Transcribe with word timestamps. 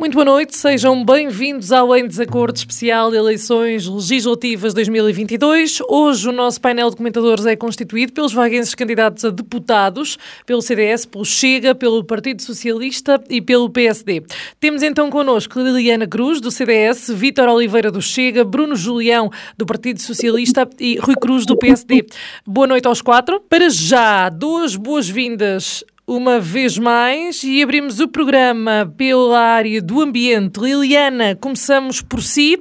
Muito 0.00 0.14
boa 0.14 0.24
noite, 0.24 0.56
sejam 0.56 1.04
bem-vindos 1.04 1.70
ao 1.70 1.94
Em 1.94 2.08
Desacordo 2.08 2.56
Especial 2.56 3.10
de 3.10 3.18
Eleições 3.18 3.86
Legislativas 3.86 4.72
2022. 4.72 5.82
Hoje 5.86 6.26
o 6.26 6.32
nosso 6.32 6.58
painel 6.58 6.88
de 6.88 6.96
comentadores 6.96 7.44
é 7.44 7.54
constituído 7.54 8.14
pelos 8.14 8.32
vaguenses 8.32 8.74
candidatos 8.74 9.26
a 9.26 9.30
deputados, 9.30 10.16
pelo 10.46 10.62
CDS, 10.62 11.04
pelo 11.04 11.26
Chega, 11.26 11.74
pelo 11.74 12.02
Partido 12.02 12.40
Socialista 12.40 13.22
e 13.28 13.42
pelo 13.42 13.68
PSD. 13.68 14.24
Temos 14.58 14.82
então 14.82 15.10
connosco 15.10 15.60
Liliana 15.60 16.06
Cruz, 16.06 16.40
do 16.40 16.50
CDS, 16.50 17.10
Vítor 17.10 17.50
Oliveira, 17.50 17.90
do 17.90 18.00
Chega, 18.00 18.42
Bruno 18.42 18.74
Julião, 18.76 19.30
do 19.54 19.66
Partido 19.66 20.00
Socialista 20.00 20.66
e 20.80 20.98
Rui 20.98 21.14
Cruz, 21.14 21.44
do 21.44 21.58
PSD. 21.58 22.06
Boa 22.46 22.66
noite 22.66 22.88
aos 22.88 23.02
quatro. 23.02 23.38
Para 23.38 23.68
já, 23.68 24.30
duas 24.30 24.76
boas-vindas 24.76 25.84
uma 26.10 26.40
vez 26.40 26.76
mais 26.76 27.44
e 27.44 27.62
abrimos 27.62 28.00
o 28.00 28.08
programa 28.08 28.92
pela 28.96 29.38
área 29.38 29.80
do 29.80 30.00
ambiente. 30.00 30.58
Liliana, 30.58 31.36
começamos 31.36 32.02
por 32.02 32.20
si. 32.20 32.60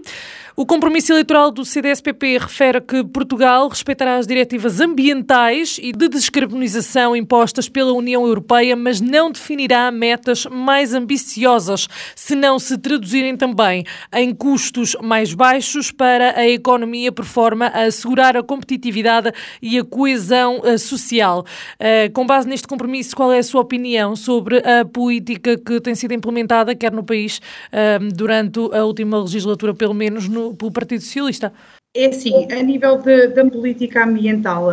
O 0.60 0.66
compromisso 0.66 1.14
eleitoral 1.14 1.52
do 1.52 1.64
CDS-PP 1.64 2.38
refere 2.38 2.82
que 2.82 3.02
Portugal 3.02 3.70
respeitará 3.70 4.18
as 4.18 4.28
diretivas 4.28 4.82
ambientais 4.82 5.80
e 5.82 5.94
de 5.94 6.10
descarbonização 6.10 7.16
impostas 7.16 7.70
pela 7.70 7.94
União 7.94 8.28
Europeia, 8.28 8.76
mas 8.76 9.00
não 9.00 9.32
definirá 9.32 9.90
metas 9.90 10.46
mais 10.48 10.94
ambiciosas, 10.94 11.88
se 12.14 12.36
não 12.36 12.60
se 12.60 12.78
traduzirem 12.78 13.38
também 13.38 13.86
em 14.14 14.36
custos 14.36 14.98
mais 15.02 15.34
baixos 15.34 15.92
para 15.92 16.38
a 16.38 16.46
economia, 16.46 17.10
por 17.10 17.24
forma 17.24 17.68
a 17.68 17.84
assegurar 17.84 18.36
a 18.36 18.44
competitividade 18.44 19.32
e 19.62 19.80
a 19.80 19.86
coesão 19.86 20.60
eh, 20.66 20.78
social. 20.78 21.46
Eh, 21.80 22.10
com 22.10 22.26
base 22.26 22.50
neste 22.50 22.68
compromisso, 22.68 23.16
qual 23.16 23.32
é 23.32 23.38
a 23.38 23.44
sua 23.44 23.62
opinião 23.62 24.14
sobre 24.14 24.58
a 24.58 24.84
política 24.84 25.58
que 25.58 25.80
tem 25.80 25.96
sido 25.96 26.14
implementada, 26.14 26.76
quer 26.76 26.92
no 26.92 27.02
país, 27.02 27.42
eh, 27.72 27.98
durante 28.14 28.60
a 28.76 28.84
última 28.84 29.22
legislatura, 29.22 29.74
pelo 29.74 29.94
menos 29.94 30.28
no 30.28 30.49
pelo, 30.54 30.72
Partido 30.72 31.02
Socialista. 31.02 31.52
É 31.96 32.06
assim, 32.06 32.46
a 32.52 32.62
nível 32.62 33.02
da 33.34 33.44
política 33.46 34.04
ambiental, 34.04 34.70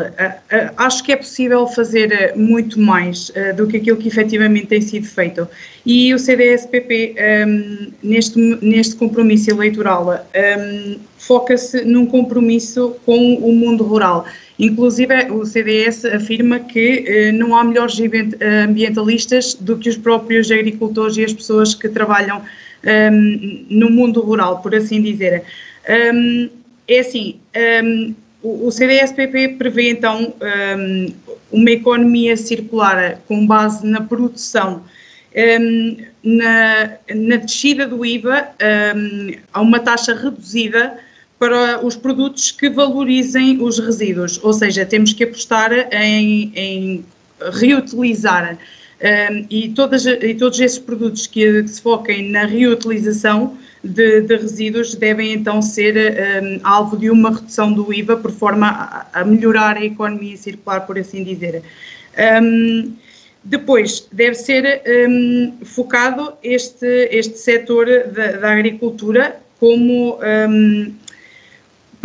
acho 0.76 1.02
que 1.02 1.12
é 1.12 1.16
possível 1.16 1.66
fazer 1.66 2.34
uh, 2.34 2.38
muito 2.38 2.78
mais 2.78 3.32
do 3.56 3.66
que 3.66 3.78
aquilo 3.78 3.96
que 3.96 4.08
efetivamente 4.08 4.66
tem 4.66 4.82
sido 4.82 5.06
feito. 5.06 5.48
E 5.86 6.12
o 6.12 6.18
CDS-PP, 6.18 7.14
um, 7.48 7.90
neste, 8.02 8.38
neste 8.38 8.96
compromisso 8.96 9.50
eleitoral, 9.50 10.10
um, 10.12 10.96
foca-se 11.16 11.86
num 11.86 12.04
compromisso 12.04 12.94
com 13.06 13.36
o 13.36 13.50
mundo 13.50 13.82
rural. 13.82 14.26
Inclusive, 14.58 15.30
o 15.30 15.44
CDS 15.46 16.04
afirma 16.04 16.60
que 16.60 17.32
não 17.32 17.56
há 17.56 17.64
melhores 17.64 17.98
ambientalistas 18.64 19.54
do 19.54 19.78
que 19.78 19.88
os 19.88 19.96
próprios 19.96 20.50
agricultores 20.50 21.16
e 21.16 21.24
as 21.24 21.32
pessoas 21.32 21.74
que 21.74 21.88
trabalham 21.88 22.42
um, 22.86 23.66
no 23.68 23.90
mundo 23.90 24.20
rural, 24.20 24.60
por 24.62 24.74
assim 24.74 25.02
dizer. 25.02 25.42
Um, 25.88 26.48
é 26.88 27.00
assim, 27.00 27.36
um, 27.84 28.14
o, 28.42 28.70
CDS-PP 28.70 29.56
prevê 29.58 29.90
então 29.90 30.34
um, 30.78 31.12
uma 31.50 31.70
economia 31.70 32.36
circular 32.36 33.20
com 33.26 33.46
base 33.46 33.86
na 33.86 34.00
produção, 34.00 34.84
na, 36.22 36.92
na, 37.14 37.36
descida 37.36 37.86
do 37.86 38.06
IVA 38.06 38.48
a 39.52 39.60
uma 39.60 39.78
taxa 39.80 40.14
reduzida 40.14 40.98
para 41.38 41.84
os 41.84 41.94
produtos 41.94 42.50
que 42.50 42.70
valorizem 42.70 43.60
os 43.60 43.78
resíduos, 43.78 44.42
ou 44.42 44.52
seja, 44.52 44.86
temos 44.86 45.12
que 45.12 45.24
apostar 45.24 45.72
em, 45.92 46.52
em 46.54 47.04
reutilizar. 47.52 48.56
Um, 48.98 49.46
e, 49.50 49.68
todas, 49.68 50.06
e 50.06 50.34
todos 50.34 50.58
esses 50.58 50.78
produtos 50.78 51.26
que, 51.26 51.62
que 51.62 51.68
se 51.68 51.82
foquem 51.82 52.30
na 52.30 52.46
reutilização 52.46 53.58
de, 53.82 54.22
de, 54.22 54.36
resíduos 54.36 54.94
devem 54.94 55.32
então 55.32 55.62
ser 55.62 55.96
um, 56.42 56.60
alvo 56.64 56.96
de 56.96 57.10
uma 57.10 57.30
redução 57.30 57.72
do 57.72 57.92
IVA 57.92 58.16
por 58.16 58.30
forma 58.30 58.68
a, 59.12 59.20
a 59.20 59.24
melhorar 59.24 59.76
a 59.76 59.84
economia 59.84 60.36
circular, 60.36 60.80
por 60.80 60.98
assim 60.98 61.22
dizer. 61.22 61.62
Um, 62.42 62.94
depois, 63.44 64.08
deve 64.10 64.34
ser 64.34 64.82
um, 65.08 65.52
focado 65.64 66.32
este, 66.42 67.08
este 67.12 67.38
setor 67.38 67.86
da, 68.12 68.32
da 68.32 68.52
agricultura 68.52 69.40
como 69.60 70.18
um, 70.48 70.92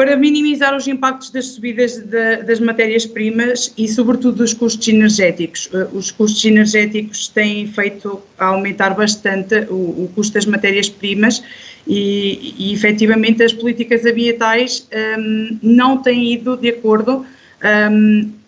para 0.02 0.16
minimizar 0.18 0.76
os 0.76 0.88
impactos 0.88 1.30
das 1.30 1.46
subidas 1.46 1.98
de, 1.98 2.38
das 2.38 2.60
matérias-primas 2.60 3.72
e, 3.78 3.88
sobretudo, 3.88 4.38
dos 4.38 4.52
custos 4.52 4.88
energéticos. 4.88 5.70
Eh, 5.72 5.88
os 5.94 6.10
custos 6.10 6.44
energéticos 6.44 7.28
têm 7.28 7.68
feito 7.68 8.20
aumentar 8.40 8.96
bastante 8.96 9.68
o, 9.70 9.76
o 10.06 10.12
custo 10.16 10.34
das 10.34 10.48
matérias-primas 10.48 11.44
e, 11.88 12.56
e, 12.58 12.74
efetivamente, 12.74 13.44
as 13.44 13.54
políticas 13.54 14.04
ambientais 14.04 14.88
um, 15.20 15.60
não 15.62 15.98
têm 16.02 16.34
ido 16.34 16.58
de 16.58 16.70
acordo 16.70 17.24
um, 17.64 18.32
a, 18.34 18.41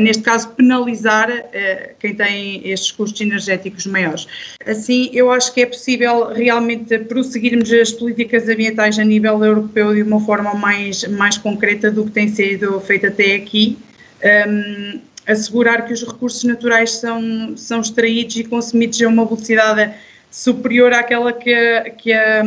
neste 0.00 0.22
caso, 0.22 0.48
penalizar 0.50 1.30
uh, 1.30 1.94
quem 1.98 2.14
tem 2.14 2.68
estes 2.68 2.90
custos 2.92 3.20
energéticos 3.20 3.86
maiores. 3.86 4.26
Assim, 4.66 5.10
eu 5.12 5.30
acho 5.30 5.52
que 5.52 5.62
é 5.62 5.66
possível 5.66 6.32
realmente 6.32 6.98
prosseguirmos 7.00 7.72
as 7.72 7.92
políticas 7.92 8.48
ambientais 8.48 8.98
a 8.98 9.04
nível 9.04 9.44
europeu 9.44 9.94
de 9.94 10.02
uma 10.02 10.20
forma 10.20 10.54
mais, 10.54 11.04
mais 11.08 11.38
concreta 11.38 11.90
do 11.90 12.04
que 12.04 12.10
tem 12.10 12.28
sido 12.28 12.80
feito 12.80 13.06
até 13.06 13.34
aqui. 13.34 13.78
Um, 14.48 15.00
assegurar 15.26 15.86
que 15.86 15.92
os 15.92 16.02
recursos 16.02 16.42
naturais 16.44 16.92
são, 16.92 17.56
são 17.56 17.80
extraídos 17.80 18.36
e 18.36 18.44
consumidos 18.44 19.00
a 19.02 19.08
uma 19.08 19.26
velocidade 19.26 19.94
superior 20.30 20.92
àquela 20.92 21.32
que, 21.32 21.54
que, 21.98 22.12
a, 22.12 22.42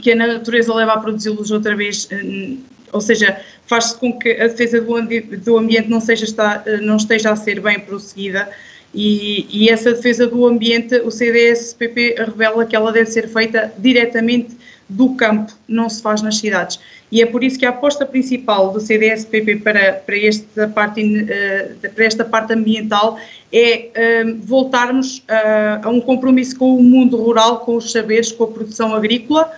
que 0.00 0.10
a 0.10 0.16
natureza 0.16 0.74
leva 0.74 0.94
a 0.94 0.98
produzi-los 0.98 1.50
outra 1.50 1.76
vez 1.76 2.08
hum, 2.10 2.58
ou 2.96 3.00
seja, 3.00 3.40
faz 3.66 3.92
com 3.92 4.18
que 4.18 4.32
a 4.32 4.48
defesa 4.48 4.80
do, 4.80 4.94
do 5.38 5.58
ambiente 5.58 5.88
não, 5.88 6.00
seja, 6.00 6.24
está, 6.24 6.64
não 6.82 6.96
esteja 6.96 7.30
a 7.30 7.36
ser 7.36 7.60
bem 7.60 7.78
prosseguida 7.78 8.48
e, 8.96 9.46
e 9.50 9.68
essa 9.68 9.92
defesa 9.92 10.26
do 10.26 10.46
ambiente, 10.46 10.96
o 11.00 11.10
CDS-PP 11.10 12.16
revela 12.18 12.64
que 12.64 12.74
ela 12.74 12.90
deve 12.90 13.10
ser 13.10 13.28
feita 13.28 13.70
diretamente 13.78 14.56
do 14.88 15.14
campo, 15.16 15.52
não 15.68 15.88
se 15.88 16.00
faz 16.00 16.22
nas 16.22 16.38
cidades. 16.38 16.80
E 17.12 17.20
é 17.20 17.26
por 17.26 17.44
isso 17.44 17.58
que 17.58 17.66
a 17.66 17.70
aposta 17.70 18.06
principal 18.06 18.72
do 18.72 18.80
CDS-PP 18.80 19.56
para, 19.56 19.92
para, 19.92 20.18
esta 20.18 20.68
parte, 20.68 21.02
uh, 21.02 21.90
para 21.94 22.04
esta 22.04 22.24
parte 22.24 22.54
ambiental 22.54 23.18
é 23.52 23.90
uh, 24.24 24.36
voltarmos 24.42 25.18
uh, 25.18 25.82
a 25.82 25.90
um 25.90 26.00
compromisso 26.00 26.56
com 26.58 26.76
o 26.76 26.82
mundo 26.82 27.16
rural, 27.16 27.60
com 27.60 27.76
os 27.76 27.92
saberes, 27.92 28.32
com 28.32 28.44
a 28.44 28.48
produção 28.48 28.94
agrícola 28.94 29.52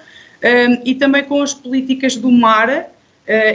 e 0.84 0.94
também 0.94 1.24
com 1.24 1.42
as 1.42 1.52
políticas 1.52 2.14
do 2.14 2.30
mar, 2.30 2.88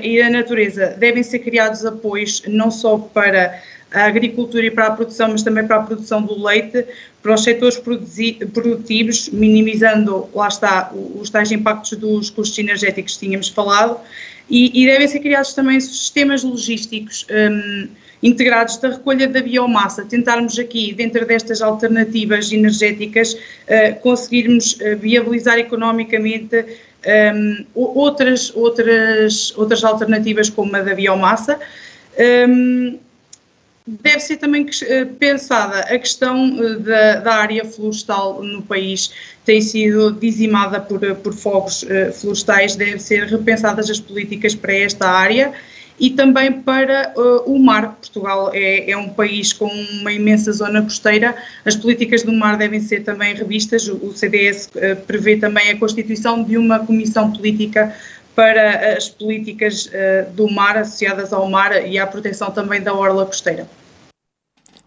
e 0.03 0.21
a 0.21 0.29
natureza. 0.29 0.95
Devem 0.99 1.23
ser 1.23 1.39
criados 1.39 1.85
apoios 1.85 2.43
não 2.47 2.69
só 2.69 2.97
para 2.97 3.59
a 3.93 4.05
agricultura 4.05 4.65
e 4.65 4.71
para 4.71 4.87
a 4.87 4.91
produção, 4.91 5.29
mas 5.29 5.43
também 5.43 5.65
para 5.65 5.77
a 5.77 5.83
produção 5.83 6.21
do 6.21 6.43
leite, 6.43 6.85
para 7.21 7.35
os 7.35 7.43
setores 7.43 7.77
produtivos, 7.77 9.29
minimizando, 9.29 10.27
lá 10.33 10.47
está, 10.47 10.91
os 10.93 11.29
tais 11.29 11.51
impactos 11.51 11.97
dos 11.97 12.29
custos 12.29 12.57
energéticos 12.57 13.13
que 13.13 13.27
tínhamos 13.27 13.49
falado, 13.49 13.99
e, 14.49 14.83
e 14.83 14.85
devem 14.87 15.07
ser 15.07 15.19
criados 15.19 15.53
também 15.53 15.79
sistemas 15.79 16.43
logísticos 16.43 17.25
um, 17.29 17.87
integrados 18.21 18.77
da 18.77 18.89
recolha 18.89 19.27
da 19.27 19.41
biomassa, 19.41 20.03
tentarmos 20.03 20.57
aqui, 20.57 20.93
dentro 20.93 21.25
destas 21.25 21.61
alternativas 21.61 22.51
energéticas, 22.51 23.33
uh, 23.33 23.99
conseguirmos 24.01 24.73
uh, 24.73 24.97
viabilizar 24.97 25.59
economicamente 25.59 26.65
um, 27.05 27.65
outras, 27.73 28.51
outras, 28.55 29.53
outras 29.57 29.83
alternativas 29.83 30.49
como 30.49 30.75
a 30.75 30.81
da 30.81 30.95
biomassa. 30.95 31.59
Um, 32.47 32.99
deve 33.85 34.19
ser 34.21 34.37
também 34.37 34.65
eh, 34.83 35.05
pensada 35.19 35.79
a 35.79 35.99
questão 35.99 36.57
eh, 36.57 36.75
da, 36.79 37.15
da, 37.19 37.35
área 37.35 37.65
florestal 37.65 38.41
no 38.41 38.61
país, 38.61 39.11
tem 39.43 39.59
sido 39.59 40.13
dizimada 40.13 40.79
por, 40.79 41.01
por 41.17 41.33
fogos 41.33 41.83
florestais, 42.13 42.77
deve 42.77 42.99
ser 42.99 43.25
repensadas 43.25 43.89
as 43.89 43.99
políticas 43.99 44.55
para 44.55 44.73
esta 44.73 45.05
área 45.09 45.53
e 45.99 46.09
também 46.09 46.51
para 46.51 47.13
uh, 47.15 47.51
o 47.51 47.59
mar. 47.59 47.95
Portugal 47.95 48.51
é, 48.53 48.91
é, 48.91 48.97
um 48.97 49.09
país 49.09 49.53
com 49.53 49.67
uma 49.67 50.11
imensa 50.11 50.51
zona 50.51 50.81
costeira, 50.81 51.35
as 51.65 51.75
políticas 51.75 52.23
do 52.23 52.31
mar 52.31 52.57
devem 52.57 52.79
ser 52.79 53.03
também 53.03 53.33
revistas. 53.33 53.87
O, 53.87 54.13
CDS 54.13 54.69
uh, 54.75 54.95
prevê 55.05 55.37
também 55.37 55.71
a 55.71 55.77
constituição 55.77 56.43
de 56.43 56.57
uma 56.57 56.79
comissão 56.79 57.31
política 57.31 57.95
para 58.35 58.97
as 58.97 59.09
políticas 59.09 59.85
uh, 59.87 60.31
do 60.31 60.49
mar 60.49 60.77
associadas 60.77 61.31
ao 61.31 61.49
mar 61.49 61.87
e 61.87 61.99
à 61.99 62.07
proteção 62.07 62.51
também 62.51 62.81
da 62.81 62.93
orla 62.93 63.25
costeira. 63.25 63.67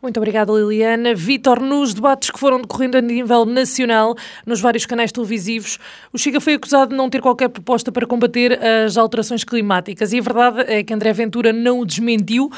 Muito 0.07 0.19
obrigada, 0.19 0.53
Liliana. 0.53 1.17
Vítor, 1.17 1.59
nos 1.59 1.93
debates 1.93 2.31
que 2.31 2.39
foram 2.39 2.61
decorrendo 2.61 2.97
a 2.97 3.01
nível 3.01 3.45
nacional, 3.45 4.15
nos 4.47 4.61
vários 4.61 4.87
canais 4.87 5.11
televisivos, 5.11 5.81
o 6.13 6.17
Chega 6.17 6.41
foi 6.41 6.55
acusado 6.55 6.93
de 6.93 6.97
não 6.97 7.11
ter 7.11 7.21
qualquer 7.21 7.49
proposta 7.49 7.91
para 7.91 8.07
combater 8.07 8.57
as 8.87 8.97
alterações 8.97 9.43
climáticas. 9.43 10.13
E 10.13 10.21
a 10.21 10.23
verdade 10.23 10.61
é 10.69 10.85
que 10.85 10.95
André 10.95 11.13
Ventura 11.13 11.53
não 11.53 11.81
o 11.81 11.85
desmentiu, 11.85 12.53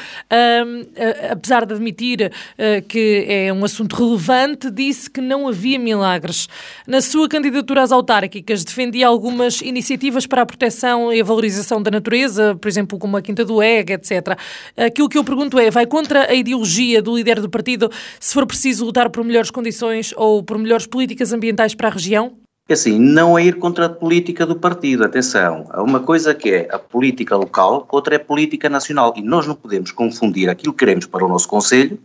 apesar 1.32 1.64
de 1.64 1.72
admitir 1.72 2.30
uh, 2.30 2.86
que 2.86 3.24
é 3.26 3.50
um 3.50 3.64
assunto 3.64 3.96
relevante, 3.96 4.70
disse 4.70 5.08
que 5.08 5.22
não 5.22 5.48
havia 5.48 5.78
milagres. 5.78 6.50
Na 6.86 7.00
sua 7.00 7.30
candidatura 7.30 7.82
às 7.82 7.92
autárquicas, 7.92 8.62
defendia 8.62 9.06
algumas 9.06 9.62
iniciativas 9.62 10.26
para 10.26 10.42
a 10.42 10.46
proteção 10.46 11.10
e 11.10 11.22
a 11.22 11.24
valorização 11.24 11.80
da 11.80 11.90
natureza, 11.90 12.54
por 12.60 12.68
exemplo, 12.68 12.98
como 12.98 13.16
a 13.16 13.22
Quinta 13.22 13.42
do 13.42 13.62
EG, 13.62 13.94
etc. 13.94 14.38
Aquilo 14.76 15.08
que 15.08 15.16
eu 15.16 15.24
pergunto 15.24 15.58
é, 15.58 15.70
vai 15.70 15.86
contra 15.86 16.30
a 16.30 16.34
ideologia 16.34 17.00
do 17.00 17.16
líder 17.16 17.37
líder 17.38 17.40
do 17.40 17.50
partido, 17.50 17.90
se 18.20 18.34
for 18.34 18.46
preciso 18.46 18.84
lutar 18.84 19.08
por 19.10 19.24
melhores 19.24 19.50
condições 19.50 20.12
ou 20.16 20.42
por 20.42 20.58
melhores 20.58 20.86
políticas 20.86 21.32
ambientais 21.32 21.74
para 21.74 21.88
a 21.88 21.92
região? 21.92 22.36
É 22.68 22.74
assim, 22.74 22.98
não 22.98 23.38
é 23.38 23.44
ir 23.44 23.58
contra 23.58 23.86
a 23.86 23.88
política 23.88 24.44
do 24.44 24.54
partido, 24.54 25.02
atenção. 25.02 25.66
Há 25.70 25.82
uma 25.82 26.00
coisa 26.00 26.34
que 26.34 26.50
é 26.50 26.68
a 26.70 26.78
política 26.78 27.34
local, 27.34 27.88
outra 27.90 28.14
é 28.14 28.18
a 28.18 28.24
política 28.24 28.68
nacional. 28.68 29.14
E 29.16 29.22
nós 29.22 29.46
não 29.46 29.54
podemos 29.54 29.90
confundir 29.90 30.50
aquilo 30.50 30.74
que 30.74 30.80
queremos 30.80 31.06
para 31.06 31.24
o 31.24 31.28
nosso 31.28 31.48
Conselho 31.48 31.98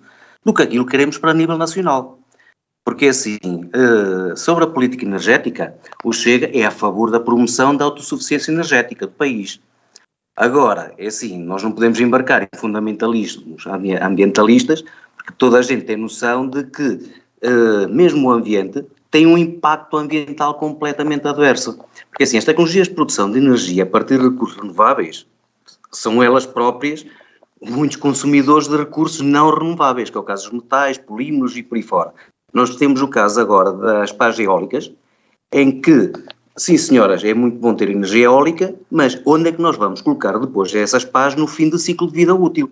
do 0.45 0.53
que 0.53 0.61
aquilo 0.61 0.85
que 0.85 0.91
queremos 0.91 1.17
para 1.17 1.33
nível 1.33 1.57
nacional. 1.57 2.17
Porque 2.85 3.07
assim, 3.07 3.39
eh, 3.73 4.35
sobre 4.35 4.63
a 4.63 4.67
política 4.67 5.05
energética, 5.05 5.75
o 6.03 6.13
Chega 6.13 6.49
é 6.53 6.65
a 6.65 6.71
favor 6.71 7.11
da 7.11 7.19
promoção 7.19 7.75
da 7.75 7.85
autossuficiência 7.85 8.51
energética 8.51 9.05
do 9.05 9.13
país. 9.13 9.59
Agora, 10.35 10.93
é 10.97 11.07
assim, 11.07 11.37
nós 11.37 11.61
não 11.61 11.71
podemos 11.71 11.99
embarcar 11.99 12.41
em 12.41 12.57
fundamentalismos 12.57 13.65
ambientalistas 13.67 14.83
porque 15.23 15.33
toda 15.37 15.57
a 15.57 15.61
gente 15.61 15.85
tem 15.85 15.95
noção 15.95 16.47
de 16.47 16.63
que 16.65 16.83
uh, 17.43 17.89
mesmo 17.89 18.27
o 18.27 18.31
ambiente 18.31 18.85
tem 19.09 19.25
um 19.25 19.37
impacto 19.37 19.95
ambiental 19.95 20.55
completamente 20.55 21.27
adverso. 21.27 21.79
Porque 22.09 22.23
assim, 22.23 22.37
as 22.37 22.45
tecnologias 22.45 22.87
de 22.87 22.95
produção 22.95 23.31
de 23.31 23.37
energia 23.37 23.83
a 23.83 23.85
partir 23.85 24.17
de 24.17 24.27
recursos 24.27 24.57
renováveis 24.57 25.25
são 25.91 26.21
elas 26.21 26.45
próprias 26.45 27.05
muitos 27.61 27.97
consumidores 27.97 28.67
de 28.67 28.75
recursos 28.75 29.21
não 29.21 29.49
renováveis, 29.49 30.09
que 30.09 30.17
é 30.17 30.19
o 30.19 30.23
caso 30.23 30.49
dos 30.49 30.61
metais, 30.61 30.97
polímeros 30.97 31.55
e 31.55 31.63
por 31.63 31.75
aí 31.75 31.81
fora. 31.81 32.13
Nós 32.53 32.75
temos 32.75 33.01
o 33.01 33.07
caso 33.07 33.39
agora 33.39 33.71
das 33.71 34.11
pás 34.11 34.37
eólicas, 34.37 34.91
em 35.51 35.79
que, 35.79 36.11
sim 36.57 36.77
senhoras, 36.77 37.23
é 37.23 37.33
muito 37.33 37.57
bom 37.57 37.73
ter 37.73 37.89
energia 37.89 38.25
eólica, 38.25 38.75
mas 38.91 39.19
onde 39.25 39.49
é 39.49 39.51
que 39.51 39.61
nós 39.61 39.77
vamos 39.77 40.01
colocar 40.01 40.37
depois 40.37 40.73
essas 40.75 41.05
pás 41.05 41.35
no 41.35 41.47
fim 41.47 41.69
do 41.69 41.79
ciclo 41.79 42.07
de 42.07 42.13
vida 42.13 42.35
útil? 42.35 42.69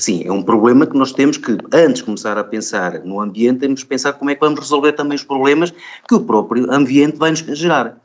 Sim, 0.00 0.22
é 0.24 0.32
um 0.32 0.42
problema 0.42 0.86
que 0.86 0.96
nós 0.96 1.12
temos 1.12 1.36
que, 1.36 1.58
antes 1.70 1.96
de 1.96 2.04
começar 2.04 2.38
a 2.38 2.42
pensar 2.42 3.04
no 3.04 3.20
ambiente, 3.20 3.60
temos 3.60 3.82
que 3.82 3.88
pensar 3.90 4.14
como 4.14 4.30
é 4.30 4.34
que 4.34 4.40
vamos 4.40 4.58
resolver 4.58 4.92
também 4.92 5.14
os 5.14 5.22
problemas 5.22 5.74
que 6.08 6.14
o 6.14 6.20
próprio 6.20 6.72
ambiente 6.72 7.18
vai 7.18 7.30
nos 7.30 7.40
gerar. 7.40 8.00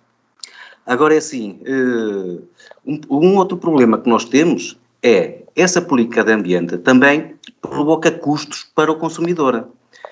Agora 0.86 1.14
é 1.14 1.20
assim, 1.20 1.58
eh, 1.64 2.42
um 3.10 3.38
outro 3.38 3.58
problema 3.58 3.98
que 3.98 4.10
nós 4.10 4.26
temos 4.26 4.78
é 5.02 5.44
essa 5.56 5.82
política 5.82 6.22
de 6.22 6.34
ambiente 6.34 6.78
também 6.80 7.36
provoca 7.62 8.12
custos 8.12 8.68
para 8.76 8.92
o 8.92 8.96
consumidor. 8.96 9.70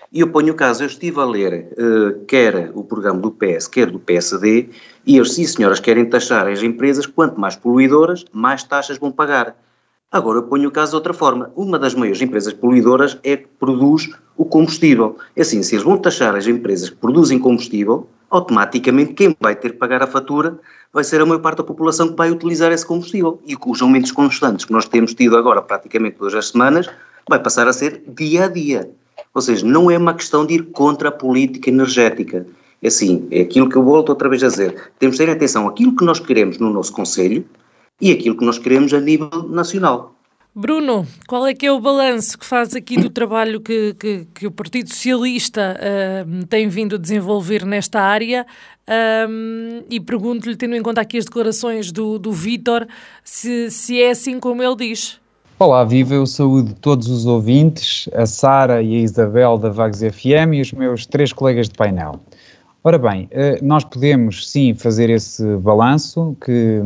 E 0.09 0.21
eu 0.21 0.29
ponho 0.29 0.53
o 0.53 0.55
caso, 0.55 0.83
eu 0.83 0.87
estive 0.87 1.19
a 1.19 1.25
ler 1.25 1.67
uh, 1.73 2.23
quer 2.25 2.71
o 2.73 2.83
programa 2.83 3.19
do 3.19 3.31
PS, 3.31 3.67
quer 3.67 3.89
do 3.89 3.99
PSD, 3.99 4.69
e 5.05 5.17
eles, 5.17 5.33
sim 5.33 5.45
senhoras, 5.45 5.79
querem 5.81 6.05
taxar 6.05 6.47
as 6.47 6.61
empresas, 6.63 7.07
quanto 7.07 7.39
mais 7.39 7.55
poluidoras, 7.55 8.23
mais 8.31 8.63
taxas 8.63 8.97
vão 8.97 9.11
pagar. 9.11 9.55
Agora 10.13 10.37
eu 10.37 10.43
ponho 10.43 10.69
o 10.69 10.71
caso 10.71 10.91
de 10.91 10.95
outra 10.97 11.11
forma. 11.11 11.51
Uma 11.55 11.79
das 11.79 11.95
maiores 11.95 12.21
empresas 12.21 12.53
poluidoras 12.53 13.17
é 13.23 13.35
que 13.35 13.47
produz 13.59 14.11
o 14.37 14.45
combustível. 14.45 15.17
É 15.35 15.41
assim, 15.41 15.63
se 15.63 15.73
eles 15.73 15.83
vão 15.83 15.97
taxar 15.97 16.35
as 16.35 16.45
empresas 16.45 16.91
que 16.91 16.95
produzem 16.97 17.39
combustível, 17.39 18.07
automaticamente 18.29 19.13
quem 19.13 19.35
vai 19.41 19.55
ter 19.55 19.71
que 19.71 19.77
pagar 19.79 20.03
a 20.03 20.07
fatura 20.07 20.59
vai 20.93 21.03
ser 21.03 21.19
a 21.19 21.25
maior 21.25 21.39
parte 21.39 21.57
da 21.57 21.63
população 21.63 22.09
que 22.09 22.15
vai 22.15 22.29
utilizar 22.29 22.71
esse 22.71 22.85
combustível. 22.85 23.41
E 23.43 23.57
os 23.65 23.81
aumentos 23.81 24.11
constantes 24.11 24.65
que 24.65 24.71
nós 24.71 24.85
temos 24.85 25.15
tido 25.15 25.35
agora, 25.35 25.63
praticamente 25.63 26.17
todas 26.17 26.35
as 26.35 26.49
semanas, 26.49 26.87
vai 27.27 27.39
passar 27.39 27.67
a 27.67 27.73
ser 27.73 28.03
dia 28.07 28.45
a 28.45 28.47
dia. 28.47 28.91
Ou 29.33 29.41
seja, 29.41 29.65
não 29.65 29.89
é 29.89 29.97
uma 29.97 30.13
questão 30.13 30.45
de 30.45 30.53
ir 30.53 30.65
contra 30.65 31.09
a 31.09 31.11
política 31.11 31.71
energética. 31.71 32.45
É 32.83 32.87
assim, 32.87 33.27
é 33.31 33.41
aquilo 33.41 33.67
que 33.67 33.75
eu 33.75 33.83
volto 33.83 34.09
outra 34.09 34.29
vez 34.29 34.43
a 34.43 34.47
dizer. 34.47 34.91
Temos 34.99 35.17
de 35.17 35.25
ter 35.25 35.31
atenção 35.31 35.67
àquilo 35.67 35.95
que 35.95 36.05
nós 36.05 36.19
queremos 36.19 36.59
no 36.59 36.69
nosso 36.69 36.93
Conselho, 36.93 37.43
e 38.01 38.11
aquilo 38.11 38.37
que 38.37 38.45
nós 38.45 38.57
queremos 38.57 38.93
a 38.93 38.99
nível 38.99 39.29
nacional. 39.49 40.13
Bruno, 40.55 41.07
qual 41.27 41.47
é 41.47 41.53
que 41.55 41.65
é 41.65 41.71
o 41.71 41.79
balanço 41.79 42.37
que 42.37 42.45
faz 42.45 42.75
aqui 42.75 42.95
do 42.95 43.09
trabalho 43.09 43.59
que, 43.59 43.95
que, 43.95 44.27
que 44.35 44.45
o 44.45 44.51
Partido 44.51 44.87
Socialista 44.87 45.75
uh, 45.79 46.45
tem 46.45 46.67
vindo 46.67 46.95
a 46.95 46.99
desenvolver 46.99 47.65
nesta 47.65 47.99
área? 47.99 48.45
Um, 49.27 49.81
e 49.89 49.99
pergunto-lhe, 49.99 50.55
tendo 50.55 50.75
em 50.75 50.83
conta 50.83 51.01
aqui 51.01 51.17
as 51.17 51.25
declarações 51.25 51.91
do, 51.91 52.19
do 52.19 52.31
Vítor, 52.31 52.87
se, 53.23 53.71
se 53.71 53.99
é 53.99 54.11
assim 54.11 54.39
como 54.39 54.61
ele 54.61 54.75
diz. 54.75 55.19
Olá, 55.57 55.83
viva, 55.83 56.13
eu 56.13 56.25
saúdo 56.27 56.75
todos 56.79 57.07
os 57.07 57.25
ouvintes, 57.25 58.07
a 58.13 58.25
Sara 58.25 58.83
e 58.83 58.95
a 58.95 58.99
Isabel 58.99 59.57
da 59.57 59.69
Vagos 59.69 60.01
FM 60.01 60.53
e 60.53 60.61
os 60.61 60.71
meus 60.71 61.07
três 61.07 61.33
colegas 61.33 61.67
de 61.67 61.75
painel. 61.75 62.19
Ora 62.85 62.97
bem, 62.97 63.29
eh, 63.31 63.59
nós 63.61 63.85
podemos 63.85 64.51
sim 64.51 64.73
fazer 64.73 65.09
esse 65.09 65.55
balanço 65.55 66.35
que, 66.43 66.81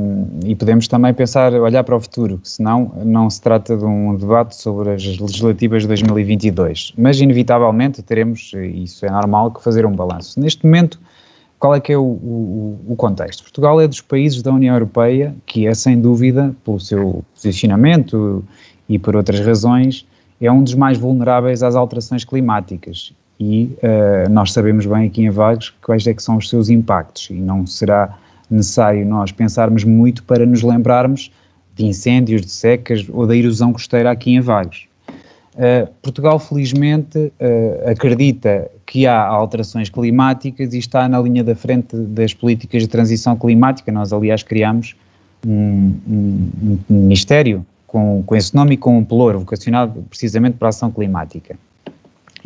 e 0.46 0.54
podemos 0.54 0.88
também 0.88 1.12
pensar, 1.12 1.52
olhar 1.56 1.84
para 1.84 1.96
o 1.96 2.00
futuro, 2.00 2.40
senão 2.44 2.94
não 3.04 3.28
se 3.32 3.42
trata 3.42 3.76
de 3.76 3.84
um 3.84 4.16
debate 4.16 4.56
sobre 4.56 4.92
as 4.92 5.04
legislativas 5.04 5.82
de 5.82 5.88
2022, 5.88 6.94
mas 6.96 7.20
inevitavelmente 7.20 8.04
teremos, 8.04 8.52
isso 8.76 9.08
é 9.08 9.10
normal, 9.10 9.50
que 9.50 9.64
fazer 9.64 9.88
um 9.88 9.92
balanço. 9.92 10.40
Neste 10.40 10.64
momento, 10.68 11.00
qual 11.58 11.74
é 11.74 11.80
que 11.80 11.92
é 11.92 11.98
o, 11.98 12.04
o, 12.04 12.80
o 12.90 12.96
contexto? 12.96 13.42
Portugal 13.42 13.82
é 13.82 13.88
dos 13.88 14.00
países 14.00 14.44
da 14.44 14.52
União 14.52 14.76
Europeia 14.76 15.34
que 15.48 15.66
é, 15.66 15.74
sem 15.74 16.00
dúvida, 16.00 16.56
pelo 16.64 16.80
seu 16.80 17.26
posicionamento 17.34 18.46
e 18.88 19.00
por 19.00 19.16
outras 19.16 19.40
razões, 19.40 20.06
é 20.40 20.52
um 20.52 20.62
dos 20.62 20.76
mais 20.76 21.00
vulneráveis 21.00 21.64
às 21.64 21.76
alterações 21.76 22.24
climáticas 22.24 23.16
e 23.40 23.78
uh, 23.84 24.30
nós 24.30 24.52
sabemos 24.52 24.86
bem 24.86 25.08
aqui 25.08 25.24
em 25.24 25.30
Vagos 25.30 25.74
quais 25.82 26.06
é 26.08 26.14
que 26.14 26.24
são 26.24 26.38
os 26.38 26.50
seus 26.50 26.70
impactos 26.70 27.30
e 27.30 27.36
não 27.36 27.68
será 27.68 28.18
necessário 28.50 29.06
nós 29.06 29.32
pensarmos 29.32 29.84
muito 29.84 30.24
para 30.24 30.46
nos 30.46 30.64
lembrarmos 30.64 31.32
de 31.76 31.86
incêndios, 31.86 32.42
de 32.42 32.52
secas 32.52 33.06
ou 33.10 33.28
da 33.28 33.36
erosão 33.36 33.72
costeira 33.72 34.10
aqui 34.10 34.34
em 34.34 34.42
Vagos. 34.42 34.88
Uh, 35.54 35.92
Portugal, 36.02 36.40
felizmente, 36.40 37.18
uh, 37.18 37.90
acredita 37.90 38.70
que 38.86 39.06
há 39.06 39.26
alterações 39.26 39.90
climáticas 39.90 40.74
e 40.74 40.78
está 40.78 41.08
na 41.10 41.20
linha 41.20 41.44
da 41.44 41.56
frente 41.56 41.96
das 41.96 42.34
políticas 42.34 42.84
de 42.84 42.88
transição 42.88 43.36
climática. 43.36 43.92
Nós, 43.92 44.14
aliás, 44.14 44.44
criamos 44.44 44.96
um, 45.46 45.94
um, 46.08 46.80
um 46.90 47.02
ministério 47.02 47.66
com, 47.88 48.24
com 48.24 48.36
esse 48.36 48.54
nome 48.56 48.76
e 48.76 48.78
com 48.78 48.98
um 48.98 49.04
pelouro 49.04 49.40
vocacionado 49.40 50.04
precisamente 50.10 50.58
para 50.58 50.68
a 50.68 50.70
ação 50.70 50.92
climática. 50.92 51.58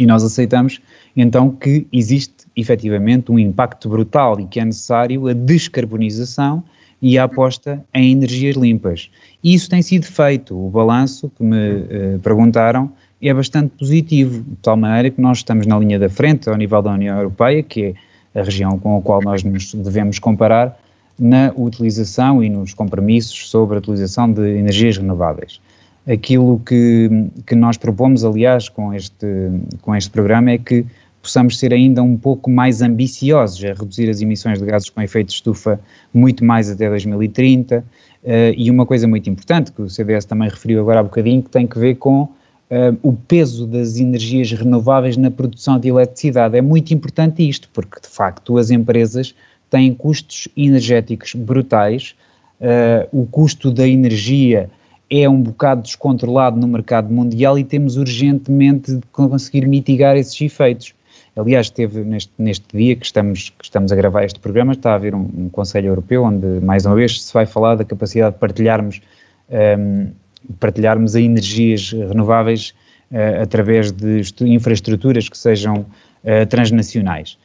E 0.02 0.06
nós 0.08 0.24
aceitamos 0.24 0.82
então 1.16 1.52
que 1.52 1.86
existe 1.94 2.48
efetivamente 2.56 3.32
um 3.32 3.38
impacto 3.38 3.88
brutal 3.88 4.40
e 4.40 4.48
que 4.48 4.60
é 4.60 4.66
necessário 4.66 5.28
a 5.28 5.34
descarbonização 5.34 6.64
e 7.00 7.20
a 7.20 7.26
aposta 7.26 7.86
em 7.94 8.12
energias 8.12 8.56
limpas. 8.56 9.12
E 9.44 9.54
isso 9.54 9.70
tem 9.70 9.84
sido 9.84 10.08
feito. 10.08 10.58
O 10.58 10.72
balanço 10.72 11.32
que 11.38 11.44
me 11.44 11.74
uh, 11.74 12.20
perguntaram 12.24 12.92
é 13.22 13.32
bastante 13.32 13.74
positivo, 13.78 14.42
de 14.42 14.56
tal 14.64 14.76
maneira 14.76 15.12
que 15.12 15.22
nós 15.22 15.38
estamos 15.38 15.68
na 15.68 15.78
linha 15.78 16.00
da 16.00 16.10
frente 16.10 16.50
ao 16.50 16.58
nível 16.58 16.82
da 16.82 16.94
União 16.94 17.18
Europeia, 17.18 17.62
que 17.62 17.96
é 18.34 18.40
a 18.40 18.44
região 18.44 18.80
com 18.80 18.98
a 18.98 19.02
qual 19.04 19.22
nós 19.22 19.44
nos 19.44 19.72
devemos 19.72 20.18
comparar, 20.18 20.80
na 21.20 21.54
utilização 21.56 22.44
e 22.44 22.50
nos 22.50 22.74
compromissos 22.74 23.52
sobre 23.52 23.76
a 23.76 23.78
utilização 23.78 24.34
de 24.34 24.42
energias 24.58 24.98
renováveis. 24.98 25.62
Aquilo 26.08 26.60
que, 26.66 27.10
que 27.46 27.56
nós 27.56 27.78
propomos, 27.78 28.26
aliás, 28.26 28.68
com 28.68 28.94
este, 28.94 29.28
com 29.82 29.96
este 29.96 30.10
programa 30.10 30.52
é 30.52 30.58
que 30.58 30.86
possamos 31.22 31.60
ser 31.60 31.74
ainda 31.74 32.02
um 32.02 32.18
pouco 32.18 32.50
mais 32.50 32.82
ambiciosos 32.82 33.64
a 33.64 33.68
reduzir 33.68 34.10
as 34.10 34.22
emissões 34.22 34.60
de 34.60 34.66
gases 34.66 34.90
com 34.90 35.02
efeito 35.02 35.28
de 35.28 35.34
estufa 35.34 35.80
muito 36.14 36.44
mais 36.44 36.70
até 36.70 36.90
2030. 36.90 37.78
Uh, 37.78 37.84
eh, 38.24 38.54
e 38.58 38.70
uma 38.70 38.86
coisa 38.86 39.08
muito 39.08 39.30
importante, 39.30 39.72
que 39.72 39.82
o 39.82 39.90
CDS 39.90 40.26
também 40.26 40.50
referiu 40.50 40.82
agora 40.82 41.00
há 41.00 41.04
bocadinho, 41.04 41.42
que 41.42 41.50
tem 41.50 41.66
que 41.68 41.78
ver 41.78 41.96
com 41.96 42.24
uh, 42.24 42.32
o 43.04 43.14
peso 43.14 43.68
das 43.68 43.98
energias 43.98 44.52
renováveis 44.52 45.18
na 45.18 45.30
produção 45.30 45.80
de 45.80 45.90
eletricidade. 45.90 46.58
É 46.58 46.62
muito 46.62 46.94
importante 46.94 47.48
isto, 47.48 47.70
porque 47.74 48.00
de 48.00 48.08
facto 48.08 48.58
as 48.58 48.72
empresas 48.72 49.36
têm 49.70 49.94
custos 49.94 50.48
energéticos 50.56 51.34
brutais, 51.34 52.16
uh, 52.60 53.08
o 53.12 53.26
custo 53.26 53.72
da 53.72 53.88
energia 53.88 54.70
é 55.12 55.28
um 55.28 55.42
bocado 55.42 55.82
descontrolado 55.82 56.58
no 56.58 56.66
mercado 56.66 57.14
mundial 57.14 57.60
e 57.60 57.66
temos 57.66 57.98
urgentemente 57.98 58.96
de 58.96 59.02
conseguir 59.12 59.68
mitigar 59.68 60.16
esses 60.16 60.40
efeitos. 60.40 60.94
Aliás, 61.36 61.70
teve 61.70 62.02
neste, 62.04 62.32
neste 62.38 62.66
dia 62.76 62.96
que 62.96 63.06
estamos, 63.06 63.50
que 63.50 63.66
estamos 63.66 63.92
a 63.92 63.96
gravar 63.96 64.24
este 64.24 64.40
programa, 64.40 64.72
está 64.72 64.92
a 64.92 64.96
haver 64.96 65.14
um, 65.14 65.30
um 65.38 65.50
Conselho 65.50 65.88
Europeu 65.88 66.24
onde, 66.24 66.46
mais 66.62 66.86
uma 66.86 66.96
vez, 66.96 67.22
se 67.24 67.34
vai 67.34 67.46
falar 67.46 67.76
da 67.76 67.84
capacidade 67.84 68.36
de 68.36 68.40
partilharmos, 68.40 69.02
um, 69.50 69.56
ehm, 69.56 70.08
partilharmos 70.60 71.14
energias 71.16 71.92
renováveis 71.92 72.74
uh, 73.12 73.42
através 73.42 73.92
de 73.92 74.24
infraestruturas 74.42 75.28
que 75.28 75.38
sejam 75.38 75.86
uh, 76.24 76.46
transnacionais. 76.50 77.38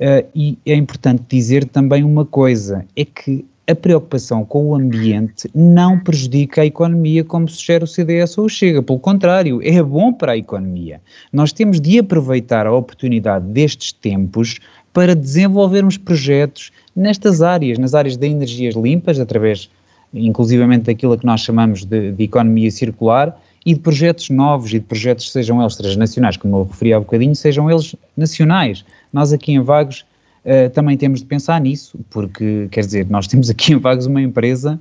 Uh, 0.00 0.26
e 0.34 0.58
é 0.66 0.74
importante 0.74 1.22
dizer 1.28 1.64
também 1.66 2.02
uma 2.02 2.24
coisa: 2.24 2.84
é 2.96 3.04
que 3.04 3.44
a 3.66 3.74
preocupação 3.74 4.44
com 4.44 4.66
o 4.66 4.74
ambiente 4.74 5.48
não 5.54 5.98
prejudica 5.98 6.62
a 6.62 6.66
economia 6.66 7.22
como 7.22 7.48
sugere 7.48 7.84
o 7.84 7.86
CDS 7.86 8.36
ou 8.38 8.46
o 8.46 8.48
Chega. 8.48 8.82
Pelo 8.82 8.98
contrário, 8.98 9.60
é 9.62 9.82
bom 9.82 10.12
para 10.12 10.32
a 10.32 10.36
economia. 10.36 11.00
Nós 11.32 11.52
temos 11.52 11.80
de 11.80 11.98
aproveitar 11.98 12.66
a 12.66 12.72
oportunidade 12.72 13.46
destes 13.46 13.92
tempos 13.92 14.58
para 14.92 15.14
desenvolvermos 15.14 15.96
projetos 15.96 16.70
nestas 16.94 17.40
áreas, 17.40 17.78
nas 17.78 17.94
áreas 17.94 18.16
de 18.16 18.26
energias 18.26 18.74
limpas, 18.74 19.18
através 19.18 19.70
inclusivamente 20.12 20.84
daquilo 20.84 21.16
que 21.16 21.24
nós 21.24 21.40
chamamos 21.40 21.84
de, 21.84 22.12
de 22.12 22.24
economia 22.24 22.70
circular, 22.70 23.40
e 23.64 23.74
de 23.74 23.80
projetos 23.80 24.28
novos 24.28 24.70
e 24.70 24.80
de 24.80 24.84
projetos, 24.84 25.30
sejam 25.30 25.60
eles 25.60 25.76
transnacionais, 25.76 26.36
como 26.36 26.58
eu 26.58 26.64
referi 26.64 26.92
há 26.92 26.98
bocadinho, 26.98 27.34
sejam 27.34 27.70
eles 27.70 27.94
nacionais. 28.16 28.84
Nós 29.12 29.32
aqui 29.32 29.52
em 29.52 29.60
Vagos 29.60 30.04
uh, 30.44 30.70
também 30.70 30.96
temos 30.96 31.20
de 31.20 31.26
pensar 31.26 31.60
nisso, 31.60 31.98
porque, 32.10 32.68
quer 32.70 32.80
dizer, 32.80 33.08
nós 33.08 33.26
temos 33.26 33.50
aqui 33.50 33.72
em 33.72 33.78
Vagos 33.78 34.06
uma 34.06 34.20
empresa 34.20 34.80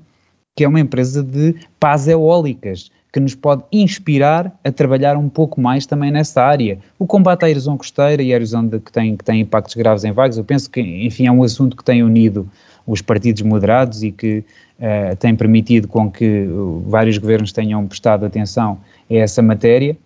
que 0.55 0.63
é 0.63 0.67
uma 0.67 0.79
empresa 0.79 1.23
de 1.23 1.55
pás 1.79 2.07
eólicas, 2.07 2.91
que 3.11 3.19
nos 3.19 3.35
pode 3.35 3.63
inspirar 3.71 4.57
a 4.63 4.71
trabalhar 4.71 5.17
um 5.17 5.27
pouco 5.27 5.59
mais 5.59 5.85
também 5.85 6.11
nessa 6.11 6.41
área. 6.41 6.79
O 6.97 7.05
combate 7.05 7.43
à 7.43 7.49
erosão 7.49 7.77
costeira 7.77 8.21
e 8.21 8.33
à 8.33 8.35
erosão 8.35 8.65
de, 8.65 8.79
que, 8.79 8.91
tem, 8.91 9.17
que 9.17 9.23
tem 9.23 9.41
impactos 9.41 9.75
graves 9.75 10.03
em 10.03 10.11
Vagos, 10.11 10.37
eu 10.37 10.43
penso 10.43 10.69
que, 10.69 10.81
enfim, 10.81 11.27
é 11.27 11.31
um 11.31 11.43
assunto 11.43 11.75
que 11.75 11.83
tem 11.83 12.03
unido 12.03 12.49
os 12.87 13.01
partidos 13.01 13.41
moderados 13.41 14.01
e 14.01 14.11
que 14.11 14.39
uh, 14.79 15.15
tem 15.17 15.35
permitido 15.35 15.87
com 15.87 16.09
que 16.09 16.47
vários 16.85 17.17
governos 17.17 17.51
tenham 17.51 17.85
prestado 17.85 18.25
atenção 18.25 18.79
a 19.09 19.13
essa 19.13 19.41
matéria. 19.41 19.97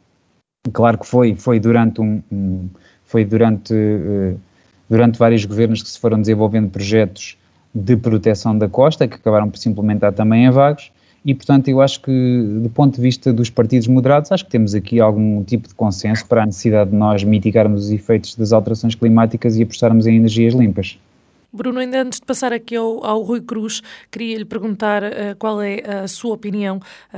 Claro 0.73 0.97
que 0.97 1.05
foi, 1.05 1.35
foi 1.35 1.59
durante 1.59 2.01
um, 2.01 2.21
um 2.31 2.69
foi 3.05 3.23
durante, 3.23 3.73
uh, 3.73 4.39
durante 4.89 5.17
vários 5.17 5.45
governos 5.45 5.81
que 5.81 5.89
se 5.89 5.99
foram 5.99 6.19
desenvolvendo 6.19 6.69
projetos 6.69 7.37
de 7.73 7.97
proteção 7.97 8.57
da 8.57 8.69
costa, 8.69 9.07
que 9.07 9.15
acabaram 9.15 9.49
por 9.49 9.57
se 9.57 9.67
implementar 9.67 10.13
também 10.13 10.45
em 10.45 10.49
vagos, 10.49 10.91
e 11.25 11.33
portanto 11.33 11.67
eu 11.67 11.81
acho 11.81 12.01
que, 12.01 12.59
do 12.61 12.69
ponto 12.69 12.95
de 12.95 13.01
vista 13.01 13.33
dos 13.33 13.49
partidos 13.49 13.87
moderados, 13.87 14.31
acho 14.31 14.45
que 14.45 14.51
temos 14.51 14.75
aqui 14.75 14.99
algum 14.99 15.43
tipo 15.43 15.67
de 15.67 15.73
consenso 15.73 16.25
para 16.27 16.43
a 16.43 16.45
necessidade 16.45 16.91
de 16.91 16.95
nós 16.95 17.23
mitigarmos 17.23 17.85
os 17.85 17.91
efeitos 17.91 18.35
das 18.35 18.53
alterações 18.53 18.93
climáticas 18.93 19.57
e 19.57 19.63
apostarmos 19.63 20.05
em 20.05 20.15
energias 20.15 20.53
limpas. 20.53 20.99
Bruno, 21.55 21.79
ainda 21.79 22.01
antes 22.01 22.19
de 22.19 22.25
passar 22.25 22.53
aqui 22.53 22.75
ao, 22.75 23.03
ao 23.05 23.21
Rui 23.21 23.41
Cruz, 23.41 23.81
queria 24.11 24.37
lhe 24.37 24.45
perguntar 24.45 25.03
uh, 25.03 25.35
qual 25.39 25.61
é 25.61 25.81
a 26.03 26.07
sua 26.07 26.33
opinião 26.33 26.79
um, 27.13 27.17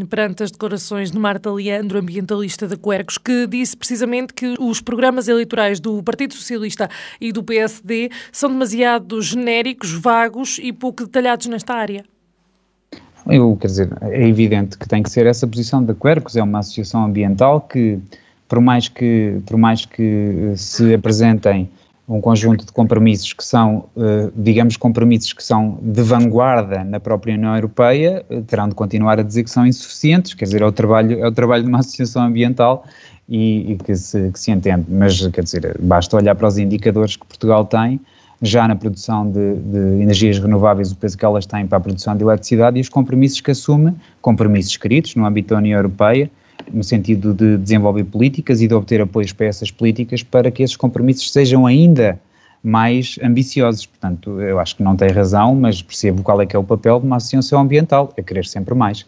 ehm, 0.00 0.06
perante 0.06 0.42
as 0.42 0.50
declarações 0.50 1.10
de 1.10 1.18
Marta 1.18 1.50
Leandro, 1.50 1.98
ambientalista 1.98 2.68
da 2.68 2.76
Quercos, 2.76 3.18
que 3.18 3.46
disse 3.46 3.76
precisamente 3.76 4.34
que 4.34 4.54
os 4.58 4.80
programas 4.80 5.28
eleitorais 5.28 5.80
do 5.80 6.02
Partido 6.02 6.34
Socialista 6.34 6.88
e 7.20 7.32
do 7.32 7.42
PSD 7.42 8.10
são 8.30 8.50
demasiado 8.50 9.20
genéricos, 9.22 9.92
vagos 9.92 10.58
e 10.62 10.72
pouco 10.72 11.04
detalhados 11.04 11.46
nesta 11.46 11.74
área. 11.74 12.04
Eu, 13.26 13.56
quer 13.56 13.66
dizer, 13.66 13.90
é 14.02 14.28
evidente 14.28 14.78
que 14.78 14.88
tem 14.88 15.02
que 15.02 15.10
ser 15.10 15.26
essa 15.26 15.46
posição 15.46 15.84
da 15.84 15.94
Quercos, 15.94 16.36
é 16.36 16.42
uma 16.42 16.60
associação 16.60 17.04
ambiental 17.04 17.60
que, 17.60 17.98
por 18.48 18.60
mais 18.60 18.88
que, 18.88 19.40
por 19.46 19.56
mais 19.56 19.84
que 19.84 20.52
se 20.56 20.94
apresentem 20.94 21.70
um 22.10 22.20
conjunto 22.20 22.66
de 22.66 22.72
compromissos 22.72 23.32
que 23.32 23.44
são, 23.44 23.84
uh, 23.96 24.32
digamos, 24.34 24.76
compromissos 24.76 25.32
que 25.32 25.44
são 25.44 25.78
de 25.80 26.02
vanguarda 26.02 26.82
na 26.82 26.98
própria 26.98 27.34
União 27.34 27.54
Europeia, 27.54 28.24
uh, 28.28 28.42
terão 28.42 28.68
de 28.68 28.74
continuar 28.74 29.20
a 29.20 29.22
dizer 29.22 29.44
que 29.44 29.50
são 29.50 29.64
insuficientes, 29.64 30.34
quer 30.34 30.44
dizer, 30.44 30.60
é 30.60 30.66
o 30.66 30.72
trabalho, 30.72 31.20
é 31.20 31.28
o 31.28 31.30
trabalho 31.30 31.62
de 31.62 31.68
uma 31.68 31.78
associação 31.78 32.24
ambiental 32.24 32.84
e, 33.28 33.72
e 33.72 33.76
que, 33.76 33.94
se, 33.94 34.28
que, 34.32 34.40
se, 34.40 34.50
entende, 34.50 34.86
mas 34.88 35.24
quer 35.28 35.44
dizer, 35.44 35.78
basta 35.80 36.16
olhar 36.16 36.34
para 36.34 36.48
os 36.48 36.58
indicadores 36.58 37.14
que 37.14 37.24
Portugal 37.24 37.64
tem, 37.64 38.00
já 38.42 38.66
na 38.66 38.74
produção 38.74 39.30
de, 39.30 39.54
de 39.54 40.02
energias 40.02 40.38
renováveis, 40.40 40.90
o 40.90 40.96
peso 40.96 41.16
que 41.16 41.24
elas 41.24 41.46
têm 41.46 41.64
para 41.64 41.78
a 41.78 41.80
produção 41.80 42.16
de 42.16 42.24
eletricidade 42.24 42.78
e 42.78 42.80
os 42.80 42.88
compromissos 42.88 43.40
que 43.40 43.52
assume, 43.52 43.94
compromissos 44.20 44.72
escritos 44.72 45.14
no 45.14 45.24
âmbito 45.24 45.50
da 45.50 45.58
União 45.58 45.78
Europeia, 45.78 46.28
no 46.72 46.82
sentido 46.82 47.32
de 47.32 47.56
desenvolver 47.56 48.04
políticas 48.04 48.60
e 48.60 48.68
de 48.68 48.74
obter 48.74 49.00
apoios 49.00 49.32
para 49.32 49.46
essas 49.46 49.70
políticas 49.70 50.22
para 50.22 50.50
que 50.50 50.62
esses 50.62 50.76
compromissos 50.76 51.32
sejam 51.32 51.66
ainda 51.66 52.20
mais 52.62 53.18
ambiciosos. 53.22 53.86
Portanto, 53.86 54.40
eu 54.40 54.58
acho 54.58 54.76
que 54.76 54.82
não 54.82 54.96
tem 54.96 55.08
razão, 55.10 55.54
mas 55.54 55.82
percebo 55.82 56.22
qual 56.22 56.40
é 56.40 56.46
que 56.46 56.54
é 56.54 56.58
o 56.58 56.64
papel 56.64 57.00
de 57.00 57.06
uma 57.06 57.16
associação 57.16 57.60
ambiental, 57.60 58.12
é 58.16 58.22
querer 58.22 58.44
sempre 58.44 58.74
mais. 58.74 59.06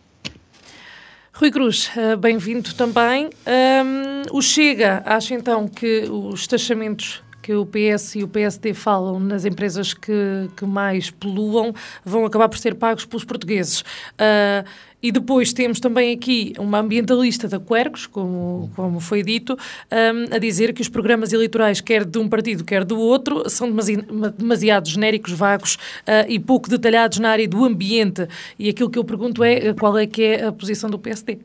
Rui 1.35 1.51
Cruz, 1.51 1.91
eh, 1.97 2.15
bem-vindo 2.17 2.75
também. 2.75 3.31
Um, 3.47 4.37
o 4.37 4.43
Chega 4.43 5.03
acha 5.05 5.35
então 5.35 5.67
que 5.67 6.05
os 6.11 6.47
taxamentos 6.47 7.23
que 7.43 7.53
o 7.55 7.67
PS 7.67 8.15
e 8.17 8.23
o 8.23 8.29
PSD 8.29 8.73
falam 8.73 9.19
nas 9.19 9.45
empresas 9.45 9.93
que, 9.93 10.49
que 10.57 10.65
mais 10.65 11.11
poluam 11.11 11.75
vão 12.05 12.25
acabar 12.25 12.49
por 12.49 12.57
ser 12.57 12.77
pagos 12.77 13.05
pelos 13.05 13.25
portugueses. 13.25 13.81
Uh, 13.81 14.65
e 15.03 15.11
depois 15.11 15.53
temos 15.53 15.81
também 15.81 16.15
aqui 16.15 16.53
uma 16.59 16.79
ambientalista 16.79 17.49
da 17.49 17.59
Quercos, 17.59 18.07
como, 18.07 18.71
como 18.77 19.01
foi 19.01 19.23
dito, 19.23 19.55
um, 19.55 20.35
a 20.35 20.39
dizer 20.39 20.73
que 20.73 20.81
os 20.81 20.89
programas 20.89 21.33
eleitorais, 21.33 21.81
quer 21.81 22.05
de 22.05 22.19
um 22.19 22.29
partido, 22.29 22.65
quer 22.65 22.85
do 22.85 22.99
outro, 22.99 23.49
são 23.51 23.69
demasi 23.69 23.97
demasiado 24.39 24.89
genéricos, 24.89 25.33
vagos 25.33 25.75
uh, 25.75 26.29
e 26.29 26.39
pouco 26.39 26.71
detalhados 26.71 27.19
na 27.19 27.31
área 27.31 27.49
do 27.49 27.65
ambiente. 27.65 28.29
E 28.59 28.69
aquilo 28.69 28.89
que 28.89 28.99
eu 28.99 29.05
pergunto 29.05 29.43
é 29.43 29.75
qual 29.75 29.99
é 29.99 30.07
que 30.07 30.23
é 30.23 30.47
a 30.47 30.53
posição 30.53 30.89
do 30.89 30.99
PSD. 30.99 31.39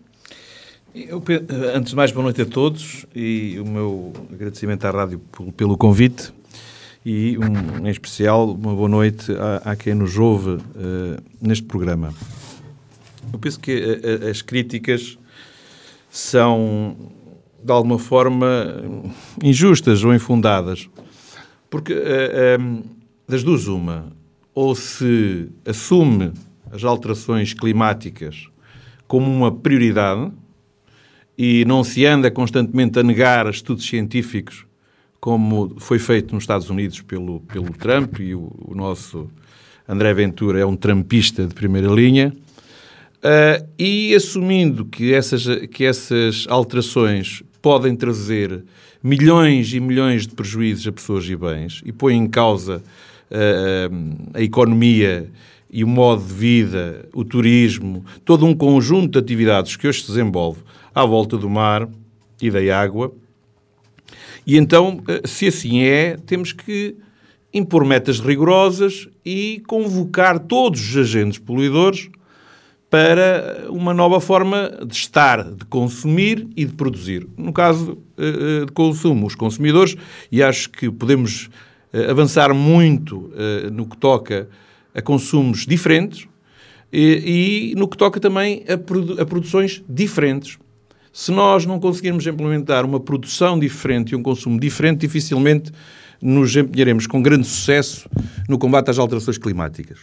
Eu, 0.94 1.24
antes 1.76 1.92
de 1.92 1.96
mais, 1.96 2.12
boa 2.12 2.24
noite 2.24 2.42
a 2.42 2.46
todos 2.46 3.06
e 3.16 3.60
o 3.60 3.66
meu 3.66 4.14
agradecimento 4.32 4.86
à 4.86 4.92
rádio 4.92 5.20
pelo 5.56 5.78
convite 5.78 6.34
e, 7.06 7.38
um, 7.38 7.88
em 7.88 7.90
especial, 7.90 8.52
uma 8.52 8.74
boa 8.74 8.90
noite 8.90 9.32
a, 9.32 9.72
a 9.72 9.76
quem 9.76 9.94
nos 9.94 10.18
ouve 10.18 10.50
uh, 10.50 10.62
neste 11.40 11.64
programa. 11.66 12.14
Eu 13.32 13.40
penso 13.40 13.60
que 13.60 13.72
a, 13.72 14.28
a, 14.28 14.30
as 14.30 14.42
críticas 14.42 15.18
são, 16.10 16.96
de 17.64 17.72
alguma 17.72 18.00
forma, 18.00 18.82
injustas 19.44 20.04
ou 20.04 20.14
infundadas, 20.14 20.90
porque 21.70 21.94
uh, 21.94 22.84
das 23.28 23.44
duas, 23.44 23.68
uma, 23.68 24.12
ou 24.54 24.74
se 24.74 25.50
assume 25.66 26.32
as 26.72 26.84
alterações 26.84 27.54
climáticas 27.54 28.48
como 29.08 29.32
uma 29.32 29.52
prioridade 29.52 30.32
e 31.38 31.64
não 31.66 31.84
se 31.84 32.06
anda 32.06 32.32
constantemente 32.32 32.98
a 33.00 33.04
negar 33.04 33.48
estudos 33.50 33.86
científicos, 33.86 34.66
como 35.20 35.76
foi 35.80 36.00
feito 36.00 36.34
nos 36.34 36.44
Estados 36.44 36.70
Unidos 36.70 37.02
pelo, 37.02 37.42
pelo 37.42 37.72
Trump, 37.72 38.20
e 38.20 38.34
o, 38.34 38.52
o 38.60 38.74
nosso 38.74 39.30
André 39.88 40.14
Ventura 40.14 40.60
é 40.60 40.66
um 40.66 40.76
trampista 40.76 41.46
de 41.46 41.54
primeira 41.54 41.88
linha, 41.88 42.34
uh, 43.24 43.68
e 43.78 44.14
assumindo 44.16 44.86
que 44.86 45.14
essas, 45.14 45.46
que 45.68 45.86
essas 45.86 46.46
alterações 46.50 47.44
podem 47.62 47.96
trazer 47.96 48.64
milhões 49.04 49.74
e 49.74 49.80
milhões 49.80 50.28
de 50.28 50.34
prejuízos 50.34 50.88
a 50.88 50.92
pessoas 50.92 51.26
e 51.30 51.36
bens 51.36 51.82
e 51.86 51.92
põem 51.92 52.18
em 52.18 52.28
causa 52.28 52.82
uh, 53.32 54.30
a 54.34 54.42
economia 54.42 55.30
e 55.70 55.84
o 55.84 55.88
modo 55.88 56.24
de 56.24 56.34
vida, 56.34 57.10
o 57.14 57.26
turismo, 57.26 58.06
todo 58.24 58.46
um 58.46 58.56
conjunto 58.56 59.12
de 59.12 59.20
atividades 59.20 59.76
que 59.76 59.88
hoje 59.88 60.02
se 60.02 60.08
desenvolve 60.08 60.62
à 60.96 61.06
volta 61.06 61.38
do 61.38 61.50
mar 61.50 61.88
e 62.42 62.50
da 62.50 62.80
água. 62.80 63.14
E 64.46 64.56
então, 64.56 65.04
eh, 65.10 65.22
se 65.26 65.48
assim 65.48 65.82
é, 65.82 66.16
temos 66.26 66.54
que 66.54 66.96
impor 67.54 67.84
metas 67.84 68.20
rigorosas 68.20 69.10
e 69.26 69.62
convocar 69.68 70.40
todos 70.40 70.80
os 70.90 70.98
agentes 70.98 71.38
poluidores 71.38 72.10
para 72.90 73.68
uma 73.70 73.94
nova 73.94 74.20
forma 74.22 74.72
de 74.86 74.96
estar, 74.96 75.44
de 75.44 75.66
consumir 75.66 76.48
e 76.56 76.64
de 76.66 76.74
produzir. 76.74 77.28
No 77.38 77.52
caso 77.52 77.98
eh, 78.18 78.62
eh, 78.62 78.66
de 78.66 78.72
consumo, 78.72 79.28
os 79.28 79.36
consumidores, 79.36 79.96
e 80.32 80.42
acho 80.42 80.70
que 80.70 80.90
podemos 80.90 81.50
avançar 82.10 82.54
muito 82.54 83.32
no 83.72 83.88
que 83.88 83.98
toca 83.98 84.50
a 84.94 85.02
consumos 85.02 85.66
diferentes 85.66 86.28
e, 86.92 87.74
no 87.78 87.88
que 87.88 87.98
toca 87.98 88.20
também 88.20 88.64
a 88.68 89.26
produções 89.26 89.84
diferentes. 89.88 90.60
Se 91.12 91.32
nós 91.32 91.66
não 91.66 91.80
conseguirmos 91.80 92.28
implementar 92.28 92.86
uma 92.86 93.00
produção 93.00 93.58
diferente 93.58 94.12
e 94.12 94.16
um 94.16 94.22
consumo 94.22 94.60
diferente, 94.60 95.00
dificilmente 95.00 95.72
nos 96.22 96.56
empenharemos 96.56 97.08
com 97.08 97.22
grande 97.22 97.48
sucesso 97.48 98.10
no 98.48 98.58
combate 98.58 98.90
às 98.90 99.00
alterações 99.00 99.38
climáticas. 99.38 100.00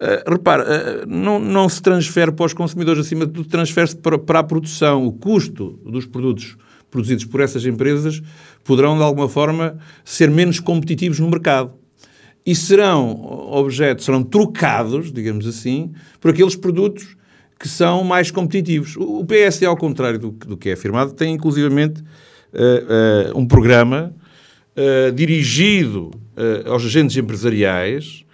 Uh, 0.00 0.32
repara, 0.32 0.64
uh, 0.64 1.06
não, 1.06 1.38
não 1.38 1.68
se 1.68 1.80
transfere 1.80 2.32
para 2.32 2.46
os 2.46 2.52
consumidores, 2.52 3.06
acima 3.06 3.24
de 3.24 3.32
tudo, 3.32 3.48
transfere-se 3.48 3.96
para, 3.96 4.18
para 4.18 4.40
a 4.40 4.42
produção. 4.42 5.06
O 5.06 5.12
custo 5.12 5.78
dos 5.84 6.06
produtos 6.06 6.56
produzidos 6.90 7.24
por 7.24 7.40
essas 7.40 7.64
empresas 7.64 8.20
poderão, 8.64 8.96
de 8.96 9.02
alguma 9.02 9.28
forma, 9.28 9.78
ser 10.04 10.28
menos 10.28 10.58
competitivos 10.58 11.20
no 11.20 11.30
mercado. 11.30 11.72
E 12.44 12.54
serão 12.54 13.12
objetos, 13.52 14.04
serão 14.04 14.24
trocados, 14.24 15.12
digamos 15.12 15.46
assim, 15.46 15.92
por 16.20 16.32
aqueles 16.32 16.56
produtos 16.56 17.16
que 17.58 17.68
são 17.68 18.02
mais 18.02 18.32
competitivos. 18.32 18.96
O 18.96 19.24
PSD, 19.24 19.66
ao 19.66 19.76
contrário 19.76 20.18
do, 20.18 20.30
do 20.32 20.56
que 20.56 20.68
é 20.68 20.72
afirmado, 20.72 21.12
tem 21.12 21.32
inclusivamente 21.32 22.00
uh, 22.00 23.38
um 23.38 23.46
programa 23.46 24.14
dirigido 25.14 26.10
aos 26.64 26.82
agentes 26.82 27.14
empresariais 27.14 28.24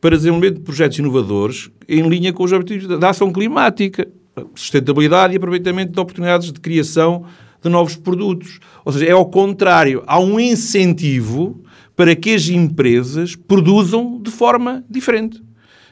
para 0.00 0.16
desenvolvimento 0.16 0.56
de 0.56 0.62
projetos 0.62 0.98
inovadores 0.98 1.70
em 1.88 2.08
linha 2.08 2.32
com 2.32 2.44
os 2.44 2.52
objetivos 2.52 2.98
da 2.98 3.10
ação 3.10 3.32
climática, 3.32 4.06
sustentabilidade 4.54 5.34
e 5.34 5.36
aproveitamento 5.36 5.92
de 5.92 6.00
oportunidades 6.00 6.52
de 6.52 6.60
criação 6.60 7.24
de 7.62 7.68
novos 7.68 7.96
produtos. 7.96 8.60
Ou 8.84 8.92
seja, 8.92 9.06
é 9.06 9.12
ao 9.12 9.26
contrário, 9.26 10.02
há 10.06 10.20
um 10.20 10.38
incentivo 10.38 11.62
para 11.96 12.14
que 12.14 12.34
as 12.34 12.48
empresas 12.48 13.34
produzam 13.34 14.20
de 14.22 14.30
forma 14.30 14.84
diferente. 14.88 15.42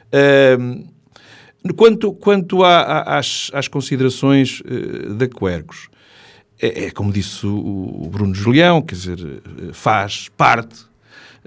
Uh, 0.07 0.87
quanto 1.75 2.13
quanto 2.13 2.63
a, 2.63 2.79
a, 2.79 3.17
às, 3.17 3.51
às, 3.53 3.67
considerações 3.67 4.61
uh, 4.61 5.13
da 5.15 5.27
Quercos, 5.27 5.89
é, 6.61 6.85
é, 6.85 6.91
como 6.91 7.11
disse 7.11 7.45
o, 7.45 8.03
o, 8.05 8.09
Bruno 8.09 8.33
Julião, 8.33 8.81
quer 8.81 8.95
dizer, 8.95 9.41
faz 9.73 10.29
parte 10.37 10.85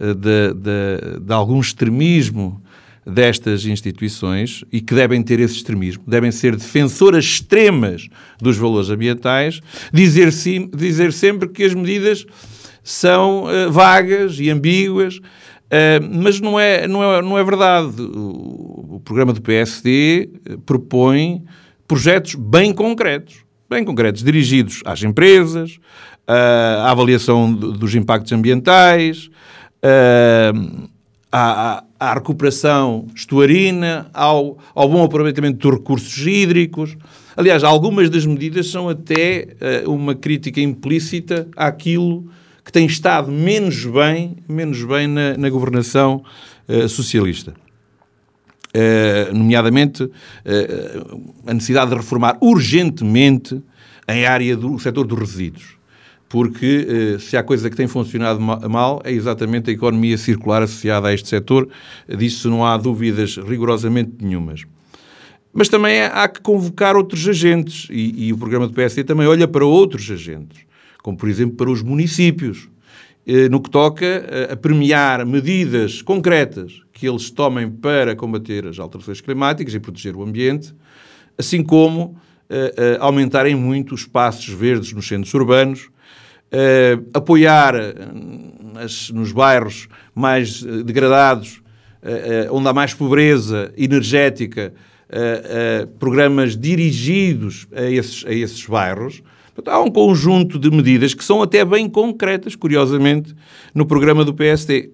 de, 0.00 0.54
de, 0.54 1.20
de 1.20 1.32
algum 1.32 1.60
extremismo 1.60 2.60
destas 3.06 3.64
instituições 3.64 4.64
e 4.72 4.80
que 4.80 4.94
devem 4.94 5.22
ter 5.22 5.40
esse 5.40 5.56
extremismo, 5.56 6.02
devem 6.06 6.30
ser 6.30 6.56
defensoras 6.56 7.24
extremas 7.24 8.08
dos 8.40 8.56
valores 8.56 8.90
ambientais, 8.90 9.60
dizer, 9.92 10.32
sim, 10.32 10.70
dizer 10.74 11.12
sempre 11.12 11.48
que 11.48 11.64
as 11.64 11.74
medidas 11.74 12.24
são 12.82 13.44
uh, 13.44 13.70
vagas 13.70 14.38
e 14.38 14.50
ambíguas, 14.50 15.16
uh, 15.16 16.22
mas 16.22 16.40
não 16.40 16.58
é, 16.58 16.86
não, 16.86 17.02
é, 17.02 17.22
não 17.22 17.38
é 17.38 17.44
verdade. 17.44 18.00
O, 18.00 19.00
programa 19.02 19.32
do 19.32 19.40
PSD 19.40 20.28
eh, 20.44 20.56
propõe 20.64 21.42
projetos 21.88 22.34
bem 22.34 22.72
concretos, 22.72 23.44
bem 23.68 23.82
concretos, 23.82 24.22
dirigidos 24.22 24.82
às 24.84 25.02
empresas, 25.02 25.78
à 26.28 26.90
avaliação 26.90 27.50
dos 27.52 27.94
impactos 27.94 28.30
ambientais, 28.30 29.29
à, 31.32 31.84
à, 31.98 32.14
recuperação 32.14 33.06
estuarina, 33.14 34.10
ao, 34.12 34.58
ao 34.74 34.88
bom 34.88 35.04
aproveitamento 35.04 35.58
dos 35.58 35.78
recursos 35.78 36.26
hídricos. 36.26 36.96
Aliás, 37.36 37.62
algumas 37.62 38.10
das 38.10 38.26
medidas 38.26 38.68
são 38.70 38.88
até 38.88 39.56
uh, 39.84 39.90
uma 39.90 40.14
crítica 40.14 40.60
implícita 40.60 41.48
àquilo 41.56 42.28
que 42.64 42.72
tem 42.72 42.86
estado 42.86 43.30
menos 43.30 43.86
bem, 43.86 44.36
menos 44.48 44.82
bem 44.84 45.06
na, 45.06 45.36
na 45.36 45.48
governação 45.48 46.22
uh, 46.68 46.88
socialista. 46.88 47.54
Uh, 48.72 49.34
nomeadamente 49.34 50.08
a 51.44 51.52
necessidade 51.52 51.90
de 51.90 51.96
reformar 51.96 52.38
urgentemente 52.40 53.60
em 54.06 54.24
área 54.24 54.56
do 54.56 54.78
setor 54.78 55.04
dos 55.08 55.18
resíduos 55.18 55.79
porque 56.30 56.86
eh, 56.88 57.18
se 57.18 57.36
há 57.36 57.42
coisa 57.42 57.68
que 57.68 57.76
tem 57.76 57.88
funcionado 57.88 58.40
mal 58.40 59.02
é 59.04 59.10
exatamente 59.10 59.68
a 59.68 59.72
economia 59.72 60.16
circular 60.16 60.62
associada 60.62 61.08
a 61.08 61.12
este 61.12 61.28
setor. 61.28 61.68
Disso 62.08 62.48
não 62.48 62.64
há 62.64 62.76
dúvidas 62.76 63.36
rigorosamente 63.36 64.12
nenhumas. 64.20 64.64
Mas 65.52 65.68
também 65.68 66.02
há 66.02 66.28
que 66.28 66.40
convocar 66.40 66.94
outros 66.94 67.26
agentes 67.26 67.88
e, 67.90 68.28
e 68.28 68.32
o 68.32 68.38
programa 68.38 68.68
do 68.68 68.72
PSD 68.72 69.02
também 69.02 69.26
olha 69.26 69.48
para 69.48 69.66
outros 69.66 70.08
agentes, 70.08 70.60
como 71.02 71.18
por 71.18 71.28
exemplo 71.28 71.56
para 71.56 71.68
os 71.68 71.82
municípios, 71.82 72.68
eh, 73.26 73.48
no 73.48 73.60
que 73.60 73.68
toca 73.68 74.06
eh, 74.06 74.50
a 74.52 74.56
premiar 74.56 75.26
medidas 75.26 76.00
concretas 76.00 76.80
que 76.92 77.08
eles 77.08 77.28
tomem 77.28 77.68
para 77.68 78.14
combater 78.14 78.68
as 78.68 78.78
alterações 78.78 79.20
climáticas 79.20 79.74
e 79.74 79.80
proteger 79.80 80.14
o 80.14 80.22
ambiente, 80.22 80.72
assim 81.36 81.62
como 81.62 82.16
aumentarem 82.98 83.54
muito 83.54 83.94
os 83.94 84.00
espaços 84.00 84.48
verdes 84.48 84.92
nos 84.92 85.06
centros 85.06 85.32
urbanos, 85.34 85.88
uh, 86.52 87.08
apoiar 87.14 87.74
eh, 87.74 87.94
nos 89.12 89.32
bairros 89.32 89.88
mais 90.14 90.62
uh, 90.62 90.82
degradados, 90.82 91.62
uh, 92.02 92.54
onde 92.54 92.68
há 92.68 92.72
mais 92.72 92.94
pobreza 92.94 93.72
energética, 93.76 94.72
programas 95.98 96.56
dirigidos 96.56 97.66
a 97.74 97.82
esses, 97.82 98.24
a 98.24 98.32
esses 98.32 98.64
bairros. 98.64 99.24
Há 99.66 99.80
um 99.80 99.90
conjunto 99.90 100.56
de 100.56 100.70
medidas 100.70 101.14
que 101.14 101.24
são 101.24 101.42
até 101.42 101.64
bem 101.64 101.88
concretas, 101.88 102.54
curiosamente, 102.54 103.34
no 103.74 103.84
programa 103.84 104.24
do 104.24 104.32
PSD. 104.32 104.90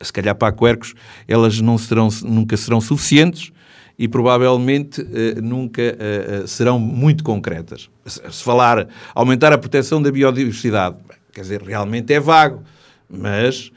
Se 0.00 0.12
calhar 0.12 0.36
para 0.36 0.48
a 0.48 0.52
Quercos 0.52 0.94
elas 1.26 1.60
não 1.60 1.76
serão, 1.76 2.08
nunca 2.22 2.56
serão 2.56 2.80
suficientes, 2.80 3.50
e 3.98 4.06
provavelmente 4.06 5.00
uh, 5.00 5.42
nunca 5.42 5.82
uh, 5.82 6.46
serão 6.46 6.78
muito 6.78 7.24
concretas. 7.24 7.88
Se 8.06 8.42
falar 8.42 8.88
aumentar 9.14 9.52
a 9.52 9.58
proteção 9.58 10.00
da 10.00 10.10
biodiversidade, 10.10 10.96
quer 11.32 11.40
dizer, 11.40 11.62
realmente 11.62 12.12
é 12.12 12.20
vago, 12.20 12.62
mas 13.08 13.70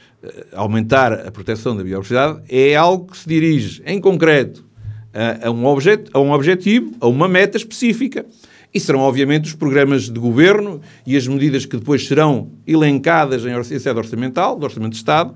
aumentar 0.54 1.14
a 1.14 1.32
proteção 1.32 1.76
da 1.76 1.84
biodiversidade 1.84 2.42
é 2.50 2.76
algo 2.76 3.12
que 3.12 3.18
se 3.18 3.28
dirige 3.28 3.82
em 3.86 4.02
concreto 4.02 4.66
a, 5.14 5.48
a, 5.48 5.52
um, 5.52 5.66
objeto, 5.66 6.12
a 6.14 6.20
um 6.20 6.32
objetivo, 6.32 6.94
a 7.00 7.08
uma 7.08 7.28
meta 7.28 7.58
específica. 7.58 8.26
E 8.72 8.80
serão, 8.80 9.00
obviamente, 9.00 9.46
os 9.46 9.56
programas 9.56 10.04
de 10.04 10.20
governo 10.20 10.80
e 11.06 11.18
as 11.18 11.28
medidas 11.28 11.66
que 11.66 11.76
depois 11.76 12.08
serão 12.08 12.52
elencadas 12.68 13.44
em 13.44 13.80
sede 13.80 13.98
orçamental, 13.98 14.56
do 14.56 14.64
Orçamento 14.64 14.92
de 14.92 14.98
Estado, 14.98 15.34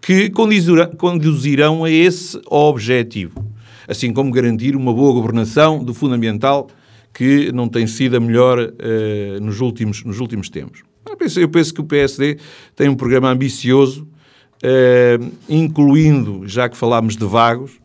que 0.00 0.30
conduzirão 0.30 1.82
a 1.82 1.90
esse 1.90 2.40
objetivo 2.46 3.55
assim 3.88 4.12
como 4.12 4.30
garantir 4.30 4.76
uma 4.76 4.92
boa 4.92 5.12
governação 5.12 5.82
do 5.82 5.94
fundamental 5.94 6.68
que 7.16 7.50
não 7.50 7.66
tem 7.66 7.86
sido 7.86 8.18
a 8.18 8.20
melhor 8.20 8.58
uh, 8.58 9.40
nos, 9.40 9.60
últimos, 9.60 10.04
nos 10.04 10.20
últimos 10.20 10.50
tempos. 10.50 10.82
Eu 11.08 11.16
penso, 11.16 11.40
eu 11.40 11.48
penso, 11.48 11.72
que 11.72 11.80
o 11.80 11.84
PSD 11.84 12.36
tem 12.74 12.90
um 12.90 12.94
programa 12.94 13.30
ambicioso, 13.30 14.02
uh, 14.02 15.32
incluindo, 15.48 16.46
já 16.46 16.68
que 16.68 16.76
falámos 16.76 17.16
de 17.16 17.24
vagos, 17.24 17.80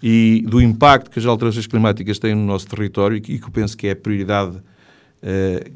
e 0.00 0.44
do 0.46 0.60
impacto 0.60 1.10
que 1.10 1.18
as 1.18 1.26
alterações 1.26 1.66
climáticas 1.66 2.20
têm 2.20 2.32
no 2.34 2.46
nosso 2.46 2.68
território, 2.68 3.16
e 3.16 3.20
que 3.20 3.42
eu 3.42 3.50
penso 3.50 3.76
que 3.76 3.88
é 3.88 3.90
a 3.90 3.96
prioridade 3.96 4.56
uh, 4.56 5.70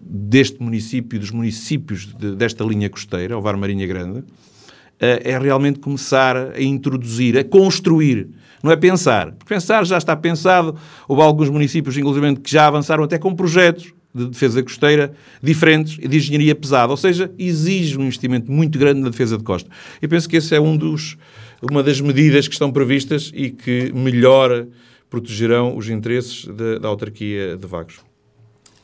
deste 0.00 0.60
município 0.60 1.16
e 1.16 1.20
dos 1.20 1.30
municípios 1.30 2.12
de, 2.14 2.34
desta 2.34 2.64
linha 2.64 2.90
costeira, 2.90 3.38
o 3.38 3.40
Var 3.40 3.56
Marinha 3.56 3.86
Grande, 3.86 4.24
é 4.98 5.38
realmente 5.38 5.78
começar 5.78 6.36
a 6.36 6.60
introduzir, 6.60 7.38
a 7.38 7.44
construir 7.44 8.30
não 8.66 8.72
é 8.72 8.76
pensar. 8.76 9.32
Porque 9.32 9.54
pensar 9.54 9.86
já 9.86 9.96
está 9.96 10.14
pensado. 10.16 10.76
Houve 11.08 11.22
alguns 11.22 11.48
municípios, 11.48 11.96
inclusive, 11.96 12.36
que 12.36 12.50
já 12.50 12.66
avançaram 12.66 13.04
até 13.04 13.16
com 13.16 13.34
projetos 13.34 13.94
de 14.12 14.26
defesa 14.26 14.62
costeira 14.62 15.12
diferentes 15.42 15.98
e 16.02 16.08
de 16.08 16.16
engenharia 16.16 16.54
pesada. 16.54 16.90
Ou 16.90 16.96
seja, 16.96 17.30
exige 17.38 17.96
um 17.96 18.02
investimento 18.02 18.50
muito 18.50 18.78
grande 18.78 19.00
na 19.00 19.08
defesa 19.08 19.38
de 19.38 19.44
costa. 19.44 19.70
Eu 20.00 20.08
penso 20.08 20.28
que 20.28 20.36
esse 20.36 20.54
é 20.54 20.60
um 20.60 20.76
dos, 20.76 21.16
uma 21.62 21.82
das 21.82 22.00
medidas 22.00 22.48
que 22.48 22.54
estão 22.54 22.72
previstas 22.72 23.30
e 23.34 23.50
que 23.50 23.92
melhor 23.94 24.66
protegerão 25.08 25.76
os 25.76 25.88
interesses 25.88 26.46
da, 26.46 26.78
da 26.78 26.88
autarquia 26.88 27.56
de 27.56 27.66
Vagos. 27.66 28.05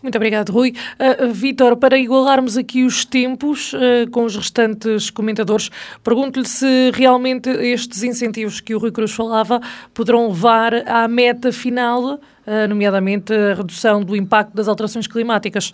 Muito 0.02 0.16
obrigado, 0.16 0.50
Rui. 0.50 0.74
Uh, 0.98 1.32
Vítor, 1.32 1.76
para 1.76 1.96
igualarmos 1.96 2.56
aqui 2.56 2.84
os 2.84 3.04
tempos 3.04 3.72
uh, 3.72 4.10
com 4.10 4.24
os 4.24 4.34
restantes 4.34 5.10
comentadores, 5.10 5.70
pergunto-lhe 6.02 6.48
se 6.48 6.90
realmente 6.92 7.48
estes 7.48 8.02
incentivos 8.02 8.60
que 8.60 8.74
o 8.74 8.78
Rui 8.78 8.90
Cruz 8.90 9.12
falava 9.12 9.60
poderão 9.94 10.26
levar 10.26 10.74
à 10.88 11.06
meta 11.06 11.52
final, 11.52 12.14
uh, 12.14 12.68
nomeadamente 12.68 13.32
a 13.32 13.54
redução 13.54 14.02
do 14.02 14.16
impacto 14.16 14.54
das 14.56 14.66
alterações 14.66 15.06
climáticas. 15.06 15.72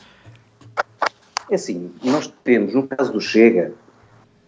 É 1.51 1.55
assim, 1.55 1.91
nós 2.05 2.31
temos, 2.45 2.75
no 2.75 2.87
caso 2.87 3.11
do 3.11 3.23
Chega, 3.23 3.73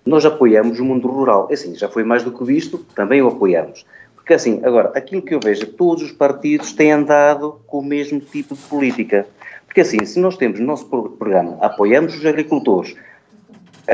nós 0.04 0.26
apoiamos 0.26 0.78
o 0.78 0.84
mundo 0.84 1.08
rural. 1.08 1.48
É 1.50 1.54
assim, 1.54 1.74
já 1.74 1.88
foi 1.88 2.04
mais 2.04 2.22
do 2.22 2.32
que 2.32 2.44
visto, 2.44 2.78
também 2.94 3.22
o 3.22 3.28
apoiamos. 3.28 3.86
Porque 4.14 4.34
assim, 4.34 4.60
agora, 4.62 4.92
aquilo 4.94 5.22
que 5.22 5.34
eu 5.34 5.40
vejo, 5.42 5.66
todos 5.66 6.02
os 6.02 6.12
partidos 6.12 6.74
têm 6.74 6.92
andado 6.92 7.60
com 7.66 7.78
o 7.78 7.84
mesmo 7.84 8.20
tipo 8.20 8.54
de 8.54 8.60
política. 8.62 9.26
Porque 9.70 9.82
assim, 9.82 10.04
se 10.04 10.18
nós 10.18 10.36
temos 10.36 10.58
no 10.58 10.66
nosso 10.66 10.86
programa, 10.86 11.56
apoiamos 11.60 12.16
os 12.16 12.26
agricultores, 12.26 12.96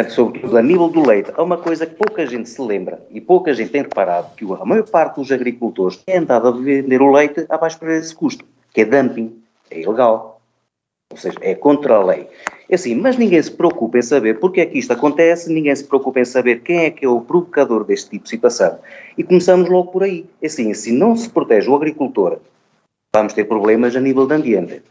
sobretudo 0.08 0.56
a 0.56 0.62
nível 0.62 0.88
do 0.88 1.06
leite, 1.06 1.30
há 1.36 1.42
uma 1.42 1.58
coisa 1.58 1.84
que 1.84 1.94
pouca 1.94 2.26
gente 2.26 2.48
se 2.48 2.62
lembra 2.62 3.06
e 3.10 3.20
pouca 3.20 3.52
gente 3.52 3.72
tem 3.72 3.82
reparado, 3.82 4.34
que 4.34 4.44
a 4.50 4.64
maior 4.64 4.88
parte 4.88 5.16
dos 5.16 5.30
agricultores 5.30 5.98
tem 5.98 6.16
andado 6.16 6.48
a 6.48 6.50
vender 6.50 7.02
o 7.02 7.12
leite 7.12 7.44
abaixo 7.50 7.78
desse 7.80 8.14
custo, 8.14 8.42
que 8.72 8.80
é 8.80 8.84
dumping, 8.86 9.42
é 9.70 9.80
ilegal. 9.80 10.40
Ou 11.12 11.18
seja, 11.18 11.36
é 11.42 11.54
contra 11.54 11.96
a 11.96 12.04
lei. 12.04 12.26
É 12.70 12.74
assim, 12.74 12.94
mas 12.94 13.18
ninguém 13.18 13.42
se 13.42 13.50
preocupa 13.50 13.98
em 13.98 14.02
saber 14.02 14.40
porque 14.40 14.62
é 14.62 14.66
que 14.66 14.78
isto 14.78 14.94
acontece, 14.94 15.52
ninguém 15.52 15.76
se 15.76 15.84
preocupa 15.84 16.20
em 16.20 16.24
saber 16.24 16.62
quem 16.62 16.86
é 16.86 16.90
que 16.90 17.04
é 17.04 17.08
o 17.08 17.20
provocador 17.20 17.84
deste 17.84 18.12
tipo 18.12 18.24
de 18.24 18.30
situação. 18.30 18.78
E 19.18 19.22
começamos 19.22 19.68
logo 19.68 19.92
por 19.92 20.04
aí. 20.04 20.24
É 20.40 20.46
assim, 20.46 20.72
se 20.72 20.90
não 20.90 21.14
se 21.14 21.28
protege 21.28 21.68
o 21.68 21.76
agricultor, 21.76 22.38
vamos 23.14 23.34
ter 23.34 23.44
problemas 23.44 23.94
a 23.94 24.00
nível 24.00 24.26
de 24.26 24.34
ambiente. 24.34 24.82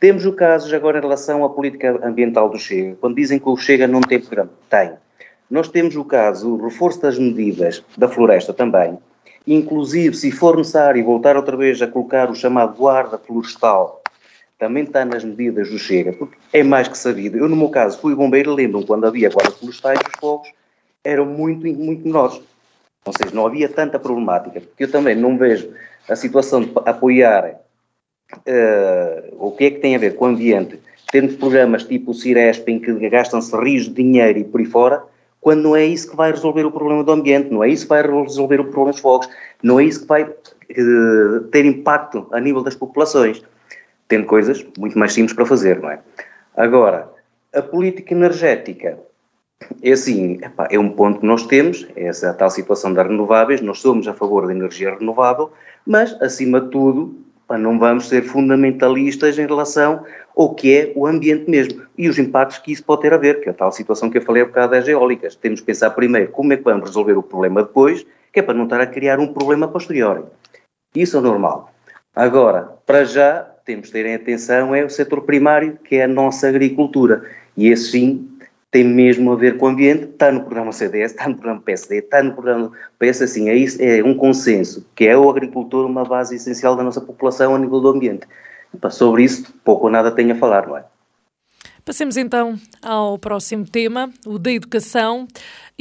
Temos 0.00 0.24
o 0.24 0.32
caso 0.32 0.74
agora 0.74 0.96
em 0.96 1.02
relação 1.02 1.44
à 1.44 1.50
política 1.50 2.00
ambiental 2.02 2.48
do 2.48 2.58
Chega, 2.58 2.96
quando 2.98 3.16
dizem 3.16 3.38
que 3.38 3.46
o 3.46 3.56
Chega 3.56 3.86
não 3.86 4.00
tem 4.00 4.18
programa. 4.18 4.50
Tem. 4.70 4.92
Nós 5.50 5.68
temos 5.68 5.94
o 5.94 6.04
caso, 6.06 6.54
o 6.54 6.64
reforço 6.64 7.02
das 7.02 7.18
medidas 7.18 7.84
da 7.98 8.08
floresta 8.08 8.54
também, 8.54 8.98
inclusive 9.46 10.16
se 10.16 10.30
for 10.30 10.56
necessário 10.56 11.04
voltar 11.04 11.36
outra 11.36 11.54
vez 11.54 11.82
a 11.82 11.86
colocar 11.86 12.30
o 12.30 12.34
chamado 12.34 12.78
guarda 12.78 13.18
florestal, 13.18 14.02
também 14.58 14.84
está 14.84 15.04
nas 15.04 15.22
medidas 15.22 15.68
do 15.68 15.78
Chega, 15.78 16.14
porque 16.14 16.38
é 16.50 16.62
mais 16.62 16.88
que 16.88 16.96
sabido. 16.96 17.36
Eu, 17.36 17.46
no 17.46 17.56
meu 17.56 17.68
caso, 17.68 17.98
fui 17.98 18.14
bombeiro, 18.14 18.54
lembram 18.54 18.82
quando 18.82 19.06
havia 19.06 19.28
guarda 19.28 19.52
florestais, 19.52 19.98
os 19.98 20.18
fogos 20.18 20.48
eram 21.04 21.26
muito, 21.26 21.66
muito 21.66 22.06
menores. 22.06 22.40
Ou 23.04 23.12
seja, 23.12 23.34
não 23.34 23.46
havia 23.46 23.68
tanta 23.68 23.98
problemática, 23.98 24.62
porque 24.62 24.84
eu 24.84 24.90
também 24.90 25.14
não 25.14 25.36
vejo 25.36 25.70
a 26.08 26.16
situação 26.16 26.62
de 26.62 26.72
apoiar 26.86 27.59
uh, 28.36 29.46
o 29.46 29.52
que 29.52 29.64
é 29.64 29.70
que 29.70 29.80
tem 29.80 29.94
a 29.94 29.98
ver 29.98 30.16
com 30.16 30.24
o 30.24 30.28
ambiente, 30.28 30.78
tendo 31.10 31.36
programas 31.36 31.84
tipo 31.84 32.10
o 32.10 32.14
Ciresp 32.14 32.68
em 32.68 32.78
que 32.78 32.92
gastam-se 33.08 33.54
rios 33.56 33.84
de 33.84 33.94
dinheiro 33.94 34.38
e 34.38 34.44
por 34.44 34.60
aí 34.60 34.66
fora, 34.66 35.02
quando 35.40 35.62
não 35.62 35.76
é 35.76 35.84
isso 35.84 36.10
que 36.10 36.16
vai 36.16 36.30
resolver 36.30 36.64
o 36.66 36.70
problema 36.70 37.02
do 37.02 37.12
ambiente, 37.12 37.50
não 37.50 37.64
é 37.64 37.68
isso 37.68 37.84
que 37.84 37.88
vai 37.88 38.02
resolver 38.02 38.60
o 38.60 38.64
problema 38.64 38.92
dos 38.92 39.00
fogos, 39.00 39.28
não 39.62 39.80
é 39.80 39.84
isso 39.84 40.02
que 40.02 40.06
vai 40.06 40.22
uh, 40.24 41.40
ter 41.50 41.64
impacto 41.64 42.26
a 42.30 42.38
nível 42.38 42.62
das 42.62 42.74
populações, 42.74 43.42
tendo 44.06 44.26
coisas 44.26 44.64
muito 44.78 44.98
mais 44.98 45.12
simples 45.12 45.34
para 45.34 45.46
fazer, 45.46 45.80
não 45.80 45.90
é? 45.90 46.00
Agora, 46.56 47.08
a 47.54 47.62
política 47.62 48.12
energética 48.12 48.98
é 49.82 49.92
assim, 49.92 50.38
epá, 50.42 50.68
é 50.70 50.78
um 50.78 50.90
ponto 50.90 51.20
que 51.20 51.26
nós 51.26 51.46
temos, 51.46 51.86
é 51.96 52.04
essa 52.04 52.32
tal 52.34 52.50
situação 52.50 52.92
das 52.92 53.06
renováveis, 53.06 53.60
nós 53.60 53.78
somos 53.78 54.06
a 54.08 54.14
favor 54.14 54.46
da 54.46 54.52
energia 54.52 54.94
renovável, 54.94 55.52
mas, 55.86 56.20
acima 56.20 56.60
de 56.60 56.70
tudo, 56.70 57.14
não 57.58 57.78
vamos 57.78 58.08
ser 58.08 58.22
fundamentalistas 58.22 59.38
em 59.38 59.46
relação 59.46 60.04
ao 60.36 60.54
que 60.54 60.76
é 60.76 60.92
o 60.94 61.06
ambiente 61.06 61.50
mesmo 61.50 61.82
e 61.96 62.08
os 62.08 62.18
impactos 62.18 62.58
que 62.58 62.72
isso 62.72 62.84
pode 62.84 63.02
ter 63.02 63.12
a 63.12 63.16
ver, 63.16 63.40
que 63.40 63.48
é 63.48 63.52
a 63.52 63.54
tal 63.54 63.72
situação 63.72 64.08
que 64.08 64.18
eu 64.18 64.22
falei 64.22 64.42
há 64.42 64.46
bocado 64.46 64.72
das 64.72 64.88
eólicas. 64.88 65.36
Temos 65.36 65.60
que 65.60 65.66
pensar 65.66 65.90
primeiro 65.90 66.30
como 66.30 66.52
é 66.52 66.56
que 66.56 66.62
vamos 66.62 66.86
resolver 66.86 67.16
o 67.16 67.22
problema 67.22 67.62
depois, 67.62 68.06
que 68.32 68.40
é 68.40 68.42
para 68.42 68.54
não 68.54 68.64
estar 68.64 68.80
a 68.80 68.86
criar 68.86 69.18
um 69.18 69.32
problema 69.32 69.68
posterior. 69.68 70.26
Isso 70.94 71.16
é 71.16 71.20
normal. 71.20 71.72
Agora, 72.14 72.72
para 72.86 73.04
já, 73.04 73.46
temos 73.64 73.86
de 73.86 73.92
ter 73.92 74.14
atenção 74.14 74.74
é 74.74 74.84
o 74.84 74.90
setor 74.90 75.22
primário, 75.22 75.78
que 75.84 75.96
é 75.96 76.04
a 76.04 76.08
nossa 76.08 76.48
agricultura. 76.48 77.24
E 77.56 77.68
esse 77.68 77.92
sim 77.92 78.28
tem 78.70 78.84
mesmo 78.84 79.32
a 79.32 79.36
ver 79.36 79.56
com 79.56 79.66
o 79.66 79.68
ambiente, 79.68 80.04
está 80.04 80.30
no 80.30 80.42
programa 80.42 80.70
CDS, 80.70 81.12
está 81.12 81.28
no 81.28 81.34
programa 81.34 81.60
PSD, 81.60 81.98
está 81.98 82.22
no 82.22 82.32
programa 82.32 82.70
PS, 82.98 83.22
assim, 83.22 83.48
é, 83.48 83.54
isso, 83.54 83.82
é 83.82 84.02
um 84.02 84.14
consenso, 84.14 84.86
que 84.94 85.06
é 85.06 85.16
o 85.16 85.28
agricultor 85.28 85.84
uma 85.86 86.04
base 86.04 86.36
essencial 86.36 86.76
da 86.76 86.84
nossa 86.84 87.00
população 87.00 87.54
a 87.54 87.58
nível 87.58 87.80
do 87.80 87.88
ambiente. 87.88 88.26
Epa, 88.72 88.90
sobre 88.90 89.24
isso, 89.24 89.52
pouco 89.64 89.86
ou 89.86 89.90
nada 89.90 90.12
tenho 90.12 90.32
a 90.32 90.36
falar, 90.36 90.68
não 90.68 90.76
é? 90.76 90.84
Passemos 91.84 92.16
então 92.16 92.56
ao 92.82 93.18
próximo 93.18 93.64
tema, 93.64 94.10
o 94.24 94.38
da 94.38 94.52
educação. 94.52 95.26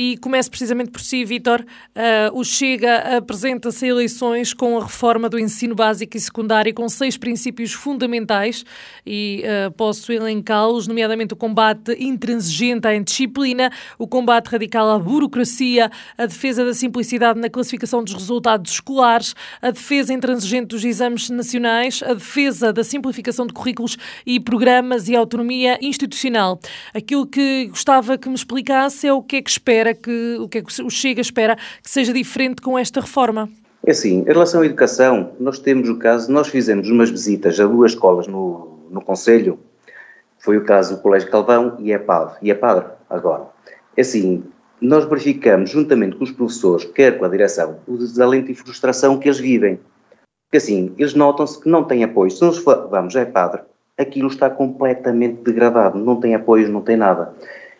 E 0.01 0.15
começo 0.15 0.49
precisamente 0.49 0.91
por 0.91 1.01
si, 1.01 1.25
Vítor. 1.25 1.59
Uh, 1.59 2.39
o 2.39 2.41
Chega 2.41 3.17
apresenta-se 3.17 3.83
a 3.83 3.89
eleições 3.89 4.53
com 4.53 4.77
a 4.77 4.83
reforma 4.83 5.27
do 5.27 5.37
ensino 5.37 5.75
básico 5.75 6.15
e 6.15 6.19
secundário 6.21 6.73
com 6.73 6.87
seis 6.87 7.17
princípios 7.17 7.73
fundamentais 7.73 8.63
e 9.05 9.43
uh, 9.43 9.69
posso 9.73 10.13
elencá-los, 10.13 10.87
nomeadamente 10.87 11.33
o 11.33 11.35
combate 11.35 11.97
intransigente 11.99 12.87
à 12.87 12.95
indisciplina, 12.95 13.69
o 13.97 14.07
combate 14.07 14.47
radical 14.47 14.89
à 14.89 14.97
burocracia, 14.97 15.91
a 16.17 16.25
defesa 16.25 16.63
da 16.63 16.73
simplicidade 16.73 17.37
na 17.37 17.49
classificação 17.49 18.01
dos 18.01 18.13
resultados 18.13 18.71
escolares, 18.71 19.35
a 19.61 19.69
defesa 19.69 20.13
intransigente 20.13 20.67
dos 20.67 20.85
exames 20.85 21.29
nacionais, 21.29 22.01
a 22.03 22.13
defesa 22.13 22.71
da 22.71 22.85
simplificação 22.85 23.45
de 23.45 23.51
currículos 23.51 23.97
e 24.25 24.39
programas 24.39 25.09
e 25.09 25.15
autonomia 25.17 25.77
institucional. 25.81 26.57
Aquilo 26.93 27.27
que 27.27 27.65
gostava 27.65 28.17
que 28.17 28.29
me 28.29 28.35
explicasse 28.35 29.05
é 29.05 29.11
o 29.11 29.21
que 29.21 29.35
é 29.35 29.41
que 29.41 29.49
espera 29.49 29.88
espera 29.89 29.93
que, 29.93 30.37
o 30.39 30.47
que 30.47 30.57
é 30.59 30.61
que 30.61 30.81
o 30.81 30.89
Chega 30.89 31.21
espera 31.21 31.55
que 31.55 31.89
seja 31.89 32.13
diferente 32.13 32.61
com 32.61 32.77
esta 32.77 33.01
reforma? 33.01 33.49
É 33.85 33.91
assim, 33.91 34.21
em 34.21 34.25
relação 34.25 34.61
à 34.61 34.65
educação, 34.65 35.31
nós 35.39 35.59
temos 35.59 35.89
o 35.89 35.97
caso, 35.97 36.31
nós 36.31 36.47
fizemos 36.47 36.89
umas 36.89 37.09
visitas 37.09 37.59
a 37.59 37.65
duas 37.65 37.93
escolas 37.93 38.27
no, 38.27 38.79
no 38.89 39.01
Conselho, 39.01 39.59
foi 40.37 40.57
o 40.57 40.65
caso 40.65 40.95
do 40.95 41.01
Colégio 41.01 41.29
Calvão 41.29 41.77
e 41.79 41.91
é 41.91 41.97
padre, 41.97 42.35
e 42.41 42.51
é 42.51 42.53
padre 42.53 42.85
agora. 43.09 43.47
É 43.95 44.01
assim, 44.01 44.43
nós 44.81 45.05
verificamos, 45.05 45.69
juntamente 45.69 46.17
com 46.17 46.23
os 46.23 46.31
professores, 46.31 46.85
quer 46.85 47.17
com 47.17 47.25
a 47.25 47.29
direção, 47.29 47.79
o 47.87 47.97
desalento 47.97 48.51
e 48.51 48.55
frustração 48.55 49.17
que 49.17 49.27
eles 49.27 49.39
vivem. 49.39 49.79
Porque 50.45 50.57
assim, 50.57 50.93
eles 50.97 51.13
notam-se 51.13 51.59
que 51.61 51.69
não 51.69 51.83
têm 51.83 52.03
apoio. 52.03 52.31
Se 52.31 52.41
nós 52.41 52.57
vamos, 52.57 53.15
é 53.15 53.23
padre, 53.23 53.61
aquilo 53.97 54.27
está 54.27 54.49
completamente 54.49 55.41
degradado, 55.43 55.99
não 55.99 56.19
tem 56.19 56.33
apoio, 56.33 56.69
não 56.69 56.81
tem 56.81 56.97
nada. 56.97 57.33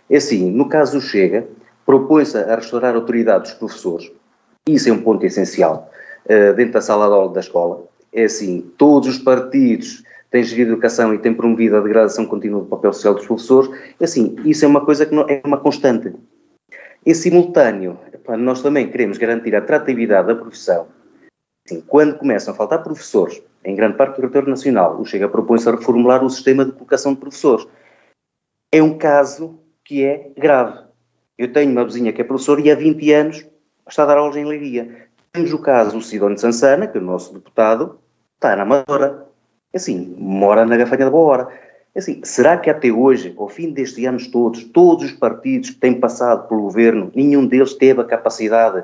É 0.10 0.18
assim, 0.18 0.52
no 0.52 0.68
caso 0.68 1.00
do 1.00 1.02
Chega, 1.02 1.48
propõe-se 1.90 2.38
a 2.38 2.56
restaurar 2.56 2.94
a 2.94 2.98
autoridade 2.98 3.46
dos 3.46 3.54
professores. 3.56 4.12
Isso 4.68 4.90
é 4.90 4.92
um 4.92 5.02
ponto 5.02 5.26
essencial 5.26 5.90
uh, 6.26 6.54
dentro 6.54 6.74
da 6.74 6.82
sala 6.82 7.08
de 7.08 7.14
aula 7.14 7.34
da 7.34 7.40
escola. 7.40 7.84
É 8.14 8.26
assim, 8.26 8.72
todos 8.78 9.10
os 9.10 9.18
partidos 9.18 10.04
têm 10.30 10.44
gerido 10.44 10.74
educação 10.74 11.16
e 11.16 11.18
têm 11.18 11.34
promovido 11.34 11.78
a 11.78 11.82
degradação 11.82 12.28
contínua 12.28 12.60
do 12.60 12.68
papel 12.68 12.94
social 12.94 13.16
dos 13.16 13.26
professores. 13.26 13.72
É 14.00 14.04
assim, 14.04 14.36
isso 14.46 14.64
é 14.64 14.68
uma 14.68 14.86
coisa 14.86 15.04
que 15.04 15.16
não, 15.16 15.26
é 15.28 15.42
uma 15.44 15.58
constante. 15.58 16.14
Em 17.04 17.14
simultâneo, 17.16 17.98
nós 18.38 18.62
também 18.62 18.92
queremos 18.92 19.18
garantir 19.18 19.56
a 19.56 19.58
atratividade 19.58 20.28
da 20.28 20.36
profissão. 20.36 20.86
Assim, 21.66 21.82
quando 21.82 22.20
começam 22.20 22.54
a 22.54 22.58
faltar 22.58 22.84
professores, 22.84 23.42
em 23.66 23.74
grande 23.74 23.98
parte 23.98 24.12
do 24.12 24.18
território 24.18 24.50
nacional, 24.50 25.02
o 25.02 25.06
Chega 25.06 25.28
propõe-se 25.28 25.68
a 25.68 25.72
reformular 25.72 26.24
o 26.24 26.30
sistema 26.30 26.64
de 26.64 26.72
colocação 26.72 27.16
de 27.16 27.20
professores. 27.20 27.68
É 28.72 28.80
um 28.80 28.96
caso 28.96 29.60
que 29.84 30.06
é 30.06 30.32
grave. 30.38 30.89
Eu 31.40 31.54
tenho 31.54 31.72
uma 31.72 31.86
vizinha 31.86 32.12
que 32.12 32.20
é 32.20 32.24
professora 32.26 32.60
e 32.60 32.70
há 32.70 32.76
20 32.76 33.14
anos 33.14 33.46
está 33.88 34.04
a 34.04 34.06
dar 34.08 34.18
aulas 34.18 34.36
em 34.36 34.44
Leiria. 34.44 35.08
Temos 35.32 35.54
o 35.54 35.60
caso 35.60 35.98
do 35.98 36.04
Sidónio 36.04 36.38
Sansana, 36.38 36.86
que 36.86 36.98
é 36.98 37.02
o 37.02 37.04
nosso 37.04 37.34
deputado, 37.34 37.98
está 38.36 38.58
na 38.58 38.64
Amadora. 38.64 39.26
É 39.72 39.78
assim, 39.78 40.14
mora 40.18 40.66
na 40.66 40.76
Gafanha 40.76 41.06
da 41.06 41.12
Boa 41.12 41.32
Hora. 41.32 41.48
É 41.96 42.00
assim, 42.00 42.20
será 42.26 42.58
que 42.58 42.70
até 42.70 42.92
hoje, 42.92 43.34
ao 43.38 43.48
fim 43.48 43.72
destes 43.72 44.06
anos 44.06 44.28
todos, 44.28 44.66
todos 44.66 45.06
os 45.06 45.12
partidos 45.14 45.70
que 45.70 45.80
têm 45.80 45.98
passado 45.98 46.46
pelo 46.50 46.64
governo, 46.64 47.10
nenhum 47.16 47.48
deles 47.48 47.74
teve 47.74 48.02
a 48.02 48.06
capacidade 48.06 48.84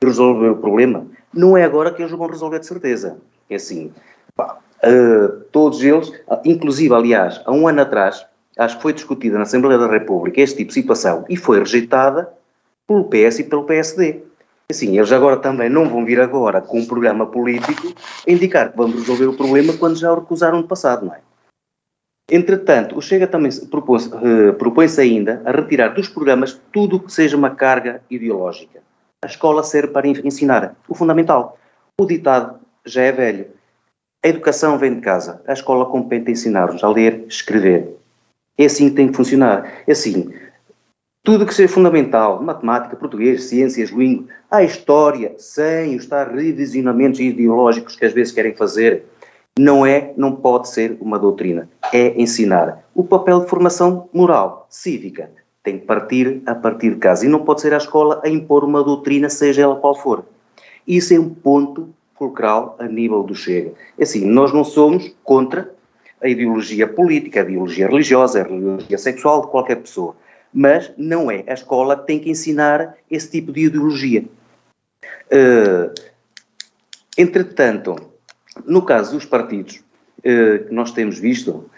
de 0.00 0.06
resolver 0.08 0.48
o 0.48 0.56
problema? 0.56 1.06
Não 1.32 1.56
é 1.56 1.62
agora 1.62 1.92
que 1.92 2.02
eles 2.02 2.10
vão 2.10 2.26
resolver 2.26 2.58
de 2.58 2.66
certeza. 2.66 3.16
É 3.48 3.54
assim, 3.54 3.92
pá, 4.34 4.58
uh, 4.82 5.40
todos 5.52 5.84
eles, 5.84 6.12
inclusive, 6.44 6.92
aliás, 6.92 7.40
há 7.44 7.52
um 7.52 7.68
ano 7.68 7.82
atrás, 7.82 8.26
acho 8.58 8.76
que 8.76 8.82
foi 8.82 8.92
discutida 8.92 9.36
na 9.36 9.42
Assembleia 9.42 9.78
da 9.78 9.86
República 9.86 10.40
este 10.40 10.58
tipo 10.58 10.68
de 10.68 10.74
situação 10.74 11.24
e 11.28 11.36
foi 11.36 11.58
rejeitada 11.58 12.32
pelo 12.86 13.04
PS 13.04 13.40
e 13.40 13.44
pelo 13.44 13.64
PSD. 13.64 14.22
Assim, 14.70 14.96
eles 14.96 15.12
agora 15.12 15.36
também 15.36 15.68
não 15.68 15.88
vão 15.88 16.04
vir 16.04 16.20
agora 16.20 16.60
com 16.60 16.78
um 16.78 16.86
programa 16.86 17.26
político 17.26 17.92
indicar 18.26 18.70
que 18.70 18.76
vamos 18.76 18.96
resolver 18.96 19.26
o 19.26 19.36
problema 19.36 19.76
quando 19.76 19.98
já 19.98 20.12
o 20.12 20.20
recusaram 20.20 20.58
no 20.58 20.68
passado, 20.68 21.06
não 21.06 21.14
é? 21.14 21.20
Entretanto, 22.30 22.96
o 22.96 23.02
Chega 23.02 23.26
também 23.26 23.50
eh, 23.50 24.52
propõe-se 24.52 25.00
ainda 25.00 25.42
a 25.44 25.50
retirar 25.50 25.88
dos 25.88 26.08
programas 26.08 26.58
tudo 26.72 26.96
o 26.96 27.00
que 27.00 27.12
seja 27.12 27.36
uma 27.36 27.50
carga 27.50 28.00
ideológica. 28.08 28.80
A 29.22 29.26
escola 29.26 29.62
serve 29.62 29.92
para 29.92 30.08
ensinar 30.08 30.74
o 30.88 30.94
fundamental. 30.94 31.58
O 32.00 32.06
ditado 32.06 32.58
já 32.86 33.02
é 33.02 33.12
velho. 33.12 33.46
A 34.24 34.28
educação 34.28 34.78
vem 34.78 34.94
de 34.94 35.00
casa. 35.00 35.42
A 35.46 35.52
escola 35.52 35.84
compete 35.84 36.30
ensinar-nos 36.30 36.82
a 36.82 36.88
ler, 36.88 37.26
escrever, 37.28 37.96
é 38.58 38.64
assim 38.64 38.90
que 38.90 38.96
tem 38.96 39.08
que 39.08 39.16
funcionar. 39.16 39.82
É 39.86 39.92
assim, 39.92 40.32
tudo 41.24 41.46
que 41.46 41.54
seja 41.54 41.72
fundamental, 41.72 42.42
matemática, 42.42 42.96
português, 42.96 43.44
ciências, 43.44 43.90
língua, 43.90 44.26
a 44.50 44.62
história, 44.62 45.34
sem 45.38 45.96
os 45.96 46.06
tais 46.06 46.32
revisionamentos 46.32 47.20
ideológicos 47.20 47.96
que 47.96 48.04
às 48.04 48.12
vezes 48.12 48.32
querem 48.32 48.54
fazer, 48.54 49.04
não 49.58 49.84
é, 49.84 50.12
não 50.16 50.34
pode 50.34 50.68
ser 50.68 50.96
uma 51.00 51.18
doutrina. 51.18 51.68
É 51.92 52.20
ensinar. 52.20 52.84
O 52.94 53.04
papel 53.04 53.40
de 53.40 53.48
formação 53.48 54.08
moral, 54.12 54.66
cívica, 54.68 55.30
tem 55.62 55.78
que 55.78 55.86
partir 55.86 56.42
a 56.46 56.54
partir 56.54 56.90
de 56.90 56.96
casa. 56.96 57.24
E 57.24 57.28
não 57.28 57.44
pode 57.44 57.60
ser 57.60 57.72
a 57.72 57.76
escola 57.76 58.20
a 58.24 58.28
impor 58.28 58.64
uma 58.64 58.82
doutrina, 58.82 59.28
seja 59.28 59.62
ela 59.62 59.76
qual 59.76 59.94
for. 59.94 60.24
Isso 60.86 61.14
é 61.14 61.20
um 61.20 61.28
ponto 61.28 61.90
fulcral 62.18 62.76
a 62.78 62.86
nível 62.86 63.22
do 63.22 63.34
Chega. 63.34 63.72
É 63.98 64.02
assim, 64.02 64.24
nós 64.26 64.52
não 64.52 64.64
somos 64.64 65.14
contra 65.22 65.72
a 66.22 66.28
ideologia 66.28 66.86
política, 66.86 67.40
a 67.40 67.42
ideologia 67.42 67.88
religiosa, 67.88 68.42
a 68.42 68.46
ideologia 68.46 68.98
sexual 68.98 69.42
de 69.42 69.48
qualquer 69.48 69.76
pessoa. 69.76 70.16
Mas 70.52 70.92
não 70.96 71.30
é. 71.30 71.44
A 71.46 71.54
escola 71.54 71.96
tem 71.96 72.18
que 72.20 72.30
ensinar 72.30 72.96
esse 73.10 73.30
tipo 73.30 73.52
de 73.52 73.66
ideologia. 73.66 74.24
Uh, 75.32 75.92
entretanto, 77.16 77.96
no 78.66 78.82
caso 78.82 79.12
dos 79.12 79.24
partidos 79.24 79.82
uh, 80.18 80.64
que 80.66 80.72
nós 80.72 80.92
temos 80.92 81.18
visto, 81.18 81.68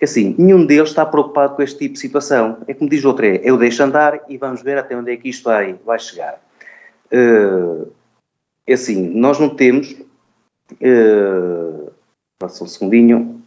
assim, 0.00 0.34
nenhum 0.38 0.64
deles 0.64 0.90
está 0.90 1.04
preocupado 1.04 1.56
com 1.56 1.62
este 1.62 1.78
tipo 1.78 1.94
de 1.94 2.00
situação. 2.00 2.58
É 2.66 2.74
como 2.74 2.88
diz 2.88 3.04
o 3.04 3.08
outro, 3.08 3.26
é, 3.26 3.40
eu 3.42 3.58
deixo 3.58 3.82
andar 3.82 4.20
e 4.28 4.36
vamos 4.36 4.62
ver 4.62 4.78
até 4.78 4.96
onde 4.96 5.12
é 5.12 5.16
que 5.16 5.28
isto 5.28 5.44
vai, 5.44 5.74
vai 5.84 5.98
chegar. 5.98 6.40
Uh, 7.12 7.90
assim, 8.72 9.08
nós 9.08 9.38
não 9.38 9.50
temos, 9.50 9.90
uh, 10.72 11.92
passa 12.38 12.62
um 12.62 12.68
segundinho, 12.68 13.39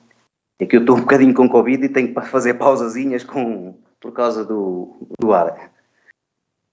é 0.63 0.65
que 0.65 0.78
eu 0.78 0.82
estou 0.82 0.97
um 0.97 1.02
bocadinho 1.02 1.34
com 1.34 1.47
Covid 1.47 1.86
e 1.86 1.89
tenho 1.89 2.13
que 2.13 2.21
fazer 2.21 2.56
pausazinhas 2.56 3.23
com, 3.23 3.76
por 3.99 4.12
causa 4.12 4.43
do, 4.43 4.95
do 5.19 5.34
ar. 5.34 5.71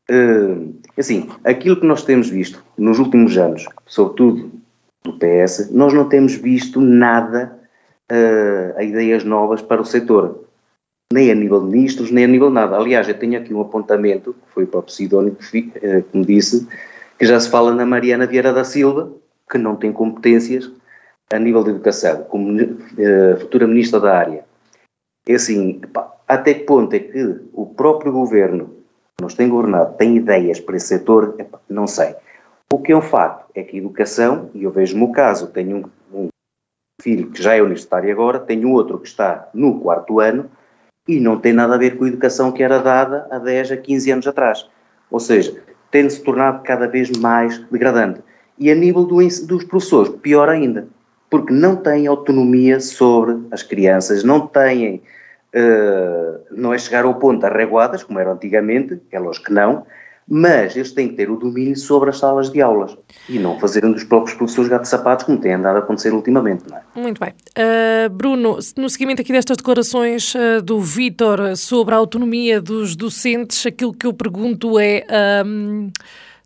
Uh, 0.09 0.75
assim, 0.97 1.29
aquilo 1.45 1.79
que 1.79 1.87
nós 1.87 2.03
temos 2.05 2.29
visto 2.29 2.65
nos 2.77 2.99
últimos 2.99 3.37
anos, 3.37 3.67
sobretudo 3.87 4.51
do 5.05 5.19
PS, 5.19 5.71
nós 5.71 5.93
não 5.93 6.09
temos 6.09 6.35
visto 6.35 6.81
nada 6.81 7.59
uh, 8.11 8.79
a 8.79 8.83
ideias 8.83 9.25
novas 9.25 9.63
para 9.63 9.81
o 9.81 9.85
setor, 9.85 10.45
nem 11.13 11.31
a 11.31 11.35
nível 11.35 11.61
de 11.61 11.71
ministros, 11.71 12.11
nem 12.11 12.25
a 12.25 12.29
nível 12.29 12.49
de 12.49 12.55
nada. 12.55 12.77
Aliás, 12.77 13.09
eu 13.09 13.19
tenho 13.19 13.39
aqui 13.41 13.53
um 13.53 13.61
apontamento, 13.61 14.33
que 14.35 14.53
foi 14.53 14.65
o 14.65 14.89
Sidónio 14.89 15.35
que, 15.35 15.59
uh, 15.59 16.03
que 16.03 16.17
me 16.19 16.25
disse, 16.25 16.67
que 17.19 17.27
já 17.27 17.39
se 17.39 17.51
fala 17.51 17.75
na 17.75 17.85
Mariana 17.85 18.27
Vieira 18.27 18.53
da 18.53 18.65
Silva, 18.65 19.13
que 19.51 19.59
não 19.59 19.75
tem 19.75 19.93
competências 19.93 20.71
a 21.33 21.39
nível 21.39 21.63
de 21.63 21.71
educação, 21.71 22.25
como 22.25 22.51
uh, 22.53 23.41
futura 23.41 23.67
ministra 23.67 24.01
da 24.01 24.17
área. 24.17 24.45
É 25.27 25.35
assim, 25.35 25.81
pá, 25.93 26.13
até 26.27 26.55
que 26.55 26.65
ponto 26.65 26.95
é 26.95 26.99
que 26.99 27.41
o 27.53 27.67
próprio 27.67 28.13
governo 28.13 28.77
que 29.17 29.23
nos 29.23 29.35
tem 29.35 29.49
governado 29.49 29.97
tem 29.97 30.17
ideias 30.17 30.59
para 30.59 30.77
esse 30.77 30.89
setor? 30.89 31.37
Epá, 31.39 31.61
não 31.69 31.87
sei. 31.87 32.15
O 32.73 32.79
que 32.79 32.93
é 32.93 32.97
um 32.97 33.03
facto 33.03 33.47
é 33.55 33.63
que 33.63 33.77
a 33.77 33.81
educação, 33.81 34.51
e 34.55 34.65
eu 34.65 34.71
vejo-me 34.71 35.05
o 35.05 35.13
caso, 35.13 35.49
tenho 35.49 35.91
um, 36.13 36.25
um 36.25 36.29
filho 37.03 37.31
que 37.31 37.43
já 37.43 37.55
é 37.55 37.63
universitário 37.63 38.11
agora, 38.13 38.39
tenho 38.39 38.71
outro 38.71 38.99
que 38.99 39.09
está 39.09 39.49
no 39.55 39.81
quarto 39.81 40.21
ano 40.21 40.51
e 41.09 41.19
não 41.19 41.39
tem 41.39 41.53
nada 41.53 41.75
a 41.75 41.79
ver 41.79 41.97
com 41.97 42.05
a 42.05 42.09
educação 42.09 42.53
que 42.53 42.63
era 42.63 42.79
dada 42.79 43.27
há 43.31 43.39
10 43.39 43.73
a 43.73 43.77
15 43.77 44.11
anos 44.13 44.27
atrás. 44.27 44.69
Ou 45.11 45.19
seja, 45.19 45.61
tem-se 45.91 46.23
tornado 46.23 46.63
cada 46.63 46.87
vez 46.87 47.11
mais 47.19 47.59
degradante. 47.71 48.21
E 48.59 48.71
a 48.71 48.75
nível 48.75 49.05
do, 49.05 49.17
dos 49.17 49.65
professores, 49.65 50.13
pior 50.21 50.49
ainda, 50.49 50.87
porque 51.31 51.53
não 51.53 51.77
têm 51.77 52.09
autonomia 52.09 52.81
sobre 52.81 53.39
as 53.53 53.63
crianças, 53.63 54.25
não 54.25 54.47
têm, 54.47 55.01
uh, 55.55 56.41
não 56.51 56.75
é 56.75 56.79
chegar 56.79 57.05
ao 57.05 57.15
ponto 57.15 57.47
arreguadas, 57.47 58.03
como 58.03 58.19
era 58.19 58.33
antigamente, 58.33 59.01
é 59.13 59.19
lógico 59.19 59.47
que 59.47 59.53
não, 59.53 59.87
mas 60.33 60.77
eles 60.77 60.93
têm 60.93 61.09
que 61.09 61.15
ter 61.15 61.29
o 61.29 61.37
domínio 61.37 61.77
sobre 61.77 62.11
as 62.11 62.19
salas 62.19 62.51
de 62.51 62.61
aulas 62.61 62.97
e 63.29 63.39
não 63.39 63.59
fazerem 63.59 63.91
dos 63.91 64.05
próprios 64.05 64.37
professores 64.37 64.71
gato 64.71 64.85
sapatos, 64.85 65.25
como 65.27 65.39
tem 65.39 65.55
andado 65.55 65.77
a 65.77 65.79
acontecer 65.81 66.13
ultimamente. 66.13 66.65
Não 66.69 66.77
é? 66.77 66.83
Muito 66.95 67.21
bem. 67.21 67.33
Uh, 67.59 68.09
Bruno, 68.11 68.59
no 68.77 68.89
seguimento 68.89 69.23
aqui 69.23 69.33
destas 69.33 69.57
declarações 69.57 70.35
uh, 70.35 70.63
do 70.63 70.81
Vítor 70.81 71.57
sobre 71.57 71.95
a 71.95 71.99
autonomia 71.99 72.61
dos 72.61 72.95
docentes, 72.95 73.67
aquilo 73.67 73.93
que 73.93 74.07
eu 74.07 74.13
pergunto 74.13 74.79
é. 74.79 75.05
Um, 75.45 75.91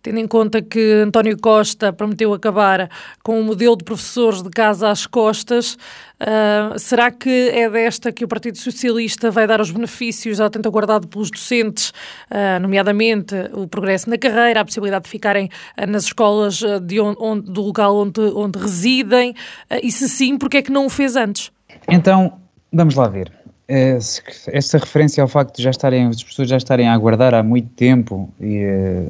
tendo 0.05 0.19
em 0.19 0.29
conta 0.29 0.61
que 0.61 1.03
António 1.03 1.37
Costa 1.41 1.91
prometeu 1.91 2.35
acabar 2.35 2.91
com 3.23 3.41
o 3.41 3.43
modelo 3.43 3.75
de 3.75 3.85
professores 3.85 4.43
de 4.43 4.51
casa 4.51 4.91
às 4.91 5.07
costas, 5.07 5.79
uh, 6.21 6.79
será 6.79 7.11
que 7.11 7.49
é 7.49 7.71
desta 7.71 8.13
que 8.13 8.23
o 8.23 8.29
Partido 8.29 8.59
Socialista 8.59 9.31
vai 9.31 9.47
dar 9.47 9.63
os 9.63 9.71
benefícios 9.71 10.37
já 10.37 10.51
tanto 10.51 10.69
aguardado 10.69 11.09
pelos 11.09 11.31
docentes, 11.31 11.89
uh, 12.31 12.61
nomeadamente 12.61 13.35
o 13.55 13.67
progresso 13.67 14.11
na 14.11 14.19
carreira, 14.19 14.61
a 14.61 14.65
possibilidade 14.65 15.05
de 15.05 15.11
ficarem 15.11 15.49
uh, 15.81 15.87
nas 15.91 16.05
escolas 16.05 16.61
de 16.83 17.01
onde, 17.01 17.17
onde, 17.19 17.51
do 17.51 17.63
local 17.63 17.97
onde, 17.97 18.21
onde 18.21 18.59
residem, 18.59 19.35
e 19.83 19.91
se 19.91 20.07
sim, 20.07 20.37
porque 20.37 20.59
é 20.59 20.63
que 20.63 20.71
não 20.71 20.85
o 20.85 20.91
fez 20.91 21.17
antes? 21.17 21.51
Então, 21.89 22.35
vamos 22.71 22.95
lá 22.95 23.09
ver 23.09 23.33
essa 23.67 24.77
referência 24.77 25.23
ao 25.23 25.29
facto 25.29 25.57
de 25.57 25.63
já 25.63 25.71
estarem, 25.71 26.09
as 26.09 26.23
pessoas 26.23 26.47
já 26.47 26.59
estarem 26.59 26.87
a 26.87 26.93
aguardar 26.93 27.33
há 27.33 27.43
muito 27.43 27.71
tempo 27.71 28.31
e 28.39 29.09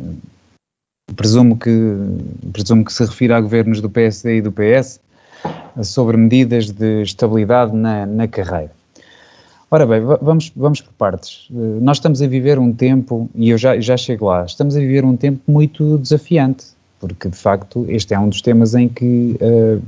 presumo 1.16 1.58
que, 1.58 1.70
presumo 2.52 2.84
que 2.84 2.92
se 2.92 3.04
refira 3.04 3.36
a 3.36 3.40
governos 3.40 3.80
do 3.80 3.90
PSD 3.90 4.38
e 4.38 4.42
do 4.42 4.52
PS, 4.52 5.00
sobre 5.82 6.16
medidas 6.16 6.70
de 6.70 7.02
estabilidade 7.02 7.74
na, 7.74 8.06
na 8.06 8.28
carreira. 8.28 8.70
Ora 9.70 9.86
bem, 9.86 10.00
vamos, 10.00 10.52
vamos 10.54 10.80
por 10.80 10.92
partes. 10.92 11.48
Nós 11.50 11.96
estamos 11.96 12.22
a 12.22 12.26
viver 12.28 12.58
um 12.58 12.72
tempo, 12.72 13.28
e 13.34 13.50
eu 13.50 13.58
já, 13.58 13.78
já 13.80 13.96
chego 13.96 14.26
lá, 14.26 14.44
estamos 14.44 14.76
a 14.76 14.78
viver 14.78 15.04
um 15.04 15.16
tempo 15.16 15.40
muito 15.50 15.98
desafiante, 15.98 16.66
porque 17.00 17.28
de 17.28 17.36
facto 17.36 17.84
este 17.88 18.14
é 18.14 18.18
um 18.18 18.28
dos 18.28 18.40
temas 18.40 18.74
em 18.74 18.88
que, 18.88 19.36
uh, 19.40 19.82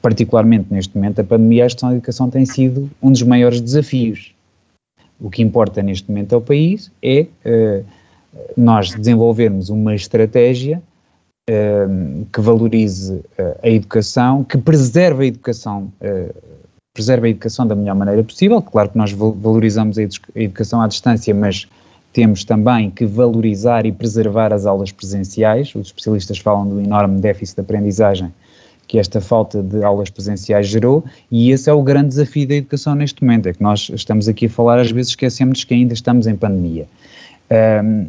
particularmente 0.00 0.66
neste 0.70 0.94
momento, 0.96 1.20
a 1.20 1.24
pandemia, 1.24 1.64
a 1.64 1.68
gestão 1.68 1.88
da 1.88 1.96
educação 1.96 2.30
tem 2.30 2.46
sido 2.46 2.88
um 3.02 3.10
dos 3.10 3.22
maiores 3.22 3.60
desafios. 3.60 4.32
O 5.18 5.28
que 5.28 5.42
importa 5.42 5.82
neste 5.82 6.08
momento 6.08 6.34
ao 6.34 6.40
país 6.40 6.92
é 7.02 7.26
uh, 7.44 7.84
nós 8.56 8.90
desenvolvermos 8.90 9.68
uma 9.68 9.94
estratégia 9.94 10.82
uh, 11.48 12.26
que 12.32 12.40
valorize 12.40 13.12
uh, 13.12 13.22
a 13.62 13.68
educação, 13.68 14.44
que 14.44 14.58
preserve 14.58 15.24
a 15.24 15.26
educação, 15.26 15.92
uh, 16.00 16.34
preserve 16.94 17.28
a 17.28 17.30
educação 17.30 17.66
da 17.66 17.74
melhor 17.74 17.94
maneira 17.94 18.22
possível. 18.22 18.60
Claro 18.62 18.90
que 18.90 18.98
nós 18.98 19.12
valorizamos 19.12 19.98
a, 19.98 20.02
educação 20.34 20.80
à 20.80 20.86
distância, 20.86 21.34
mas 21.34 21.66
temos 22.12 22.44
também 22.44 22.90
que 22.90 23.06
valorizar 23.06 23.86
e 23.86 23.92
preservar 23.92 24.52
as 24.52 24.66
aulas 24.66 24.92
presenciais. 24.92 25.74
Os 25.74 25.86
especialistas 25.86 26.38
falam 26.38 26.68
do 26.68 26.80
enorme 26.80 27.20
déficit 27.20 27.56
de 27.56 27.60
aprendizagem 27.62 28.32
que 28.86 28.98
esta 28.98 29.22
falta 29.22 29.62
de 29.62 29.82
aulas 29.82 30.10
presenciais 30.10 30.66
gerou, 30.66 31.02
e 31.30 31.50
esse 31.50 31.70
é 31.70 31.72
o 31.72 31.82
grande 31.82 32.08
desafio 32.08 32.46
da 32.46 32.56
educação 32.56 32.94
neste 32.94 33.22
momento, 33.24 33.48
é 33.48 33.54
que 33.54 33.62
nós 33.62 33.90
estamos 33.94 34.28
aqui 34.28 34.46
a 34.46 34.50
falar, 34.50 34.78
às 34.78 34.90
vezes 34.90 35.12
esquecemos 35.12 35.64
que 35.64 35.72
ainda 35.72 35.94
estamos 35.94 36.26
em 36.26 36.36
pandemia. 36.36 36.86
Um, 37.82 38.08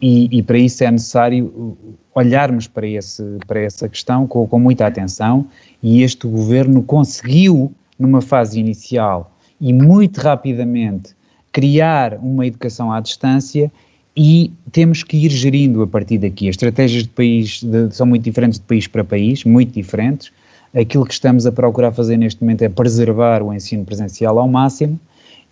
e, 0.00 0.38
e, 0.38 0.42
para 0.42 0.58
isso 0.58 0.82
é 0.84 0.90
necessário 0.90 1.76
olharmos 2.14 2.66
para, 2.66 2.86
esse, 2.86 3.22
para 3.46 3.60
essa 3.60 3.88
questão 3.88 4.26
com, 4.26 4.46
com 4.46 4.58
muita 4.58 4.86
atenção 4.86 5.46
e 5.82 6.02
este 6.02 6.26
governo 6.26 6.82
conseguiu, 6.82 7.72
numa 7.98 8.22
fase 8.22 8.58
inicial 8.58 9.32
e 9.60 9.72
muito 9.72 10.18
rapidamente, 10.20 11.14
criar 11.52 12.14
uma 12.14 12.46
educação 12.46 12.92
à 12.92 13.00
distância 13.00 13.70
e 14.16 14.52
temos 14.70 15.02
que 15.02 15.16
ir 15.16 15.30
gerindo 15.30 15.82
a 15.82 15.86
partir 15.86 16.18
daqui. 16.18 16.48
As 16.48 16.54
estratégias 16.54 17.02
de 17.02 17.08
país 17.08 17.62
de, 17.62 17.92
são 17.94 18.06
muito 18.06 18.22
diferentes 18.22 18.58
de 18.58 18.64
país 18.64 18.86
para 18.86 19.04
país, 19.04 19.44
muito 19.44 19.72
diferentes. 19.72 20.32
Aquilo 20.72 21.04
que 21.04 21.12
estamos 21.12 21.46
a 21.46 21.52
procurar 21.52 21.92
fazer 21.92 22.16
neste 22.16 22.40
momento 22.42 22.62
é 22.62 22.68
preservar 22.68 23.42
o 23.42 23.52
ensino 23.52 23.84
presencial 23.84 24.38
ao 24.38 24.48
máximo 24.48 24.98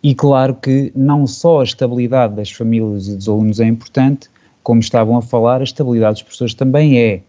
e 0.02 0.14
claro 0.14 0.54
que 0.54 0.92
não 0.96 1.26
só 1.26 1.60
a 1.60 1.64
estabilidade 1.64 2.34
das 2.34 2.50
famílias 2.50 3.06
e 3.06 3.14
dos 3.14 3.28
alunos 3.28 3.60
é 3.60 3.66
importante, 3.66 4.28
como 4.62 4.80
estavam 4.80 5.16
a 5.16 5.22
falar, 5.22 5.60
a 5.60 5.64
estabilidade 5.64 6.14
dos 6.14 6.22
professores 6.22 6.54
também 6.54 6.98
é. 6.98 7.20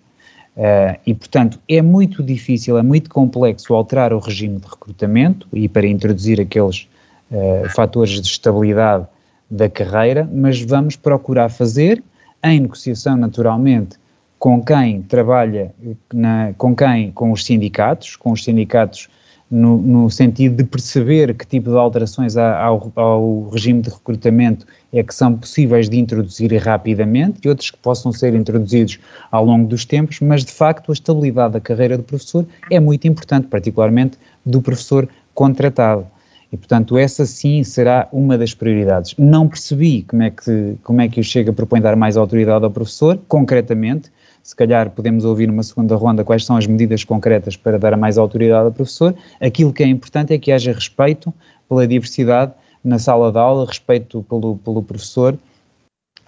Uh, 0.56 1.00
e, 1.06 1.14
portanto, 1.14 1.60
é 1.68 1.82
muito 1.82 2.22
difícil, 2.22 2.78
é 2.78 2.84
muito 2.84 3.10
complexo 3.10 3.74
alterar 3.74 4.14
o 4.14 4.20
regime 4.20 4.60
de 4.60 4.68
recrutamento 4.68 5.48
e 5.52 5.68
para 5.68 5.88
introduzir 5.88 6.40
aqueles 6.40 6.88
uh, 7.32 7.70
fatores 7.70 8.22
de 8.22 8.28
estabilidade 8.28 9.08
da 9.50 9.70
carreira, 9.70 10.28
mas 10.32 10.62
vamos 10.62 10.96
procurar 10.96 11.50
fazer, 11.50 12.04
em 12.44 12.60
negociação 12.60 13.16
naturalmente, 13.18 13.98
com 14.38 14.64
quem 14.64 15.02
trabalha, 15.02 15.74
na, 16.14 16.54
com 16.58 16.76
quem, 16.76 17.12
com 17.12 17.32
os 17.32 17.46
sindicatos, 17.46 18.16
com 18.16 18.32
os 18.32 18.44
sindicatos 18.44 19.08
no, 19.54 19.78
no, 19.78 20.10
sentido 20.10 20.56
de 20.56 20.64
perceber 20.64 21.36
que 21.36 21.46
tipo 21.46 21.70
de 21.70 21.78
alterações 21.78 22.36
ao, 22.36 22.92
ao, 22.96 23.50
regime 23.50 23.84
de 23.84 23.90
recrutamento 23.92 24.66
é 24.92 25.04
que 25.04 25.14
são 25.14 25.38
possíveis 25.38 25.88
de 25.88 26.00
introduzir 26.00 26.52
rapidamente 26.58 27.40
e 27.46 27.50
outros 27.50 27.70
que 27.70 27.78
possam 27.78 28.12
ser 28.12 28.34
introduzidos 28.34 29.00
ao 29.32 29.46
longo 29.46 29.68
dos 29.68 29.86
tempos, 29.86 30.20
mas 30.22 30.44
de 30.44 30.52
facto 30.52 30.92
a 30.92 30.94
estabilidade 30.94 31.54
da 31.54 31.60
carreira 31.60 31.98
do 31.98 32.04
professor 32.04 32.48
é 32.72 32.80
muito 32.80 33.08
importante, 33.08 33.48
particularmente 33.48 34.18
do 34.44 34.60
professor 34.60 35.08
contratado. 35.36 36.08
E, 36.52 36.58
portanto, 36.58 36.98
essa 36.98 37.26
sim 37.26 37.64
será 37.64 38.08
uma 38.12 38.38
das 38.38 38.56
prioridades. 38.56 39.14
Não 39.18 39.48
percebi 39.48 40.02
como 40.04 40.24
é 40.24 40.32
que, 40.32 40.76
como 40.84 41.02
é 41.02 41.08
que 41.08 41.20
o 41.20 41.24
Chega 41.24 41.54
propõe 41.54 41.80
dar 41.80 41.96
mais 41.96 42.18
autoridade 42.18 42.66
ao 42.66 42.72
professor, 42.72 43.20
concretamente, 43.28 44.12
se 44.44 44.56
calhar 44.56 44.90
podemos 44.90 45.24
ouvir 45.24 45.48
numa 45.48 45.64
segunda 45.64 45.96
ronda 45.96 46.24
quais 46.24 46.46
são 46.46 46.58
as 46.58 46.68
medidas 46.68 47.06
concretas 47.06 47.56
para 47.56 47.80
dar 47.80 47.96
mais 47.96 48.18
autoridade 48.18 48.66
ao 48.66 48.72
professor. 48.72 49.16
Aquilo 49.40 49.72
que 49.72 49.82
é 49.82 49.88
importante 49.88 50.34
é 50.34 50.38
que 50.38 50.52
haja 50.52 50.74
respeito 50.74 51.34
pela 51.68 51.88
diversidade 51.88 52.52
na 52.84 53.00
sala 53.00 53.32
de 53.32 53.40
aula, 53.40 53.66
respeito 53.66 54.22
pelo, 54.30 54.58
pelo 54.58 54.84
professor, 54.84 55.38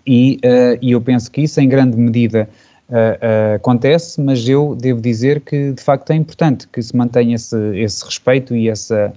e, 0.07 0.39
uh, 0.45 0.77
e 0.81 0.91
eu 0.91 1.01
penso 1.01 1.29
que 1.31 1.41
isso 1.41 1.59
em 1.59 1.67
grande 1.67 1.97
medida 1.97 2.47
uh, 2.89 2.93
uh, 2.93 3.55
acontece, 3.55 4.21
mas 4.21 4.47
eu 4.47 4.75
devo 4.75 5.01
dizer 5.01 5.41
que 5.41 5.71
de 5.71 5.81
facto 5.81 6.11
é 6.11 6.15
importante 6.15 6.67
que 6.67 6.81
se 6.81 6.95
mantenha 6.95 7.35
esse, 7.35 7.57
esse 7.77 8.05
respeito 8.05 8.55
e 8.55 8.69
essa 8.69 9.11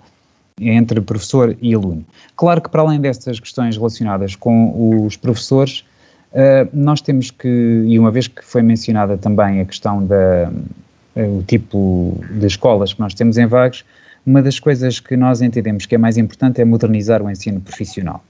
entre 0.61 1.01
professor 1.01 1.57
e 1.63 1.73
aluno. 1.73 2.05
Claro 2.37 2.61
que 2.61 2.69
para 2.69 2.83
além 2.83 3.01
dessas 3.01 3.39
questões 3.39 3.77
relacionadas 3.77 4.35
com 4.35 5.05
os 5.07 5.17
professores, 5.17 5.85
Uh, 6.33 6.69
nós 6.75 7.01
temos 7.01 7.31
que, 7.31 7.49
e 7.49 7.99
uma 7.99 8.11
vez 8.11 8.29
que 8.29 8.45
foi 8.45 8.61
mencionada 8.61 9.17
também 9.17 9.61
a 9.61 9.65
questão 9.65 10.05
da 10.05 10.51
uh, 11.17 11.39
o 11.39 11.43
tipo 11.43 12.23
de 12.31 12.47
escolas 12.47 12.93
que 12.93 13.01
nós 13.01 13.15
temos 13.15 13.39
em 13.39 13.47
Vagos, 13.47 13.85
uma 14.27 14.43
das 14.43 14.61
coisas 14.61 15.01
que 15.01 15.17
nós 15.17 15.41
entendemos 15.41 15.87
que 15.87 15.95
é 15.95 15.99
mais 15.99 16.19
importante 16.19 16.61
é 16.61 16.65
modernizar 16.65 17.23
o 17.23 17.31
ensino 17.31 17.61
profissional. 17.61 18.23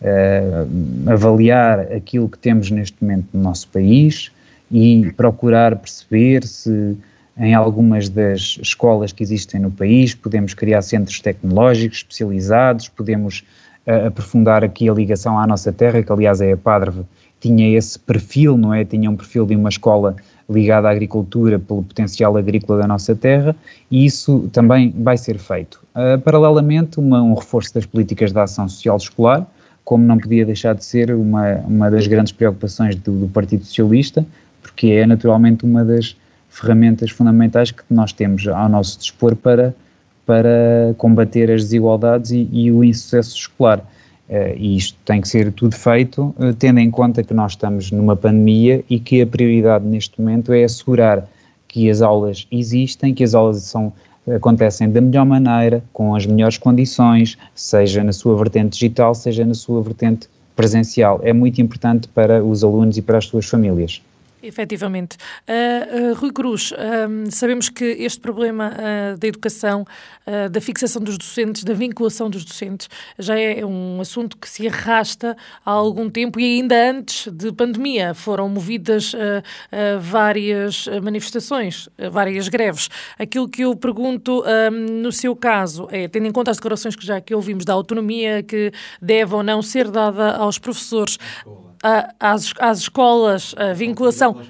Uh, 0.00 1.10
avaliar 1.10 1.80
aquilo 1.92 2.28
que 2.28 2.38
temos 2.38 2.70
neste 2.70 2.96
momento 3.00 3.26
no 3.32 3.42
nosso 3.42 3.66
país 3.68 4.30
e 4.70 5.12
procurar 5.16 5.76
perceber 5.76 6.44
se 6.44 6.96
em 7.36 7.54
algumas 7.54 8.08
das 8.08 8.58
escolas 8.62 9.12
que 9.12 9.22
existem 9.22 9.60
no 9.60 9.70
país 9.70 10.14
podemos 10.14 10.54
criar 10.54 10.82
centros 10.82 11.18
tecnológicos 11.20 11.98
especializados, 11.98 12.88
podemos 12.88 13.44
uh, 13.86 14.06
aprofundar 14.06 14.62
aqui 14.62 14.88
a 14.88 14.92
ligação 14.92 15.38
à 15.38 15.46
nossa 15.46 15.72
terra, 15.72 16.02
que 16.02 16.12
aliás 16.12 16.40
é 16.40 16.52
a 16.52 16.56
Padre 16.56 16.92
tinha 17.42 17.76
esse 17.76 17.98
perfil, 17.98 18.56
não 18.56 18.72
é? 18.72 18.84
Tinha 18.84 19.10
um 19.10 19.16
perfil 19.16 19.44
de 19.44 19.56
uma 19.56 19.68
escola 19.68 20.14
ligada 20.48 20.88
à 20.88 20.92
agricultura 20.92 21.58
pelo 21.58 21.82
potencial 21.82 22.36
agrícola 22.36 22.80
da 22.80 22.86
nossa 22.86 23.16
terra 23.16 23.54
e 23.90 24.06
isso 24.06 24.48
também 24.52 24.94
vai 24.96 25.18
ser 25.18 25.38
feito. 25.38 25.80
Uh, 25.94 26.20
paralelamente, 26.20 27.00
uma, 27.00 27.20
um 27.20 27.34
reforço 27.34 27.74
das 27.74 27.84
políticas 27.84 28.32
de 28.32 28.38
ação 28.38 28.68
social 28.68 28.96
escolar, 28.96 29.44
como 29.84 30.04
não 30.04 30.18
podia 30.18 30.46
deixar 30.46 30.74
de 30.74 30.84
ser 30.84 31.12
uma, 31.12 31.56
uma 31.66 31.90
das 31.90 32.06
grandes 32.06 32.32
preocupações 32.32 32.94
do, 32.94 33.12
do 33.12 33.28
Partido 33.28 33.64
Socialista, 33.64 34.24
porque 34.62 34.86
é 34.88 35.04
naturalmente 35.04 35.64
uma 35.64 35.84
das 35.84 36.16
ferramentas 36.48 37.10
fundamentais 37.10 37.72
que 37.72 37.82
nós 37.90 38.12
temos 38.12 38.46
ao 38.46 38.68
nosso 38.68 38.98
dispor 38.98 39.34
para, 39.34 39.74
para 40.24 40.94
combater 40.96 41.50
as 41.50 41.62
desigualdades 41.62 42.30
e, 42.30 42.48
e 42.52 42.70
o 42.70 42.84
insucesso 42.84 43.36
escolar. 43.36 43.84
Uh, 44.32 44.56
e 44.56 44.78
isto 44.78 44.96
tem 45.04 45.20
que 45.20 45.28
ser 45.28 45.52
tudo 45.52 45.76
feito 45.76 46.34
uh, 46.38 46.54
tendo 46.58 46.80
em 46.80 46.90
conta 46.90 47.22
que 47.22 47.34
nós 47.34 47.52
estamos 47.52 47.90
numa 47.90 48.16
pandemia 48.16 48.82
e 48.88 48.98
que 48.98 49.20
a 49.20 49.26
prioridade 49.26 49.84
neste 49.84 50.18
momento 50.18 50.54
é 50.54 50.64
assegurar 50.64 51.28
que 51.68 51.90
as 51.90 52.00
aulas 52.00 52.46
existem, 52.50 53.12
que 53.12 53.22
as 53.22 53.34
aulas 53.34 53.62
são, 53.64 53.92
acontecem 54.34 54.90
da 54.90 55.02
melhor 55.02 55.26
maneira, 55.26 55.84
com 55.92 56.14
as 56.14 56.24
melhores 56.24 56.56
condições, 56.56 57.36
seja 57.54 58.02
na 58.02 58.14
sua 58.14 58.34
vertente 58.34 58.72
digital, 58.72 59.14
seja 59.14 59.44
na 59.44 59.52
sua 59.52 59.82
vertente 59.82 60.30
presencial. 60.56 61.20
É 61.22 61.34
muito 61.34 61.60
importante 61.60 62.08
para 62.08 62.42
os 62.42 62.64
alunos 62.64 62.96
e 62.96 63.02
para 63.02 63.18
as 63.18 63.26
suas 63.26 63.44
famílias. 63.44 64.00
Efetivamente. 64.42 65.16
Uh, 65.48 66.10
uh, 66.10 66.14
Rui 66.14 66.32
Cruz, 66.32 66.72
uh, 66.72 67.30
sabemos 67.30 67.68
que 67.68 67.84
este 67.84 68.20
problema 68.20 68.72
da 69.18 69.26
educação, 69.26 69.84
da 70.50 70.60
fixação 70.60 71.02
dos 71.02 71.18
docentes, 71.18 71.64
da 71.64 71.74
vinculação 71.74 72.30
dos 72.30 72.44
docentes, 72.44 72.88
já 73.18 73.38
é 73.38 73.64
um 73.64 74.00
assunto 74.00 74.36
que 74.36 74.48
se 74.48 74.66
arrasta 74.66 75.36
há 75.64 75.70
algum 75.70 76.08
tempo 76.08 76.40
e 76.40 76.44
ainda 76.44 76.90
antes 76.90 77.30
de 77.32 77.52
pandemia 77.52 78.14
foram 78.14 78.48
movidas 78.48 79.12
várias 80.00 80.88
manifestações, 81.02 81.88
várias 82.10 82.48
greves. 82.48 82.88
Aquilo 83.18 83.48
que 83.48 83.62
eu 83.62 83.76
pergunto 83.76 84.44
no 85.02 85.12
seu 85.12 85.34
caso 85.36 85.88
é, 85.90 86.08
tendo 86.08 86.26
em 86.26 86.32
conta 86.32 86.50
as 86.50 86.56
declarações 86.56 86.96
que 86.96 87.04
já 87.04 87.20
que 87.20 87.34
ouvimos 87.34 87.64
da 87.64 87.72
autonomia 87.72 88.42
que 88.42 88.72
deve 89.00 89.34
ou 89.34 89.42
não 89.42 89.62
ser 89.62 89.90
dada 89.90 90.36
aos 90.36 90.58
professores 90.58 91.18
às, 92.18 92.54
às 92.58 92.78
escolas, 92.80 93.54
a 93.56 93.72
vinculação. 93.72 94.40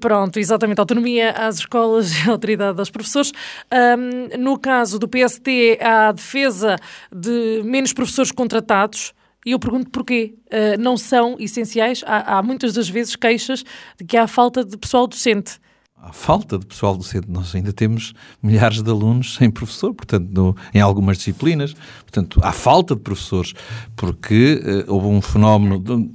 Pronto, 0.00 0.38
exatamente, 0.38 0.78
autonomia 0.78 1.32
às 1.32 1.58
escolas 1.58 2.12
e 2.24 2.30
autoridade 2.30 2.78
aos 2.78 2.90
professores. 2.90 3.32
Um, 3.72 4.38
no 4.38 4.58
caso 4.58 4.98
do 4.98 5.08
PST, 5.08 5.78
há 5.80 6.08
a 6.08 6.12
defesa 6.12 6.76
de 7.12 7.62
menos 7.64 7.92
professores 7.92 8.30
contratados. 8.30 9.12
E 9.44 9.50
eu 9.50 9.58
pergunto 9.58 9.90
porquê. 9.90 10.34
Uh, 10.46 10.80
não 10.80 10.96
são 10.96 11.36
essenciais? 11.38 12.02
Há, 12.06 12.38
há, 12.38 12.42
muitas 12.42 12.72
das 12.72 12.88
vezes 12.88 13.16
queixas 13.16 13.64
de 13.98 14.04
que 14.04 14.16
há 14.16 14.26
falta 14.26 14.64
de 14.64 14.76
pessoal 14.76 15.06
docente 15.06 15.58
há 16.04 16.12
falta 16.12 16.58
de 16.58 16.66
pessoal 16.66 16.96
docente. 16.96 17.26
Nós 17.28 17.54
ainda 17.54 17.72
temos 17.72 18.14
milhares 18.42 18.82
de 18.82 18.90
alunos 18.90 19.34
sem 19.36 19.50
professor, 19.50 19.94
portanto, 19.94 20.28
no, 20.30 20.56
em 20.72 20.80
algumas 20.80 21.16
disciplinas. 21.16 21.74
Portanto, 22.02 22.40
há 22.42 22.52
falta 22.52 22.94
de 22.94 23.00
professores, 23.00 23.54
porque 23.96 24.60
uh, 24.86 24.92
houve 24.92 25.06
um 25.06 25.22
fenómeno. 25.22 25.78
De, 25.78 26.10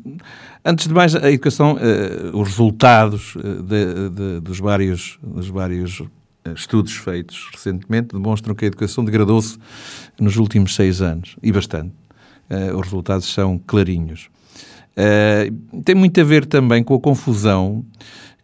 antes 0.64 0.88
de 0.88 0.94
mais, 0.94 1.16
a 1.16 1.32
educação, 1.32 1.74
uh, 1.74 2.38
os 2.38 2.50
resultados 2.50 3.36
uh, 3.36 3.64
de, 3.64 4.10
de, 4.10 4.40
dos 4.42 4.60
vários, 4.60 5.18
dos 5.24 5.48
vários 5.48 6.04
estudos 6.56 6.94
feitos 6.94 7.50
recentemente 7.52 8.14
demonstram 8.14 8.56
que 8.56 8.66
a 8.66 8.68
educação 8.68 9.04
degradou-se 9.04 9.58
nos 10.20 10.38
últimos 10.38 10.74
seis 10.74 11.02
anos, 11.02 11.36
e 11.44 11.52
bastante. 11.52 11.94
os 12.76 12.82
resultados 12.82 13.32
são 13.32 13.60
clarinhos. 13.60 14.30
tem 15.86 15.94
muito 15.94 16.20
a 16.20 16.24
ver 16.24 16.46
também 16.48 16.84
com 16.84 16.96
a 16.96 17.00
confusão 17.00 17.86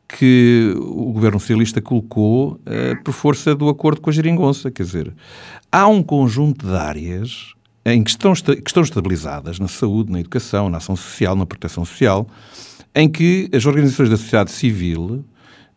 que 0.07 0.73
o 0.77 1.11
governo 1.11 1.39
socialista 1.39 1.81
colocou 1.81 2.53
uh, 2.53 3.03
por 3.03 3.13
força 3.13 3.55
do 3.55 3.69
acordo 3.69 4.01
com 4.01 4.09
a 4.09 4.13
geringonça. 4.13 4.69
Quer 4.71 4.83
dizer, 4.83 5.13
há 5.71 5.87
um 5.87 6.03
conjunto 6.03 6.65
de 6.65 6.75
áreas 6.75 7.53
em 7.85 8.03
que 8.03 8.09
estão, 8.09 8.33
que 8.33 8.63
estão 8.67 8.83
estabilizadas 8.83 9.59
na 9.59 9.67
saúde, 9.67 10.11
na 10.11 10.19
educação, 10.19 10.69
na 10.69 10.77
ação 10.77 10.95
social, 10.95 11.35
na 11.35 11.45
proteção 11.45 11.85
social, 11.85 12.27
em 12.93 13.09
que 13.09 13.49
as 13.53 13.65
organizações 13.65 14.09
da 14.09 14.17
sociedade 14.17 14.51
civil 14.51 15.25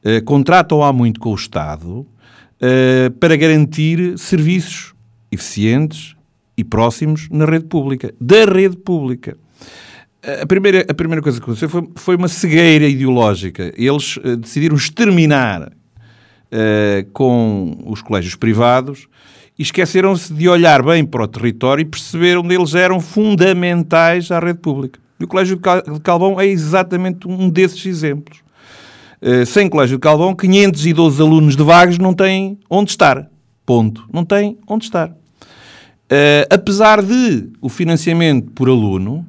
uh, 0.05 0.25
contratam 0.25 0.83
há 0.83 0.93
muito 0.93 1.21
com 1.21 1.31
o 1.31 1.35
Estado 1.35 2.01
uh, 2.01 3.11
para 3.19 3.37
garantir 3.37 4.19
serviços 4.19 4.95
eficientes 5.31 6.14
e 6.57 6.64
próximos 6.64 7.29
na 7.31 7.45
rede 7.45 7.67
pública, 7.67 8.14
da 8.21 8.45
rede 8.45 8.77
pública 8.77 9.37
a 10.43 10.47
primeira, 10.47 10.85
a 10.88 10.95
primeira 10.95 11.23
coisa 11.23 11.38
que 11.38 11.45
aconteceu 11.45 11.69
foi, 11.69 11.88
foi 11.95 12.17
uma 12.17 12.29
cegueira 12.29 12.87
ideológica. 12.87 13.73
Eles 13.77 14.17
uh, 14.19 14.37
decidiram 14.37 14.77
exterminar 14.77 15.69
uh, 15.69 17.11
com 17.12 17.83
os 17.87 18.03
colégios 18.03 18.35
privados 18.35 19.09
e 19.59 19.62
esqueceram-se 19.62 20.33
de 20.33 20.49
olhar 20.49 20.83
bem 20.83 21.05
para 21.05 21.25
o 21.25 21.29
território 21.29 21.83
e 21.83 21.85
perceberam 21.85 22.43
onde 22.43 22.55
eles 22.55 22.75
eram 22.75 23.01
fundamentais 23.01 24.31
à 24.31 24.38
rede 24.38 24.59
pública. 24.59 25.01
E 25.19 25.25
o 25.25 25.29
Colégio 25.29 25.57
de 25.57 26.01
Calvão 26.01 26.41
é 26.41 26.47
exatamente 26.47 27.27
um 27.27 27.49
desses 27.49 27.85
exemplos. 27.87 28.41
Uh, 29.23 29.47
sem 29.47 29.69
Colégio 29.69 29.97
de 29.97 30.03
Calvão, 30.03 30.35
512 30.35 31.21
alunos 31.23 31.57
de 31.57 31.62
vagos 31.62 31.99
não 31.99 32.12
têm 32.12 32.59
onde 32.69 32.91
estar. 32.91 33.29
Ponto. 33.64 34.07
Não 34.12 34.25
têm 34.25 34.59
onde 34.67 34.85
estar. 34.85 35.12
Apesar 36.49 37.03
de 37.03 37.51
o 37.61 37.69
financiamento 37.69 38.51
por 38.53 38.67
aluno 38.67 39.27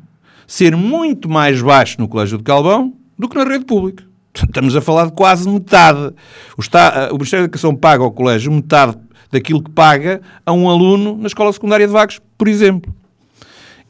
ser 0.49 0.75
muito 0.75 1.29
mais 1.29 1.61
baixo 1.61 1.97
no 1.99 2.07
Colégio 2.07 2.39
de 2.39 2.43
Calvão 2.43 2.91
do 3.15 3.29
que 3.29 3.37
na 3.37 3.43
rede 3.43 3.65
pública. 3.65 4.03
Estamos 4.33 4.75
a 4.75 4.81
falar 4.81 5.05
de 5.05 5.11
quase 5.11 5.47
metade. 5.47 6.11
O, 6.57 6.61
está, 6.61 7.09
o 7.11 7.13
Ministério 7.13 7.43
da 7.43 7.49
Educação 7.49 7.75
paga 7.75 8.03
ao 8.03 8.11
colégio 8.11 8.51
metade 8.51 8.97
daquilo 9.31 9.63
que 9.63 9.69
paga 9.69 10.21
a 10.43 10.51
um 10.51 10.67
aluno 10.67 11.15
na 11.15 11.27
escola 11.27 11.53
secundária 11.53 11.85
de 11.85 11.93
Vagos, 11.93 12.19
por 12.35 12.47
exemplo. 12.47 12.91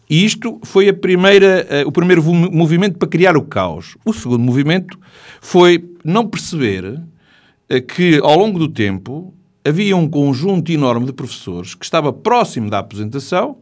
E 0.09 0.25
isto 0.25 0.59
foi 0.63 0.91
primeira, 0.91 1.65
uh, 1.85 1.87
o 1.87 1.93
primeiro 1.93 2.21
movimento 2.21 2.97
para 2.97 3.07
criar 3.07 3.37
o 3.37 3.43
caos. 3.43 3.95
O 4.03 4.11
segundo 4.11 4.43
movimento 4.43 4.99
foi 5.39 5.89
não 6.03 6.27
perceber 6.27 6.83
uh, 6.83 7.81
que, 7.87 8.19
ao 8.21 8.37
longo 8.37 8.59
do 8.59 8.67
tempo, 8.67 9.33
havia 9.63 9.95
um 9.95 10.09
conjunto 10.09 10.69
enorme 10.73 11.05
de 11.05 11.13
professores 11.13 11.73
que 11.73 11.85
estava 11.85 12.11
próximo 12.11 12.69
da 12.69 12.79
aposentação 12.79 13.59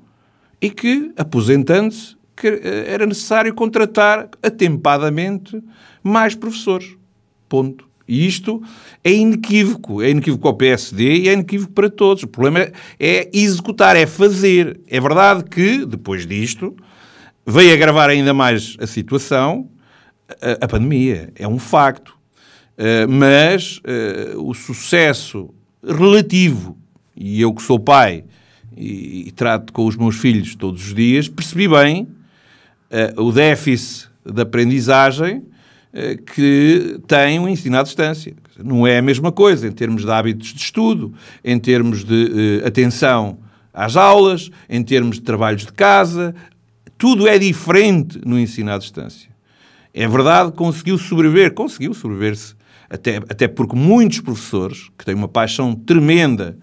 e 0.59 0.71
que, 0.71 1.11
aposentando-se, 1.15 2.16
que 2.37 2.47
eh, 2.47 2.85
era 2.87 3.05
necessário 3.05 3.53
contratar 3.53 4.29
atempadamente 4.41 5.61
mais 6.03 6.35
professores. 6.35 6.95
Ponto. 7.49 7.87
E 8.07 8.25
isto 8.25 8.61
é 9.03 9.11
inequívoco. 9.11 10.01
É 10.01 10.11
inequívoco 10.11 10.47
ao 10.47 10.53
PSD 10.53 11.17
e 11.17 11.29
é 11.29 11.33
inequívoco 11.33 11.73
para 11.73 11.89
todos. 11.89 12.23
O 12.23 12.27
problema 12.27 12.71
é 12.99 13.29
executar, 13.33 13.95
é 13.97 14.05
fazer. 14.05 14.79
É 14.87 15.01
verdade 15.01 15.43
que, 15.43 15.85
depois 15.85 16.25
disto, 16.25 16.75
veio 17.45 17.73
agravar 17.73 18.09
ainda 18.09 18.33
mais 18.33 18.77
a 18.79 18.87
situação 18.87 19.69
a, 20.41 20.65
a 20.65 20.67
pandemia. 20.67 21.33
É 21.35 21.47
um 21.47 21.59
facto. 21.59 22.15
Uh, 22.77 23.09
mas 23.09 23.79
uh, 23.79 24.47
o 24.47 24.53
sucesso 24.53 25.49
relativo, 25.83 26.77
e 27.15 27.41
eu 27.41 27.51
que 27.51 27.63
sou 27.63 27.79
pai 27.79 28.23
e, 28.75 29.27
e 29.27 29.31
trato 29.31 29.73
com 29.73 29.87
os 29.87 29.95
meus 29.95 30.17
filhos 30.17 30.55
todos 30.55 30.85
os 30.85 30.93
dias, 30.93 31.27
percebi 31.27 31.67
bem 31.67 32.07
uh, 32.91 33.21
o 33.21 33.31
déficit 33.31 34.09
de 34.25 34.41
aprendizagem 34.41 35.37
uh, 35.37 36.23
que 36.33 36.99
tem 37.07 37.39
o 37.39 37.47
ensino 37.47 37.77
à 37.77 37.83
distância. 37.83 38.35
Não 38.63 38.85
é 38.87 38.97
a 38.97 39.01
mesma 39.01 39.31
coisa 39.31 39.67
em 39.67 39.71
termos 39.71 40.03
de 40.03 40.11
hábitos 40.11 40.53
de 40.53 40.61
estudo, 40.61 41.13
em 41.43 41.59
termos 41.59 42.03
de 42.03 42.61
uh, 42.63 42.67
atenção 42.67 43.39
às 43.73 43.95
aulas, 43.95 44.49
em 44.69 44.83
termos 44.83 45.17
de 45.17 45.21
trabalhos 45.21 45.65
de 45.65 45.73
casa. 45.73 46.33
Tudo 46.97 47.27
é 47.27 47.37
diferente 47.37 48.19
no 48.25 48.39
ensino 48.39 48.71
à 48.71 48.77
distância. 48.77 49.29
É 49.93 50.07
verdade, 50.07 50.51
conseguiu 50.51 50.97
sobreviver, 50.97 51.53
conseguiu 51.53 51.93
sobreviver-se, 51.93 52.55
até, 52.89 53.17
até 53.17 53.47
porque 53.47 53.75
muitos 53.75 54.21
professores, 54.21 54.89
que 54.97 55.03
têm 55.03 55.15
uma 55.15 55.27
paixão 55.27 55.75
tremenda 55.75 56.57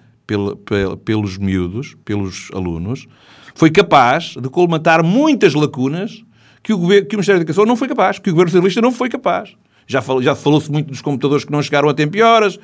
pelos 1.04 1.36
miúdos, 1.36 1.96
pelos 2.04 2.48
alunos, 2.54 3.06
foi 3.54 3.70
capaz 3.70 4.34
de 4.40 4.48
colmatar 4.48 5.04
muitas 5.04 5.54
lacunas 5.54 6.24
que 6.62 6.72
o, 6.72 6.78
governo, 6.78 7.06
que 7.06 7.14
o 7.14 7.18
Ministério 7.18 7.38
da 7.38 7.42
Educação 7.42 7.66
não 7.66 7.76
foi 7.76 7.88
capaz, 7.88 8.18
que 8.18 8.30
o 8.30 8.32
Governo 8.32 8.50
Socialista 8.50 8.80
não 8.80 8.90
foi 8.90 9.08
capaz. 9.08 9.54
Já, 9.86 10.00
falou, 10.00 10.22
já 10.22 10.34
falou-se 10.34 10.70
muito 10.72 10.88
dos 10.88 11.02
computadores 11.02 11.44
que 11.44 11.52
não 11.52 11.62
chegaram 11.62 11.88
a 11.88 11.94
tempo 11.94 12.16
e 12.16 12.22
horas. 12.22 12.58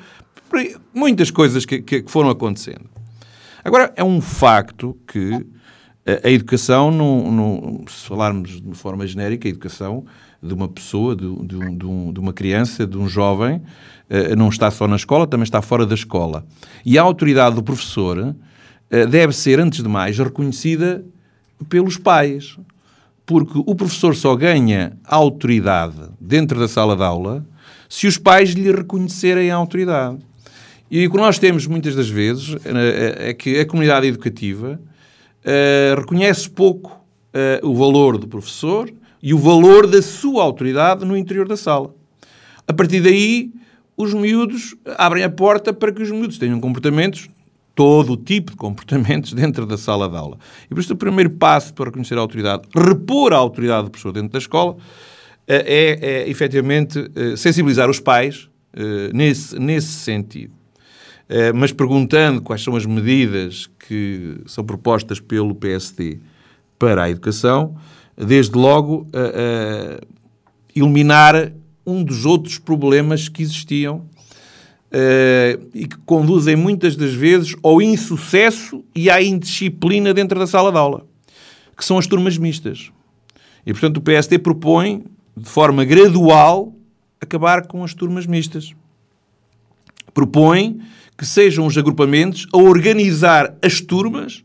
Muitas 0.93 1.29
coisas 1.31 1.65
que, 1.65 1.81
que, 1.81 2.03
foram 2.07 2.29
acontecendo. 2.29 2.89
Agora, 3.63 3.93
é 3.95 4.03
um 4.03 4.19
facto 4.19 4.97
que 5.07 5.45
a, 6.05 6.27
a 6.27 6.31
educação, 6.31 6.89
no, 6.89 7.31
no, 7.31 7.85
se 7.87 8.07
falarmos 8.07 8.59
de 8.59 8.73
forma 8.73 9.05
genérica, 9.05 9.47
a 9.47 9.51
educação 9.51 10.03
de 10.41 10.53
uma 10.53 10.67
pessoa, 10.67 11.15
de, 11.15 11.23
de, 11.45 11.55
um, 11.55 11.77
de, 11.77 11.85
um, 11.85 12.13
uma 12.17 12.33
criança, 12.33 12.87
de 12.87 12.97
um 12.97 13.07
jovem, 13.07 13.57
uh, 13.57 14.35
não 14.35 14.49
está 14.49 14.71
só 14.71 14.87
na 14.87 14.95
escola, 14.95 15.27
também 15.27 15.43
está 15.43 15.61
fora 15.61 15.85
da 15.85 15.93
escola. 15.93 16.43
E 16.83 16.97
a 16.97 17.03
autoridade 17.03 17.55
do 17.55 17.61
professor 17.61 18.35
deve 19.09 19.33
ser, 19.33 19.59
antes 19.59 19.81
de 19.81 19.89
mais, 19.89 20.17
reconhecida 20.17 21.03
pelos 21.69 21.97
pais. 21.97 22.57
Porque 23.25 23.53
o 23.65 23.75
professor 23.75 24.15
só 24.15 24.35
ganha 24.35 24.97
autoridade 25.05 26.09
dentro 26.19 26.59
da 26.59 26.67
sala 26.67 26.95
de 26.97 27.03
aula 27.03 27.45
se 27.87 28.07
os 28.07 28.17
pais 28.17 28.51
lhe 28.51 28.71
reconhecerem 28.71 29.51
a 29.51 29.55
autoridade. 29.55 30.17
E 30.89 31.05
o 31.05 31.11
que 31.11 31.17
nós 31.17 31.37
temos 31.39 31.67
muitas 31.67 31.95
das 31.95 32.09
vezes 32.09 32.55
eh, 32.65 33.29
é 33.29 33.33
que 33.33 33.59
a 33.59 33.65
comunidade 33.65 34.07
educativa 34.07 34.79
uh, 35.45 35.99
reconhece 35.99 36.49
pouco 36.49 36.91
uh, 36.91 37.67
o 37.67 37.75
valor 37.75 38.17
do 38.17 38.27
professor 38.27 38.91
e 39.21 39.33
o 39.33 39.37
valor 39.37 39.87
da 39.87 40.01
sua 40.01 40.43
autoridade 40.43 41.05
no 41.05 41.15
interior 41.15 41.47
da 41.47 41.55
sala. 41.55 41.93
A 42.67 42.73
partir 42.73 43.01
daí, 43.01 43.51
os 43.95 44.13
miúdos 44.13 44.75
abrem 44.97 45.23
a 45.23 45.29
porta 45.29 45.73
para 45.73 45.91
que 45.91 46.01
os 46.01 46.11
miúdos 46.11 46.37
tenham 46.37 46.59
comportamentos, 46.59 47.29
todo 47.81 48.13
o 48.13 48.17
tipo 48.17 48.51
de 48.51 48.57
comportamentos 48.57 49.33
dentro 49.33 49.65
da 49.65 49.75
sala 49.75 50.07
de 50.07 50.15
aula. 50.15 50.37
E 50.69 50.75
por 50.75 50.81
isso 50.81 50.93
o 50.93 50.95
primeiro 50.95 51.31
passo 51.31 51.73
para 51.73 51.85
reconhecer 51.85 52.15
a 52.15 52.21
autoridade, 52.21 52.67
repor 52.75 53.33
a 53.33 53.37
autoridade 53.37 53.85
do 53.85 53.89
professor 53.89 54.11
dentro 54.11 54.29
da 54.29 54.37
escola, 54.37 54.77
é, 55.47 55.97
é 55.99 56.29
efetivamente 56.29 56.99
sensibilizar 57.35 57.89
os 57.89 57.99
pais 57.99 58.47
nesse, 59.11 59.57
nesse 59.57 59.87
sentido. 59.87 60.53
Mas 61.55 61.73
perguntando 61.73 62.41
quais 62.41 62.61
são 62.61 62.75
as 62.75 62.85
medidas 62.85 63.67
que 63.87 64.37
são 64.45 64.63
propostas 64.63 65.19
pelo 65.19 65.55
PSD 65.55 66.19
para 66.77 67.03
a 67.03 67.09
educação, 67.09 67.75
desde 68.15 68.55
logo 68.55 69.07
uh, 69.07 70.07
eliminar 70.75 71.51
um 71.85 72.03
dos 72.03 72.25
outros 72.25 72.59
problemas 72.59 73.27
que 73.27 73.41
existiam 73.41 74.05
uh, 74.91 75.67
e 75.73 75.87
que 75.87 75.97
conduzem 76.05 76.55
muitas 76.55 76.95
das 76.95 77.13
vezes 77.13 77.55
ao 77.63 77.81
insucesso 77.81 78.83
e 78.93 79.09
à 79.09 79.21
indisciplina 79.21 80.13
dentro 80.13 80.37
da 80.37 80.45
sala 80.45 80.71
de 80.71 80.77
aula, 80.77 81.05
que 81.75 81.85
são 81.85 81.97
as 81.97 82.07
turmas 82.07 82.37
mistas. 82.37 82.91
E, 83.65 83.71
portanto, 83.71 83.97
o 83.97 84.01
PSD 84.01 84.39
propõe, 84.39 85.03
de 85.35 85.49
forma 85.49 85.85
gradual, 85.85 86.73
acabar 87.19 87.67
com 87.67 87.83
as 87.83 87.93
turmas 87.93 88.25
mistas. 88.25 88.73
Propõe 90.13 90.81
que 91.17 91.25
sejam 91.25 91.65
os 91.65 91.77
agrupamentos 91.77 92.47
a 92.51 92.57
organizar 92.57 93.55
as 93.61 93.79
turmas 93.79 94.43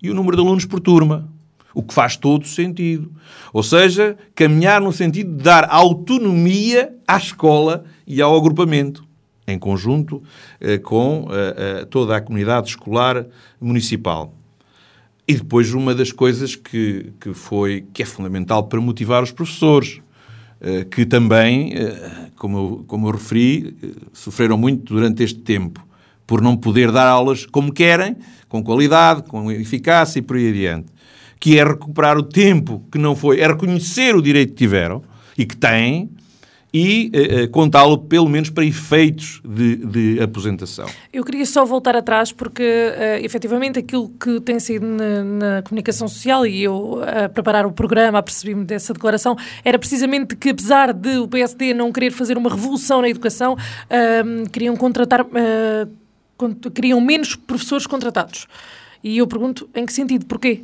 e 0.00 0.10
o 0.10 0.14
número 0.14 0.36
de 0.36 0.42
alunos 0.42 0.64
por 0.64 0.78
turma. 0.78 1.28
O 1.74 1.82
que 1.82 1.94
faz 1.94 2.16
todo 2.16 2.46
sentido. 2.46 3.10
Ou 3.52 3.62
seja, 3.62 4.16
caminhar 4.34 4.80
no 4.80 4.92
sentido 4.92 5.36
de 5.36 5.42
dar 5.42 5.66
autonomia 5.70 6.94
à 7.06 7.16
escola 7.16 7.84
e 8.06 8.20
ao 8.20 8.36
agrupamento, 8.36 9.07
em 9.48 9.58
conjunto 9.58 10.22
eh, 10.60 10.78
com 10.78 11.26
eh, 11.30 11.54
eh, 11.56 11.84
toda 11.86 12.16
a 12.16 12.20
comunidade 12.20 12.68
escolar 12.68 13.26
municipal. 13.58 14.34
E 15.26 15.34
depois 15.34 15.72
uma 15.72 15.94
das 15.94 16.12
coisas 16.12 16.54
que, 16.54 17.12
que, 17.18 17.32
foi, 17.32 17.86
que 17.92 18.02
é 18.02 18.06
fundamental 18.06 18.64
para 18.64 18.80
motivar 18.80 19.22
os 19.22 19.32
professores, 19.32 20.00
que 20.90 21.06
também, 21.06 21.72
como 22.34 22.58
eu, 22.58 22.84
como 22.88 23.06
eu 23.06 23.12
referi, 23.12 23.76
sofreram 24.12 24.56
muito 24.56 24.92
durante 24.92 25.22
este 25.22 25.38
tempo 25.38 25.86
por 26.26 26.40
não 26.40 26.56
poder 26.56 26.90
dar 26.90 27.06
aulas 27.06 27.46
como 27.46 27.72
querem, 27.72 28.16
com 28.48 28.64
qualidade, 28.64 29.22
com 29.24 29.52
eficácia 29.52 30.18
e 30.18 30.22
por 30.22 30.36
aí 30.36 30.48
adiante. 30.48 30.86
Que 31.38 31.58
é 31.58 31.64
recuperar 31.64 32.16
o 32.16 32.22
tempo 32.22 32.82
que 32.90 32.98
não 32.98 33.14
foi, 33.14 33.38
é 33.38 33.46
reconhecer 33.46 34.16
o 34.16 34.22
direito 34.22 34.50
que 34.50 34.56
tiveram 34.56 35.02
e 35.36 35.44
que 35.44 35.56
têm 35.56 36.10
e 36.72 37.10
eh, 37.14 37.46
contá-lo 37.46 37.96
pelo 37.96 38.28
menos 38.28 38.50
para 38.50 38.64
efeitos 38.64 39.40
de, 39.42 39.76
de, 39.76 40.20
aposentação. 40.20 40.86
Eu 41.12 41.24
queria 41.24 41.46
só 41.46 41.64
voltar 41.64 41.96
atrás 41.96 42.30
porque 42.30 42.62
uh, 42.62 43.24
efetivamente 43.24 43.78
aquilo 43.78 44.10
que 44.20 44.38
tem 44.40 44.60
sido 44.60 44.86
na, 44.86 45.24
na 45.24 45.62
comunicação 45.62 46.06
social 46.08 46.46
e 46.46 46.62
eu 46.62 47.00
a 47.02 47.28
preparar 47.28 47.64
o 47.64 47.72
programa 47.72 48.18
apercebi-me 48.18 48.64
dessa 48.64 48.92
declaração 48.92 49.34
era 49.64 49.78
precisamente 49.78 50.36
que 50.36 50.50
apesar 50.50 50.92
de 50.92 51.16
o 51.18 51.26
PSD 51.26 51.72
não 51.72 51.90
querer 51.90 52.10
fazer 52.10 52.36
uma 52.36 52.50
revolução 52.50 53.00
na 53.00 53.08
educação, 53.08 53.54
uh, 53.54 54.50
queriam 54.50 54.76
contratar 54.76 55.22
uh, 55.22 56.70
queriam 56.74 57.00
menos 57.00 57.34
professores 57.34 57.86
contratados. 57.86 58.46
E 59.02 59.18
eu 59.18 59.26
pergunto, 59.26 59.68
em 59.74 59.86
que 59.86 59.92
sentido? 59.92 60.26
Porquê? 60.26 60.62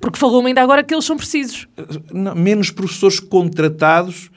Porque 0.00 0.18
falou-me 0.18 0.48
ainda 0.48 0.62
agora 0.62 0.82
que 0.82 0.94
eles 0.94 1.04
são 1.04 1.16
precisos. 1.16 1.66
Não, 2.12 2.34
menos 2.34 2.70
professores 2.70 3.20
contratados 3.20 4.30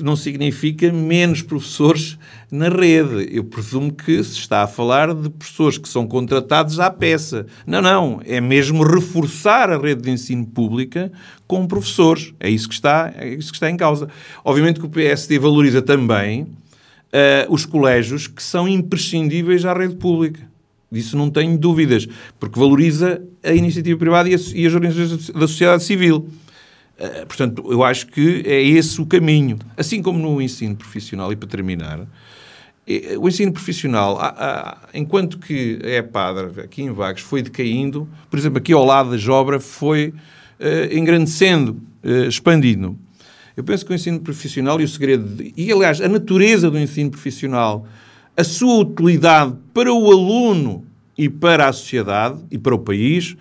não 0.00 0.16
significa 0.16 0.92
menos 0.92 1.42
professores 1.42 2.18
na 2.50 2.68
rede. 2.68 3.28
Eu 3.30 3.44
presumo 3.44 3.92
que 3.92 4.22
se 4.24 4.38
está 4.38 4.62
a 4.62 4.66
falar 4.66 5.14
de 5.14 5.28
professores 5.28 5.78
que 5.78 5.88
são 5.88 6.06
contratados 6.06 6.80
à 6.80 6.90
peça. 6.90 7.46
Não, 7.66 7.82
não. 7.82 8.20
É 8.24 8.40
mesmo 8.40 8.82
reforçar 8.82 9.70
a 9.70 9.78
rede 9.78 10.02
de 10.02 10.10
ensino 10.10 10.46
pública 10.46 11.12
com 11.46 11.66
professores. 11.66 12.34
É 12.40 12.48
isso 12.48 12.68
que 12.68 12.74
está, 12.74 13.12
é 13.16 13.28
isso 13.28 13.50
que 13.50 13.56
está 13.56 13.70
em 13.70 13.76
causa. 13.76 14.08
Obviamente 14.44 14.80
que 14.80 14.86
o 14.86 14.90
PSD 14.90 15.38
valoriza 15.38 15.82
também 15.82 16.42
uh, 16.42 17.50
os 17.50 17.66
colégios 17.66 18.26
que 18.26 18.42
são 18.42 18.66
imprescindíveis 18.66 19.64
à 19.64 19.74
rede 19.74 19.96
pública. 19.96 20.40
Disso 20.90 21.16
não 21.16 21.30
tenho 21.30 21.56
dúvidas, 21.56 22.06
porque 22.38 22.60
valoriza 22.60 23.22
a 23.42 23.52
iniciativa 23.52 23.98
privada 23.98 24.28
e, 24.28 24.32
e 24.32 24.66
as 24.66 24.74
organizações 24.74 25.30
da 25.30 25.48
sociedade 25.48 25.84
civil. 25.84 26.28
Uh, 27.02 27.26
portanto, 27.26 27.66
eu 27.68 27.82
acho 27.82 28.06
que 28.06 28.44
é 28.46 28.62
esse 28.62 29.00
o 29.00 29.06
caminho. 29.06 29.58
Assim 29.76 30.00
como 30.00 30.20
no 30.20 30.40
ensino 30.40 30.76
profissional, 30.76 31.32
e 31.32 31.36
para 31.36 31.48
terminar, 31.48 32.06
eh, 32.86 33.16
o 33.18 33.26
ensino 33.28 33.50
profissional, 33.52 34.20
enquanto 34.94 35.36
que 35.36 35.80
é 35.82 36.00
padre 36.00 36.60
aqui 36.60 36.82
em 36.82 36.92
Vagos 36.92 37.22
foi 37.22 37.42
decaindo, 37.42 38.08
por 38.30 38.38
exemplo, 38.38 38.58
aqui 38.58 38.72
ao 38.72 38.84
lado 38.84 39.10
da 39.10 39.16
Jobra 39.16 39.58
foi 39.58 40.14
engrandecendo, 40.92 41.82
expandindo. 42.28 42.96
Eu 43.56 43.64
penso 43.64 43.84
que 43.84 43.92
o 43.92 43.94
ensino 43.94 44.20
profissional 44.20 44.80
e 44.80 44.84
o 44.84 44.88
segredo, 44.88 45.24
de, 45.24 45.52
e 45.56 45.72
aliás, 45.72 46.00
a 46.00 46.08
natureza 46.08 46.70
do 46.70 46.78
ensino 46.78 47.10
profissional, 47.10 47.84
a 48.36 48.44
sua 48.44 48.76
utilidade 48.76 49.54
para 49.74 49.92
o 49.92 50.10
aluno 50.10 50.86
e 51.18 51.28
para 51.28 51.68
a 51.68 51.72
sociedade 51.72 52.38
e 52.50 52.58
para 52.58 52.74
o 52.76 52.78
país, 52.78 53.36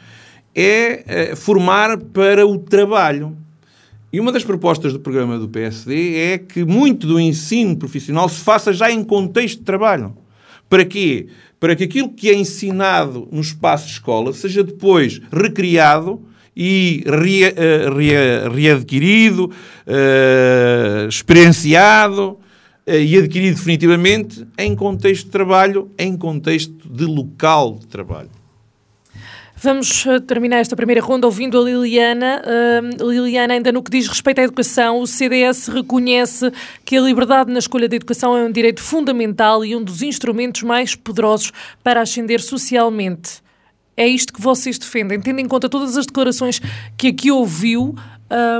é 0.56 1.36
formar 1.36 1.98
para 1.98 2.46
o 2.46 2.58
trabalho. 2.58 3.38
E 4.14 4.20
uma 4.20 4.32
das 4.32 4.44
propostas 4.44 4.92
do 4.92 5.00
programa 5.00 5.40
do 5.40 5.48
PSD 5.48 6.18
é 6.18 6.38
que 6.38 6.66
muito 6.66 7.08
do 7.08 7.20
ensino 7.20 7.78
profissional 7.78 8.28
se 8.28 8.42
faça 8.42 8.74
já 8.74 8.92
em 8.92 9.04
contexto 9.04 9.60
de 9.60 9.64
trabalho. 9.64 10.14
Para 10.70 10.84
quê? 10.84 11.28
Para 11.60 11.76
que 11.76 11.86
aquilo 11.86 12.10
que 12.10 12.30
é 12.30 12.34
ensinado 12.34 13.28
no 13.32 13.40
espaço 13.40 13.88
de 13.88 13.94
escola 13.94 14.34
seja 14.34 14.64
depois 14.64 15.22
recriado 15.32 16.22
e 16.56 17.04
re, 17.06 17.46
uh, 17.46 17.96
re, 17.96 18.50
readquirido, 18.54 19.46
uh, 19.46 21.08
experienciado 21.08 22.32
uh, 22.32 22.92
e 22.92 23.18
adquirido 23.18 23.56
definitivamente 23.56 24.46
em 24.58 24.76
contexto 24.76 25.26
de 25.26 25.32
trabalho, 25.32 25.90
em 25.98 26.18
contexto 26.18 26.90
de 26.90 27.06
local 27.06 27.78
de 27.80 27.88
trabalho. 27.88 28.41
Vamos 29.64 30.06
terminar 30.26 30.58
esta 30.58 30.76
primeira 30.76 31.02
ronda 31.02 31.28
ouvindo 31.28 31.60
a 31.60 31.64
Liliana. 31.64 32.42
Uh, 32.44 33.12
Liliana, 33.12 33.54
ainda 33.54 33.72
no 33.72 33.84
que 33.84 33.92
diz 33.92 34.08
respeito 34.08 34.40
à 34.40 34.44
educação, 34.44 35.00
o 35.00 35.06
CDS 35.06 35.68
reconhece 35.68 36.52
que 36.84 36.98
a 36.98 37.02
liberdade 37.02 37.54
na 37.54 37.60
escolha 37.60 37.88
da 37.88 37.96
educação 37.96 38.36
é 38.36 38.44
um 38.44 38.52
direito 38.52 38.82
fundamental 38.82 39.64
e 39.64 39.76
um 39.76 39.84
dos 39.84 40.02
instrumentos 40.02 40.64
mais 40.64 40.96
poderosos 40.96 41.52
para 41.84 42.02
ascender 42.02 42.42
socialmente 42.42 43.42
é 43.96 44.08
isto 44.08 44.34
que 44.34 44.42
vocês 44.42 44.80
defendem, 44.80 45.20
tendo 45.20 45.40
em 45.40 45.48
conta 45.48 45.70
todas 45.70 45.96
as 45.96 46.08
declarações 46.08 46.60
que 46.98 47.10
aqui 47.10 47.30
ouviu, 47.30 47.94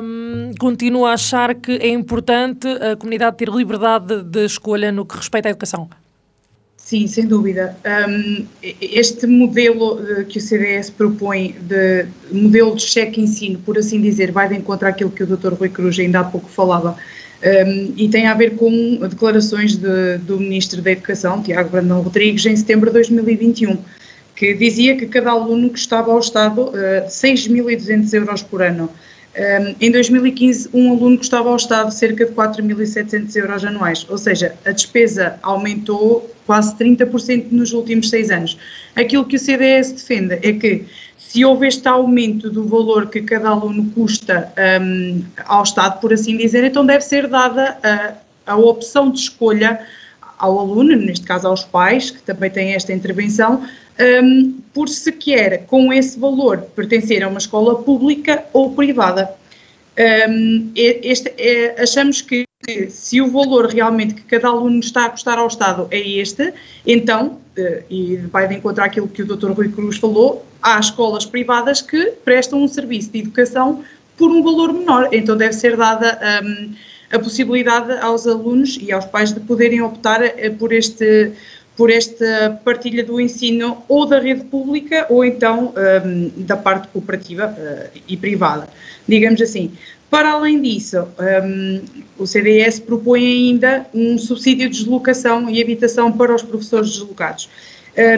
um, 0.04 0.52
continuo 0.60 1.06
a 1.06 1.14
achar 1.14 1.56
que 1.56 1.72
é 1.72 1.90
importante 1.90 2.68
a 2.68 2.96
comunidade 2.96 3.38
ter 3.38 3.50
liberdade 3.50 4.06
de, 4.06 4.24
de 4.24 4.46
escolha 4.46 4.92
no 4.92 5.04
que 5.04 5.16
respeita 5.16 5.50
à 5.50 5.52
educação. 5.52 5.90
Sim, 6.92 7.08
sem 7.08 7.26
dúvida. 7.26 7.74
Um, 8.10 8.46
este 8.82 9.26
modelo 9.26 9.98
eh, 10.06 10.26
que 10.26 10.40
o 10.40 10.42
CDS 10.42 10.90
propõe, 10.90 11.56
de 11.62 12.06
modelo 12.30 12.76
de 12.76 12.82
cheque-ensino, 12.82 13.60
por 13.60 13.78
assim 13.78 14.02
dizer, 14.02 14.30
vai 14.34 14.50
de 14.50 14.56
encontro 14.56 14.90
àquilo 14.90 15.10
que 15.10 15.24
o 15.24 15.26
Dr. 15.26 15.54
Rui 15.54 15.70
Cruz 15.70 15.98
ainda 15.98 16.20
há 16.20 16.26
pouco 16.26 16.50
falava, 16.50 16.98
um, 17.42 17.94
e 17.96 18.10
tem 18.10 18.28
a 18.28 18.34
ver 18.34 18.58
com 18.58 18.98
declarações 19.08 19.78
de, 19.78 20.18
do 20.18 20.38
Ministro 20.38 20.82
da 20.82 20.92
Educação, 20.92 21.42
Tiago 21.42 21.70
Brandão 21.70 22.02
Rodrigues, 22.02 22.46
em 22.46 22.58
setembro 22.58 22.90
de 22.90 22.96
2021 22.96 23.78
que 24.36 24.54
dizia 24.54 24.98
que 24.98 25.06
cada 25.06 25.32
aluno 25.32 25.70
custava 25.70 26.12
ao 26.12 26.20
Estado 26.20 26.64
uh, 26.64 26.76
eh, 26.76 27.06
6.200 27.08 28.14
euros 28.16 28.44
por 28.44 28.62
ano. 28.62 28.90
Um, 29.34 29.76
em 29.80 29.90
2015, 29.90 30.70
um 30.74 30.92
aluno 30.92 31.18
custava 31.18 31.50
ao 31.50 31.56
Estado 31.56 31.90
cerca 31.92 32.26
de 32.26 32.34
4.700 32.34 33.34
euros 33.38 33.64
anuais, 33.64 34.06
ou 34.10 34.18
seja, 34.18 34.56
a 34.66 34.72
despesa 34.72 35.40
aumentou 35.42 36.30
quase 36.52 36.76
30% 36.76 37.46
nos 37.52 37.72
últimos 37.72 38.10
seis 38.10 38.30
anos. 38.30 38.58
Aquilo 38.94 39.24
que 39.24 39.38
o 39.38 39.40
CDS 39.40 39.94
defende 39.94 40.34
é 40.34 40.52
que 40.52 40.84
se 41.18 41.46
houve 41.46 41.66
este 41.66 41.88
aumento 41.88 42.50
do 42.50 42.66
valor 42.68 43.08
que 43.08 43.22
cada 43.22 43.48
aluno 43.48 43.90
custa 43.96 44.52
um, 44.82 45.24
ao 45.46 45.64
Estado, 45.64 46.02
por 46.02 46.12
assim 46.12 46.36
dizer, 46.36 46.66
então 46.66 46.86
deve 46.86 47.06
ser 47.06 47.30
dada 47.30 47.78
a, 47.82 48.52
a 48.52 48.58
opção 48.58 49.10
de 49.10 49.20
escolha 49.20 49.80
ao 50.38 50.60
aluno, 50.60 50.94
neste 50.94 51.26
caso 51.26 51.48
aos 51.48 51.64
pais, 51.64 52.12
que 52.12 52.22
também 52.22 52.50
têm 52.50 52.74
esta 52.74 52.92
intervenção, 52.92 53.64
um, 54.22 54.60
por 54.74 54.90
se 54.90 55.10
quer, 55.14 55.66
com 55.68 55.94
esse 55.94 56.20
valor, 56.20 56.58
pertencer 56.76 57.24
a 57.24 57.30
uma 57.30 57.38
escola 57.38 57.82
pública 57.82 58.44
ou 58.52 58.74
privada. 58.74 59.32
Um, 60.30 60.70
este, 60.76 61.34
é, 61.38 61.82
achamos 61.82 62.22
que, 62.22 62.44
que, 62.64 62.90
se 62.90 63.22
o 63.22 63.32
valor 63.32 63.68
realmente 63.68 64.14
que 64.14 64.22
cada 64.22 64.48
aluno 64.48 64.80
está 64.80 65.06
a 65.06 65.10
custar 65.10 65.38
ao 65.38 65.48
Estado 65.48 65.88
é 65.92 66.00
este, 66.00 66.54
então, 66.86 67.40
uh, 67.58 67.84
e 67.90 68.18
vai 68.32 68.48
de 68.48 68.56
encontrar 68.56 68.86
aquilo 68.86 69.08
que 69.08 69.24
o 69.24 69.26
Dr. 69.26 69.52
Rui 69.52 69.70
Cruz 69.70 69.98
falou, 69.98 70.46
há 70.62 70.80
escolas 70.80 71.26
privadas 71.26 71.82
que 71.82 72.12
prestam 72.24 72.64
um 72.64 72.68
serviço 72.68 73.12
de 73.12 73.20
educação 73.20 73.84
por 74.18 74.30
um 74.30 74.44
valor 74.44 74.74
menor, 74.74 75.10
então 75.12 75.36
deve 75.36 75.54
ser 75.54 75.76
dada 75.76 76.20
um, 76.44 76.74
a 77.12 77.20
possibilidade 77.20 77.92
aos 78.00 78.28
alunos 78.28 78.78
e 78.82 78.92
aos 78.92 79.06
pais 79.06 79.34
de 79.34 79.40
poderem 79.40 79.82
optar 79.82 80.22
uh, 80.22 80.56
por 80.58 80.72
este 80.72 81.34
por 81.76 81.90
esta 81.90 82.60
partilha 82.64 83.04
do 83.04 83.20
ensino 83.20 83.84
ou 83.88 84.06
da 84.06 84.20
rede 84.20 84.44
pública 84.44 85.08
ou 85.10 85.24
então 85.24 85.74
um, 86.06 86.44
da 86.44 86.56
parte 86.58 86.88
cooperativa 86.90 87.48
uh, 87.48 88.00
e 88.08 88.16
privada, 88.18 88.68
digamos 89.08 89.42
assim. 89.42 89.72
Para 90.12 90.32
além 90.34 90.62
disso, 90.62 91.08
um, 91.44 91.82
o 92.18 92.28
CDS 92.28 92.80
propõe 92.80 93.26
ainda 93.26 93.86
um 93.94 94.18
subsídio 94.18 94.70
de 94.70 94.80
deslocação 94.80 95.50
e 95.50 95.62
habitação 95.62 96.12
para 96.12 96.36
os 96.36 96.42
professores 96.42 96.90
deslocados. 96.90 97.50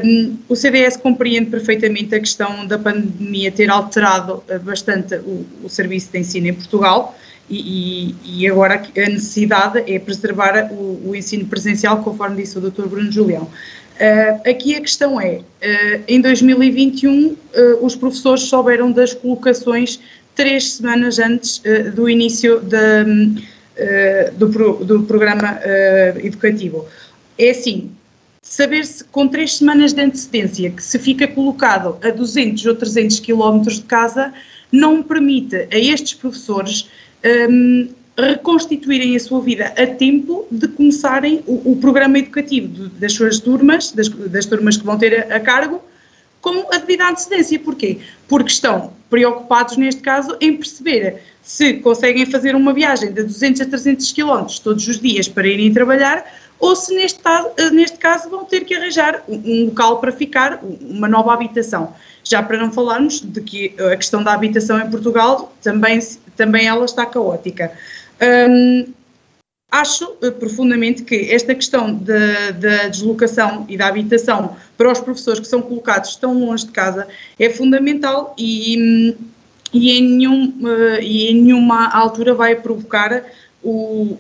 Um, 0.04 0.36
o 0.50 0.56
CDS 0.56 0.98
compreende 0.98 1.52
perfeitamente 1.52 2.16
a 2.16 2.20
questão 2.20 2.66
da 2.66 2.80
pandemia 2.80 3.52
ter 3.52 3.70
alterado 3.70 4.44
uh, 4.50 4.60
bastante 4.64 5.16
o, 5.18 5.46
o 5.64 5.70
serviço 5.70 6.12
de 6.12 6.18
ensino 6.18 6.48
em 6.48 6.54
Portugal, 6.54 7.16
e, 7.50 8.16
e, 8.24 8.48
agora 8.48 8.76
a 8.76 9.10
necessidade 9.10 9.84
é 9.92 10.00
preservar 10.00 10.72
o, 10.72 11.10
o, 11.10 11.16
ensino 11.16 11.46
presencial, 11.46 12.02
conforme 12.02 12.38
disse 12.38 12.58
o 12.58 12.62
Dr. 12.62 12.88
Bruno 12.88 13.12
Julião. 13.12 13.44
Uh, 13.44 14.50
aqui 14.50 14.76
a 14.76 14.82
questão 14.82 15.22
é, 15.22 15.36
uh, 15.36 16.04
em 16.08 16.20
2021 16.20 17.28
uh, 17.28 17.38
os 17.82 17.96
professores 17.96 18.44
souberam 18.44 18.92
das 18.92 19.14
colocações 19.14 20.00
três 20.36 20.74
semanas 20.74 21.20
antes 21.20 21.62
do 21.96 22.10
início 22.10 22.62
do, 24.38 24.50
pro, 24.50 24.84
do, 24.84 25.04
programa 25.04 25.60
educativo. 26.24 26.88
É 27.38 27.52
assim, 27.52 27.92
saber-se 28.42 29.04
com 29.06 29.28
três 29.28 29.58
semanas 29.58 29.94
de 29.94 30.02
antecedência 30.02 30.70
que 30.70 30.84
se 30.84 31.00
fica 31.00 31.28
colocado 31.28 31.98
a 32.04 32.10
200 32.12 32.66
ou 32.66 32.76
300 32.76 33.20
quilómetros 33.20 33.76
de 33.76 33.86
casa 33.86 34.34
não 34.72 35.04
permite 35.04 35.68
a 35.72 35.78
estes 35.78 36.16
professores 36.16 36.90
um, 37.50 37.90
reconstituírem 38.18 39.16
a 39.16 39.20
sua 39.20 39.42
vida 39.42 39.74
a 39.78 39.88
tempo 39.88 40.46
de 40.52 40.68
começarem 40.68 41.44
o, 41.48 41.72
o 41.72 41.76
programa 41.78 42.20
educativo 42.20 42.90
das 43.00 43.14
suas 43.14 43.40
turmas, 43.40 43.92
das, 43.92 44.10
das, 44.10 44.46
turmas 44.46 44.78
que 44.78 44.86
vão 44.86 44.98
ter 44.98 45.32
a, 45.32 45.38
a 45.38 45.40
cargo, 45.40 45.82
com 46.44 46.68
a 46.72 46.78
devida 46.78 47.10
antecedência. 47.10 47.58
Porquê? 47.58 48.00
Porque 48.28 48.52
estão 48.52 48.94
preocupados, 49.10 49.78
neste 49.78 50.02
caso, 50.02 50.38
em 50.40 50.56
perceber 50.56 51.24
se 51.42 51.76
conseguem 51.76 52.26
fazer 52.26 52.56
uma 52.56 52.74
viagem 52.74 53.12
de 53.12 53.24
200 53.24 53.62
a 53.62 53.66
300 53.66 54.12
km 54.12 54.46
todos 54.64 54.88
os 54.88 55.00
dias 55.00 55.28
para 55.28 55.48
irem 55.48 55.74
trabalhar 55.74 56.26
ou 56.60 56.76
se 56.76 56.96
neste, 56.96 57.20
neste 57.74 57.98
caso 57.98 58.30
vão 58.30 58.46
ter 58.46 58.62
que 58.62 58.74
arranjar 58.74 59.24
um 59.28 59.66
local 59.66 60.00
para 60.00 60.12
ficar, 60.12 60.60
uma 60.82 61.08
nova 61.08 61.34
habitação. 61.34 61.94
Já 62.24 62.42
para 62.42 62.58
não 62.58 62.72
falarmos 62.72 63.20
de 63.20 63.42
que 63.42 63.76
a 63.92 63.98
questão 63.98 64.24
da 64.24 64.34
habitação 64.34 64.80
em 64.80 64.90
Portugal 64.90 65.54
também, 65.62 66.00
também 66.38 66.68
ela 66.68 66.86
está 66.86 67.06
caótica. 67.06 67.72
Hum, 68.22 68.86
acho 69.74 70.16
eh, 70.22 70.30
profundamente 70.30 71.02
que 71.02 71.32
esta 71.34 71.56
questão 71.56 71.96
da 71.96 72.88
deslocação 72.90 73.66
e 73.68 73.76
da 73.76 73.88
habitação 73.88 74.56
para 74.78 74.92
os 74.92 75.00
professores 75.00 75.40
que 75.40 75.48
são 75.48 75.64
colocados 75.64 76.16
tão 76.16 76.40
longe 76.46 76.68
de 76.68 76.72
casa 76.72 77.08
é 77.40 77.50
fundamental 77.50 78.36
e, 78.38 79.16
e, 79.74 79.92
em, 79.92 80.04
nenhum, 80.04 80.54
eh, 80.64 81.00
e 81.02 81.32
em 81.32 81.42
nenhuma 81.42 81.90
altura 81.90 82.36
vai 82.36 82.56
provocar 82.56 83.24
o, 83.64 84.16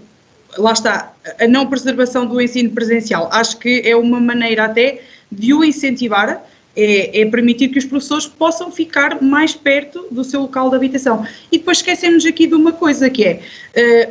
lá 0.58 0.72
está, 0.72 1.14
a 1.40 1.48
não 1.48 1.68
preservação 1.68 2.26
do 2.26 2.42
ensino 2.42 2.72
presencial. 2.72 3.30
Acho 3.32 3.60
que 3.60 3.84
é 3.86 3.96
uma 3.96 4.20
maneira 4.20 4.66
até 4.66 5.04
de 5.32 5.54
o 5.54 5.64
incentivar 5.64 6.44
é, 6.76 7.22
é, 7.22 7.26
permitir 7.26 7.70
que 7.70 7.78
os 7.78 7.86
professores 7.86 8.26
possam 8.26 8.72
ficar 8.72 9.22
mais 9.22 9.54
perto 9.54 10.08
do 10.10 10.24
seu 10.24 10.42
local 10.42 10.70
de 10.70 10.76
habitação. 10.76 11.26
E 11.52 11.58
depois 11.58 11.78
esquecemos 11.78 12.26
aqui 12.26 12.48
de 12.48 12.56
uma 12.56 12.72
coisa 12.72 13.10
que 13.10 13.24
é, 13.24 13.42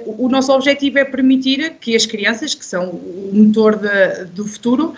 uh, 0.06 0.24
o 0.24 0.28
nosso 0.28 0.52
objetivo 0.52 0.98
é 0.98 1.04
permitir 1.04 1.74
que 1.80 1.96
as 1.96 2.06
crianças, 2.06 2.54
que 2.54 2.64
são 2.64 2.90
o 2.90 3.30
motor 3.32 3.76
de, 3.76 4.26
do 4.26 4.46
futuro, 4.46 4.94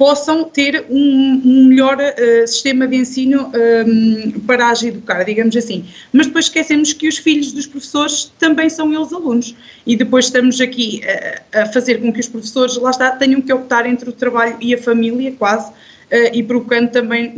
possam 0.00 0.44
ter 0.44 0.86
um, 0.88 1.42
um 1.44 1.64
melhor 1.66 1.98
uh, 1.98 2.46
sistema 2.46 2.88
de 2.88 2.96
ensino 2.96 3.52
um, 3.86 4.40
para 4.46 4.70
as 4.70 4.82
educar, 4.82 5.24
digamos 5.24 5.54
assim. 5.54 5.84
Mas 6.10 6.26
depois 6.26 6.46
esquecemos 6.46 6.94
que 6.94 7.06
os 7.06 7.18
filhos 7.18 7.52
dos 7.52 7.66
professores 7.66 8.32
também 8.38 8.70
são 8.70 8.94
eles 8.94 9.12
alunos. 9.12 9.54
E 9.86 9.96
depois 9.96 10.24
estamos 10.24 10.58
aqui 10.58 11.02
uh, 11.04 11.58
a 11.58 11.66
fazer 11.66 12.00
com 12.00 12.10
que 12.10 12.20
os 12.20 12.28
professores, 12.28 12.76
lá 12.76 12.90
está, 12.90 13.10
tenham 13.10 13.42
que 13.42 13.52
optar 13.52 13.84
entre 13.84 14.08
o 14.08 14.12
trabalho 14.12 14.56
e 14.58 14.74
a 14.74 14.78
família, 14.78 15.32
quase, 15.32 15.70
e 16.32 16.42
provocando 16.42 16.90
também 16.90 17.32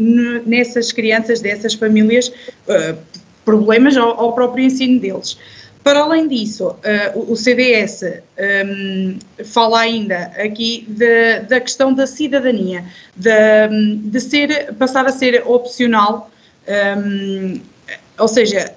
nessas 0.46 0.92
crianças, 0.92 1.40
dessas 1.40 1.74
famílias, 1.74 2.28
uh, 2.28 2.96
problemas 3.44 3.96
ao, 3.96 4.18
ao, 4.18 4.32
próprio 4.32 4.64
ensino 4.64 4.98
deles. 5.00 5.38
Para 5.84 6.00
além 6.00 6.28
disso, 6.28 6.68
uh, 6.68 7.32
o 7.32 7.36
CDS 7.36 8.02
um, 8.04 9.18
fala 9.44 9.80
ainda 9.80 10.32
aqui 10.36 10.86
de, 10.88 11.40
da 11.40 11.60
questão 11.60 11.92
da 11.92 12.06
cidadania, 12.06 12.84
de, 13.16 13.30
de, 13.96 14.20
ser, 14.20 14.72
passar 14.74 15.06
a 15.06 15.12
ser 15.12 15.42
opcional, 15.46 16.30
um, 16.96 17.60
ou 18.18 18.28
seja, 18.28 18.72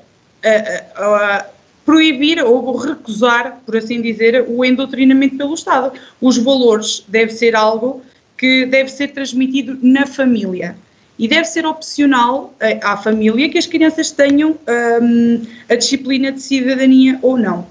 proibir 1.86 2.44
ou 2.44 2.76
recusar, 2.76 3.62
por 3.66 3.78
assim 3.78 4.02
dizer, 4.02 4.44
o 4.48 4.66
endoctrinamento 4.66 5.38
pelo 5.38 5.54
Estado. 5.54 5.94
Os 6.20 6.38
valores 6.38 7.06
deve 7.08 7.32
ser 7.32 7.56
algo 7.56 8.02
que 8.38 8.66
deve 8.66 8.90
ser 8.90 9.10
transmitido 9.10 9.78
na 9.82 10.06
família. 10.06 10.76
E 11.18 11.28
deve 11.28 11.46
ser 11.46 11.66
opcional 11.66 12.54
eh, 12.60 12.80
à 12.84 12.98
família 12.98 13.48
que 13.48 13.58
as 13.58 13.66
crianças 13.66 14.12
tenham 14.12 14.58
um, 15.02 15.42
a 15.70 15.76
disciplina 15.76 16.30
de 16.32 16.42
cidadania 16.42 17.18
ou 17.22 17.38
não. 17.38 17.66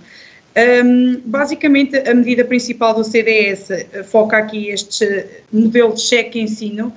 Um, 0.57 1.21
basicamente, 1.27 1.97
a 2.09 2.15
medida 2.15 2.45
principal 2.45 2.95
do 2.95 3.05
CDS 3.05 3.71
eh, 3.71 4.03
foca 4.05 4.39
aqui 4.39 4.69
este 4.69 5.27
modelo 5.53 5.93
de 5.93 6.01
cheque-ensino, 6.01 6.91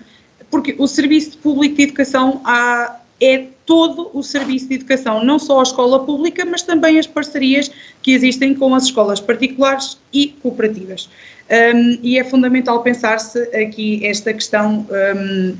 porque 0.49 0.73
o 0.77 0.87
Serviço 0.87 1.37
Público 1.39 1.75
de 1.75 1.83
Educação 1.83 2.39
há, 2.45 3.01
é 3.19 3.47
todo 3.65 4.09
o 4.13 4.23
serviço 4.23 4.69
de 4.69 4.75
educação, 4.75 5.25
não 5.25 5.37
só 5.37 5.59
a 5.59 5.63
escola 5.63 6.05
pública, 6.05 6.45
mas 6.45 6.61
também 6.61 6.97
as 6.97 7.05
parcerias 7.05 7.69
que 8.01 8.13
existem 8.13 8.53
com 8.53 8.73
as 8.73 8.85
escolas 8.85 9.19
particulares 9.19 9.97
e 10.13 10.29
cooperativas. 10.41 11.09
Um, 11.49 11.99
e 12.03 12.19
é 12.19 12.23
fundamental 12.23 12.83
pensar-se 12.83 13.39
aqui 13.55 14.05
esta 14.05 14.33
questão 14.33 14.85
um, 15.15 15.55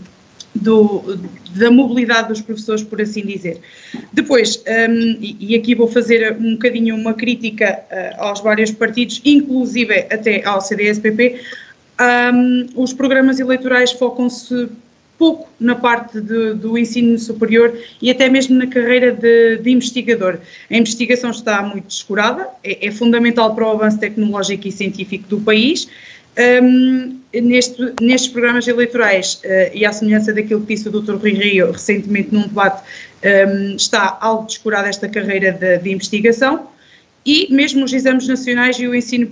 do, 0.54 1.18
da 1.56 1.72
mobilidade 1.72 2.28
dos 2.28 2.42
professores, 2.42 2.84
por 2.84 3.02
assim 3.02 3.26
dizer. 3.26 3.62
Depois, 4.12 4.64
um, 4.68 5.18
e, 5.22 5.56
aqui 5.56 5.74
vou 5.76 5.88
fazer 5.88 6.36
um 6.40 6.54
bocadinho 6.54 6.96
uma 6.96 7.14
crítica 7.14 7.80
uh, 7.90 8.24
aos 8.24 8.42
vários 8.42 8.72
partidos, 8.72 9.22
inclusive 9.24 9.94
até 10.12 10.44
ao 10.46 10.60
CDS-PP, 10.60 11.40
os 12.76 12.94
programas 12.94 13.40
eleitorais 13.40 13.92
focam-se 13.92 14.70
pouco 15.18 15.50
na 15.60 15.76
parte 15.76 16.22
de, 16.22 16.54
do 16.54 16.78
ensino 16.78 17.18
superior 17.18 17.78
e 18.02 18.12
até 18.12 18.30
mesmo 18.30 18.56
na 18.58 18.68
carreira 18.68 19.12
de, 19.12 19.58
de 19.58 19.72
investigador. 19.72 20.40
A 20.70 20.78
investigação 20.78 21.32
está 21.32 21.62
muito 21.64 21.88
descurada, 21.88 22.48
é, 22.64 22.88
é, 22.88 22.92
fundamental 22.92 23.54
para 23.56 23.68
o 23.68 23.72
avanço 23.72 24.00
tecnológico 24.00 24.68
e 24.68 24.72
científico 24.72 25.28
do 25.28 25.40
país. 25.40 25.88
Um, 26.64 27.18
neste, 27.34 27.94
nestes 28.00 28.32
programas 28.32 28.68
eleitorais, 28.68 29.42
uh, 29.44 29.74
e 29.74 29.84
à 29.84 29.92
semelhança 29.92 30.32
daquilo 30.32 30.62
que 30.62 30.76
disse 30.76 30.88
o 30.88 30.92
Dr. 30.92 31.16
Rui 31.16 31.32
Rio 31.32 31.72
recentemente 31.72 32.30
num 32.32 32.44
debate, 32.44 32.84
um, 33.26 33.76
está 33.76 34.20
algo 34.22 34.46
descurada 34.46 34.88
esta 34.88 35.10
carreira 35.10 35.52
de, 35.52 35.80
de 35.80 35.92
investigação 35.92 36.68
e 37.28 37.54
mesmo 37.54 37.84
os 37.84 37.92
exames 37.92 38.26
nacionais 38.26 38.80
e 38.80 38.88
o 38.88 38.96
ensino 38.96 39.30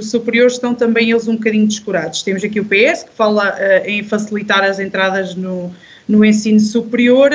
superior 0.00 0.46
estão 0.46 0.72
também 0.72 1.10
eles 1.10 1.26
um 1.26 1.34
bocadinho 1.34 1.66
descurados. 1.66 2.22
Temos 2.22 2.44
aqui 2.44 2.60
o 2.60 2.64
PS, 2.64 3.02
que 3.02 3.12
fala 3.12 3.50
uh, 3.50 3.88
em 3.88 4.04
facilitar 4.04 4.62
as 4.62 4.78
entradas 4.78 5.34
no, 5.34 5.74
no 6.06 6.24
ensino 6.24 6.60
superior. 6.60 7.32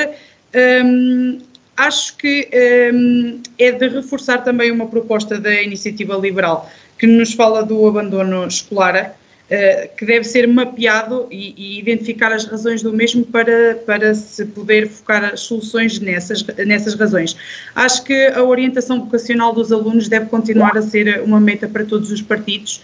Um, 0.85 1.39
acho 1.75 2.15
que 2.15 2.47
um, 2.93 3.41
é 3.57 3.73
de 3.73 3.89
reforçar 3.89 4.37
também 4.37 4.71
uma 4.71 4.87
proposta 4.87 5.37
da 5.37 5.61
iniciativa 5.61 6.15
liberal 6.15 6.71
que 6.97 7.05
nos 7.05 7.33
fala 7.33 7.61
do 7.61 7.85
abandono 7.85 8.47
escolar, 8.47 9.18
uh, 9.51 9.95
que 9.97 10.05
deve 10.05 10.23
ser 10.25 10.47
mapeado 10.47 11.27
e, 11.31 11.53
e, 11.57 11.79
identificar 11.79 12.31
as 12.31 12.45
razões 12.45 12.81
do 12.81 12.93
mesmo 12.93 13.25
para, 13.25 13.75
para 13.85 14.13
se 14.13 14.45
poder 14.45 14.87
focar 14.87 15.23
as 15.25 15.41
soluções 15.41 15.99
nessas, 15.99 16.43
nessas 16.65 16.95
razões. 16.95 17.35
Acho 17.75 18.03
que 18.03 18.27
a 18.27 18.43
orientação 18.43 19.03
vocacional 19.05 19.53
dos 19.53 19.71
alunos 19.71 20.07
deve 20.07 20.27
continuar 20.27 20.77
a 20.77 20.81
ser 20.81 21.21
uma 21.21 21.39
meta 21.39 21.67
para 21.67 21.83
todos 21.83 22.11
os 22.11 22.21
partidos, 22.21 22.81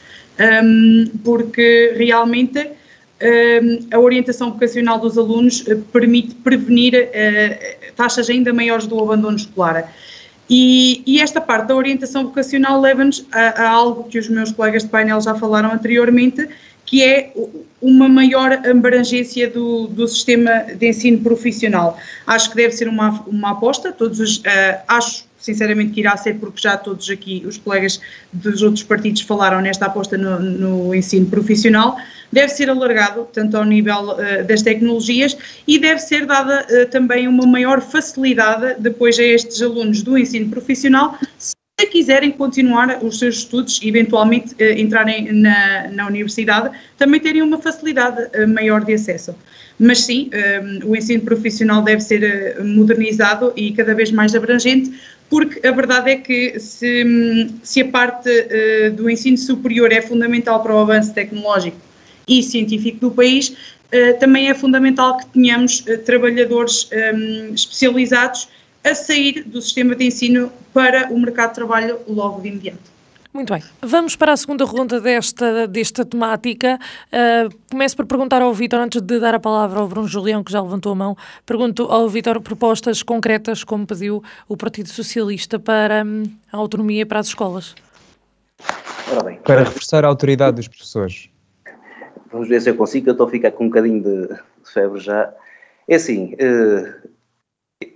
um, 0.63 1.05
porque 1.23 1.93
realmente 1.95 2.69
a 3.93 3.99
orientação 3.99 4.51
vocacional 4.51 4.99
dos 4.99 5.17
alunos 5.17 5.63
eh, 5.67 5.77
permite 5.93 6.35
prevenir 6.35 6.93
eh, 6.95 7.77
taxas 7.95 8.29
ainda 8.29 8.53
maiores 8.53 8.87
do 8.87 8.99
abandono 8.99 9.37
escolar. 9.37 9.91
E, 10.49 11.01
e 11.05 11.19
esta 11.19 11.41
parte 11.41 11.67
da 11.67 11.75
orientação 11.75 12.25
vocacional 12.25 12.79
leva-nos 12.79 13.25
a, 13.31 13.63
a, 13.63 13.69
algo 13.69 14.03
que 14.03 14.19
os 14.19 14.29
meus 14.29 14.51
colegas 14.51 14.83
de 14.83 14.89
painel 14.89 15.19
já 15.19 15.33
falaram 15.35 15.71
anteriormente, 15.71 16.47
que 16.85 17.03
é 17.03 17.33
uma 17.81 18.07
maior 18.07 18.51
abrangência 18.53 19.49
do, 19.49 19.87
do 19.87 20.07
sistema 20.07 20.65
de 20.77 20.87
ensino 20.87 21.19
profissional. 21.19 21.97
Acho 22.27 22.51
que 22.51 22.55
deve 22.55 22.73
ser 22.73 22.87
uma, 22.87 23.23
uma 23.27 23.51
aposta, 23.51 23.91
todos 23.91 24.19
os, 24.19 24.37
uh, 24.37 24.43
acho 24.87 25.25
sinceramente 25.45 25.93
que 25.93 25.99
irá 26.01 26.17
ser 26.17 26.35
porque 26.35 26.59
já 26.61 26.75
todos 26.75 27.09
aqui, 27.09 27.43
os 27.45 27.57
colegas 27.57 28.01
dos 28.33 28.61
outros 28.61 28.83
partidos 28.83 29.21
falaram 29.21 29.61
nesta 29.61 29.85
aposta 29.85 30.17
no, 30.17 30.39
no 30.39 30.95
ensino 30.95 31.27
profissional, 31.27 31.97
deve 32.31 32.49
ser 32.49 32.69
alargado 32.69 33.27
tanto 33.31 33.55
ao 33.57 33.63
nível 33.63 34.11
uh, 34.11 34.43
das 34.45 34.61
tecnologias 34.61 35.37
e 35.67 35.79
deve 35.79 35.99
ser 35.99 36.25
dada 36.25 36.65
uh, 36.69 36.89
também 36.89 37.27
uma 37.27 37.45
maior 37.45 37.81
facilidade 37.81 38.75
depois 38.79 39.17
a 39.19 39.23
estes 39.23 39.61
alunos 39.61 40.01
do 40.01 40.17
ensino 40.17 40.49
profissional 40.49 41.17
se 41.37 41.87
quiserem 41.87 42.31
continuar 42.31 43.03
os 43.03 43.19
seus 43.19 43.39
estudos 43.39 43.81
e 43.81 43.89
eventualmente 43.89 44.53
uh, 44.55 44.79
entrarem 44.79 45.31
na, 45.31 45.87
na 45.89 46.07
universidade, 46.07 46.77
também 46.97 47.19
terem 47.19 47.41
uma 47.41 47.57
facilidade 47.57 48.17
maior 48.47 48.83
de 48.83 48.93
acesso. 48.93 49.35
Mas 49.77 50.05
sim, 50.05 50.29
o 50.85 50.95
ensino 50.95 51.21
profissional 51.23 51.81
deve 51.81 51.99
ser 51.99 52.63
modernizado 52.63 53.51
e 53.57 53.73
cada 53.73 53.93
vez 53.93 54.09
mais 54.09 54.33
abrangente, 54.33 54.97
porque 55.29 55.65
a 55.65 55.71
verdade 55.71 56.11
é 56.11 56.15
que 56.17 56.59
se, 56.59 57.51
se 57.63 57.81
a 57.81 57.87
parte 57.87 58.29
uh, 58.29 58.91
do 58.93 59.09
ensino 59.09 59.37
superior 59.37 59.91
é 59.91 60.01
fundamental 60.01 60.61
para 60.61 60.73
o 60.73 60.79
avanço 60.79 61.13
tecnológico 61.13 61.77
e 62.27 62.41
científico 62.43 62.99
do 62.99 63.11
país, 63.11 63.49
uh, 63.49 64.19
também 64.19 64.49
é 64.49 64.53
fundamental 64.53 65.17
que 65.17 65.25
tenhamos 65.27 65.81
uh, 65.81 65.97
trabalhadores 65.99 66.89
um, 66.91 66.95
ehm, 66.95 67.53
especializados 67.53 68.47
a 68.83 68.93
sair 68.93 69.43
do 69.43 69.61
sistema 69.61 69.95
de 69.95 70.05
ensino 70.05 70.51
para 70.71 71.11
o 71.11 71.19
mercado 71.19 71.49
de 71.49 71.55
trabalho 71.55 71.99
logo 72.07 72.41
de 72.41 72.49
imediato. 72.49 72.94
Muito 73.35 73.51
bem. 73.51 73.61
Vamos 73.81 74.15
para 74.15 74.31
a 74.31 74.37
segunda 74.37 74.63
ronda 74.63 75.01
desta, 75.01 75.67
desta 75.67 76.05
temática. 76.05 76.79
Uh, 77.07 77.53
começo 77.69 77.93
por 77.93 78.05
perguntar 78.05 78.41
ao 78.41 78.53
Vítor, 78.53 78.79
antes 78.79 79.01
de 79.01 79.19
dar 79.19 79.35
a 79.35 79.39
palavra 79.41 79.81
ao 79.81 79.89
Bruno 79.89 80.07
Julião, 80.07 80.41
que 80.41 80.53
já 80.53 80.61
levantou 80.61 80.93
a 80.93 80.95
mão, 80.95 81.17
pergunto 81.45 81.83
ao 81.83 82.07
Vítor 82.07 82.39
propostas 82.39 83.03
concretas, 83.03 83.61
como 83.61 83.85
pediu 83.85 84.23
o 84.47 84.55
Partido 84.55 84.87
Socialista, 84.87 85.59
para 85.59 86.05
um, 86.05 86.23
a 86.49 86.55
autonomia 86.55 87.05
para 87.05 87.19
as 87.19 87.27
escolas. 87.27 87.75
Bem, 89.25 89.37
para 89.43 89.65
reforçar 89.65 90.05
a 90.05 90.07
autoridade 90.07 90.55
dos 90.55 90.69
professores. 90.69 91.29
Vamos 92.31 92.47
ver 92.47 92.61
se 92.61 92.69
eu 92.69 92.75
consigo, 92.77 93.09
eu 93.09 93.11
estou 93.11 93.27
a 93.27 93.29
ficar 93.29 93.51
com 93.51 93.65
um 93.65 93.67
bocadinho 93.67 94.01
de, 94.01 94.27
de 94.29 94.71
febre 94.73 95.01
já. 95.01 95.33
É 95.89 95.95
assim, 95.95 96.35
uh, 96.35 97.09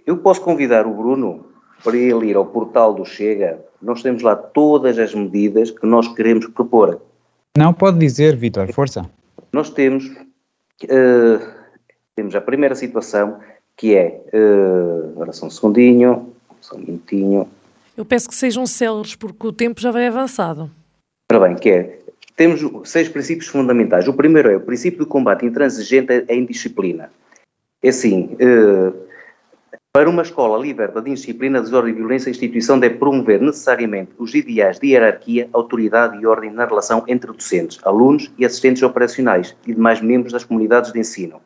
eu 0.05 0.17
posso 0.17 0.41
convidar 0.41 0.85
o 0.85 0.93
Bruno 0.93 1.48
para 1.83 1.97
ele 1.97 2.27
ir 2.27 2.35
ao 2.35 2.45
portal 2.45 2.93
do 2.93 3.05
Chega, 3.05 3.59
nós 3.81 4.01
temos 4.01 4.21
lá 4.21 4.35
todas 4.35 4.99
as 4.99 5.13
medidas 5.13 5.71
que 5.71 5.85
nós 5.85 6.07
queremos 6.13 6.47
propor. 6.47 7.01
Não, 7.57 7.73
pode 7.73 7.97
dizer, 7.97 8.35
Vitor, 8.35 8.71
força. 8.73 9.09
Nós 9.51 9.69
temos, 9.69 10.05
uh, 10.05 11.47
temos 12.15 12.35
a 12.35 12.41
primeira 12.41 12.75
situação, 12.75 13.39
que 13.75 13.95
é, 13.95 14.21
uh, 14.33 15.11
agora 15.11 15.31
só 15.31 15.45
um 15.45 15.49
segundinho, 15.49 16.33
só 16.61 16.75
um 16.75 16.79
minutinho. 16.79 17.47
Eu 17.97 18.05
peço 18.05 18.29
que 18.29 18.35
sejam 18.35 18.65
céleres, 18.65 19.15
porque 19.15 19.47
o 19.47 19.51
tempo 19.51 19.81
já 19.81 19.91
vai 19.91 20.07
avançado. 20.07 20.69
Ora 21.31 21.47
bem, 21.47 21.55
que 21.55 21.69
é, 21.69 21.99
temos 22.35 22.61
seis 22.89 23.09
princípios 23.09 23.47
fundamentais. 23.47 24.07
O 24.07 24.13
primeiro 24.13 24.49
é 24.49 24.55
o 24.55 24.61
princípio 24.61 24.99
do 24.99 25.05
combate 25.05 25.45
intransigente 25.45 26.25
à 26.29 26.33
indisciplina. 26.33 27.11
É 27.81 27.89
assim, 27.89 28.35
uh, 28.35 29.08
para 29.99 30.09
uma 30.09 30.21
escola 30.21 30.57
liberta 30.57 31.01
de 31.01 31.09
indisciplina, 31.09 31.59
desordem 31.59 31.93
e 31.93 31.97
violência, 31.97 32.29
a 32.29 32.31
instituição 32.31 32.79
deve 32.79 32.95
promover 32.95 33.41
necessariamente 33.41 34.11
os 34.17 34.33
ideais 34.33 34.79
de 34.79 34.87
hierarquia, 34.87 35.49
autoridade 35.51 36.17
e 36.17 36.25
ordem 36.25 36.51
na 36.51 36.63
relação 36.63 37.03
entre 37.05 37.29
docentes, 37.33 37.77
alunos 37.83 38.31
e 38.37 38.45
assistentes 38.45 38.81
operacionais 38.81 39.53
e 39.67 39.73
demais 39.73 39.99
membros 39.99 40.31
das 40.31 40.45
comunidades 40.45 40.93
de 40.93 40.99
ensino. 41.01 41.41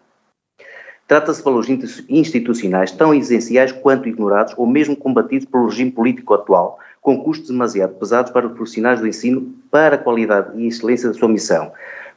Trata-se 1.07 1.39
de 1.39 1.45
valores 1.45 1.67
institucionais 2.07 2.91
tão 2.91 3.11
essenciais 3.11 3.71
quanto 3.71 4.07
ignorados 4.07 4.53
ou 4.55 4.67
mesmo 4.67 4.95
combatidos 4.95 5.47
pelo 5.47 5.65
regime 5.65 5.89
político 5.89 6.35
atual, 6.35 6.77
com 7.01 7.23
custos 7.23 7.49
demasiado 7.49 7.95
pesados 7.95 8.31
para 8.31 8.45
os 8.45 8.53
profissionais 8.53 8.99
do 8.99 9.07
ensino 9.07 9.51
para 9.71 9.95
a 9.95 9.97
qualidade 9.97 10.55
e 10.61 10.67
excelência 10.67 11.09
da 11.09 11.15
sua 11.15 11.27
missão, 11.27 11.71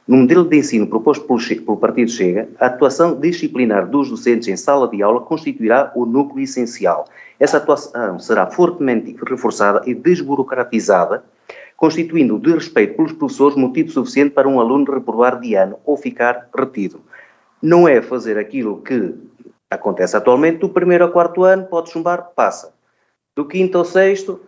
no 0.07 0.17
modelo 0.17 0.45
de 0.45 0.57
ensino 0.57 0.87
proposto 0.87 1.25
pelo, 1.25 1.39
pelo 1.65 1.77
Partido 1.77 2.09
Chega, 2.09 2.47
a 2.59 2.67
atuação 2.67 3.19
disciplinar 3.19 3.87
dos 3.89 4.09
docentes 4.09 4.47
em 4.47 4.55
sala 4.55 4.87
de 4.87 5.03
aula 5.03 5.19
constituirá 5.19 5.91
o 5.95 6.05
núcleo 6.05 6.43
essencial. 6.43 7.05
Essa 7.37 7.57
atuação 7.57 8.17
será 8.17 8.47
fortemente 8.47 9.15
reforçada 9.27 9.81
e 9.85 9.93
desburocratizada, 9.93 11.23
constituindo 11.75 12.39
de 12.39 12.53
respeito 12.53 12.95
pelos 12.95 13.11
professores 13.11 13.57
motivo 13.57 13.91
suficiente 13.91 14.31
para 14.31 14.47
um 14.47 14.61
aluno 14.61 14.91
reprovar 14.91 15.39
de 15.39 15.55
ano 15.55 15.77
ou 15.85 15.97
ficar 15.97 16.47
retido. 16.57 17.01
Não 17.61 17.87
é 17.87 18.01
fazer 18.01 18.37
aquilo 18.37 18.81
que 18.81 19.13
acontece 19.69 20.15
atualmente, 20.15 20.59
do 20.59 20.69
primeiro 20.69 21.03
ao 21.03 21.11
quarto 21.11 21.43
ano 21.43 21.65
pode 21.65 21.91
chumbar, 21.91 22.31
passa. 22.33 22.73
Do 23.35 23.45
quinto 23.45 23.77
ao 23.77 23.83
sexto, 23.83 24.39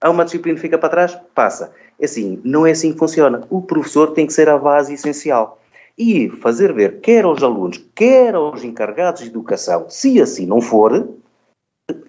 há 0.00 0.10
uma 0.10 0.24
disciplina 0.24 0.56
que 0.56 0.62
fica 0.62 0.76
para 0.76 0.88
trás, 0.88 1.18
passa. 1.34 1.72
É 1.98 2.04
assim, 2.04 2.40
não 2.44 2.66
é 2.66 2.72
assim 2.72 2.92
que 2.92 2.98
funciona. 2.98 3.46
O 3.50 3.62
professor 3.62 4.12
tem 4.12 4.26
que 4.26 4.32
ser 4.32 4.48
a 4.48 4.58
base 4.58 4.94
essencial. 4.94 5.60
E 5.96 6.28
fazer 6.40 6.72
ver, 6.72 7.00
quer 7.00 7.24
aos 7.24 7.42
alunos, 7.42 7.78
quer 7.94 8.34
aos 8.34 8.64
encarregados 8.64 9.22
de 9.22 9.28
educação, 9.28 9.88
se 9.88 10.20
assim 10.20 10.44
não 10.44 10.60
for, 10.60 11.08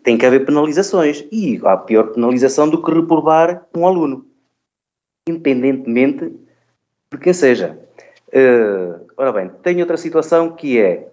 tem 0.03 0.17
que 0.17 0.25
haver 0.25 0.45
penalizações. 0.45 1.23
E 1.31 1.61
há 1.63 1.77
pior 1.77 2.07
penalização 2.07 2.67
do 2.67 2.81
que 2.81 2.91
reprovar 2.91 3.67
um 3.75 3.85
aluno, 3.85 4.25
independentemente 5.29 6.33
de 7.11 7.17
quem 7.19 7.33
seja. 7.33 7.79
Uh, 8.29 9.05
ora 9.15 9.31
bem, 9.31 9.51
tem 9.61 9.79
outra 9.81 9.97
situação 9.97 10.51
que 10.51 10.79
é 10.79 11.07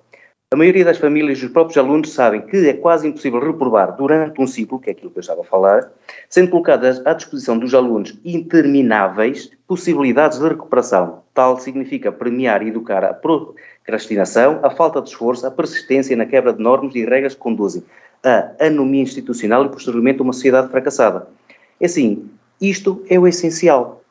a 0.52 0.56
maioria 0.56 0.84
das 0.84 0.98
famílias 0.98 1.38
e 1.38 1.46
os 1.46 1.50
próprios 1.50 1.78
alunos 1.78 2.12
sabem 2.12 2.42
que 2.42 2.68
é 2.68 2.74
quase 2.74 3.08
impossível 3.08 3.40
reprovar 3.40 3.96
durante 3.96 4.38
um 4.38 4.46
ciclo, 4.46 4.78
que 4.78 4.90
é 4.90 4.92
aquilo 4.92 5.10
que 5.10 5.16
eu 5.16 5.22
estava 5.22 5.40
a 5.40 5.44
falar, 5.44 5.90
sendo 6.28 6.50
colocadas 6.50 7.00
à 7.06 7.14
disposição 7.14 7.58
dos 7.58 7.72
alunos 7.72 8.18
intermináveis 8.22 9.50
possibilidades 9.66 10.38
de 10.38 10.46
recuperação. 10.46 11.22
Tal 11.32 11.58
significa 11.58 12.12
premiar 12.12 12.62
e 12.62 12.68
educar 12.68 13.02
a 13.02 13.14
procrastinação, 13.14 14.60
a 14.62 14.68
falta 14.68 15.00
de 15.00 15.08
esforço, 15.08 15.46
a 15.46 15.50
persistência 15.50 16.14
na 16.14 16.26
quebra 16.26 16.52
de 16.52 16.62
normas 16.62 16.94
e 16.94 17.02
regras 17.02 17.32
que 17.32 17.40
conduzem 17.40 17.82
à 18.22 18.52
anomia 18.60 19.00
institucional 19.00 19.64
e 19.64 19.70
posteriormente 19.70 20.20
a 20.20 20.22
uma 20.22 20.34
sociedade 20.34 20.68
fracassada. 20.68 21.28
Assim, 21.82 22.28
isto 22.60 23.02
é 23.08 23.18
o 23.18 23.26
essencial. 23.26 24.01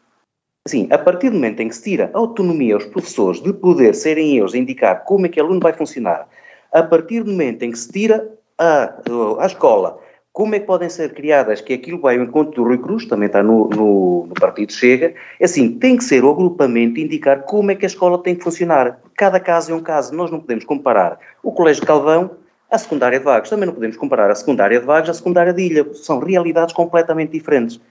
Assim, 0.68 0.88
a 0.92 0.98
partir 0.98 1.30
do 1.30 1.36
momento 1.36 1.60
em 1.62 1.70
que 1.70 1.76
se 1.76 1.84
tira 1.84 2.12
autonomia 2.14 2.76
aos 2.76 2.86
professores 2.86 3.42
de 3.42 3.52
poder 3.52 3.96
serem 3.96 4.38
eles 4.38 4.54
a 4.54 4.58
indicar 4.58 5.04
como 5.06 5.26
é 5.26 5.30
que 5.30 5.42
o 5.42 5.44
aluno 5.44 5.60
vai 5.60 5.74
funcionar, 5.74 6.28
a 6.72 6.84
partir 6.84 7.24
do 7.24 7.32
momento 7.32 7.64
em 7.64 7.72
que 7.72 7.80
se 7.80 7.92
tira 7.92 8.32
a, 8.60 8.94
a 9.40 9.46
escola 9.48 10.00
como 10.32 10.56
é 10.56 10.60
que 10.60 10.66
podem 10.66 10.88
ser 10.88 11.14
criadas, 11.14 11.60
que 11.60 11.74
aquilo 11.74 12.00
vai 12.00 12.18
ao 12.18 12.24
encontro 12.24 12.54
do 12.54 12.64
Rui 12.64 12.78
Cruz, 12.78 13.06
também 13.06 13.26
está 13.26 13.44
no, 13.44 13.68
no, 13.70 14.28
no, 14.28 14.34
Partido 14.36 14.72
Chega, 14.72 15.14
é 15.40 15.46
assim, 15.46 15.78
tem 15.78 15.98
que 15.98 16.04
ser 16.04 16.24
o 16.24 16.30
agrupamento 16.30 17.00
indicar 17.00 17.42
como 17.44 17.72
é 17.72 17.76
que 17.76 17.86
a 17.86 17.88
escola 17.88 18.18
tem 18.18 18.36
que 18.36 18.44
funcionar. 18.44 19.00
Cada 19.18 19.40
caso 19.40 19.74
é 19.74 19.76
um 19.76 19.82
caso, 19.82 20.16
nós 20.16 20.32
não 20.32 20.40
podemos 20.40 20.64
comparar 20.64 21.20
o 21.44 21.52
Colégio 21.52 21.86
Calvão 21.86 22.32
à 22.70 22.78
secundária 22.78 23.20
de 23.20 23.26
Vagos, 23.26 23.50
também 23.50 23.66
não 23.66 23.74
podemos 23.74 23.98
comparar 23.98 24.32
a 24.32 24.36
secundária 24.36 24.80
de 24.80 24.86
Vagos 24.86 25.10
à 25.10 25.14
secundária 25.14 25.52
de 25.52 25.64
Ilha, 25.64 25.94
são 25.96 26.20
realidades 26.20 26.74
completamente 26.74 27.32
diferentes. 27.32 27.82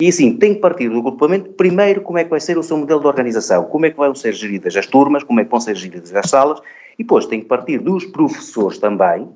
E 0.00 0.08
assim, 0.08 0.36
tem 0.36 0.54
que 0.54 0.60
partir 0.60 0.88
do 0.88 0.98
agrupamento, 0.98 1.50
primeiro, 1.50 2.02
como 2.02 2.18
é 2.18 2.24
que 2.24 2.30
vai 2.30 2.38
ser 2.38 2.56
o 2.56 2.62
seu 2.62 2.76
modelo 2.76 3.00
de 3.00 3.06
organização, 3.08 3.64
como 3.64 3.84
é 3.84 3.90
que 3.90 3.96
vão 3.96 4.14
ser 4.14 4.32
geridas 4.32 4.76
as 4.76 4.86
turmas, 4.86 5.24
como 5.24 5.40
é 5.40 5.44
que 5.44 5.50
vão 5.50 5.58
ser 5.58 5.74
geridas 5.74 6.14
as 6.14 6.30
salas, 6.30 6.60
e 6.96 7.02
depois 7.02 7.26
tem 7.26 7.40
que 7.40 7.46
partir 7.46 7.78
dos 7.78 8.04
professores 8.04 8.78
também 8.78 9.28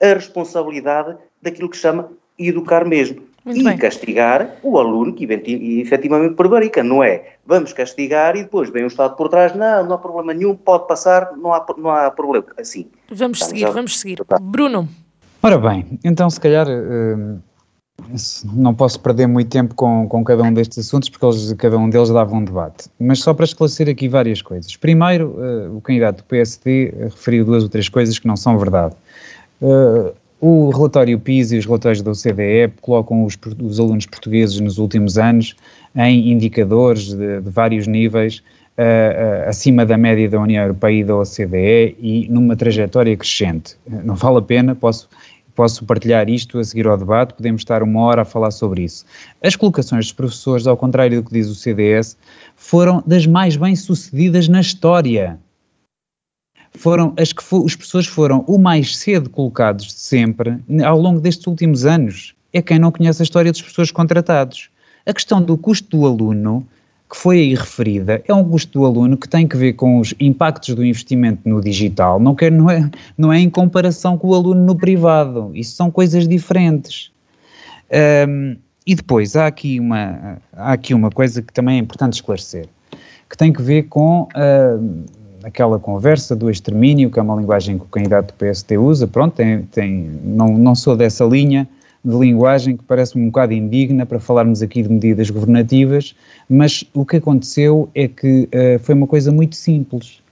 a 0.00 0.06
responsabilidade 0.06 1.16
daquilo 1.42 1.68
que 1.68 1.76
se 1.76 1.82
chama 1.82 2.08
educar 2.38 2.84
mesmo. 2.84 3.22
Muito 3.44 3.60
e 3.60 3.64
bem. 3.64 3.78
castigar 3.78 4.56
o 4.62 4.78
aluno 4.78 5.12
que 5.12 5.24
efetivamente 5.24 6.34
prevarica, 6.34 6.84
não 6.84 7.02
é? 7.02 7.34
Vamos 7.44 7.72
castigar 7.72 8.36
e 8.36 8.42
depois 8.42 8.70
vem 8.70 8.84
o 8.84 8.88
Estado 8.88 9.16
por 9.16 9.28
trás, 9.28 9.54
não, 9.54 9.84
não 9.86 9.94
há 9.94 9.98
problema 9.98 10.34
nenhum, 10.34 10.54
pode 10.54 10.86
passar, 10.86 11.32
não 11.36 11.52
há, 11.52 11.64
não 11.76 11.90
há 11.90 12.10
problema. 12.10 12.46
Assim. 12.58 12.88
Vamos 13.10 13.40
seguir, 13.40 13.66
vamos 13.70 13.98
seguir. 13.98 14.18
Bruno. 14.40 14.88
Ora 15.42 15.58
bem, 15.58 15.98
então 16.04 16.28
se 16.28 16.40
calhar 16.40 16.66
não 18.54 18.74
posso 18.74 19.00
perder 19.00 19.26
muito 19.26 19.48
tempo 19.48 19.74
com, 19.74 20.06
com 20.08 20.22
cada 20.22 20.42
um 20.42 20.52
destes 20.52 20.78
assuntos, 20.78 21.08
porque 21.08 21.24
eles, 21.24 21.52
cada 21.54 21.78
um 21.78 21.88
deles 21.88 22.10
dava 22.10 22.34
um 22.34 22.44
debate. 22.44 22.88
Mas 22.98 23.20
só 23.20 23.32
para 23.32 23.44
esclarecer 23.44 23.88
aqui 23.88 24.08
várias 24.08 24.42
coisas. 24.42 24.76
Primeiro, 24.76 25.28
uh, 25.28 25.76
o 25.76 25.80
candidato 25.80 26.18
do 26.18 26.24
PSD 26.24 26.94
referiu 27.00 27.44
duas 27.44 27.62
ou 27.62 27.68
três 27.68 27.88
coisas 27.88 28.18
que 28.18 28.26
não 28.26 28.36
são 28.36 28.58
verdade. 28.58 28.94
Uh, 29.60 30.12
o 30.40 30.70
relatório 30.70 31.18
PISA 31.18 31.56
e 31.56 31.58
os 31.58 31.64
relatórios 31.64 32.02
da 32.02 32.10
OCDE 32.10 32.72
colocam 32.82 33.24
os, 33.24 33.38
os, 33.60 33.80
alunos 33.80 34.04
portugueses 34.04 34.60
nos 34.60 34.78
últimos 34.78 35.16
anos 35.16 35.56
em 35.94 36.30
indicadores 36.30 37.14
de, 37.14 37.40
de 37.40 37.50
vários 37.50 37.86
níveis 37.86 38.42
uh, 38.76 39.48
acima 39.48 39.86
da 39.86 39.96
média 39.96 40.28
da 40.28 40.38
União 40.38 40.62
Europeia 40.62 41.00
e 41.00 41.04
da 41.04 41.16
OCDE 41.16 41.96
e 41.98 42.28
numa 42.28 42.54
trajetória 42.54 43.16
crescente. 43.16 43.76
Não 43.88 44.14
vale 44.14 44.38
a 44.38 44.42
pena, 44.42 44.74
posso 44.74 45.08
posso 45.56 45.84
partilhar 45.86 46.28
isto 46.28 46.58
a 46.58 46.64
seguir 46.64 46.86
ao 46.86 46.98
debate, 46.98 47.34
podemos 47.34 47.62
estar 47.62 47.82
uma 47.82 48.02
hora 48.02 48.22
a 48.22 48.24
falar 48.24 48.50
sobre 48.50 48.84
isso. 48.84 49.06
As 49.42 49.56
colocações 49.56 50.04
dos 50.04 50.12
professores, 50.12 50.66
ao 50.66 50.76
contrário 50.76 51.20
do 51.20 51.26
que 51.26 51.34
diz 51.34 51.48
o 51.48 51.54
CDS, 51.54 52.16
foram 52.54 53.02
das 53.06 53.26
mais 53.26 53.56
bem-sucedidas 53.56 54.46
na 54.46 54.60
história. 54.60 55.40
Foram 56.72 57.14
as 57.18 57.32
que 57.32 57.42
os 57.42 57.74
professores 57.74 58.06
foram 58.06 58.44
o 58.46 58.58
mais 58.58 58.98
cedo 58.98 59.30
colocados 59.30 59.86
de 59.86 59.92
sempre 59.94 60.58
ao 60.84 61.00
longo 61.00 61.20
destes 61.20 61.46
últimos 61.46 61.86
anos. 61.86 62.34
É 62.52 62.60
quem 62.60 62.78
não 62.78 62.92
conhece 62.92 63.22
a 63.22 63.24
história 63.24 63.50
dos 63.50 63.62
professores 63.62 63.90
contratados. 63.90 64.68
A 65.06 65.12
questão 65.14 65.42
do 65.42 65.56
custo 65.56 65.96
do 65.96 66.06
aluno 66.06 66.66
que 67.16 67.22
foi 67.22 67.38
aí 67.38 67.54
referida 67.54 68.22
é 68.28 68.34
um 68.34 68.44
custo 68.44 68.78
do 68.78 68.84
aluno 68.84 69.16
que 69.16 69.26
tem 69.26 69.48
que 69.48 69.56
ver 69.56 69.72
com 69.72 69.98
os 69.98 70.14
impactos 70.20 70.74
do 70.74 70.84
investimento 70.84 71.48
no 71.48 71.62
digital, 71.62 72.20
não, 72.20 72.34
quer, 72.34 72.52
não, 72.52 72.70
é, 72.70 72.90
não 73.16 73.32
é 73.32 73.40
em 73.40 73.48
comparação 73.48 74.18
com 74.18 74.28
o 74.28 74.34
aluno 74.34 74.62
no 74.62 74.76
privado, 74.76 75.50
isso 75.54 75.74
são 75.74 75.90
coisas 75.90 76.28
diferentes. 76.28 77.10
Um, 78.28 78.56
e 78.86 78.94
depois 78.94 79.34
há 79.34 79.46
aqui, 79.46 79.80
uma, 79.80 80.38
há 80.52 80.72
aqui 80.72 80.92
uma 80.92 81.10
coisa 81.10 81.40
que 81.40 81.52
também 81.52 81.76
é 81.76 81.78
importante 81.78 82.14
esclarecer, 82.14 82.68
que 83.30 83.36
tem 83.36 83.50
que 83.50 83.62
ver 83.62 83.84
com 83.84 84.24
uh, 84.24 85.04
aquela 85.42 85.78
conversa 85.78 86.36
do 86.36 86.50
extermínio, 86.50 87.10
que 87.10 87.18
é 87.18 87.22
uma 87.22 87.34
linguagem 87.36 87.78
que 87.78 87.84
o 87.84 87.88
candidato 87.88 88.34
do 88.34 88.34
PST 88.34 88.76
usa, 88.76 89.06
pronto, 89.06 89.34
tem, 89.34 89.62
tem, 89.62 90.20
não, 90.22 90.48
não 90.58 90.74
sou 90.74 90.94
dessa 90.94 91.24
linha, 91.24 91.66
de 92.06 92.16
linguagem 92.16 92.76
que 92.76 92.84
parece-me 92.84 93.24
um 93.24 93.26
bocado 93.26 93.52
indigna 93.52 94.06
para 94.06 94.20
falarmos 94.20 94.62
aqui 94.62 94.80
de 94.80 94.88
medidas 94.88 95.28
governativas, 95.28 96.14
mas 96.48 96.84
o 96.94 97.04
que 97.04 97.16
aconteceu 97.16 97.88
é 97.96 98.06
que 98.06 98.48
uh, 98.54 98.78
foi 98.78 98.94
uma 98.94 99.08
coisa 99.08 99.32
muito 99.32 99.56
simples. 99.56 100.22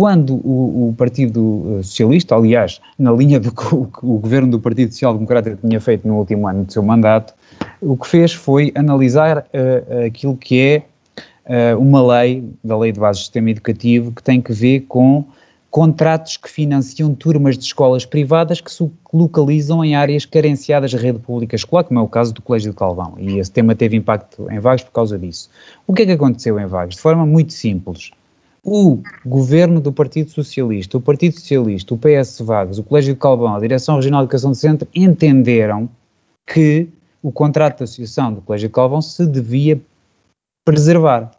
Quando 0.00 0.36
o, 0.36 0.88
o, 0.88 0.94
Partido 0.96 1.80
eh, 1.80 1.82
Socialista, 1.82 2.36
aliás, 2.36 2.80
na 2.96 3.10
linha 3.10 3.40
do 3.40 3.50
que 3.50 3.74
o, 3.74 3.90
o 4.00 4.18
governo 4.18 4.48
do 4.52 4.60
Partido 4.60 4.92
Social 4.92 5.12
Democrata 5.12 5.58
tinha 5.60 5.80
feito 5.80 6.06
no 6.06 6.18
último 6.18 6.46
ano 6.46 6.64
do 6.64 6.72
seu 6.72 6.84
mandato, 6.84 7.34
o 7.80 7.96
que 7.96 8.06
fez 8.06 8.32
foi 8.32 8.70
analisar 8.76 9.38
uh, 9.38 10.06
aquilo 10.06 10.36
que 10.36 10.60
é 10.60 11.74
uh, 11.74 11.80
uma 11.80 12.00
lei, 12.00 12.44
da 12.62 12.78
Lei 12.78 12.92
de 12.92 13.00
Base 13.00 13.18
do 13.18 13.22
Sistema 13.22 13.50
Educativo, 13.50 14.12
que 14.12 14.22
tem 14.22 14.40
que 14.40 14.52
ver 14.52 14.82
com 14.82 15.24
contratos 15.70 16.36
que 16.36 16.48
financiam 16.50 17.14
turmas 17.14 17.58
de 17.58 17.64
escolas 17.64 18.06
privadas 18.06 18.60
que 18.60 18.72
se 18.72 18.90
localizam 19.12 19.84
em 19.84 19.94
áreas 19.94 20.24
carenciadas 20.24 20.92
da 20.92 20.98
rede 20.98 21.18
pública 21.18 21.56
escolar, 21.56 21.84
como 21.84 22.00
é 22.00 22.02
o 22.02 22.08
caso 22.08 22.32
do 22.32 22.40
Colégio 22.40 22.70
de 22.70 22.76
Calvão, 22.76 23.14
e 23.18 23.38
esse 23.38 23.50
tema 23.50 23.74
teve 23.74 23.96
impacto 23.96 24.50
em 24.50 24.58
Vagos 24.58 24.82
por 24.84 24.92
causa 24.92 25.18
disso. 25.18 25.50
O 25.86 25.92
que 25.92 26.02
é 26.02 26.06
que 26.06 26.12
aconteceu 26.12 26.58
em 26.58 26.66
Vagos? 26.66 26.96
De 26.96 27.00
forma 27.00 27.26
muito 27.26 27.52
simples. 27.52 28.10
O 28.64 28.98
governo 29.24 29.80
do 29.80 29.92
Partido 29.92 30.30
Socialista, 30.30 30.96
o 30.96 31.00
Partido 31.00 31.34
Socialista, 31.34 31.94
o 31.94 31.98
PS 31.98 32.40
Vagos, 32.40 32.78
o 32.78 32.82
Colégio 32.82 33.14
de 33.14 33.20
Calvão, 33.20 33.54
a 33.54 33.60
Direção 33.60 33.96
Regional 33.96 34.22
de 34.22 34.24
Educação 34.24 34.50
do 34.50 34.56
Centro 34.56 34.88
entenderam 34.94 35.88
que 36.46 36.88
o 37.22 37.30
contrato 37.30 37.78
de 37.78 37.84
associação 37.84 38.32
do 38.32 38.40
Colégio 38.40 38.68
de 38.68 38.74
Calvão 38.74 39.02
se 39.02 39.26
devia 39.26 39.80
preservar, 40.64 41.30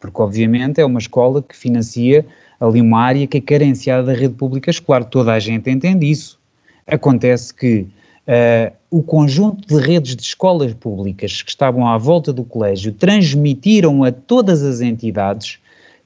porque 0.00 0.20
obviamente 0.20 0.80
é 0.80 0.84
uma 0.84 0.98
escola 0.98 1.42
que 1.42 1.56
financia 1.56 2.26
ali 2.60 2.80
uma 2.80 3.00
área 3.00 3.26
que 3.26 3.38
é 3.38 3.40
carenciada 3.40 4.04
da 4.04 4.12
rede 4.12 4.34
pública 4.34 4.70
escolar. 4.70 5.04
Toda 5.04 5.32
a 5.32 5.38
gente 5.38 5.70
entende 5.70 6.10
isso. 6.10 6.38
Acontece 6.86 7.52
que 7.52 7.80
uh, 8.26 8.74
o 8.90 9.02
conjunto 9.02 9.66
de 9.66 9.80
redes 9.80 10.16
de 10.16 10.22
escolas 10.22 10.72
públicas 10.74 11.42
que 11.42 11.50
estavam 11.50 11.86
à 11.86 11.98
volta 11.98 12.32
do 12.32 12.44
colégio 12.44 12.92
transmitiram 12.92 14.04
a 14.04 14.12
todas 14.12 14.62
as 14.62 14.80
entidades 14.80 15.58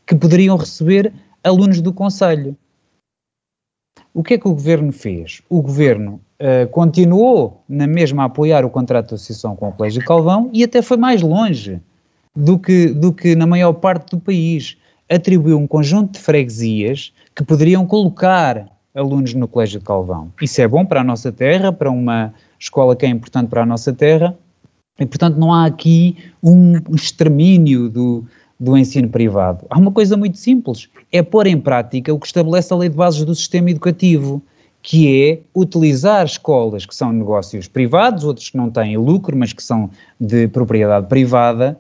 que 0.06 0.14
poderiam 0.14 0.56
receber 0.56 1.12
alunos 1.42 1.80
do 1.80 1.92
Conselho. 1.92 2.56
O 4.12 4.22
que 4.22 4.34
é 4.34 4.38
que 4.38 4.48
o 4.48 4.52
governo 4.54 4.92
fez? 4.92 5.40
O 5.48 5.62
governo 5.62 6.20
uh, 6.40 6.68
continuou 6.70 7.62
na 7.68 7.86
mesma 7.86 8.22
a 8.22 8.26
apoiar 8.26 8.64
o 8.64 8.70
contrato 8.70 9.08
de 9.08 9.14
associação 9.14 9.54
com 9.54 9.68
o 9.68 9.72
Colégio 9.72 10.04
Calvão 10.04 10.50
e 10.52 10.64
até 10.64 10.82
foi 10.82 10.96
mais 10.96 11.22
longe 11.22 11.80
do 12.34 12.58
que, 12.58 12.88
do 12.88 13.12
que 13.12 13.36
na 13.36 13.46
maior 13.46 13.72
parte 13.74 14.10
do 14.10 14.20
país 14.20 14.76
atribuiu 15.10 15.58
um 15.58 15.66
conjunto 15.66 16.12
de 16.12 16.20
freguesias 16.20 17.12
que 17.34 17.44
poderiam 17.44 17.84
colocar 17.84 18.66
alunos 18.94 19.34
no 19.34 19.48
Colégio 19.48 19.80
de 19.80 19.84
Calvão. 19.84 20.32
Isso 20.40 20.60
é 20.60 20.68
bom 20.68 20.84
para 20.84 21.00
a 21.00 21.04
nossa 21.04 21.32
terra, 21.32 21.72
para 21.72 21.90
uma 21.90 22.32
escola 22.58 22.94
que 22.94 23.04
é 23.04 23.08
importante 23.08 23.48
para 23.48 23.62
a 23.62 23.66
nossa 23.66 23.92
terra, 23.92 24.36
e 24.98 25.06
portanto 25.06 25.36
não 25.36 25.52
há 25.52 25.66
aqui 25.66 26.16
um 26.42 26.74
extermínio 26.94 27.88
do, 27.88 28.24
do 28.58 28.76
ensino 28.76 29.08
privado. 29.08 29.66
Há 29.68 29.78
uma 29.78 29.90
coisa 29.90 30.16
muito 30.16 30.38
simples, 30.38 30.88
é 31.10 31.22
pôr 31.22 31.46
em 31.46 31.58
prática 31.58 32.12
o 32.12 32.18
que 32.18 32.26
estabelece 32.26 32.72
a 32.72 32.76
lei 32.76 32.88
de 32.88 32.96
bases 32.96 33.24
do 33.24 33.34
sistema 33.34 33.70
educativo, 33.70 34.42
que 34.82 35.30
é 35.30 35.40
utilizar 35.54 36.24
escolas 36.24 36.86
que 36.86 36.94
são 36.94 37.12
negócios 37.12 37.68
privados, 37.68 38.24
outros 38.24 38.48
que 38.48 38.56
não 38.56 38.70
têm 38.70 38.96
lucro, 38.96 39.36
mas 39.36 39.52
que 39.52 39.62
são 39.62 39.90
de 40.18 40.48
propriedade 40.48 41.06
privada, 41.06 41.78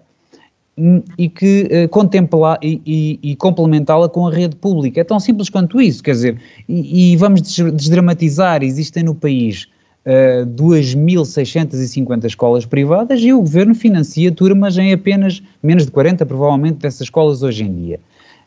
e 1.18 1.28
que 1.28 1.68
uh, 1.84 1.88
contemplar 1.88 2.58
e, 2.62 2.80
e, 2.86 3.30
e 3.30 3.36
complementá-la 3.36 4.08
com 4.08 4.26
a 4.26 4.32
rede 4.32 4.56
pública. 4.56 5.00
É 5.00 5.04
tão 5.04 5.20
simples 5.20 5.50
quanto 5.50 5.80
isso, 5.80 6.02
quer 6.02 6.12
dizer, 6.12 6.40
e, 6.68 7.12
e 7.12 7.16
vamos 7.16 7.42
desdramatizar, 7.42 8.62
existem 8.62 9.02
no 9.02 9.14
país 9.14 9.64
uh, 10.06 10.42
eh, 10.42 10.44
2.650 10.46 12.24
escolas 12.24 12.64
privadas 12.64 13.20
e 13.20 13.32
o 13.32 13.40
governo 13.40 13.74
financia 13.74 14.32
turmas 14.32 14.78
em 14.78 14.92
apenas 14.92 15.42
menos 15.62 15.84
de 15.84 15.92
40, 15.92 16.24
provavelmente, 16.24 16.78
dessas 16.78 17.02
escolas 17.02 17.42
hoje 17.42 17.64
em 17.64 17.74
dia. 17.74 18.00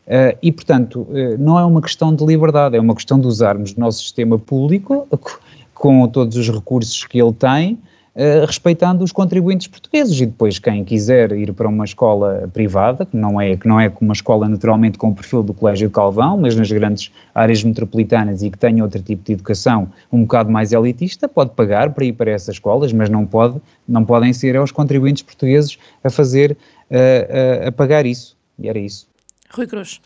Uh, 0.06 0.36
e, 0.42 0.52
portanto, 0.52 1.06
não 1.38 1.58
é 1.58 1.64
uma 1.64 1.80
questão 1.80 2.14
de 2.14 2.24
liberdade, 2.26 2.76
é 2.76 2.80
uma 2.80 2.94
questão 2.94 3.18
de 3.18 3.26
usarmos 3.26 3.72
o 3.72 3.80
nosso 3.80 4.00
sistema 4.00 4.38
público, 4.38 5.08
com 5.72 6.06
todos 6.08 6.36
os 6.36 6.50
recursos 6.50 7.04
que 7.04 7.20
ele 7.20 7.32
tem, 7.32 7.78
Uh, 8.14 8.46
respeitando 8.46 9.02
os 9.02 9.10
contribuintes 9.10 9.66
portugueses 9.66 10.20
e 10.20 10.26
depois 10.26 10.60
quem 10.60 10.84
quiser 10.84 11.32
ir 11.32 11.52
para 11.52 11.68
uma 11.68 11.84
escola 11.84 12.48
privada, 12.52 13.04
que 13.04 13.16
não 13.16 13.40
é, 13.40 13.56
que 13.56 13.66
não 13.66 13.80
é 13.80 13.92
uma 14.00 14.12
escola 14.12 14.48
naturalmente 14.48 14.96
com 14.96 15.08
o 15.08 15.14
perfil 15.14 15.42
do 15.42 15.52
Colégio 15.52 15.90
Calvão, 15.90 16.36
mas 16.36 16.54
nas 16.54 16.70
grandes 16.70 17.10
áreas 17.34 17.64
metropolitanas 17.64 18.40
e 18.44 18.50
que 18.50 18.56
tenha 18.56 18.84
outro 18.84 19.02
tipo 19.02 19.24
de 19.24 19.32
educação 19.32 19.88
um 20.12 20.20
bocado 20.20 20.48
mais 20.48 20.72
elitista, 20.72 21.28
pode 21.28 21.50
pagar 21.50 21.92
para 21.92 22.04
ir 22.04 22.12
para 22.12 22.30
essas 22.30 22.54
escolas, 22.54 22.92
mas 22.92 23.10
não, 23.10 23.26
pode, 23.26 23.60
não 23.88 24.04
podem 24.04 24.32
ser 24.32 24.60
os 24.60 24.70
contribuintes 24.70 25.24
portugueses 25.24 25.76
a 26.04 26.08
fazer, 26.08 26.52
uh, 26.52 27.64
uh, 27.64 27.68
a 27.68 27.72
pagar 27.72 28.06
isso. 28.06 28.36
E 28.60 28.68
era 28.68 28.78
isso. 28.78 29.08
Rui 29.50 29.66
Cruz. 29.66 30.00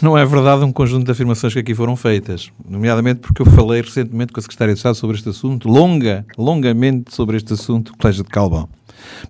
Não 0.00 0.16
é 0.16 0.24
verdade 0.24 0.64
um 0.64 0.72
conjunto 0.72 1.04
de 1.04 1.12
afirmações 1.12 1.52
que 1.52 1.58
aqui 1.58 1.74
foram 1.74 1.94
feitas, 1.94 2.50
nomeadamente 2.68 3.20
porque 3.20 3.42
eu 3.42 3.46
falei 3.46 3.82
recentemente 3.82 4.32
com 4.32 4.40
a 4.40 4.42
Secretária 4.42 4.72
de 4.72 4.78
Estado 4.78 4.94
sobre 4.94 5.16
este 5.16 5.28
assunto, 5.28 5.68
longa, 5.68 6.24
longamente 6.38 7.14
sobre 7.14 7.36
este 7.36 7.52
assunto, 7.52 7.92
Colégio 7.98 8.24
de 8.24 8.30
Calvão. 8.30 8.68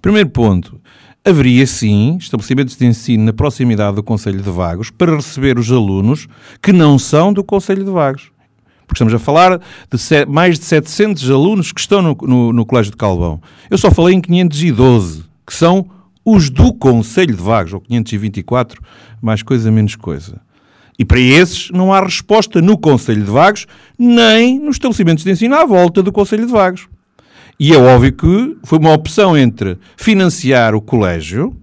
Primeiro 0.00 0.28
ponto, 0.28 0.80
haveria 1.24 1.66
sim 1.66 2.16
estabelecimentos 2.18 2.76
de 2.76 2.86
ensino 2.86 3.24
na 3.24 3.32
proximidade 3.32 3.96
do 3.96 4.02
Conselho 4.02 4.40
de 4.40 4.50
Vagos 4.50 4.90
para 4.90 5.16
receber 5.16 5.58
os 5.58 5.70
alunos 5.72 6.28
que 6.62 6.72
não 6.72 6.98
são 6.98 7.32
do 7.32 7.42
Conselho 7.42 7.84
de 7.84 7.90
Vagos. 7.90 8.30
Porque 8.86 9.02
estamos 9.02 9.12
a 9.12 9.18
falar 9.18 9.58
de 9.58 10.26
mais 10.26 10.58
de 10.58 10.64
700 10.64 11.30
alunos 11.30 11.72
que 11.72 11.80
estão 11.80 12.00
no, 12.00 12.16
no, 12.22 12.52
no 12.52 12.64
Colégio 12.64 12.92
de 12.92 12.96
Calvão. 12.96 13.40
Eu 13.68 13.76
só 13.76 13.90
falei 13.90 14.14
em 14.14 14.20
512, 14.20 15.24
que 15.46 15.52
são 15.52 15.86
os 16.30 16.50
do 16.50 16.74
Conselho 16.74 17.34
de 17.34 17.42
Vagos, 17.42 17.72
ou 17.72 17.80
524, 17.80 18.82
mais 19.22 19.42
coisa 19.42 19.70
menos 19.70 19.96
coisa. 19.96 20.40
E 20.98 21.04
para 21.04 21.20
esses 21.20 21.70
não 21.70 21.92
há 21.92 22.00
resposta 22.00 22.60
no 22.60 22.76
Conselho 22.76 23.24
de 23.24 23.30
Vagos, 23.30 23.66
nem 23.98 24.58
nos 24.58 24.76
estabelecimentos 24.76 25.24
de 25.24 25.30
ensino 25.30 25.54
à 25.54 25.64
volta 25.64 26.02
do 26.02 26.12
Conselho 26.12 26.46
de 26.46 26.52
Vagos. 26.52 26.86
E 27.58 27.72
é 27.72 27.78
óbvio 27.78 28.12
que 28.12 28.56
foi 28.64 28.78
uma 28.78 28.92
opção 28.92 29.36
entre 29.36 29.78
financiar 29.96 30.74
o 30.74 30.80
colégio, 30.80 31.56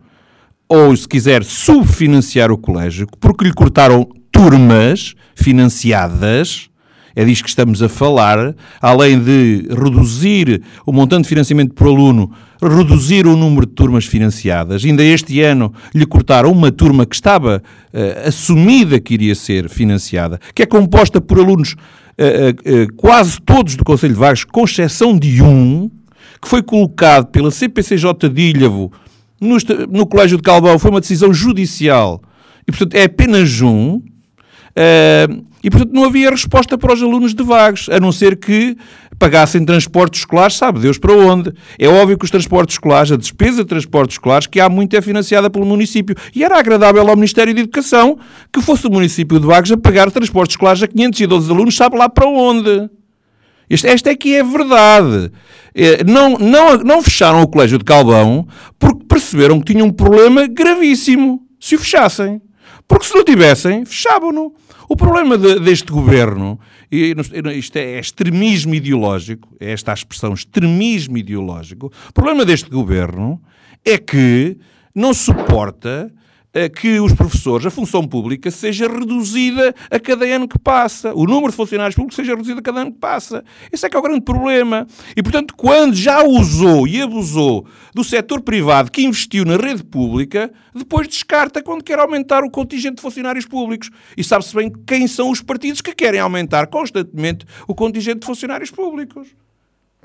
ou, 0.68 0.96
se 0.96 1.08
quiser, 1.08 1.44
subfinanciar 1.44 2.52
o 2.52 2.58
colégio, 2.58 3.08
porque 3.20 3.46
lhe 3.46 3.54
cortaram 3.54 4.08
turmas 4.32 5.14
financiadas 5.36 6.70
é 7.16 7.24
disso 7.24 7.44
que 7.44 7.50
estamos 7.50 7.82
a 7.82 7.88
falar, 7.88 8.54
além 8.82 9.18
de 9.18 9.68
reduzir 9.70 10.62
o 10.86 10.92
montante 10.92 11.24
de 11.24 11.30
financiamento 11.30 11.74
por 11.74 11.88
aluno, 11.88 12.30
reduzir 12.62 13.28
o 13.28 13.36
número 13.36 13.66
de 13.66 13.74
turmas 13.74 14.06
financiadas. 14.06 14.84
Ainda 14.84 15.04
este 15.04 15.42
ano 15.42 15.74
lhe 15.94 16.06
cortaram 16.06 16.52
uma 16.52 16.72
turma 16.72 17.06
que 17.06 17.16
estava 17.16 17.62
uh, 17.94 18.28
assumida 18.28 19.00
que 19.00 19.14
iria 19.14 19.36
ser 19.36 19.70
financiada, 19.70 20.40
que 20.54 20.64
é 20.64 20.66
composta 20.66 21.20
por 21.20 21.40
alunos 21.40 21.74
uh, 21.74 21.76
uh, 21.76 22.94
quase 22.96 23.40
todos 23.42 23.76
do 23.76 23.84
Conselho 23.84 24.14
de 24.14 24.20
Vagos, 24.20 24.44
com 24.44 24.64
exceção 24.64 25.18
de 25.18 25.42
um, 25.42 25.90
que 26.42 26.48
foi 26.48 26.64
colocado 26.64 27.28
pela 27.28 27.52
CPCJ 27.52 28.30
de 28.30 28.42
Ilhavo 28.42 28.92
no, 29.40 29.58
no 29.90 30.06
Colégio 30.06 30.38
de 30.38 30.44
Calvão, 30.44 30.80
foi 30.80 30.92
uma 30.92 31.02
decisão 31.02 31.34
judicial, 31.34 32.22
e 32.68 32.72
portanto 32.72 32.96
é 32.96 33.04
apenas 33.04 33.62
um, 33.62 33.98
uh, 33.98 35.46
e 35.64 35.70
portanto 35.70 35.94
não 35.94 36.04
havia 36.04 36.30
resposta 36.30 36.78
para 36.78 36.94
os 36.94 37.02
alunos 37.02 37.34
de 37.34 37.44
Vagos, 37.44 37.90
a 37.90 38.00
não 38.00 38.12
ser 38.12 38.38
que 38.38 38.78
pagassem 39.18 39.64
transportes 39.66 40.22
escolares, 40.22 40.58
sabe 40.58 40.80
Deus 40.80 40.98
para 40.98 41.14
onde. 41.14 41.54
É 41.80 41.88
óbvio 41.88 42.18
que 42.18 42.26
os 42.26 42.32
transportes 42.32 42.76
escolares, 42.76 43.12
a 43.12 43.18
despesa 43.18 43.64
de 43.64 43.70
transportes 43.70 44.16
escolares, 44.16 44.48
que 44.48 44.60
há 44.60 44.70
muito 44.70 44.96
é 44.96 45.02
financiada 45.02 45.50
pelo 45.50 45.66
município. 45.66 46.16
E 46.34 46.44
era 46.44 46.58
agradável 46.58 47.08
ao 47.08 47.16
Ministério 47.16 47.54
de 47.54 47.62
Educação 47.62 48.18
que 48.52 48.62
fosse 48.62 48.88
o 48.88 48.92
município 48.92 49.40
de 49.40 49.46
Vagos 49.46 49.72
a 49.72 49.78
pagar 49.78 50.12
transportes 50.12 50.54
escolares 50.54 50.84
a 50.84 50.88
512 50.88 51.52
alunos, 51.52 51.76
sabe 51.76 51.98
lá 51.98 52.10
para 52.10 52.28
onde. 52.28 52.90
Este, 53.70 53.88
esta 53.88 54.10
é 54.12 54.16
que 54.16 54.36
é 54.36 54.44
verdade. 54.44 55.32
É, 55.74 56.04
não, 56.04 56.38
não, 56.38 56.78
não 56.78 57.02
fecharam 57.02 57.42
o 57.42 57.48
Colégio 57.48 57.78
de 57.78 57.84
Calvão 57.84 58.48
porque 58.80 59.06
perceberam 59.06 59.60
que 59.60 59.74
tinham 59.74 59.88
um 59.88 59.92
problema 59.92 60.48
gravíssimo 60.48 61.42
se 61.60 61.76
o 61.76 61.80
fechassem. 61.80 62.42
Porque 62.88 63.06
se 63.06 63.16
não 63.16 63.24
tivessem, 63.24 63.84
fechavam-no. 63.86 64.54
O 64.88 64.96
problema 64.96 65.38
de, 65.38 65.60
deste 65.60 65.92
governo, 65.92 66.60
isto 66.92 67.78
é 67.78 68.00
extremismo 68.00 68.76
ideológico, 68.76 69.56
é 69.60 69.72
esta 69.72 69.92
a 69.92 69.94
expressão 69.94 70.34
extremismo 70.34 71.18
ideológico, 71.18 71.92
o 72.10 72.14
problema 72.14 72.46
deste 72.46 72.70
governo 72.70 73.42
é 73.84 73.98
que 73.98 74.58
não 74.94 75.14
suporta 75.14 76.12
que 76.74 77.00
os 77.00 77.14
professores, 77.14 77.66
a 77.66 77.70
função 77.70 78.08
pública, 78.08 78.50
seja 78.50 78.88
reduzida 78.88 79.76
a 79.92 80.00
cada 80.00 80.26
ano 80.26 80.48
que 80.48 80.58
passa. 80.58 81.14
O 81.14 81.26
número 81.26 81.52
de 81.52 81.58
funcionários 81.58 81.96
públicos 81.96 82.16
seja 82.16 82.34
reduzido 82.34 82.60
a 82.60 82.64
cada 82.64 82.82
ano 82.82 82.92
que 82.92 83.00
passa. 83.00 83.44
Esse 83.72 83.86
é 83.86 83.90
que 83.90 83.96
é 83.96 84.00
o 84.00 84.02
grande 84.02 84.22
problema. 84.22 84.88
E, 85.16 85.22
portanto, 85.22 85.54
quando 85.56 85.96
já 85.96 86.24
usou 86.24 86.88
e 86.88 87.02
abusou 87.02 87.68
do 87.94 88.04
setor 88.04 88.42
privado 88.42 88.92
que 88.92 89.04
investiu 89.04 89.44
na 89.44 89.58
rede 89.58 89.84
pública, 89.84 90.52
depois 90.74 91.08
descarta 91.08 91.62
quando 91.62 91.84
quer 91.84 92.00
aumentar 92.00 92.44
o 92.44 92.50
contingente 92.50 92.96
de 92.96 93.02
funcionários 93.02 93.46
públicos. 93.46 93.90
E 94.18 94.24
sabe-se 94.24 94.56
bem 94.56 94.72
quem 94.86 95.08
são 95.08 95.30
os 95.30 95.42
partidos 95.42 95.82
que 95.82 95.94
querem 95.94 96.20
aumentar 96.20 96.68
constantemente 96.68 97.46
o 97.68 97.76
contingente 97.76 98.20
de 98.20 98.26
funcionários 98.26 98.72
públicos. 98.72 99.28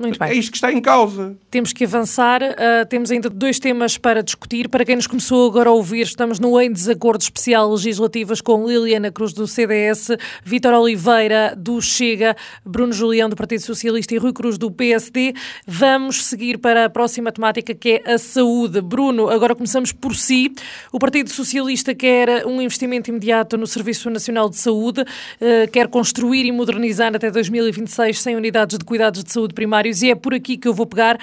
Muito 0.00 0.18
bem. 0.18 0.30
É 0.30 0.34
isto 0.34 0.50
que 0.50 0.56
está 0.56 0.72
em 0.72 0.80
causa. 0.80 1.36
Temos 1.50 1.74
que 1.74 1.84
avançar. 1.84 2.40
Uh, 2.42 2.86
temos 2.88 3.10
ainda 3.10 3.28
dois 3.28 3.58
temas 3.58 3.98
para 3.98 4.22
discutir. 4.22 4.66
Para 4.66 4.82
quem 4.82 4.96
nos 4.96 5.06
começou 5.06 5.46
agora 5.46 5.68
a 5.68 5.72
ouvir, 5.72 6.06
estamos 6.06 6.40
no 6.40 6.58
Em 6.58 6.72
Desacordo 6.72 7.20
Especial 7.20 7.70
Legislativas 7.70 8.40
com 8.40 8.66
Liliana 8.66 9.12
Cruz 9.12 9.34
do 9.34 9.46
CDS, 9.46 10.08
Vítor 10.42 10.72
Oliveira 10.72 11.54
do 11.54 11.82
Chega, 11.82 12.34
Bruno 12.64 12.94
Julião 12.94 13.28
do 13.28 13.36
Partido 13.36 13.60
Socialista 13.60 14.14
e 14.14 14.16
Rui 14.18 14.32
Cruz 14.32 14.56
do 14.56 14.70
PSD. 14.70 15.34
Vamos 15.66 16.24
seguir 16.24 16.56
para 16.56 16.86
a 16.86 16.90
próxima 16.90 17.30
temática 17.30 17.74
que 17.74 18.00
é 18.02 18.14
a 18.14 18.16
saúde. 18.16 18.80
Bruno, 18.80 19.28
agora 19.28 19.54
começamos 19.54 19.92
por 19.92 20.16
si. 20.16 20.50
O 20.90 20.98
Partido 20.98 21.28
Socialista 21.28 21.94
quer 21.94 22.46
um 22.46 22.62
investimento 22.62 23.10
imediato 23.10 23.58
no 23.58 23.66
Serviço 23.66 24.08
Nacional 24.08 24.48
de 24.48 24.56
Saúde, 24.56 25.02
uh, 25.02 25.70
quer 25.70 25.88
construir 25.88 26.46
e 26.46 26.52
modernizar 26.52 27.14
até 27.14 27.30
2026 27.30 28.18
100 28.18 28.36
unidades 28.36 28.78
de 28.78 28.84
cuidados 28.86 29.22
de 29.22 29.30
saúde 29.30 29.52
e 30.02 30.10
é 30.10 30.14
por 30.14 30.34
aqui 30.34 30.56
que 30.56 30.68
eu 30.68 30.74
vou 30.74 30.86
pegar, 30.86 31.18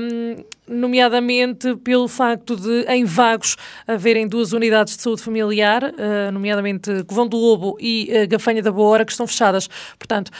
um, 0.00 0.44
nomeadamente 0.66 1.76
pelo 1.76 2.08
facto 2.08 2.56
de, 2.56 2.84
em 2.88 3.04
Vagos, 3.04 3.56
haverem 3.86 4.28
duas 4.28 4.52
unidades 4.52 4.96
de 4.96 5.02
saúde 5.02 5.22
familiar, 5.22 5.82
uh, 5.82 6.32
nomeadamente 6.32 7.04
Covão 7.04 7.26
do 7.26 7.36
Lobo 7.36 7.76
e 7.80 8.10
uh, 8.12 8.28
Gafanha 8.28 8.62
da 8.62 8.70
Boa 8.70 9.04
que 9.04 9.12
estão 9.12 9.26
fechadas. 9.26 9.68
Portanto, 9.98 10.30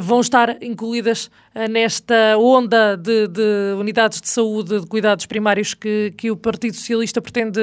vão 0.00 0.20
estar 0.20 0.62
incluídas 0.62 1.30
nesta 1.70 2.36
onda 2.38 2.96
de, 2.96 3.28
de, 3.28 3.74
unidades 3.78 4.20
de 4.20 4.28
saúde, 4.28 4.80
de 4.80 4.86
cuidados 4.86 5.26
primários 5.26 5.74
que, 5.74 6.12
que 6.16 6.30
o 6.30 6.36
Partido 6.36 6.74
Socialista 6.74 7.20
pretende 7.20 7.60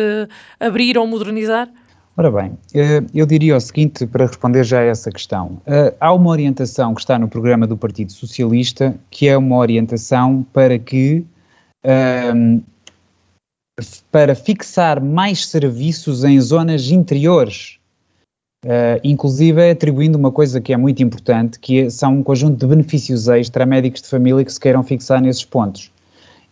abrir 0.60 0.98
ou 0.98 1.06
modernizar? 1.06 1.70
Ora 2.18 2.32
bem, 2.32 2.58
eh, 2.74 3.04
eu 3.14 3.26
diria 3.26 3.58
o 3.58 3.60
seguinte 3.60 4.08
para 4.08 4.26
responder 4.26 4.64
já 4.64 4.80
a 4.80 4.84
essa 4.84 5.12
questão. 5.12 5.62
Eh, 5.66 5.94
há 6.00 6.14
uma 6.14 6.30
orientação 6.30 6.94
que 6.94 7.02
está 7.02 7.20
no 7.20 7.28
programa 7.28 7.68
do 7.68 7.76
Partido 7.76 8.14
Socialista 8.14 8.96
que 9.10 9.28
é 9.28 9.38
uma 9.38 9.58
orientação 9.58 10.46
para 10.54 10.80
que 10.80 11.26
ehm, 11.84 12.62
para 14.12 14.36
fixar 14.36 15.04
mais 15.04 15.46
serviços 15.48 16.24
em 16.24 16.40
zonas 16.40 16.90
interiores, 16.90 17.78
uh, 18.66 19.00
inclusive 19.04 19.70
atribuindo 19.70 20.18
uma 20.18 20.32
coisa 20.32 20.62
que 20.62 20.72
é 20.72 20.78
muito 20.78 21.04
importante, 21.04 21.60
que 21.60 21.82
é, 21.82 21.90
são 21.90 22.20
um 22.20 22.24
conjunto 22.24 22.58
de 22.58 22.68
benefícios 22.68 23.28
extra 23.28 23.64
a 23.64 23.66
médicos 23.66 24.02
de 24.02 24.08
família 24.08 24.46
que 24.46 24.54
se 24.54 24.60
queiram 24.60 24.82
fixar 24.84 25.22
nesses 25.22 25.44
pontos. 25.44 25.92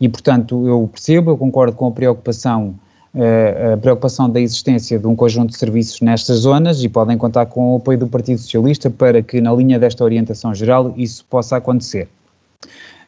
E, 0.02 0.10
portanto, 0.10 0.68
eu 0.68 0.90
percebo, 0.92 1.32
eu 1.32 1.38
concordo 1.38 1.78
com 1.78 1.88
a 1.88 1.92
preocupação 1.92 2.76
a 3.16 3.78
preocupação 3.78 4.28
da 4.28 4.42
existência 4.42 4.98
de 4.98 5.06
um 5.06 5.16
conjunto 5.16 5.52
de 5.52 5.58
serviços 5.58 6.02
nestas 6.02 6.40
zonas 6.40 6.84
e 6.84 6.90
podem 6.90 7.16
contar 7.16 7.46
com 7.46 7.74
o 7.74 7.78
apoio 7.78 8.00
do 8.00 8.08
Partido 8.08 8.40
Socialista 8.40 8.90
para 8.90 9.22
que, 9.22 9.40
na 9.40 9.54
linha 9.54 9.78
desta 9.78 10.04
orientação 10.04 10.54
geral, 10.56 10.94
isso 10.98 11.24
possa 11.30 11.58
acontecer. 11.58 12.08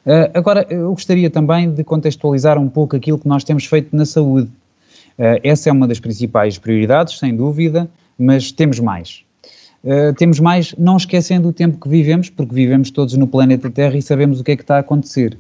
Uh, 0.05 0.29
agora, 0.35 0.67
eu 0.69 0.91
gostaria 0.91 1.31
também 1.31 1.71
de 1.71 1.83
contextualizar 1.83 2.59
um 2.59 2.69
pouco 2.69 2.95
aquilo 2.95 3.17
que 3.17 3.27
nós 3.27 3.43
temos 3.43 3.65
feito 3.65 3.95
na 3.95 4.05
saúde. 4.05 4.47
Uh, 5.17 5.41
essa 5.43 5.69
é 5.69 5.73
uma 5.73 5.87
das 5.87 5.99
principais 5.99 6.59
prioridades, 6.59 7.17
sem 7.17 7.35
dúvida, 7.35 7.89
mas 8.17 8.51
temos 8.51 8.79
mais. 8.79 9.23
Temos 10.17 10.39
mais, 10.39 10.73
não 10.79 10.97
esquecendo 10.97 11.47
o 11.47 11.53
tempo 11.53 11.79
que 11.79 11.87
vivemos, 11.87 12.27
porque 12.27 12.55
vivemos 12.55 12.89
todos 12.89 13.13
no 13.13 13.27
planeta 13.27 13.69
Terra 13.69 13.95
e 13.95 14.01
sabemos 14.01 14.39
o 14.39 14.43
que 14.43 14.53
é 14.53 14.55
que 14.55 14.63
está 14.63 14.77
a 14.77 14.79
acontecer. 14.79 15.37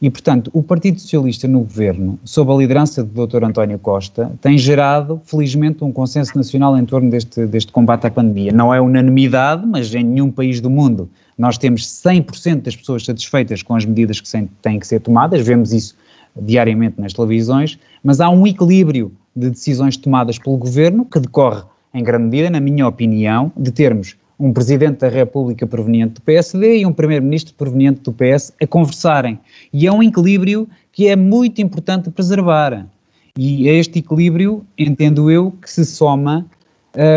E, 0.00 0.08
portanto, 0.08 0.48
o 0.54 0.62
Partido 0.62 1.00
Socialista 1.00 1.48
no 1.48 1.60
governo, 1.60 2.18
sob 2.24 2.52
a 2.52 2.56
liderança 2.56 3.02
do 3.02 3.26
Dr. 3.26 3.42
António 3.42 3.78
Costa, 3.80 4.30
tem 4.40 4.56
gerado, 4.56 5.20
felizmente, 5.24 5.82
um 5.82 5.90
consenso 5.90 6.36
nacional 6.36 6.76
em 6.78 6.84
torno 6.84 7.10
deste, 7.10 7.46
deste 7.46 7.72
combate 7.72 8.06
à 8.06 8.10
pandemia. 8.10 8.52
Não 8.52 8.72
é 8.72 8.80
unanimidade, 8.80 9.66
mas 9.66 9.92
em 9.92 10.04
nenhum 10.04 10.30
país 10.30 10.60
do 10.60 10.70
mundo 10.70 11.10
nós 11.36 11.58
temos 11.58 11.84
100% 11.84 12.62
das 12.62 12.76
pessoas 12.76 13.04
satisfeitas 13.04 13.62
com 13.62 13.74
as 13.74 13.84
medidas 13.84 14.20
que 14.20 14.48
têm 14.62 14.78
que 14.78 14.86
ser 14.86 15.00
tomadas, 15.00 15.44
vemos 15.44 15.72
isso 15.72 15.96
diariamente 16.40 17.00
nas 17.00 17.12
televisões, 17.12 17.78
mas 18.02 18.20
há 18.20 18.28
um 18.28 18.46
equilíbrio 18.46 19.12
de 19.34 19.50
decisões 19.50 19.96
tomadas 19.96 20.38
pelo 20.38 20.56
governo 20.56 21.04
que 21.04 21.18
decorre, 21.18 21.62
em 21.92 22.02
grande 22.02 22.24
medida, 22.24 22.50
na 22.50 22.60
minha 22.60 22.86
opinião, 22.86 23.52
de 23.56 23.70
termos 23.72 24.16
um 24.38 24.52
Presidente 24.52 24.98
da 24.98 25.08
República 25.08 25.66
proveniente 25.66 26.14
do 26.14 26.22
PSD 26.22 26.78
e 26.78 26.86
um 26.86 26.92
Primeiro-Ministro 26.92 27.54
proveniente 27.54 28.00
do 28.02 28.12
PS 28.12 28.52
a 28.62 28.66
conversarem. 28.66 29.38
E 29.72 29.86
é 29.86 29.92
um 29.92 30.02
equilíbrio 30.02 30.68
que 30.92 31.08
é 31.08 31.16
muito 31.16 31.60
importante 31.60 32.10
preservar. 32.10 32.86
E 33.36 33.68
a 33.68 33.72
este 33.72 33.98
equilíbrio, 33.98 34.64
entendo 34.76 35.30
eu, 35.30 35.52
que 35.52 35.70
se 35.70 35.84
soma 35.84 36.46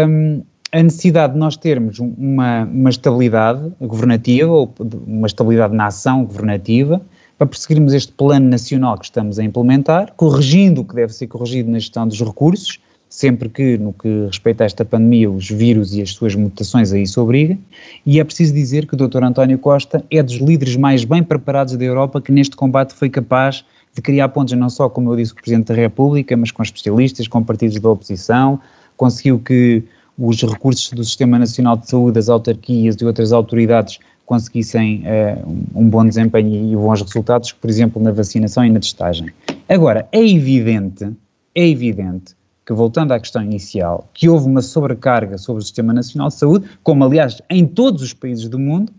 um, 0.08 0.42
a 0.72 0.82
necessidade 0.82 1.34
de 1.34 1.40
nós 1.40 1.58
termos 1.58 2.00
uma, 2.00 2.64
uma 2.64 2.90
estabilidade 2.90 3.72
governativa, 3.80 4.52
ou 4.52 4.74
uma 5.06 5.28
estabilidade 5.28 5.76
na 5.76 5.88
ação 5.88 6.24
governativa, 6.24 7.02
para 7.38 7.48
perseguirmos 7.48 7.94
este 7.94 8.12
plano 8.14 8.48
nacional 8.48 8.98
que 8.98 9.06
estamos 9.06 9.40
a 9.40 9.44
implementar, 9.44 10.14
corrigindo 10.16 10.82
o 10.82 10.86
que 10.86 10.96
deve 10.96 11.12
ser 11.14 11.28
corrigido 11.28 11.70
na 11.72 11.80
gestão 11.80 12.08
dos 12.08 12.22
recursos, 12.22 12.80
sempre 13.12 13.50
que, 13.50 13.78
no 13.78 13.92
que 13.92 14.26
respeita 14.26 14.64
a 14.64 14.66
esta 14.66 14.86
pandemia, 14.86 15.30
os 15.30 15.50
vírus 15.50 15.94
e 15.94 16.02
as 16.02 16.12
suas 16.12 16.34
mutações 16.34 16.94
a 16.94 16.98
isso 16.98 17.22
obriguem, 17.22 17.60
e 18.06 18.22
é 18.22 18.24
preciso 18.24 18.54
dizer 18.54 18.88
que 18.88 18.94
o 18.94 18.98
Dr. 18.98 19.22
António 19.22 19.60
Costa 19.60 20.02
é 20.10 20.24
dos 20.24 20.36
líderes 20.36 20.78
mais 20.78 21.04
bem 21.04 21.22
preparados 21.22 21.76
da 21.76 21.84
Europa 21.84 22.22
que 22.22 22.32
neste 22.32 22.56
combate 22.56 22.94
foi 22.94 23.10
capaz 23.10 23.66
de 23.94 24.02
criar 24.02 24.30
pontos 24.30 24.54
não 24.54 24.70
só, 24.70 24.88
como 24.88 25.12
eu 25.12 25.18
disse, 25.18 25.34
com 25.34 25.42
o 25.42 25.44
Presidente 25.44 25.68
da 25.68 25.74
República, 25.74 26.38
mas 26.38 26.52
com 26.52 26.64
especialistas, 26.64 27.28
com 27.28 27.44
partidos 27.44 27.78
da 27.82 27.90
oposição, 27.90 28.58
conseguiu 28.96 29.40
que 29.40 29.84
os 30.18 30.42
recursos 30.42 30.90
do 30.92 31.04
Sistema 31.04 31.38
Nacional 31.38 31.76
de 31.76 31.90
Saúde, 31.90 32.18
as 32.18 32.30
autarquias 32.30 32.96
e 32.96 33.04
outras 33.04 33.34
autoridades 33.34 34.00
conseguissem 34.26 35.04
uh, 35.04 35.50
um 35.76 35.90
bom 35.90 36.06
desempenho 36.06 36.72
e 36.72 36.76
bons 36.78 37.02
resultados, 37.02 37.52
por 37.52 37.70
exemplo, 37.70 38.02
na 38.02 38.14
vacinação 38.14 38.64
e 38.64 38.70
na 38.70 38.80
testagem. 38.80 39.28
Agora, 39.68 40.08
é 40.14 40.26
evidente, 40.26 41.12
é 41.54 41.68
evidente 41.68 42.40
que, 42.66 42.74
voltando 42.74 43.12
à 43.12 43.20
questão 43.20 43.44
inicial, 43.44 44.10
que 44.14 44.30
houve 44.30 44.48
uma 44.48 44.62
sobrecarga 44.62 45.38
sobre 45.38 45.62
o 45.62 45.64
Sistema 45.64 45.94
Nacional 45.94 46.28
de 46.28 46.36
Saúde, 46.36 46.70
como 46.84 47.04
aliás 47.04 47.42
em 47.50 47.66
todos 47.66 48.02
os 48.02 48.14
países 48.14 48.48
do 48.48 48.60
mundo, 48.60 48.92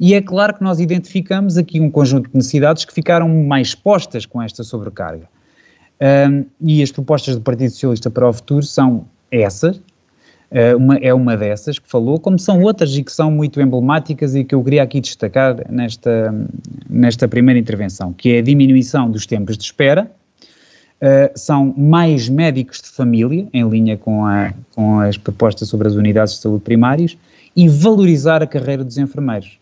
e 0.00 0.14
é 0.14 0.22
claro 0.22 0.54
que 0.54 0.62
nós 0.62 0.78
identificamos 0.78 1.58
aqui 1.58 1.80
um 1.80 1.90
conjunto 1.90 2.30
de 2.30 2.36
necessidades 2.36 2.84
que 2.84 2.92
ficaram 2.92 3.28
mais 3.28 3.74
postas 3.74 4.24
com 4.24 4.40
esta 4.40 4.62
sobrecarga. 4.62 5.28
Um, 6.00 6.44
e 6.60 6.80
as 6.80 6.92
propostas 6.92 7.34
do 7.34 7.40
Partido 7.40 7.70
Socialista 7.70 8.08
para 8.08 8.28
o 8.28 8.32
futuro 8.32 8.62
são 8.62 9.04
essas, 9.32 9.76
uh, 9.76 10.76
uma, 10.76 10.96
é 10.98 11.12
uma 11.12 11.36
dessas 11.36 11.80
que 11.80 11.88
falou, 11.88 12.20
como 12.20 12.38
são 12.38 12.62
outras 12.62 12.96
e 12.96 13.02
que 13.02 13.10
são 13.10 13.32
muito 13.32 13.60
emblemáticas 13.60 14.36
e 14.36 14.44
que 14.44 14.54
eu 14.54 14.62
queria 14.62 14.84
aqui 14.84 15.00
destacar 15.00 15.56
nesta, 15.68 16.32
nesta 16.88 17.26
primeira 17.26 17.58
intervenção, 17.58 18.12
que 18.12 18.36
é 18.36 18.38
a 18.38 18.42
diminuição 18.42 19.10
dos 19.10 19.26
tempos 19.26 19.58
de 19.58 19.64
espera, 19.64 20.08
Uh, 21.00 21.30
são 21.38 21.72
mais 21.76 22.28
médicos 22.28 22.82
de 22.82 22.88
família, 22.88 23.46
em 23.52 23.68
linha 23.68 23.96
com, 23.96 24.26
a, 24.26 24.52
com 24.74 24.98
as 24.98 25.16
propostas 25.16 25.68
sobre 25.68 25.86
as 25.86 25.94
unidades 25.94 26.34
de 26.34 26.40
saúde 26.40 26.64
primárias, 26.64 27.16
e 27.54 27.68
valorizar 27.68 28.42
a 28.42 28.46
carreira 28.46 28.82
dos 28.82 28.98
enfermeiros. 28.98 29.60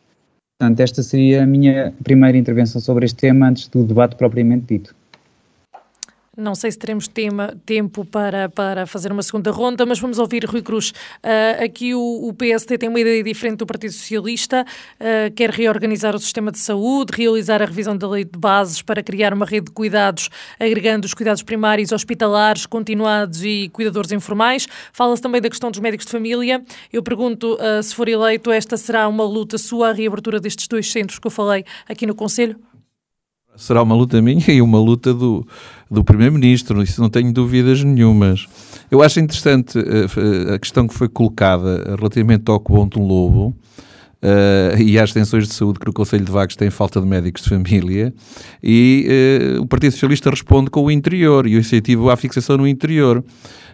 Portanto, 0.59 0.81
esta 0.81 1.03
seria 1.03 1.43
a 1.43 1.47
minha 1.47 1.93
primeira 2.03 2.39
intervenção 2.39 2.81
sobre 2.81 3.05
este 3.05 3.19
tema 3.19 3.49
antes 3.49 3.69
do 3.69 3.85
debate 3.85 4.17
propriamente 4.17 4.65
dito. 4.67 4.96
Não 6.37 6.55
sei 6.55 6.71
se 6.71 6.79
teremos 6.79 7.09
tema, 7.09 7.57
tempo 7.65 8.05
para, 8.05 8.51
para 8.51 8.87
fazer 8.87 9.11
uma 9.11 9.23
segunda 9.23 9.51
ronda, 9.51 9.87
mas 9.87 9.99
vamos 9.99 10.19
ouvir 10.19 10.45
Rui 10.45 10.61
Cruz. 10.61 10.91
Uh, 10.91 11.65
aqui 11.65 11.95
o, 11.95 12.29
o, 12.29 12.35
PSD 12.35 12.77
tem 12.77 12.91
uma 12.91 13.01
ideia 13.01 13.23
diferente 13.25 13.57
do 13.57 13.67
Partido 13.67 13.95
Socialista, 13.95 14.63
uh, 15.01 15.35
quer 15.35 15.49
reorganizar 15.49 16.15
o 16.15 16.19
sistema 16.19 16.53
de 16.53 16.59
saúde, 16.59 17.17
realizar 17.17 17.63
a 17.63 17.65
revisão 17.65 17.97
da 17.97 18.07
lei 18.07 18.23
de 18.23 18.39
bases 18.39 18.83
para 18.83 19.03
criar 19.03 19.33
uma 19.33 19.47
rede 19.47 19.67
de 19.67 19.73
cuidados, 19.73 20.29
agregando 20.61 21.07
os 21.07 21.15
cuidados 21.15 21.43
primários, 21.43 21.91
hospitalares, 21.91 22.67
continuados 22.67 23.43
e 23.43 23.71
cuidadores 23.73 24.13
informais. 24.13 24.69
Fala-se 24.93 25.23
também 25.23 25.41
da 25.41 25.49
questão 25.49 25.71
dos 25.71 25.81
médicos 25.81 26.05
de 26.05 26.13
família. 26.13 26.63
Eu 26.93 27.03
pergunto, 27.03 27.55
uh, 27.55 27.83
se 27.83 27.95
for 27.95 28.11
eleito, 28.11 28.51
esta 28.51 28.77
será 28.77 29.09
uma 29.09 29.25
luta 29.25 29.57
sua, 29.57 29.89
a 29.89 29.93
reabertura 29.95 30.39
destes 30.39 30.69
dois 30.69 30.93
centros 30.93 31.19
que 31.19 31.27
eu 31.27 31.31
falei 31.31 31.65
aqui 31.89 32.05
no 32.05 32.15
Conselho? 32.15 32.61
Será 33.57 33.83
uma 33.83 33.95
luta 33.95 34.21
minha 34.21 34.45
e 34.49 34.61
uma 34.61 34.79
luta 34.79 35.13
do, 35.13 35.47
do 35.91 36.05
Primeiro-Ministro, 36.05 36.83
isso 36.83 37.01
não 37.01 37.09
tenho 37.09 37.33
dúvidas 37.33 37.83
nenhumas. 37.83 38.47
Eu 38.91 39.03
acho 39.03 39.21
interessante 39.21 39.79
uh, 39.79 40.55
a 40.55 40.59
questão 40.59 40.87
que 40.87 40.95
foi 40.95 41.09
colocada 41.09 41.97
relativamente 41.97 42.51
ao 42.51 42.61
Cobom 42.61 42.87
do 42.87 43.01
Lobo 43.01 43.49
uh, 44.23 44.81
e 44.81 44.99
às 44.99 45.11
extensões 45.11 45.49
de 45.49 45.55
saúde 45.55 45.79
que 45.79 45.87
no 45.87 45.93
Conselho 45.93 46.25
de 46.25 46.31
Vagos 46.31 46.57
tem 46.57 46.71
falta 46.71 47.01
de 47.01 47.07
médicos 47.07 47.43
de 47.43 47.49
família 47.49 48.13
e 48.63 49.57
uh, 49.59 49.63
o 49.63 49.67
Partido 49.67 49.93
Socialista 49.93 50.31
responde 50.31 50.71
com 50.71 50.85
o 50.85 50.91
interior 50.91 51.47
e 51.47 51.57
o 51.57 51.61
incentivo 51.61 52.11
à 52.11 52.17
fixação 52.17 52.57
no 52.57 52.67
interior. 52.67 53.25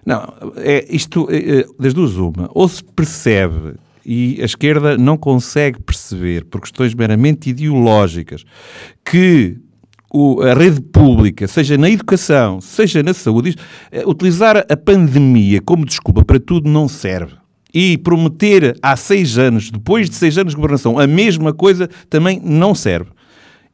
Não, 0.05 0.35
é 0.57 0.85
isto, 0.91 1.29
é, 1.31 1.65
das 1.79 1.95
duas 1.95 2.17
uma, 2.17 2.51
ou 2.53 2.69
se 2.69 2.83
percebe 2.83 3.75
e 4.05 4.39
a 4.43 4.45
esquerda 4.45 4.99
não 4.99 5.17
consegue 5.17 5.81
perceber, 5.81 6.45
por 6.47 6.61
questões 6.61 6.93
meramente 6.95 7.51
ideológicas, 7.51 8.45
que 9.05 9.59
o, 10.13 10.43
a 10.43 10.53
rede 10.53 10.81
pública, 10.81 11.49
seja 11.49 11.79
na 11.79 11.89
educação, 11.89 12.61
seja 12.61 13.03
na 13.03 13.15
saúde, 13.15 13.57
é, 13.91 14.07
utilizar 14.07 14.59
a 14.59 14.77
pandemia 14.77 15.61
como 15.63 15.87
desculpa 15.87 16.23
para 16.23 16.39
tudo 16.39 16.69
não 16.69 16.87
serve. 16.87 17.35
E 17.73 17.97
prometer 17.97 18.77
há 18.83 18.95
seis 18.95 19.39
anos, 19.39 19.71
depois 19.71 20.11
de 20.11 20.17
seis 20.17 20.37
anos 20.37 20.53
de 20.53 20.57
governação, 20.57 20.99
a 20.99 21.07
mesma 21.07 21.55
coisa 21.55 21.89
também 22.11 22.39
não 22.45 22.75
serve. 22.75 23.11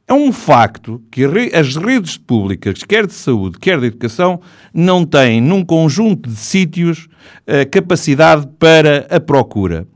É 0.07 0.15
um 0.15 0.33
facto 0.33 1.03
que 1.11 1.25
as 1.53 1.77
redes 1.77 2.17
públicas, 2.17 2.85
quer 2.85 3.07
de 3.07 3.13
saúde, 3.13 3.59
quer 3.59 3.79
de 3.81 3.87
educação, 3.87 4.41
não 4.73 5.05
têm, 5.05 5.41
num 5.41 5.65
conjunto 5.65 6.31
de 6.31 6.37
sítios, 6.37 7.09
a 7.47 7.67
capacidade 7.67 8.49
para 8.59 9.07
a 9.11 9.19
procura. 9.19 9.87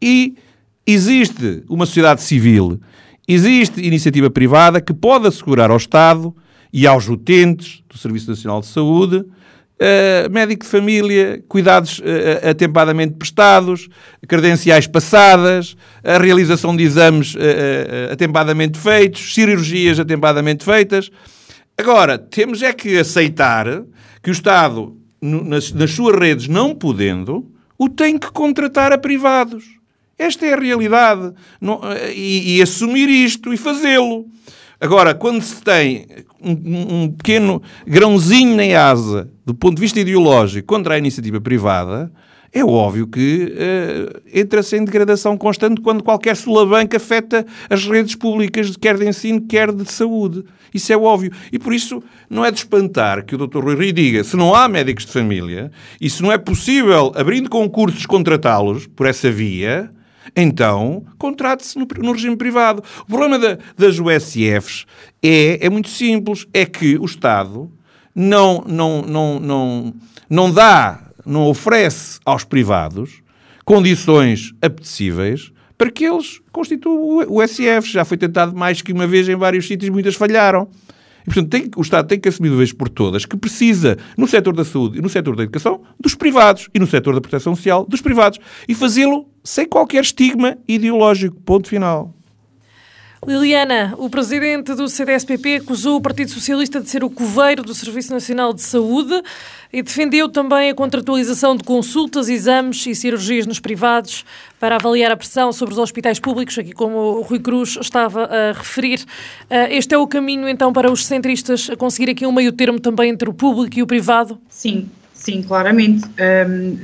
E 0.00 0.34
existe 0.86 1.62
uma 1.68 1.84
sociedade 1.84 2.22
civil 2.22 2.80
Existe 3.32 3.80
iniciativa 3.80 4.28
privada 4.28 4.80
que 4.80 4.92
pode 4.92 5.28
assegurar 5.28 5.70
ao 5.70 5.76
Estado 5.76 6.34
e 6.72 6.84
aos 6.84 7.08
utentes 7.08 7.80
do 7.88 7.96
Serviço 7.96 8.28
Nacional 8.28 8.60
de 8.60 8.66
Saúde 8.66 9.18
uh, 9.80 10.30
médico 10.30 10.64
de 10.64 10.68
família, 10.68 11.40
cuidados 11.48 12.00
uh, 12.00 12.50
atempadamente 12.50 13.14
prestados, 13.14 13.88
credenciais 14.26 14.88
passadas, 14.88 15.76
a 16.02 16.18
realização 16.18 16.74
de 16.76 16.82
exames 16.82 17.36
uh, 17.36 18.12
atempadamente 18.12 18.76
feitos, 18.76 19.32
cirurgias 19.32 20.00
atempadamente 20.00 20.64
feitas. 20.64 21.08
Agora, 21.78 22.18
temos 22.18 22.62
é 22.62 22.72
que 22.72 22.98
aceitar 22.98 23.84
que 24.20 24.30
o 24.30 24.32
Estado, 24.32 24.96
nas, 25.22 25.72
nas 25.72 25.92
suas 25.92 26.18
redes 26.18 26.48
não 26.48 26.74
podendo, 26.74 27.48
o 27.78 27.88
tem 27.88 28.18
que 28.18 28.30
contratar 28.32 28.92
a 28.92 28.98
privados. 28.98 29.79
Esta 30.20 30.44
é 30.44 30.52
a 30.52 30.60
realidade. 30.60 31.32
Não, 31.58 31.80
e, 32.14 32.58
e, 32.58 32.62
assumir 32.62 33.08
isto 33.08 33.54
e 33.54 33.56
fazê-lo. 33.56 34.26
Agora, 34.78 35.14
quando 35.14 35.40
se 35.40 35.62
tem 35.62 36.06
um, 36.42 37.04
um, 37.04 37.12
pequeno 37.12 37.62
grãozinho 37.86 38.54
na 38.54 38.90
asa, 38.90 39.30
do 39.46 39.54
ponto 39.54 39.76
de 39.76 39.80
vista 39.80 39.98
ideológico, 39.98 40.66
contra 40.66 40.94
a 40.94 40.98
iniciativa 40.98 41.40
privada, 41.40 42.12
é 42.52 42.62
óbvio 42.62 43.06
que 43.06 43.50
uh, 43.54 44.20
entra-se 44.34 44.76
em 44.76 44.84
degradação 44.84 45.38
constante 45.38 45.80
quando 45.80 46.04
qualquer 46.04 46.36
sulavanca 46.36 46.98
afeta 46.98 47.46
as 47.70 47.86
redes 47.86 48.14
públicas, 48.14 48.76
quer 48.76 48.98
de 48.98 49.08
ensino, 49.08 49.40
quer 49.40 49.72
de 49.72 49.90
saúde. 49.90 50.44
Isso 50.74 50.92
é 50.92 50.98
óbvio. 50.98 51.32
E 51.50 51.58
por 51.58 51.72
isso 51.72 52.02
não 52.28 52.44
é 52.44 52.50
de 52.50 52.58
espantar 52.58 53.24
que 53.24 53.34
o 53.34 53.38
Dr. 53.38 53.64
Rui 53.64 53.74
Rui 53.74 53.92
diga 53.92 54.22
se 54.22 54.36
não 54.36 54.54
há 54.54 54.68
médicos 54.68 55.06
de 55.06 55.12
família 55.12 55.70
e 55.98 56.10
se 56.10 56.22
não 56.22 56.30
é 56.30 56.36
possível, 56.36 57.10
abrindo 57.16 57.48
concursos, 57.48 58.04
contratá-los 58.04 58.86
por 58.86 59.06
essa 59.06 59.30
via, 59.30 59.90
então 60.36 61.04
contrate-se 61.18 61.78
no, 61.78 61.86
no, 61.98 62.12
regime 62.12 62.36
privado. 62.36 62.82
O 63.02 63.06
problema 63.06 63.38
da, 63.38 63.58
das 63.76 63.98
USFs 63.98 64.86
é, 65.22 65.64
é 65.64 65.70
muito 65.70 65.88
simples, 65.88 66.46
é 66.52 66.64
que 66.64 66.96
o 66.98 67.04
Estado 67.04 67.70
não, 68.14 68.64
não, 68.66 69.02
não, 69.02 69.40
não, 69.40 69.94
não 70.28 70.50
dá, 70.52 71.00
não 71.24 71.46
oferece 71.46 72.18
aos 72.24 72.44
privados 72.44 73.22
condições 73.64 74.52
apetecíveis 74.60 75.52
para 75.78 75.90
que 75.90 76.04
eles 76.04 76.40
constituam 76.52 77.26
o. 77.28 77.46
Já 77.84 78.04
foi 78.04 78.18
tentado 78.18 78.54
mais 78.54 78.82
que 78.82 78.92
uma 78.92 79.06
vez 79.06 79.28
em 79.28 79.36
vários 79.36 79.66
sítios, 79.66 79.90
muitas 79.90 80.14
falharam. 80.14 80.68
E, 81.22 81.24
portanto, 81.26 81.50
tem, 81.50 81.70
o 81.76 81.82
Estado 81.82 82.06
tem 82.06 82.18
que 82.18 82.28
assumir 82.28 82.50
de 82.50 82.56
vez 82.56 82.72
por 82.72 82.88
todas 82.88 83.24
que 83.24 83.36
precisa, 83.36 83.96
no 84.16 84.26
setor 84.26 84.54
da 84.54 84.64
saúde 84.64 84.98
e 84.98 85.02
no 85.02 85.08
setor 85.08 85.36
da 85.36 85.42
educação, 85.42 85.82
dos 85.98 86.14
privados 86.14 86.68
e 86.74 86.78
no 86.78 86.86
setor 86.86 87.14
da 87.14 87.20
proteção 87.20 87.54
social, 87.54 87.86
dos 87.88 88.00
privados. 88.00 88.38
E 88.68 88.74
fazê-lo 88.74 89.26
sem 89.42 89.66
qualquer 89.66 90.02
estigma 90.02 90.56
ideológico. 90.66 91.40
Ponto 91.40 91.68
final. 91.68 92.14
Liliana, 93.26 93.94
o 93.98 94.08
presidente 94.08 94.74
do 94.74 94.88
CDSPP 94.88 95.56
acusou 95.56 95.96
o 95.96 96.00
Partido 96.00 96.30
Socialista 96.30 96.80
de 96.80 96.88
ser 96.88 97.04
o 97.04 97.10
coveiro 97.10 97.62
do 97.62 97.74
Serviço 97.74 98.10
Nacional 98.10 98.54
de 98.54 98.62
Saúde 98.62 99.22
e 99.70 99.82
defendeu 99.82 100.26
também 100.26 100.70
a 100.70 100.74
contratualização 100.74 101.54
de 101.54 101.62
consultas, 101.62 102.30
exames 102.30 102.86
e 102.86 102.94
cirurgias 102.94 103.46
nos 103.46 103.60
privados 103.60 104.24
para 104.58 104.76
avaliar 104.76 105.10
a 105.10 105.16
pressão 105.18 105.52
sobre 105.52 105.74
os 105.74 105.78
hospitais 105.78 106.18
públicos, 106.18 106.58
aqui 106.58 106.72
como 106.72 106.96
o 106.96 107.20
Rui 107.20 107.40
Cruz 107.40 107.76
estava 107.78 108.24
a 108.24 108.52
referir. 108.52 109.04
Eh, 109.50 109.76
este 109.76 109.94
é 109.94 109.98
o 109.98 110.06
caminho 110.06 110.48
então 110.48 110.72
para 110.72 110.90
os 110.90 111.04
centristas 111.04 111.68
conseguir 111.76 112.10
aqui 112.10 112.26
um 112.26 112.32
meio 112.32 112.52
termo 112.52 112.80
também 112.80 113.10
entre 113.10 113.28
o 113.28 113.34
público 113.34 113.78
e 113.78 113.82
o 113.82 113.86
privado? 113.86 114.40
Sim, 114.48 114.88
sim, 115.12 115.42
claramente. 115.42 116.06
Um 116.06 116.78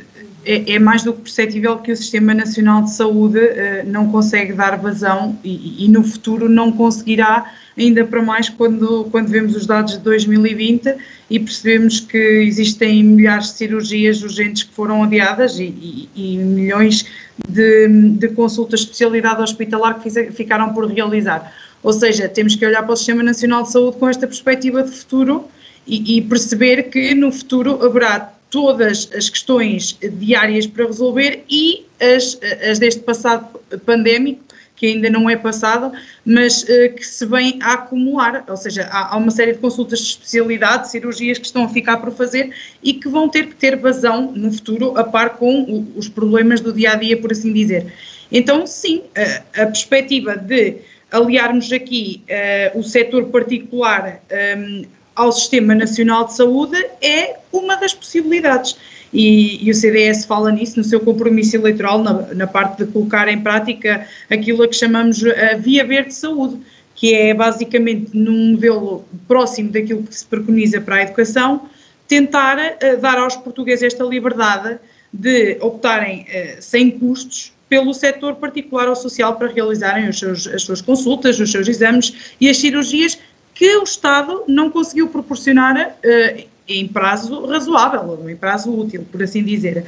é, 0.47 0.75
é, 0.75 0.79
mais 0.79 1.03
do 1.03 1.13
que 1.13 1.23
perceptível 1.23 1.77
que 1.79 1.91
o 1.91 1.97
Sistema 1.97 2.33
Nacional 2.33 2.83
de 2.83 2.93
Saúde 2.93 3.39
uh, 3.39 3.51
não 3.85 4.13
consegue 4.13 4.53
dar 4.53 4.77
vazão 4.77 5.37
e, 5.43 5.85
e, 5.85 5.89
no 5.89 6.05
futuro 6.05 6.49
não 6.49 6.71
conseguirá, 6.71 7.53
ainda 7.77 8.05
para 8.05 8.23
mais 8.23 8.49
quando, 8.49 9.09
quando 9.11 9.27
vemos 9.27 9.57
os 9.57 9.67
dados 9.67 9.95
de 9.95 9.99
2020 9.99 10.95
e 11.29 11.41
percebemos 11.41 11.99
que 11.99 12.17
existem 12.17 13.03
milhares 13.03 13.47
de 13.47 13.55
cirurgias 13.55 14.23
urgentes 14.23 14.63
que 14.63 14.73
foram 14.73 15.03
adiadas 15.03 15.59
e, 15.59 15.65
e, 15.65 16.09
e 16.15 16.39
milhões 16.39 17.05
de, 17.49 17.89
de, 17.89 18.29
consultas 18.29 18.81
de 18.81 18.87
especialidade 18.87 19.43
hospitalar 19.43 20.01
que 20.01 20.09
ficaram 20.31 20.73
por 20.73 20.87
realizar. 20.87 21.53
Ou 21.83 21.93
seja, 21.93 22.29
temos 22.29 22.55
que 22.55 22.65
olhar 22.65 22.85
para 22.85 22.93
o 22.93 22.97
Sistema 22.97 23.23
Nacional 23.23 23.65
de 23.65 23.73
Saúde 23.73 23.97
com 23.99 24.09
esta 24.09 24.29
perspectiva 24.29 24.85
de 24.85 24.93
futuro 24.93 25.49
e, 25.85 26.19
e 26.19 26.23
perceber 26.23 26.85
que 26.85 27.17
no 27.17 27.33
futuro 27.33 27.85
haverá 27.85 28.36
todas 28.51 29.11
as 29.15 29.29
questões 29.29 29.99
diárias 30.01 30.67
para 30.67 30.87
resolver 30.87 31.45
e 31.51 31.87
as, 32.01 32.39
as 32.69 32.79
deste 32.79 33.01
passado 33.01 33.61
pandémico, 33.85 34.47
que 34.77 34.87
ainda 34.87 35.09
não 35.09 35.29
é 35.29 35.37
passado, 35.37 35.91
mas 36.25 36.63
uh, 36.63 36.95
que 36.95 37.05
se 37.05 37.25
vem 37.25 37.59
a 37.63 37.73
acumular, 37.73 38.45
ou 38.47 38.57
seja, 38.57 38.83
há, 38.93 39.15
há, 39.15 39.17
uma 39.17 39.31
série 39.31 39.55
de 39.55 39.59
consultas 39.59 40.01
de 40.01 40.05
especialidade, 40.05 40.91
cirurgias 40.91 41.39
que 41.39 41.47
estão 41.47 41.65
a 41.65 41.69
ficar 41.69 41.97
por 41.97 42.13
fazer 42.13 42.55
e 42.83 42.93
que 42.93 43.09
vão 43.09 43.29
ter 43.29 43.47
que 43.47 43.55
ter 43.55 43.77
vazão 43.77 44.33
no 44.33 44.53
futuro, 44.53 44.97
a 44.99 45.03
par 45.03 45.37
com 45.37 45.63
o, 45.63 45.93
os 45.97 46.09
problemas 46.09 46.61
do 46.61 46.73
dia 46.73 46.93
a 46.93 46.95
dia, 46.95 47.17
por 47.17 47.33
assim 47.33 47.53
dizer. 47.53 47.91
Então, 48.31 48.67
sim, 48.67 49.03
a, 49.17 49.63
a 49.63 49.67
perspectiva 49.67 50.37
de 50.37 50.77
aliarmos 51.11 51.73
aqui 51.73 52.23
uh, 52.29 52.79
o 52.79 52.83
setor 52.83 53.27
particular 53.27 54.21
um, 54.59 54.85
ao 55.17 55.33
Sistema 55.33 55.75
Nacional 55.75 56.27
de 56.27 56.35
Saúde 56.35 56.77
é 57.01 57.37
uma 57.51 57.75
das 57.77 57.95
possibilidades. 57.95 58.77
E, 59.13 59.67
e, 59.67 59.71
o 59.71 59.75
CDS 59.75 60.27
fala 60.27 60.53
nisso 60.53 60.77
no 60.77 60.85
seu 60.85 61.01
compromisso 61.01 61.57
eleitoral, 61.57 62.03
na, 62.03 62.13
na, 62.35 62.47
parte 62.47 62.85
de 62.85 62.93
colocar 62.93 63.27
em 63.29 63.41
prática 63.41 64.07
aquilo 64.29 64.63
a 64.63 64.69
que 64.69 64.77
chamamos 64.77 65.25
a 65.25 65.57
Via 65.57 65.87
Verde 65.87 66.09
de 66.09 66.15
Saúde, 66.15 66.61
que 66.95 67.15
é 67.15 67.33
basicamente 67.33 68.11
num 68.13 68.53
modelo 68.53 69.05
próximo 69.27 69.71
daquilo 69.71 70.03
que 70.03 70.15
se 70.15 70.27
preconiza 70.27 70.81
para 70.81 70.97
a 70.97 71.03
educação, 71.03 71.69
tentar 72.07 72.59
uh, 72.59 73.01
dar 73.01 73.19
aos 73.19 73.37
portugueses 73.37 73.85
esta 73.85 74.05
liberdade 74.05 74.79
de 75.13 75.57
optarem 75.61 76.23
uh, 76.23 76.61
sem 76.61 76.91
custos 76.91 77.53
pelo 77.69 77.95
setor 77.95 78.37
particular 78.37 78.89
ou 78.89 78.97
social 78.97 79.37
para 79.37 79.49
realizarem 79.49 80.13
seus, 80.13 80.47
as 80.47 80.63
suas 80.63 80.81
consultas, 80.81 81.41
os 81.41 81.51
seus 81.51 81.67
exames 81.69 82.35
e 82.41 82.49
as 82.49 82.59
cirurgias 82.59 83.19
que 83.57 83.77
o 83.79 83.83
Estado 83.83 84.45
não 84.47 84.71
conseguiu 84.71 85.09
proporcionar 85.09 85.75
uh, 85.89 86.45
em 86.69 86.87
prazo 86.87 87.47
razoável, 87.47 88.29
em 88.29 88.37
prazo 88.37 88.71
útil, 88.71 89.07
por 89.11 89.23
assim 89.23 89.43
dizer. 89.43 89.85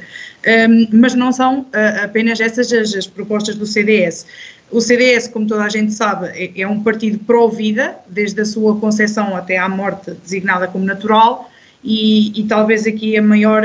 Um, 0.67 0.87
mas 0.91 1.13
não 1.13 1.31
são 1.31 1.61
uh, 1.61 2.03
apenas 2.03 2.39
essas 2.39 2.73
as, 2.73 2.95
as, 2.95 3.05
propostas 3.05 3.55
do 3.55 3.67
CDS. 3.67 4.25
O 4.71 4.81
CDS, 4.81 5.27
como 5.27 5.47
toda 5.47 5.63
a 5.63 5.69
gente 5.69 5.93
sabe, 5.93 6.29
é, 6.29 6.61
é 6.61 6.67
um 6.67 6.81
partido 6.81 7.19
pró-vida, 7.19 7.95
desde 8.07 8.41
a 8.41 8.45
sua 8.45 8.75
concepção 8.79 9.35
até 9.35 9.57
à 9.57 9.69
morte 9.69 10.11
designada 10.11 10.67
como 10.67 10.83
natural, 10.83 11.51
e, 11.83 12.39
e, 12.39 12.43
talvez 12.43 12.85
aqui 12.85 13.17
a 13.17 13.21
maior, 13.21 13.63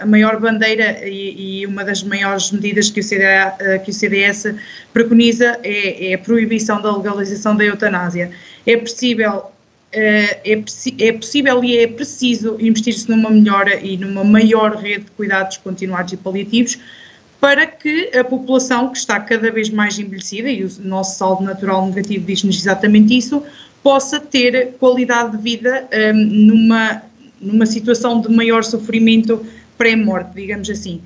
a 0.00 0.06
maior 0.06 0.38
bandeira 0.38 1.06
e, 1.06 1.60
e, 1.60 1.66
uma 1.66 1.84
das 1.84 2.02
maiores 2.02 2.50
medidas 2.52 2.90
que 2.90 3.00
o, 3.00 3.04
CDA, 3.04 3.80
que 3.84 3.90
o 3.90 3.94
CDS 3.94 4.54
preconiza 4.92 5.58
é, 5.62 6.10
é, 6.10 6.14
a 6.14 6.18
proibição 6.18 6.80
da 6.80 6.96
legalização 6.96 7.56
da 7.56 7.64
eutanásia. 7.64 8.30
É 8.66 8.76
possível, 8.76 9.44
é, 9.92 10.40
é 10.44 11.12
possível 11.12 11.64
e 11.64 11.78
é 11.78 11.86
preciso 11.88 12.56
investir-se 12.60 13.10
numa 13.10 13.30
melhora 13.30 13.74
e 13.80 13.96
numa 13.96 14.22
maior 14.22 14.76
rede 14.76 15.06
de 15.06 15.10
cuidados 15.12 15.56
continuados 15.56 16.12
e 16.12 16.16
paliativos 16.16 16.78
para 17.40 17.66
que 17.66 18.10
a 18.16 18.22
população, 18.22 18.90
que 18.90 18.98
está 18.98 19.18
cada 19.18 19.50
vez 19.50 19.70
mais 19.70 19.98
envelhecida, 19.98 20.50
e 20.50 20.62
o 20.62 20.70
nosso 20.80 21.16
saldo 21.16 21.42
natural 21.42 21.86
negativo 21.86 22.26
diz-nos 22.26 22.60
exatamente 22.60 23.16
isso, 23.16 23.42
possa 23.82 24.20
ter 24.20 24.74
qualidade 24.78 25.36
de 25.38 25.42
vida 25.42 25.88
um, 25.90 26.14
numa 26.14 27.02
numa 27.40 27.66
situação 27.66 28.20
de 28.20 28.28
maior 28.28 28.62
sofrimento 28.62 29.44
pré-morte, 29.78 30.32
digamos 30.34 30.68
assim. 30.68 31.00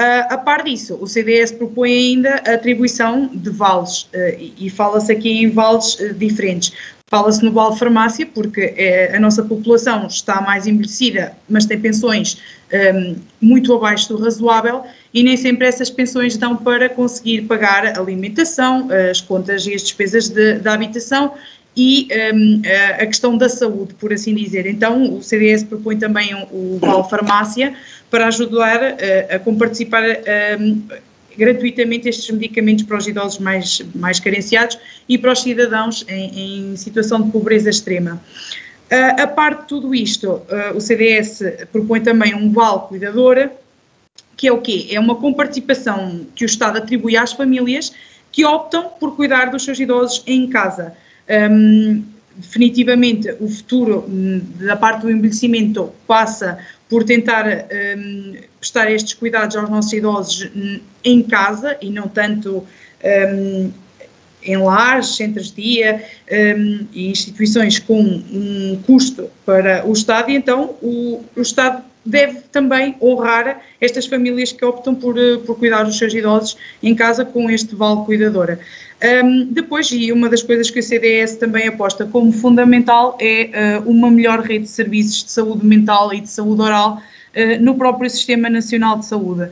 Uh, 0.00 0.32
a 0.32 0.38
par 0.38 0.62
disso, 0.62 0.96
o 0.98 1.06
CDS 1.06 1.52
propõe 1.52 1.92
ainda 1.92 2.42
a 2.46 2.54
atribuição 2.54 3.28
de 3.34 3.50
vales, 3.50 4.04
uh, 4.14 4.54
e, 4.58 4.70
fala-se 4.70 5.12
aqui 5.12 5.28
em 5.28 5.50
vales 5.50 5.94
uh, 6.00 6.14
diferentes. 6.14 6.72
Fala-se 7.06 7.44
no 7.44 7.52
vale 7.52 7.76
farmácia, 7.76 8.24
porque 8.24 8.72
a 9.12 9.18
nossa 9.18 9.42
população 9.42 10.06
está 10.06 10.40
mais 10.40 10.68
envelhecida, 10.68 11.32
mas 11.48 11.66
tem 11.66 11.76
pensões 11.80 12.38
um, 12.94 13.16
muito 13.40 13.74
abaixo 13.74 14.10
do 14.10 14.22
razoável, 14.22 14.84
e 15.12 15.24
nem 15.24 15.36
sempre 15.36 15.66
essas 15.66 15.90
pensões 15.90 16.36
dão 16.36 16.56
para 16.56 16.88
conseguir 16.88 17.42
pagar 17.42 17.84
a 17.84 17.98
alimentação, 17.98 18.88
as 19.10 19.20
contas 19.20 19.66
e 19.66 19.74
as 19.74 19.82
despesas 19.82 20.28
de, 20.28 20.60
da 20.60 20.72
habitação, 20.72 21.34
e 21.76 22.08
um, 22.34 22.62
a 22.98 23.06
questão 23.06 23.36
da 23.36 23.48
saúde, 23.48 23.94
por 23.94 24.12
assim 24.12 24.34
dizer. 24.34 24.66
Então, 24.66 25.16
o 25.16 25.22
CDS 25.22 25.62
propõe 25.62 25.96
também 25.96 26.34
o, 26.50 26.78
Val 26.78 27.08
Farmácia 27.08 27.74
para 28.10 28.26
ajudar 28.26 28.80
uh, 28.80 29.34
a 29.34 29.38
comparticipar 29.38 30.02
um, 30.60 30.82
gratuitamente 31.36 32.08
estes 32.08 32.28
medicamentos 32.30 32.84
para 32.84 32.98
os 32.98 33.06
idosos 33.06 33.38
mais, 33.38 33.80
mais 33.94 34.18
carenciados 34.18 34.78
e 35.08 35.16
para 35.16 35.32
os 35.32 35.42
cidadãos 35.42 36.04
em, 36.08 36.72
em 36.72 36.76
situação 36.76 37.22
de 37.22 37.30
pobreza 37.30 37.70
extrema. 37.70 38.20
Uh, 38.90 39.22
a 39.22 39.26
parte 39.28 39.60
de 39.62 39.66
tudo 39.68 39.94
isto, 39.94 40.28
uh, 40.28 40.76
o 40.76 40.80
CDS 40.80 41.42
propõe 41.70 42.00
também 42.00 42.34
um 42.34 42.52
Val 42.52 42.88
Cuidadora, 42.88 43.52
que 44.36 44.48
é 44.48 44.52
o 44.52 44.60
quê? 44.60 44.88
É 44.90 44.98
uma 44.98 45.14
comparticipação 45.14 46.26
que 46.34 46.44
o 46.44 46.46
Estado 46.46 46.78
atribui 46.78 47.16
às 47.16 47.32
famílias 47.32 47.92
que 48.32 48.44
optam 48.44 48.88
por 48.98 49.14
cuidar 49.14 49.46
dos 49.50 49.64
seus 49.64 49.78
idosos 49.78 50.22
em 50.26 50.48
casa. 50.48 50.94
Um, 51.30 52.02
definitivamente 52.36 53.30
o 53.38 53.48
futuro 53.48 54.04
hum, 54.08 54.40
da 54.58 54.76
parte 54.76 55.02
do 55.02 55.10
envelhecimento 55.10 55.92
passa 56.06 56.58
por 56.88 57.04
tentar 57.04 57.46
um, 57.46 58.34
prestar 58.58 58.90
estes 58.90 59.14
cuidados 59.14 59.54
aos 59.56 59.68
nossos 59.68 59.92
idosos 59.92 60.50
hum, 60.56 60.80
em 61.04 61.22
casa 61.22 61.76
e 61.80 61.90
não 61.90 62.08
tanto 62.08 62.66
um, 63.04 63.70
em 64.42 64.56
lares, 64.56 65.16
centros 65.16 65.52
de 65.52 65.62
dia 65.62 66.02
um, 66.56 66.86
e 66.92 67.10
instituições 67.10 67.78
com 67.78 68.00
um 68.00 68.80
custo 68.86 69.30
para 69.44 69.86
o 69.86 69.92
Estado, 69.92 70.30
e 70.30 70.34
então 70.34 70.74
o, 70.82 71.22
o 71.36 71.42
Estado 71.42 71.84
deve 72.04 72.40
também 72.52 72.96
honrar 73.00 73.60
estas 73.80 74.06
famílias 74.06 74.52
que 74.52 74.64
optam 74.64 74.94
por, 74.94 75.18
eh, 75.18 75.36
por 75.38 75.58
cuidar 75.58 75.84
dos 75.84 75.98
seus 75.98 76.14
idosos 76.14 76.56
em 76.82 76.94
casa 76.94 77.24
com 77.24 77.50
este 77.50 77.74
vale 77.74 78.04
cuidadora. 78.04 78.58
Um, 79.02 79.46
depois, 79.46 79.90
e 79.90 80.12
uma 80.12 80.28
das 80.28 80.42
coisas 80.42 80.70
que 80.70 80.78
o 80.78 80.82
CDS 80.82 81.36
também 81.36 81.66
aposta 81.66 82.04
como 82.04 82.30
fundamental 82.32 83.16
é 83.18 83.80
uh, 83.82 83.90
uma 83.90 84.10
melhor 84.10 84.40
rede 84.40 84.64
de 84.64 84.70
serviços 84.70 85.24
de 85.24 85.30
saúde 85.30 85.64
mental 85.64 86.12
e 86.12 86.20
de 86.20 86.28
saúde 86.28 86.60
oral 86.60 86.98
uh, 86.98 87.62
no 87.62 87.76
próprio 87.76 88.10
Sistema 88.10 88.50
Nacional 88.50 88.98
de 88.98 89.06
Saúde. 89.06 89.50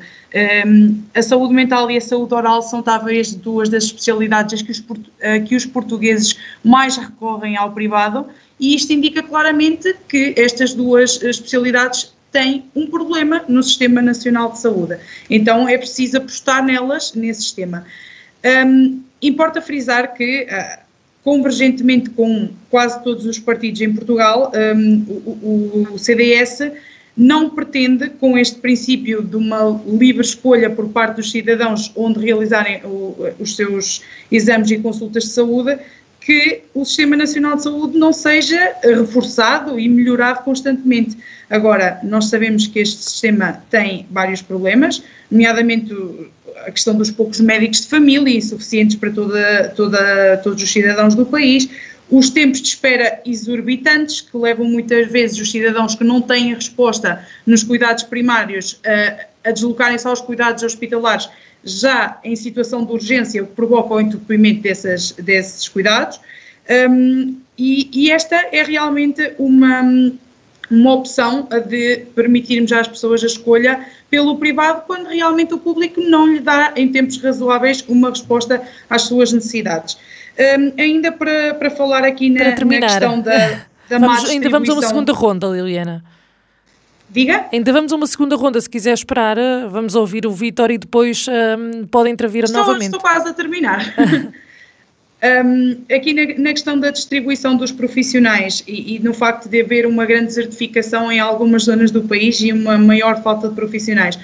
Um, 0.66 1.03
a 1.14 1.22
saúde 1.22 1.55
mental 1.55 1.90
e 1.90 1.96
a 1.96 2.01
saúde 2.01 2.34
oral 2.34 2.61
são 2.61 2.82
talvez 2.82 3.34
duas 3.34 3.70
das 3.70 3.84
especialidades 3.84 4.61
que 4.61 4.70
os, 4.70 4.80
uh, 4.80 5.44
que 5.46 5.57
os 5.57 5.64
portugueses 5.64 6.38
mais 6.62 6.99
recorrem 6.99 7.57
ao 7.57 7.72
privado, 7.72 8.26
e 8.61 8.74
isto 8.74 8.92
indica 8.92 9.22
claramente 9.22 9.94
que 10.07 10.34
estas 10.36 10.74
duas 10.74 11.22
especialidades 11.22 12.12
têm 12.32 12.64
um 12.74 12.86
problema 12.86 13.44
no 13.48 13.62
Sistema 13.62 14.02
Nacional 14.02 14.52
de 14.52 14.60
Saúde. 14.60 14.98
Então 15.28 15.68
é 15.68 15.76
preciso 15.78 16.18
apostar 16.18 16.64
nelas, 16.64 17.14
nesse 17.14 17.42
sistema. 17.42 17.84
Um, 18.44 19.02
Importa 19.20 19.60
frisar 19.60 20.14
que, 20.14 20.44
uh, 20.44 20.78
convergentemente 21.24 22.10
com 22.10 22.50
quase 22.70 23.02
todos 23.02 23.26
os 23.26 23.38
partidos 23.38 23.80
em 23.80 23.92
Portugal, 23.92 24.52
um, 24.76 25.04
o, 25.08 25.88
o, 25.92 25.98
CDS 25.98 26.70
não 27.16 27.50
pretende, 27.50 28.10
com 28.10 28.38
este 28.38 28.60
princípio 28.60 29.22
de 29.22 29.34
uma 29.34 29.80
livre 29.84 30.22
escolha 30.22 30.70
por 30.70 30.88
parte 30.90 31.16
dos 31.16 31.32
cidadãos 31.32 31.90
onde 31.96 32.20
realizarem 32.20 32.80
o, 32.84 33.16
os 33.40 33.56
seus 33.56 34.02
exames 34.30 34.70
e 34.70 34.78
consultas 34.78 35.24
de 35.24 35.30
saúde, 35.30 35.76
que 36.20 36.62
o 36.74 36.84
Sistema 36.84 37.16
Nacional 37.16 37.56
de 37.56 37.62
Saúde 37.62 37.98
não 37.98 38.12
seja 38.12 38.74
reforçado 38.82 39.78
e 39.78 39.88
melhorado 39.88 40.42
constantemente. 40.42 41.16
Agora, 41.48 41.98
nós 42.02 42.26
sabemos 42.26 42.66
que 42.66 42.80
este 42.80 43.02
sistema 43.02 43.62
tem 43.70 44.06
vários 44.10 44.42
problemas, 44.42 45.02
nomeadamente 45.30 45.94
a 46.66 46.70
questão 46.70 46.94
dos 46.96 47.10
poucos 47.10 47.40
médicos 47.40 47.82
de 47.82 47.88
família, 47.88 48.36
insuficientes 48.36 48.96
para 48.96 49.10
toda, 49.10 49.72
toda, 49.76 50.36
todos 50.38 50.62
os 50.62 50.70
cidadãos 50.70 51.14
do 51.14 51.24
país, 51.24 51.68
os 52.10 52.30
tempos 52.30 52.60
de 52.62 52.68
espera 52.68 53.20
exorbitantes, 53.24 54.20
que 54.20 54.36
levam 54.36 54.66
muitas 54.66 55.10
vezes 55.10 55.38
os 55.38 55.50
cidadãos 55.50 55.94
que 55.94 56.04
não 56.04 56.20
têm 56.22 56.54
resposta 56.54 57.24
nos 57.46 57.62
cuidados 57.62 58.02
primários 58.02 58.80
a, 58.84 59.48
a 59.48 59.52
deslocarem-se 59.52 60.06
aos 60.06 60.20
cuidados 60.20 60.62
hospitalares 60.62 61.28
já 61.64 62.18
em 62.24 62.36
situação 62.36 62.84
de 62.84 62.92
urgência, 62.92 63.42
o 63.42 63.46
que 63.46 63.54
provoca 63.54 63.94
o 63.94 64.00
entupimento 64.00 64.62
dessas, 64.62 65.12
desses 65.12 65.68
cuidados. 65.68 66.20
Um, 66.90 67.36
e, 67.56 67.90
e, 67.92 68.11
esta 68.11 68.36
é 68.52 68.62
realmente 68.62 69.32
uma, 69.38 69.82
uma 70.70 70.94
opção 70.94 71.48
de 71.66 72.06
permitirmos 72.14 72.70
às 72.72 72.86
pessoas 72.86 73.22
a 73.24 73.26
escolha 73.26 73.86
pelo 74.11 74.36
privado, 74.36 74.82
quando 74.86 75.09
realmente 75.09 75.54
o 75.54 75.59
público 75.59 76.00
não 76.00 76.26
lhe 76.26 76.40
dá, 76.40 76.72
em 76.76 76.92
tempos 76.92 77.20
razoáveis, 77.20 77.84
uma 77.88 78.11
resposta 78.11 78.62
às 78.88 79.02
suas 79.02 79.32
necessidades. 79.32 79.98
Um, 80.38 80.72
ainda 80.80 81.11
para, 81.11 81.54
para 81.54 81.70
falar 81.70 82.04
aqui 82.04 82.30
na, 82.30 82.50
na 82.50 82.80
questão 82.80 83.20
da, 83.20 83.66
da 83.88 83.98
vamos, 83.98 84.30
Ainda 84.30 84.48
vamos 84.48 84.68
a 84.68 84.72
uma 84.74 84.82
segunda 84.82 85.12
ronda, 85.12 85.48
Liliana. 85.48 86.04
Diga? 87.11 87.46
Ainda 87.52 87.72
vamos 87.72 87.92
a 87.92 87.96
uma 87.96 88.06
segunda 88.06 88.36
ronda, 88.36 88.61
se 88.61 88.68
quiser 88.68 88.92
esperar, 88.92 89.38
eh, 89.38 89.66
vamos 89.68 89.94
ouvir 89.94 90.26
o 90.26 90.30
Vitor 90.30 90.70
e 90.70 90.76
depois 90.76 91.26
um, 91.28 91.86
podem 91.86 92.12
intervir 92.12 92.44
estou, 92.44 92.61
novamente. 92.61 92.86
Estou 92.86 93.00
quase 93.00 93.28
a 93.28 93.32
terminar. 93.32 93.94
Um, 95.44 95.76
aqui 95.94 96.12
na, 96.12 96.38
na, 96.38 96.52
questão 96.52 96.78
da 96.78 96.90
distribuição 96.90 97.56
dos 97.56 97.72
profissionais 97.72 98.62
e, 98.68 98.96
e, 98.96 98.98
no 98.98 99.14
facto 99.14 99.48
de 99.48 99.62
haver 99.62 99.86
uma 99.86 100.04
grande 100.04 100.26
desertificação 100.26 101.10
em 101.10 101.18
algumas 101.18 101.64
zonas 101.64 101.90
do 101.90 102.02
país 102.02 102.40
e 102.40 102.52
uma 102.52 102.76
maior 102.76 103.22
falta 103.22 103.48
de 103.48 103.55
profissionais. 103.55 104.18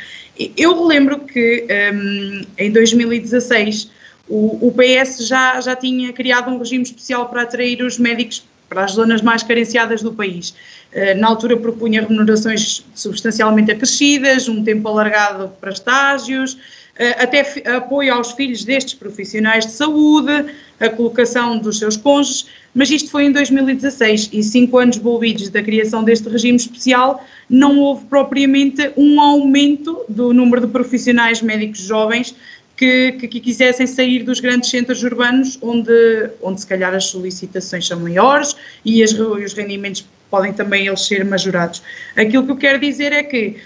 Eu 0.57 0.75
relembro 0.75 1.21
que 1.21 1.67
um, 1.95 2.43
em 2.59 2.71
2016 2.71 3.91
o, 4.29 4.69
o, 4.69 4.73
PS 4.73 5.27
já, 5.27 5.61
já 5.61 5.77
tinha 5.77 6.13
criado 6.13 6.51
um 6.51 6.59
regime 6.59 6.83
especial 6.83 7.29
para 7.29 7.43
atrair 7.43 7.83
os 7.83 7.99
médicos 7.99 8.45
para 8.75 8.85
as 8.85 8.93
zonas 8.93 9.23
mais 9.23 9.43
carenciadas 9.43 10.03
do 10.03 10.13
país. 10.13 10.51
Uh, 10.93 11.19
na 11.19 11.29
altura 11.29 11.57
propunha 11.57 12.03
remunerações 12.03 12.85
substancialmente 12.95 13.71
acrescidas, 13.71 14.49
um 14.49 14.63
tempo 14.63 14.87
alargado 14.89 15.53
para 15.61 15.71
estágios, 15.71 16.55
uh, 16.55 17.23
até 17.23 17.63
apoio 17.77 18.13
aos 18.13 18.33
filhos 18.33 18.65
destes 18.65 18.95
profissionais 18.95 19.65
de 19.65 19.73
saúde, 19.73 20.47
a 20.81 20.89
colocação 20.89 21.59
dos 21.59 21.79
seus 21.79 21.97
cônjuges, 21.97 22.47
mas 22.75 22.91
isto 22.91 23.11
foi 23.11 23.27
em 23.27 23.33
2016 23.33 24.31
e 24.33 24.43
cinco 24.43 24.79
anos 24.79 24.97
envolvidos 24.97 25.49
da 25.49 25.63
criação 25.63 26.03
deste 26.03 26.29
regime 26.29 26.57
especial, 26.57 27.25
não 27.49 27.79
houve 27.79 28.05
propriamente 28.07 28.91
um 28.97 29.21
aumento 29.21 30.05
do 30.09 30.35
número 30.35 30.67
de 30.67 30.73
profissionais 30.73 31.41
médicos 31.41 31.79
jovens 31.79 32.35
que, 32.77 33.13
que, 33.13 33.29
que, 33.29 33.41
quisessem 33.41 33.87
sair 33.87 34.23
dos 34.25 34.41
grandes 34.41 34.71
centros 34.71 35.03
urbanos, 35.03 35.59
onde, 35.63 36.31
onde 36.43 36.61
se 36.61 36.67
calhar 36.67 36.95
as 36.95 37.05
solicitações 37.07 37.87
são 37.87 38.01
maiores 38.01 38.57
e, 38.85 39.03
as, 39.03 39.13
os 39.13 39.53
rendimentos 39.53 40.05
podem 40.31 40.53
também 40.53 40.87
eles 40.87 41.07
ser 41.07 41.25
majorados. 41.25 41.83
Aquilo 42.17 42.45
que 42.45 42.53
eu 42.53 42.57
quero 42.57 42.81
dizer 42.81 43.13
é 43.13 43.23
que 43.23 43.57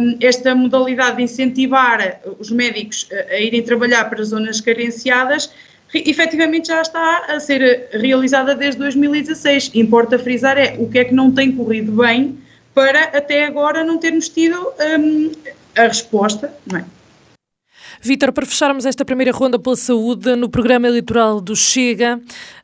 um, 0.00 0.16
esta 0.20 0.54
modalidade 0.54 1.18
de 1.18 1.22
incentivar 1.22 2.20
os 2.38 2.50
médicos 2.50 3.08
a, 3.12 3.34
a 3.34 3.40
irem 3.40 3.62
trabalhar 3.62 4.04
para 4.10 4.22
zonas 4.24 4.60
carenciadas 4.60 5.50
efetivamente 5.94 6.68
já 6.68 6.82
está 6.82 7.24
a 7.28 7.40
ser 7.40 7.88
realizada 7.92 8.54
desde 8.54 8.78
2016. 8.78 9.70
Importa 9.74 10.18
frisar 10.18 10.58
é 10.58 10.76
o 10.78 10.88
que 10.88 10.98
é 10.98 11.04
que 11.04 11.14
não 11.14 11.30
tem 11.30 11.52
corrido 11.52 11.92
bem 11.92 12.38
para 12.74 13.04
até 13.04 13.44
agora 13.44 13.82
não 13.82 13.98
termos 13.98 14.28
tido 14.28 14.72
um, 14.98 15.32
a 15.76 15.82
resposta, 15.84 16.52
não 16.66 16.78
é? 16.78 16.84
Vítor, 18.00 18.32
para 18.32 18.46
fecharmos 18.46 18.86
esta 18.86 19.04
primeira 19.04 19.32
ronda 19.32 19.58
pela 19.58 19.74
saúde, 19.74 20.36
no 20.36 20.48
programa 20.48 20.86
eleitoral 20.86 21.40
do 21.40 21.56
Chega, 21.56 22.20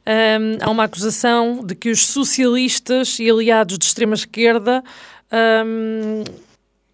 um, 0.06 0.58
há 0.64 0.70
uma 0.70 0.84
acusação 0.84 1.64
de 1.64 1.74
que 1.74 1.90
os 1.90 2.06
socialistas 2.06 3.18
e 3.18 3.28
aliados 3.28 3.76
de 3.78 3.84
extrema-esquerda 3.84 4.82
um, 5.66 6.22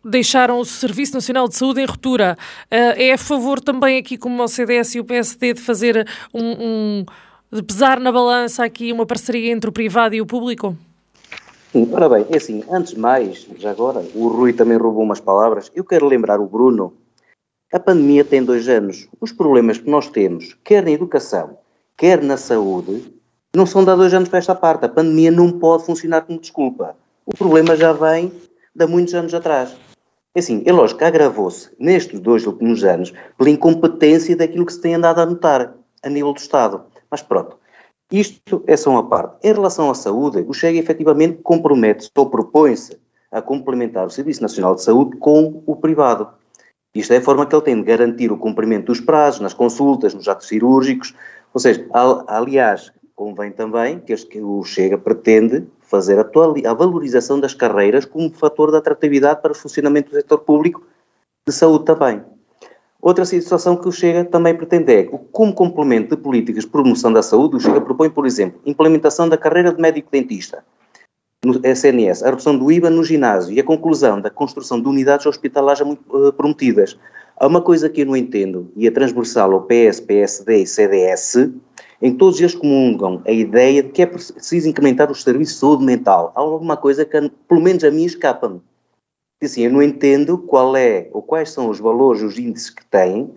deixaram 0.03 0.59
o 0.59 0.65
Serviço 0.65 1.15
Nacional 1.15 1.49
de 1.49 1.57
Saúde 1.57 1.83
em 1.83 1.85
ruptura. 1.85 2.37
Uh, 2.65 2.97
é 2.97 3.13
a 3.13 3.19
favor 3.19 3.61
também 3.61 3.99
aqui, 3.99 4.17
como 4.17 4.43
o 4.43 4.49
CDS 4.49 4.95
e 4.95 5.01
o 5.01 5.05
PSD, 5.05 5.55
de 5.55 5.61
fazer 5.61 6.09
um, 6.33 6.43
um 6.43 7.05
de 7.53 7.63
pesar 7.63 8.01
na 8.01 8.11
balança 8.11 8.65
aqui 8.65 8.93
uma 8.93 9.05
parceria 9.05 9.53
entre 9.53 9.69
o 9.69 9.73
privado 9.73 10.15
e 10.15 10.21
o 10.21 10.27
público? 10.27 10.77
Ora 11.93 12.09
bem, 12.09 12.27
é 12.31 12.37
assim, 12.37 12.65
antes 12.71 12.95
de 12.95 12.99
mais, 12.99 13.47
já 13.59 13.71
agora, 13.71 14.03
o 14.15 14.27
Rui 14.29 14.53
também 14.53 14.77
roubou 14.77 15.05
umas 15.05 15.21
palavras, 15.21 15.71
eu 15.75 15.85
quero 15.85 16.07
lembrar 16.07 16.41
o 16.41 16.47
Bruno, 16.47 16.93
a 17.73 17.79
pandemia 17.79 18.25
tem 18.25 18.43
dois 18.43 18.69
anos, 18.69 19.09
os 19.21 19.33
problemas 19.33 19.79
que 19.79 19.89
nós 19.89 20.09
temos, 20.09 20.57
quer 20.65 20.83
na 20.83 20.91
educação, 20.91 21.59
quer 21.97 22.23
na 22.23 22.37
saúde, 22.37 23.15
não 23.55 23.67
são 23.67 23.85
de 23.85 23.91
há 23.91 23.97
dois 23.97 24.13
anos 24.13 24.29
para 24.29 24.39
esta 24.39 24.55
parte, 24.55 24.85
a 24.85 24.89
pandemia 24.89 25.31
não 25.31 25.51
pode 25.53 25.85
funcionar 25.85 26.23
como 26.23 26.41
desculpa, 26.41 26.97
o 27.25 27.37
problema 27.37 27.77
já 27.77 27.93
vem 27.93 28.33
de 28.75 28.85
há 28.85 28.87
muitos 28.87 29.15
anos 29.15 29.35
atrás. 29.35 29.77
É 30.35 30.39
assim, 30.39 30.63
é 30.65 30.73
lógico 30.73 30.99
que 30.99 31.05
agravou-se 31.05 31.71
nestes 31.79 32.21
dois 32.21 32.47
últimos 32.47 32.85
anos 32.85 33.13
pela 33.37 33.51
incompetência 33.51 34.37
daquilo 34.37 34.65
que 34.65 34.73
se 34.73 34.81
tem 34.81 34.95
andado 34.95 35.21
a 35.21 35.27
notar 35.27 35.75
a 36.03 36.09
nível 36.09 36.33
do 36.33 36.39
Estado. 36.39 36.83
Mas 37.11 37.21
pronto, 37.21 37.57
isto 38.11 38.63
é 38.67 38.77
só 38.77 38.91
uma 38.91 39.09
parte. 39.09 39.37
Em 39.43 39.53
relação 39.53 39.91
à 39.91 39.95
saúde, 39.95 40.45
o 40.47 40.53
Chega 40.53 40.79
efetivamente 40.79 41.41
compromete-se 41.43 42.11
ou 42.17 42.31
propõe-se 42.31 42.97
a 43.31 43.41
complementar 43.43 44.07
o 44.07 44.11
Serviço 44.11 44.43
Nacional 44.43 44.75
de 44.75 44.83
Saúde 44.83 45.17
com 45.17 45.63
o 45.67 45.77
privado. 45.77 46.29
Isto 46.95 47.13
é 47.13 47.19
a 47.19 47.23
forma 47.23 47.47
que 47.47 47.55
ele 47.55 47.63
tem 47.63 47.77
de 47.77 47.83
garantir 47.83 48.33
o 48.33 48.37
cumprimento 48.37 48.87
dos 48.87 49.01
prazos 49.01 49.41
nas 49.41 49.55
consultas, 49.55 50.13
nos 50.13 50.27
atos 50.27 50.49
cirúrgicos. 50.49 51.15
Ou 51.55 51.61
seja, 51.61 51.87
aliás, 52.27 52.93
convém 53.15 53.53
também 53.53 54.01
que, 54.01 54.13
este, 54.13 54.27
que 54.27 54.41
o 54.41 54.65
Chega 54.65 54.99
pretende 54.99 55.67
fazer 55.83 56.19
a, 56.19 56.23
a 56.23 56.75
valorização 56.75 57.39
das 57.39 57.55
carreiras 57.55 58.05
como 58.05 58.31
fator 58.31 58.73
de 58.73 58.77
atratividade 58.77 59.41
para 59.41 59.53
o 59.53 59.55
funcionamento 59.55 60.11
do 60.11 60.17
setor 60.17 60.39
público 60.39 60.83
de 61.47 61.55
saúde 61.55 61.85
também. 61.85 62.23
Outra 63.01 63.25
situação 63.25 63.77
que 63.77 63.89
o 63.89 63.93
Chega 63.93 64.25
também 64.25 64.57
pretende 64.57 64.93
é, 64.93 65.05
como 65.05 65.55
complemento 65.55 66.17
de 66.17 66.23
políticas 66.23 66.65
de 66.65 66.71
promoção 66.71 67.13
da 67.13 67.23
saúde, 67.23 67.57
o 67.57 67.61
Chega 67.61 67.81
propõe, 67.81 68.11
por 68.11 68.27
exemplo, 68.27 68.61
implementação 68.67 69.29
da 69.29 69.39
carreira 69.39 69.73
de 69.73 69.81
médico-dentista 69.81 70.65
no 71.45 71.59
SNS, 71.65 72.23
a 72.23 72.31
redução 72.31 72.57
do 72.57 72.71
IVA 72.71 72.91
no 72.91 73.03
ginásio 73.03 73.55
e 73.55 73.61
a 73.61 73.65
conclusão 73.65 74.21
da 74.21 74.29
construção 74.29 74.81
de 74.81 74.89
unidades 74.89 75.25
hospitalares 75.25 75.81
muito 75.81 76.03
uh, 76.15 76.33
prometidas. 76.33 76.99
Há 77.39 77.47
uma 77.47 77.63
coisa 77.63 77.89
que 77.89 78.03
eu 78.03 78.07
não 78.07 78.17
entendo, 78.17 78.71
e 78.77 78.87
é 78.87 78.91
transversal 78.91 79.53
ao 79.53 79.63
PS, 79.63 80.01
PSD 80.01 80.59
e 80.59 80.67
CDS, 80.67 81.37
em 82.03 82.13
que 82.13 82.19
todos 82.19 82.39
eles 82.39 82.55
comungam 82.55 83.23
a 83.27 83.33
ideia 83.33 83.83
de 83.83 83.89
que 83.89 84.03
é 84.03 84.07
preciso 84.07 84.69
incrementar 84.69 85.11
os 85.11 85.23
serviços 85.23 85.55
de 85.55 85.61
saúde 85.61 85.85
mental. 85.85 86.33
Há 86.37 86.41
alguma 86.41 86.77
coisa 86.77 87.07
que, 87.07 87.31
pelo 87.49 87.63
menos 87.63 87.83
a 87.85 87.91
mim, 87.91 88.05
escapa-me 88.05 88.61
assim, 89.43 89.63
eu 89.63 89.73
não 89.73 89.83
entendo 89.83 90.37
qual 90.37 90.77
é 90.77 91.09
ou 91.13 91.23
quais 91.23 91.51
são 91.51 91.71
os 91.71 91.81
valores, 91.81 92.23
os 92.23 92.39
índices 92.39 92.71
que 92.71 92.85
têm 92.85 93.31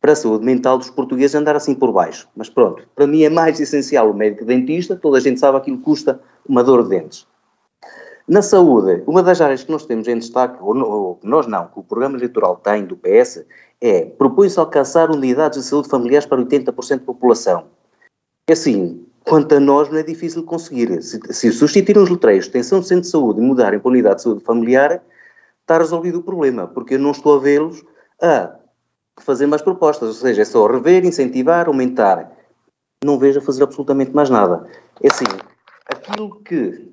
para 0.00 0.12
a 0.12 0.16
saúde 0.16 0.44
mental 0.44 0.78
dos 0.78 0.88
portugueses 0.88 1.34
andar 1.34 1.54
assim 1.54 1.74
por 1.74 1.92
baixo. 1.92 2.26
Mas 2.34 2.48
pronto, 2.48 2.88
para 2.94 3.06
mim 3.06 3.22
é 3.22 3.28
mais 3.28 3.60
essencial 3.60 4.10
o 4.10 4.14
médico 4.14 4.46
dentista, 4.46 4.96
toda 4.96 5.18
a 5.18 5.20
gente 5.20 5.38
sabe 5.38 5.58
aquilo 5.58 5.76
que 5.76 5.84
custa 5.84 6.18
uma 6.48 6.64
dor 6.64 6.84
de 6.84 6.88
dentes. 6.88 7.26
Na 8.30 8.42
saúde, 8.42 9.02
uma 9.08 9.24
das 9.24 9.40
áreas 9.40 9.64
que 9.64 9.72
nós 9.72 9.84
temos 9.84 10.06
em 10.06 10.16
destaque, 10.16 10.56
ou, 10.62 10.76
ou 10.78 11.20
nós 11.20 11.48
não, 11.48 11.66
que 11.66 11.80
o 11.80 11.82
programa 11.82 12.16
eleitoral 12.16 12.54
tem 12.58 12.86
do 12.86 12.96
PS, 12.96 13.44
é 13.80 14.04
propõe-se 14.04 14.56
alcançar 14.56 15.10
unidades 15.10 15.58
de 15.58 15.64
saúde 15.64 15.88
familiares 15.88 16.26
para 16.26 16.40
80% 16.40 17.00
da 17.00 17.04
população. 17.04 17.64
É 18.48 18.52
assim, 18.52 19.04
quanto 19.24 19.56
a 19.56 19.58
nós 19.58 19.88
não 19.88 19.98
é 19.98 20.04
difícil 20.04 20.44
conseguir. 20.44 21.02
Se, 21.02 21.20
se 21.32 21.50
substituírem 21.50 22.04
os 22.04 22.08
letreiros 22.08 22.44
de 22.44 22.50
extensão 22.50 22.78
de 22.78 22.86
centro 22.86 23.02
de 23.02 23.08
saúde 23.08 23.40
e 23.40 23.42
mudarem 23.42 23.80
para 23.80 23.90
unidade 23.90 24.18
de 24.18 24.22
saúde 24.22 24.44
familiar, 24.44 25.02
está 25.62 25.78
resolvido 25.78 26.20
o 26.20 26.22
problema, 26.22 26.68
porque 26.68 26.94
eu 26.94 27.00
não 27.00 27.10
estou 27.10 27.36
a 27.36 27.40
vê-los 27.40 27.84
a 28.22 28.54
fazer 29.18 29.48
mais 29.48 29.60
propostas, 29.60 30.08
ou 30.08 30.14
seja, 30.14 30.42
é 30.42 30.44
só 30.44 30.68
rever, 30.68 31.04
incentivar, 31.04 31.66
aumentar. 31.66 32.30
Não 33.04 33.18
vejo 33.18 33.40
a 33.40 33.42
fazer 33.42 33.64
absolutamente 33.64 34.14
mais 34.14 34.30
nada. 34.30 34.68
É 35.02 35.08
assim, 35.08 35.24
aquilo 35.88 36.40
que, 36.44 36.89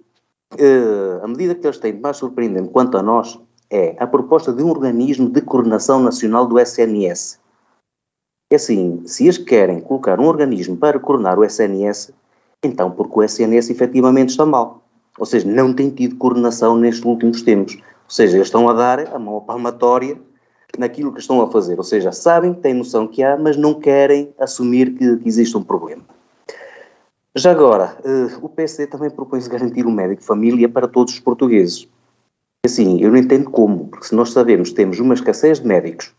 uh, 0.53 1.24
a 1.24 1.28
medida 1.28 1.56
que 1.56 1.65
eles 1.65 1.78
têm 1.78 1.94
de 1.94 2.02
mais 2.02 2.18
surpreendente 2.18 2.69
quanto 2.69 2.98
a 2.98 3.03
nós, 3.03 3.40
é 3.69 3.95
a 3.99 4.07
proposta 4.07 4.53
de 4.53 4.64
um 4.64 4.69
organismo 4.69 5.30
de 5.30 5.41
coordenação 5.41 5.99
nacional 5.99 6.45
do 6.45 6.60
SNS. 6.60 7.40
É 8.49 8.56
assim, 8.56 9.02
se 9.06 9.26
eles 9.26 9.38
querem 9.38 9.82
colocar 9.82 10.19
um 10.19 10.26
organismo 10.26 10.78
para 10.78 10.99
coordenar 10.99 11.38
o 11.38 11.44
SNS, 11.44 12.14
então 12.64 12.90
porque 12.91 13.19
o 13.19 13.24
SNS 13.24 13.69
efetivamente 13.69 14.30
está 14.30 14.45
mal. 14.45 14.84
Ou 15.19 15.26
seja, 15.26 15.48
não 15.48 15.74
tem 15.74 15.90
tido 15.90 16.15
coordenação 16.15 16.78
nestes 16.78 17.03
últimos 17.03 17.41
tempos. 17.41 17.76
Ou 17.76 17.82
seja, 18.10 18.38
eles 18.38 18.48
estão 18.48 18.69
a 18.69 18.74
dar 18.74 19.14
a 19.14 19.19
mão 19.19 19.41
palmatória 19.41 20.18
naquilo 20.78 21.11
que 21.11 21.19
estão 21.19 21.41
a 21.41 21.52
fazer. 21.52 21.78
Ou 21.78 21.84
seja, 21.84 22.11
sabem, 22.11 22.53
têm 22.53 22.74
noção 22.74 23.07
que 23.07 23.22
há, 23.22 23.36
mas 23.36 23.57
não 23.57 23.74
querem 23.74 24.34
assumir 24.40 24.94
que, 24.94 25.18
que 25.18 25.28
existe 25.28 25.57
um 25.57 25.64
problema. 25.64 26.03
Já 27.38 27.51
agora, 27.51 27.95
uh, 28.03 28.43
o 28.43 28.49
PSD 28.49 28.88
também 28.88 29.11
propõe-se 29.11 29.47
garantir 29.47 29.85
um 29.85 29.91
médico 29.91 30.23
família 30.23 30.68
para 30.68 30.88
todos 30.88 31.14
os 31.14 31.19
portugueses. 31.19 31.88
Assim, 32.65 32.99
eu 32.99 33.11
não 33.11 33.18
entendo 33.18 33.51
como, 33.51 33.89
porque 33.89 34.07
se 34.07 34.15
nós 34.15 34.31
sabemos 34.31 34.72
temos 34.72 34.99
uma 34.99 35.14
escassez 35.14 35.59
de 35.59 35.68
médicos, 35.68 36.15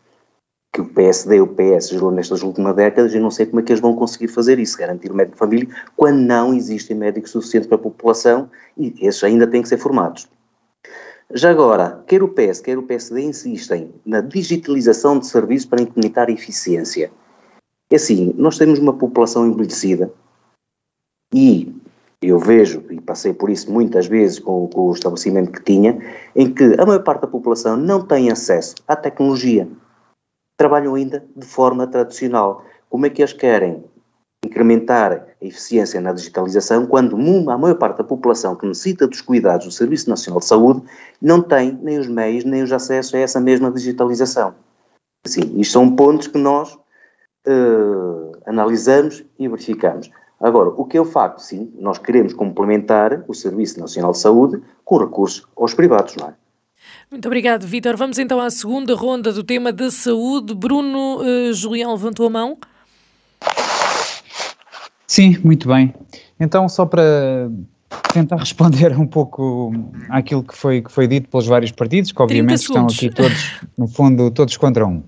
que 0.73 0.81
o 0.81 0.85
PSD 0.85 1.39
e 1.39 1.41
o 1.41 1.49
PS 1.49 1.89
gerou 1.89 2.13
nestas 2.13 2.45
últimas 2.45 2.77
décadas, 2.77 3.13
eu 3.17 3.21
não 3.21 3.33
sei 3.33 3.47
como 3.47 3.59
é 3.59 3.65
que 3.65 3.73
eles 3.73 3.81
vão 3.81 3.97
conseguir 3.97 4.29
fazer 4.29 4.61
isso, 4.61 4.79
garantir 4.79 5.11
o 5.11 5.15
médico 5.15 5.35
de 5.35 5.41
família, 5.41 5.69
quando 5.97 6.21
não 6.21 6.55
existem 6.55 6.97
médicos 6.97 7.33
suficientes 7.33 7.67
para 7.67 7.79
a 7.79 7.81
população 7.81 8.49
e 8.77 8.95
esses 9.01 9.25
ainda 9.25 9.45
têm 9.45 9.63
que 9.63 9.69
ser 9.69 9.79
formados. 9.79 10.29
Já 11.35 11.51
agora, 11.51 12.01
quer 12.07 12.23
o 12.23 12.29
PS, 12.29 12.61
quer 12.61 12.79
o 12.79 12.85
PSD 12.85 13.23
insistem 13.23 13.93
na 14.07 14.21
digitalização 14.21 15.19
de 15.19 15.27
serviços 15.27 15.67
para 15.67 15.83
incrementar 15.83 16.29
a 16.29 16.33
eficiência. 16.33 17.11
Assim, 17.93 18.33
nós 18.37 18.57
temos 18.57 18.79
uma 18.79 18.93
população 18.93 19.49
envelhecida 19.49 20.13
e 21.33 21.75
eu 22.21 22.39
vejo, 22.39 22.85
e 22.91 23.01
passei 23.01 23.33
por 23.33 23.49
isso 23.49 23.71
muitas 23.71 24.07
vezes 24.07 24.39
com, 24.39 24.67
com 24.69 24.89
o 24.89 24.93
estabelecimento 24.93 25.53
que 25.53 25.63
tinha, 25.63 25.99
em 26.35 26.53
que 26.53 26.75
a 26.79 26.85
maior 26.85 27.03
parte 27.03 27.23
da 27.23 27.29
população 27.29 27.77
não 27.77 28.05
tem 28.05 28.31
acesso 28.31 28.75
à 28.89 28.97
tecnologia. 28.97 29.69
Trabalham 30.57 30.95
ainda 30.95 31.25
de 31.37 31.47
forma 31.47 31.87
tradicional. 31.87 32.65
Como 32.91 33.07
é 33.07 33.11
que 33.11 33.23
eles 33.23 33.33
querem 33.33 33.85
incrementar 34.45 35.13
a 35.13 35.45
eficiência 35.45 36.01
na 36.01 36.13
digitalização 36.13 36.87
quando 36.87 37.17
a 37.51 37.59
maior 37.59 37.77
parte 37.77 37.99
da 37.99 38.05
população 38.05 38.57
que 38.57 38.67
necessita 38.67 39.07
dos 39.07 39.21
cuidados 39.21 39.67
do 39.67 39.73
Serviço 39.73 40.09
Nacional 40.09 40.41
de 40.41 40.47
Saúde 40.47 40.83
não 41.21 41.43
tem 41.43 41.79
nem 41.83 41.99
os 41.99 42.07
meios 42.07 42.45
nem 42.45 42.63
os 42.63 42.73
acessos 42.73 43.15
a 43.15 43.19
essa 43.19 43.41
mesma 43.41 43.71
digitalização. 43.71 44.55
Sim, 45.27 45.59
isto 45.59 45.73
são 45.73 45.95
pontos 45.95 46.29
que 46.29 46.39
nós 46.39 46.73
uh, 46.75 48.33
analisamos 48.47 49.25
e 49.39 49.49
verificamos. 49.49 50.11
Agora, 50.41 50.71
o 50.71 50.85
que 50.85 50.97
é 50.97 51.01
o 51.01 51.05
facto? 51.05 51.41
Sim, 51.41 51.73
nós 51.79 51.99
queremos 51.99 52.33
complementar 52.33 53.25
o 53.27 53.35
Serviço 53.35 53.81
Nacional 53.81 54.13
de 54.13 54.19
Saúde 54.19 54.63
com 54.85 54.99
recursos 54.99 55.45
aos 55.57 55.75
privados, 55.75 56.15
não 56.17 56.29
é? 56.29 56.35
Muito 57.11 57.27
obrigado, 57.27 57.67
Vítor. 57.67 57.97
Vamos 57.97 58.19
então 58.19 58.39
à 58.41 58.49
segunda 58.51 58.95
ronda 58.95 59.33
do 59.33 59.43
tema 59.43 59.73
da 59.73 59.91
saúde. 59.91 60.55
Bruno 60.55 61.21
uh, 61.21 61.53
Julião 61.53 61.93
levantou 61.93 62.27
a 62.27 62.31
mão. 62.31 62.59
Sim, 65.07 65.39
muito 65.43 65.67
bem. 65.69 65.93
Então, 66.39 66.69
só 66.69 66.87
para 66.87 67.51
tentar 68.13 68.37
responder 68.37 68.97
um 68.99 69.07
pouco 69.07 69.73
àquilo 70.09 70.43
que 70.43 70.57
foi, 70.57 70.83
que 70.83 70.91
foi 70.91 71.07
dito 71.07 71.29
pelos 71.29 71.47
vários 71.47 71.73
partidos, 71.73 72.13
que 72.13 72.21
obviamente 72.23 72.61
estão 72.61 72.85
aqui 72.85 73.11
todos, 73.11 73.61
no 73.77 73.87
fundo, 73.87 74.31
todos 74.31 74.57
contra 74.57 74.87
um. 74.87 75.03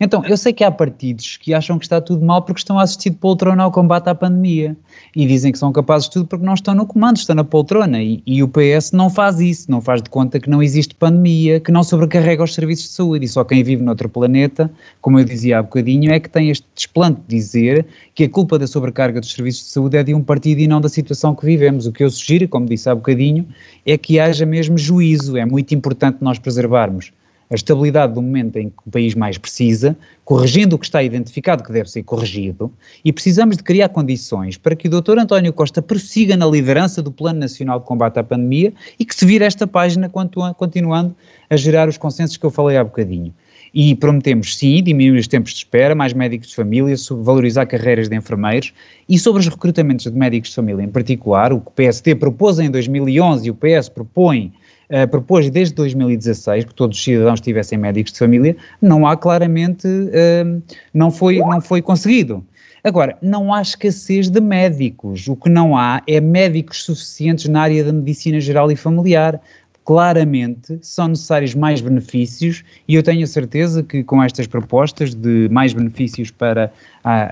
Então, 0.00 0.24
eu 0.24 0.36
sei 0.36 0.52
que 0.52 0.64
há 0.64 0.70
partidos 0.70 1.36
que 1.36 1.54
acham 1.54 1.78
que 1.78 1.84
está 1.84 2.00
tudo 2.00 2.24
mal 2.24 2.42
porque 2.42 2.58
estão 2.58 2.78
a 2.78 2.82
assistir 2.82 3.10
de 3.10 3.16
poltrona 3.16 3.62
ao 3.62 3.70
combate 3.70 4.08
à 4.08 4.14
pandemia 4.14 4.76
e 5.14 5.26
dizem 5.26 5.52
que 5.52 5.58
são 5.58 5.70
capazes 5.70 6.08
de 6.08 6.14
tudo 6.14 6.26
porque 6.26 6.44
não 6.44 6.54
estão 6.54 6.74
no 6.74 6.86
comando, 6.86 7.18
estão 7.18 7.36
na 7.36 7.44
poltrona 7.44 8.02
e, 8.02 8.22
e, 8.26 8.42
o 8.42 8.48
PS 8.48 8.92
não 8.92 9.08
faz 9.08 9.38
isso, 9.38 9.70
não 9.70 9.80
faz 9.80 10.02
de 10.02 10.10
conta 10.10 10.40
que 10.40 10.50
não 10.50 10.62
existe 10.62 10.94
pandemia, 10.94 11.60
que 11.60 11.70
não 11.70 11.84
sobrecarrega 11.84 12.42
os 12.42 12.54
serviços 12.54 12.86
de 12.86 12.90
saúde 12.94 13.26
e 13.26 13.28
só 13.28 13.44
quem 13.44 13.62
vive 13.62 13.82
noutro 13.82 14.08
planeta, 14.08 14.70
como 15.00 15.18
eu 15.20 15.24
dizia 15.24 15.58
há 15.58 15.62
bocadinho, 15.62 16.12
é 16.12 16.18
que 16.18 16.28
tem 16.28 16.50
este 16.50 16.66
desplante 16.74 17.20
de 17.28 17.36
dizer 17.36 17.86
que 18.14 18.24
a 18.24 18.28
culpa 18.28 18.58
da 18.58 18.66
sobrecarga 18.66 19.20
dos 19.20 19.30
serviços 19.30 19.66
de 19.66 19.70
saúde 19.70 19.96
é 19.96 20.02
de 20.02 20.14
um 20.14 20.22
partido 20.22 20.60
e 20.60 20.66
não 20.66 20.80
da 20.80 20.88
situação 20.88 21.34
que 21.34 21.46
vivemos. 21.46 21.86
O 21.86 21.92
que 21.92 22.02
eu 22.02 22.10
sugiro, 22.22 22.48
como 22.48 22.66
disse 22.66 22.88
há 22.88 22.94
bocadinho, 22.94 23.46
é 23.84 23.98
que 23.98 24.18
haja 24.18 24.46
mesmo 24.46 24.78
juízo, 24.78 25.36
é 25.36 25.44
muito 25.44 25.74
importante 25.74 26.18
nós 26.20 26.38
preservarmos 26.38 27.12
a 27.50 27.54
estabilidade 27.54 28.14
do 28.14 28.22
momento 28.22 28.56
em 28.56 28.70
que 28.70 28.76
o 28.86 28.90
país 28.90 29.14
mais 29.14 29.36
precisa, 29.36 29.94
corrigindo 30.24 30.74
o 30.74 30.78
que 30.78 30.86
está 30.86 31.02
identificado 31.02 31.62
que 31.62 31.70
deve 31.70 31.90
ser 31.90 32.02
corrigido, 32.02 32.72
e 33.04 33.12
precisamos 33.12 33.58
de 33.58 33.62
criar 33.62 33.90
condições 33.90 34.56
para 34.56 34.74
que 34.74 34.88
o 34.88 34.90
Dr. 34.90 35.18
António 35.18 35.52
Costa 35.52 35.82
prossiga 35.82 36.34
na 36.34 36.46
liderança 36.46 37.02
do 37.02 37.12
Plano 37.12 37.40
Nacional 37.40 37.78
de 37.80 37.84
Combate 37.84 38.18
à 38.18 38.24
Pandemia 38.24 38.72
e 38.98 39.04
que 39.04 39.14
se 39.14 39.26
vire 39.26 39.44
esta 39.44 39.66
página 39.66 40.08
continuando 40.08 41.14
a 41.50 41.56
gerar 41.56 41.90
os 41.90 41.98
consensos 41.98 42.38
que 42.38 42.46
eu 42.46 42.50
falei 42.50 42.78
há 42.78 42.84
bocadinho. 42.84 43.34
E 43.74 43.94
prometemos, 43.94 44.56
sim, 44.56 44.82
diminuir 44.82 45.18
os 45.18 45.26
tempos 45.26 45.52
de 45.52 45.58
espera, 45.58 45.94
mais 45.94 46.12
médicos 46.12 46.48
de 46.48 46.54
família, 46.54 46.94
valorizar 47.22 47.66
carreiras 47.66 48.08
de 48.08 48.16
enfermeiros 48.16 48.72
e 49.08 49.18
sobre 49.18 49.40
os 49.40 49.48
recrutamentos 49.48 50.04
de 50.04 50.18
médicos 50.18 50.50
de 50.50 50.56
família. 50.56 50.82
Em 50.82 50.88
particular, 50.88 51.52
o 51.52 51.60
que 51.60 51.68
o 51.68 51.90
PST 51.90 52.14
propôs 52.16 52.58
em 52.58 52.70
2011 52.70 53.46
e 53.46 53.50
o 53.50 53.54
PS 53.54 53.88
propõe 53.88 54.52
Uh, 54.90 55.08
propôs 55.08 55.48
desde 55.48 55.74
2016 55.76 56.66
que 56.66 56.74
todos 56.74 56.98
os 56.98 57.02
cidadãos 57.02 57.40
tivessem 57.40 57.78
médicos 57.78 58.12
de 58.12 58.18
família, 58.18 58.54
não 58.78 59.06
há 59.06 59.16
claramente, 59.16 59.86
uh, 59.88 60.62
não, 60.92 61.10
foi, 61.10 61.38
não 61.38 61.62
foi 61.62 61.80
conseguido. 61.80 62.44
Agora, 62.84 63.16
não 63.22 63.54
há 63.54 63.62
escassez 63.62 64.28
de 64.28 64.40
médicos, 64.40 65.28
o 65.28 65.36
que 65.36 65.48
não 65.48 65.76
há 65.76 66.02
é 66.04 66.20
médicos 66.20 66.82
suficientes 66.82 67.48
na 67.48 67.62
área 67.62 67.84
da 67.84 67.92
medicina 67.92 68.40
geral 68.40 68.72
e 68.72 68.76
familiar 68.76 69.40
claramente 69.84 70.78
são 70.80 71.08
necessários 71.08 71.54
mais 71.54 71.80
benefícios 71.80 72.62
e 72.86 72.94
eu 72.94 73.02
tenho 73.02 73.24
a 73.24 73.26
certeza 73.26 73.82
que 73.82 74.04
com 74.04 74.22
estas 74.22 74.46
propostas 74.46 75.14
de 75.14 75.48
mais 75.50 75.72
benefícios 75.72 76.30
para, 76.30 76.72
a, 77.02 77.22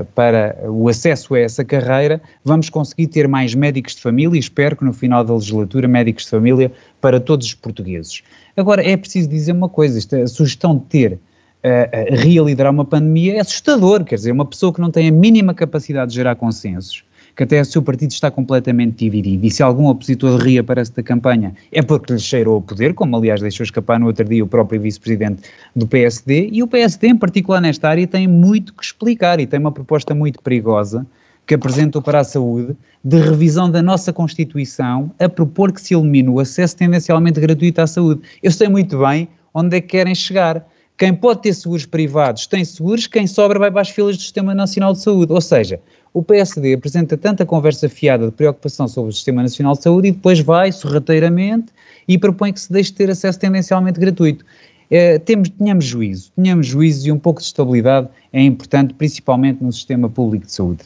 a, 0.00 0.04
para 0.14 0.56
o 0.68 0.88
acesso 0.88 1.34
a 1.34 1.40
essa 1.40 1.64
carreira, 1.64 2.20
vamos 2.44 2.68
conseguir 2.68 3.06
ter 3.06 3.26
mais 3.26 3.54
médicos 3.54 3.94
de 3.94 4.02
família 4.02 4.36
e 4.36 4.40
espero 4.40 4.76
que 4.76 4.84
no 4.84 4.92
final 4.92 5.24
da 5.24 5.34
legislatura 5.34 5.88
médicos 5.88 6.24
de 6.24 6.30
família 6.30 6.70
para 7.00 7.18
todos 7.18 7.46
os 7.46 7.54
portugueses. 7.54 8.22
Agora, 8.56 8.86
é 8.86 8.96
preciso 8.96 9.28
dizer 9.28 9.52
uma 9.52 9.68
coisa, 9.68 9.98
esta 9.98 10.26
sugestão 10.26 10.76
de 10.76 10.84
ter 10.84 11.12
uh, 11.14 12.14
realiderar 12.14 12.72
uma 12.72 12.84
pandemia 12.84 13.36
é 13.36 13.40
assustador, 13.40 14.04
quer 14.04 14.16
dizer, 14.16 14.32
uma 14.32 14.44
pessoa 14.44 14.72
que 14.72 14.80
não 14.80 14.90
tem 14.90 15.08
a 15.08 15.12
mínima 15.12 15.54
capacidade 15.54 16.10
de 16.10 16.16
gerar 16.16 16.36
consensos, 16.36 17.02
que 17.36 17.42
até 17.42 17.60
o 17.60 17.64
seu 17.64 17.82
partido 17.82 18.12
está 18.12 18.30
completamente 18.30 18.96
dividido. 18.96 19.44
E 19.44 19.50
se 19.50 19.62
algum 19.62 19.86
opositor 19.86 20.38
reaparece 20.40 20.92
da 20.94 21.02
campanha 21.02 21.54
é 21.72 21.82
porque 21.82 22.12
lhe 22.12 22.18
cheirou 22.18 22.58
o 22.58 22.62
poder, 22.62 22.94
como 22.94 23.16
aliás 23.16 23.40
deixou 23.40 23.64
escapar 23.64 23.98
no 23.98 24.06
outro 24.06 24.24
dia 24.24 24.44
o 24.44 24.46
próprio 24.46 24.80
vice-presidente 24.80 25.42
do 25.74 25.86
PSD. 25.86 26.50
E 26.52 26.62
o 26.62 26.68
PSD, 26.68 27.08
em 27.08 27.16
particular 27.16 27.60
nesta 27.60 27.88
área, 27.88 28.06
tem 28.06 28.28
muito 28.28 28.72
que 28.72 28.84
explicar 28.84 29.40
e 29.40 29.46
tem 29.46 29.58
uma 29.58 29.72
proposta 29.72 30.14
muito 30.14 30.40
perigosa 30.42 31.06
que 31.46 31.54
apresentou 31.54 32.00
para 32.00 32.20
a 32.20 32.24
saúde 32.24 32.74
de 33.04 33.18
revisão 33.18 33.70
da 33.70 33.82
nossa 33.82 34.12
Constituição 34.12 35.10
a 35.18 35.28
propor 35.28 35.72
que 35.72 35.80
se 35.80 35.94
elimine 35.94 36.28
o 36.28 36.40
acesso 36.40 36.76
tendencialmente 36.76 37.38
gratuito 37.38 37.80
à 37.80 37.86
saúde. 37.86 38.22
Eu 38.42 38.50
sei 38.50 38.68
muito 38.68 38.98
bem 38.98 39.28
onde 39.52 39.76
é 39.76 39.80
que 39.80 39.88
querem 39.88 40.14
chegar. 40.14 40.66
Quem 40.96 41.12
pode 41.12 41.42
ter 41.42 41.52
seguros 41.52 41.84
privados 41.84 42.46
tem 42.46 42.64
seguros, 42.64 43.06
quem 43.06 43.26
sobra 43.26 43.58
vai 43.58 43.70
para 43.70 43.80
as 43.80 43.90
filas 43.90 44.16
do 44.16 44.22
Sistema 44.22 44.54
Nacional 44.54 44.92
de 44.92 45.02
Saúde. 45.02 45.32
Ou 45.32 45.40
seja, 45.40 45.80
o 46.14 46.22
PSD 46.22 46.74
apresenta 46.74 47.16
tanta 47.16 47.44
conversa 47.44 47.88
fiada 47.88 48.26
de 48.26 48.32
preocupação 48.32 48.86
sobre 48.86 49.10
o 49.10 49.12
Sistema 49.12 49.42
Nacional 49.42 49.74
de 49.74 49.82
Saúde 49.82 50.08
e 50.08 50.12
depois 50.12 50.38
vai 50.38 50.70
sorrateiramente 50.70 51.72
e 52.06 52.16
propõe 52.16 52.52
que 52.52 52.60
se 52.60 52.72
deixe 52.72 52.92
de 52.92 52.96
ter 52.96 53.10
acesso 53.10 53.38
tendencialmente 53.40 53.98
gratuito. 53.98 54.44
É, 54.88 55.18
temos, 55.18 55.48
tenhamos 55.48 55.84
juízo, 55.84 56.30
tenhamos 56.36 56.68
juízo 56.68 57.08
e 57.08 57.12
um 57.12 57.18
pouco 57.18 57.40
de 57.40 57.46
estabilidade 57.46 58.08
é 58.32 58.40
importante, 58.40 58.94
principalmente 58.94 59.62
no 59.62 59.72
sistema 59.72 60.08
público 60.08 60.46
de 60.46 60.52
saúde. 60.52 60.84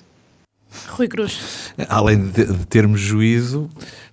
Rui 0.88 1.08
Cruz. 1.08 1.74
Além 1.88 2.30
de, 2.30 2.46
de 2.46 2.66
termos 2.66 3.00
juízo, 3.00 3.68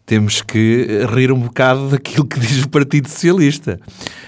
temos 0.06 0.42
que 0.42 1.06
rir 1.14 1.32
um 1.32 1.40
bocado 1.40 1.90
daquilo 1.90 2.26
que 2.26 2.40
diz 2.40 2.64
o 2.64 2.70
Partido 2.70 3.08
Socialista. 3.08 3.80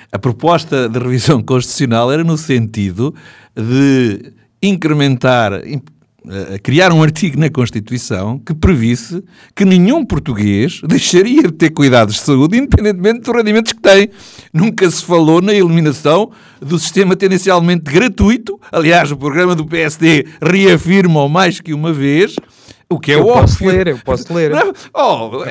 A 0.09 0.18
proposta 0.18 0.88
de 0.88 0.99
revisão 0.99 1.43
constitucional 1.43 2.11
era 2.14 2.23
no 2.23 2.38
sentido 2.38 3.14
de 3.55 4.31
incrementar, 4.61 5.61
a 6.55 6.59
criar 6.59 6.91
um 6.91 7.01
artigo 7.01 7.39
na 7.39 7.49
Constituição 7.49 8.39
que 8.39 8.53
previsse 8.53 9.23
que 9.55 9.65
nenhum 9.65 10.05
português 10.05 10.81
deixaria 10.87 11.43
de 11.43 11.51
ter 11.51 11.69
cuidados 11.69 12.15
de 12.15 12.21
saúde, 12.21 12.57
independentemente 12.57 13.21
dos 13.21 13.35
rendimentos 13.35 13.73
que 13.73 13.81
tem. 13.81 14.09
Nunca 14.53 14.89
se 14.89 15.03
falou 15.03 15.41
na 15.41 15.53
eliminação 15.53 16.31
do 16.61 16.77
sistema 16.77 17.15
tendencialmente 17.15 17.83
gratuito. 17.91 18.59
Aliás, 18.71 19.11
o 19.11 19.17
programa 19.17 19.55
do 19.55 19.65
PSD 19.65 20.25
reafirma 20.41 21.27
mais 21.29 21.61
que 21.61 21.73
uma 21.73 21.93
vez 21.93 22.35
o 22.89 22.99
que 22.99 23.11
é 23.11 23.15
eu 23.15 23.27
óbvio. 23.27 23.41
Posso 23.41 23.65
ler, 23.65 23.88
eu 23.88 23.99
posso 23.99 24.34
ler. 24.34 24.51
Oh, 24.93 25.43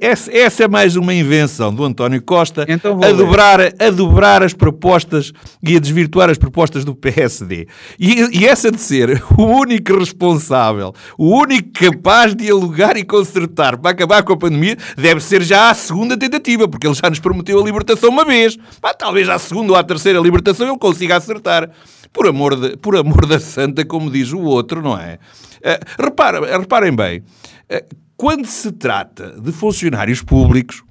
essas, 0.00 0.34
essa 0.34 0.64
é 0.64 0.68
mais 0.68 0.96
uma 0.96 1.12
invenção 1.12 1.74
do 1.74 1.84
António 1.84 2.22
Costa 2.22 2.64
então 2.66 2.98
a, 3.02 3.12
dobrar, 3.12 3.60
a 3.60 3.90
dobrar 3.90 4.42
as 4.42 4.54
propostas 4.54 5.32
e 5.62 5.76
a 5.76 5.78
desvirtuar 5.78 6.30
as 6.30 6.38
propostas 6.38 6.82
do 6.82 6.94
PSD. 6.94 7.68
E, 7.98 8.40
e 8.40 8.46
essa 8.46 8.70
de 8.70 8.80
ser 8.80 9.22
o 9.36 9.42
único 9.42 9.98
responsável, 9.98 10.94
o 11.18 11.28
único 11.36 11.68
capaz 11.72 12.34
de 12.34 12.46
dialogar 12.46 12.96
e 12.96 13.04
consertar 13.04 13.76
para 13.76 13.90
acabar 13.90 14.22
com 14.22 14.32
a 14.32 14.36
pandemia, 14.36 14.78
deve 14.96 15.20
ser 15.20 15.42
já 15.42 15.68
a 15.68 15.74
segunda 15.74 16.16
tentativa, 16.16 16.66
porque 16.66 16.86
ele 16.86 16.94
já 16.94 17.10
nos 17.10 17.20
prometeu 17.20 17.60
a 17.60 17.64
libertação 17.64 18.08
uma 18.08 18.24
vez. 18.24 18.56
Pá, 18.80 18.94
talvez 18.94 19.28
à 19.28 19.38
segunda 19.38 19.72
ou 19.72 19.78
à 19.78 19.84
terceira 19.84 20.18
libertação 20.20 20.68
ele 20.68 20.78
consiga 20.78 21.16
acertar. 21.16 21.68
Por 22.12 22.26
amor, 22.26 22.56
de, 22.56 22.76
por 22.76 22.96
amor 22.96 23.26
da 23.26 23.38
santa, 23.40 23.84
como 23.84 24.10
diz 24.10 24.32
o 24.32 24.40
outro, 24.40 24.82
não 24.82 24.98
é? 24.98 25.18
Uh, 25.58 26.02
repara, 26.02 26.58
reparem 26.58 26.94
bem, 26.94 27.20
uh, 27.20 27.96
quando 28.16 28.46
se 28.46 28.72
trata 28.72 29.38
de 29.40 29.52
funcionários 29.52 30.22
públicos, 30.22 30.82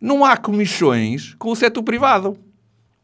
não 0.00 0.24
há 0.24 0.36
comissões 0.36 1.34
com 1.38 1.50
o 1.50 1.56
setor 1.56 1.82
privado. 1.82 2.36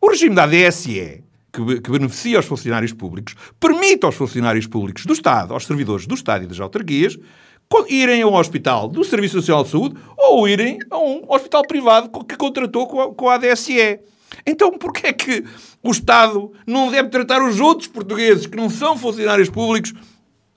O 0.00 0.08
regime 0.08 0.34
da 0.34 0.46
DSE, 0.46 1.22
que, 1.52 1.80
que 1.80 1.90
beneficia 1.90 2.38
os 2.38 2.46
funcionários 2.46 2.92
públicos, 2.92 3.34
permite 3.60 4.04
aos 4.06 4.14
funcionários 4.14 4.66
públicos 4.66 5.04
do 5.04 5.12
Estado, 5.12 5.52
aos 5.52 5.66
servidores 5.66 6.06
do 6.06 6.14
Estado 6.14 6.44
e 6.44 6.46
das 6.46 6.60
autarquias, 6.60 7.18
irem 7.88 8.22
a 8.22 8.26
um 8.26 8.34
hospital 8.34 8.88
do 8.88 9.04
Serviço 9.04 9.36
Nacional 9.36 9.64
de 9.64 9.70
Saúde 9.70 9.96
ou 10.16 10.48
irem 10.48 10.78
a 10.90 10.98
um 10.98 11.22
hospital 11.28 11.62
privado 11.66 12.08
que 12.24 12.36
contratou 12.36 12.86
com 12.86 13.00
a, 13.00 13.14
com 13.14 13.28
a 13.28 13.38
DSE. 13.38 14.00
Então, 14.46 14.72
porquê 14.78 15.08
é 15.08 15.12
que 15.12 15.44
o 15.88 15.92
Estado 15.92 16.52
não 16.66 16.90
deve 16.90 17.08
tratar 17.08 17.42
os 17.42 17.60
outros 17.60 17.88
portugueses 17.88 18.46
que 18.46 18.56
não 18.56 18.68
são 18.68 18.96
funcionários 18.96 19.50
públicos, 19.50 19.92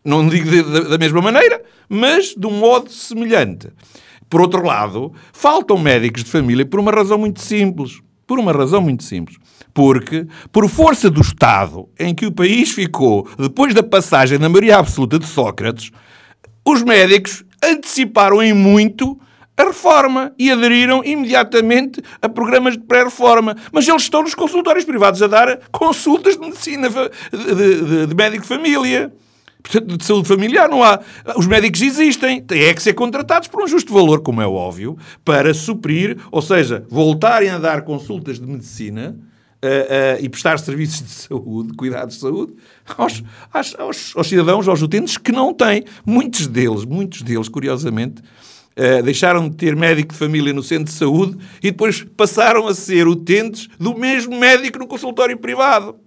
não 0.04 0.28
digo 0.28 0.50
da 0.90 0.98
mesma 0.98 1.22
maneira, 1.22 1.62
mas 1.88 2.34
de 2.36 2.48
um 2.48 2.52
modo 2.52 2.90
semelhante? 2.92 3.70
Por 4.30 4.42
outro 4.42 4.64
lado, 4.64 5.12
faltam 5.34 5.78
médicos 5.78 6.24
de 6.24 6.30
família 6.30 6.66
por 6.66 6.80
uma 6.80 6.92
razão 6.92 7.18
muito 7.18 7.42
simples. 7.42 8.00
Por 8.28 8.38
uma 8.38 8.52
razão 8.52 8.80
muito 8.80 9.04
simples. 9.04 9.38
Porque, 9.74 10.28
por 10.52 10.70
força 10.70 11.10
do 11.10 11.22
Estado 11.22 11.90
em 12.00 12.14
que 12.14 12.28
o 12.28 12.32
país 12.32 12.72
ficou 12.72 13.28
depois 13.40 13.74
da 13.74 13.82
passagem 13.82 14.38
da 14.38 14.48
maioria 14.48 14.78
absoluta 14.78 15.18
de 15.18 15.26
Sócrates, 15.26 15.90
os 16.64 16.84
médicos 16.84 17.44
anteciparam 17.64 18.42
em 18.42 18.54
muito 18.54 19.20
a 19.60 19.66
reforma 19.66 20.34
e 20.40 20.50
aderiram 20.50 21.04
imediatamente 21.04 22.02
a 22.22 22.30
programas 22.30 22.76
de 22.76 22.80
pré-reforma. 22.80 23.58
Mas 23.74 23.86
eles 23.86 24.04
estão 24.04 24.24
nos 24.24 24.34
consultórios 24.34 24.86
privados 24.86 25.22
a 25.22 25.28
dar 25.28 25.60
consultas 25.70 26.36
de 26.36 26.40
medicina, 26.40 26.90
de, 26.90 27.84
de, 27.84 28.08
de 28.08 28.16
médico 28.16 28.44
de 28.44 28.48
família. 28.48 29.12
Portanto, 29.62 29.98
de 29.98 30.06
saúde 30.06 30.30
familiar 30.30 30.70
não 30.70 30.82
há. 30.82 31.02
Os 31.36 31.46
médicos 31.46 31.82
existem, 31.82 32.42
têm 32.42 32.64
é 32.64 32.74
que 32.74 32.82
ser 32.82 32.94
contratados 32.94 33.50
por 33.50 33.62
um 33.62 33.68
justo 33.68 33.94
valor, 33.94 34.22
como 34.22 34.42
é 34.42 34.48
óbvio, 34.48 34.98
para 35.26 35.54
suprir, 35.54 36.18
ou 36.32 36.42
seja, 36.42 36.86
voltarem 36.90 37.50
a 37.50 37.58
dar 37.58 37.82
consultas 37.82 38.40
de 38.40 38.48
medicina 38.48 39.18
uh, 39.62 39.68
uh, 39.68 40.24
e 40.24 40.30
prestar 40.30 40.58
serviços 40.60 41.02
de 41.02 41.10
saúde, 41.10 41.74
cuidados 41.74 42.16
de 42.16 42.22
saúde, 42.22 42.54
aos, 42.98 43.22
aos, 43.78 44.14
aos 44.16 44.28
cidadãos, 44.28 44.66
aos 44.70 44.82
utentes 44.82 45.18
que 45.18 45.34
não 45.34 45.54
têm. 45.54 45.84
Muitos 46.06 46.48
deles, 46.48 46.86
muitos 46.86 47.22
deles, 47.22 47.50
curiosamente, 47.50 48.24
Uh, 48.80 49.04
deixaram 49.04 49.50
de 49.50 49.58
ter 49.58 49.76
médico 49.76 50.14
de 50.14 50.18
família 50.18 50.54
no 50.54 50.64
centro 50.64 50.86
de 50.86 50.98
saúde 50.98 51.38
e 51.62 51.70
depois 51.70 52.02
passaram 52.16 52.66
a 52.66 52.74
ser 52.74 53.10
utentes 53.10 53.68
do 53.78 53.94
mesmo 53.94 54.40
médico 54.40 54.80
no 54.80 54.88
consultório 54.88 55.38
privado. 55.38 55.98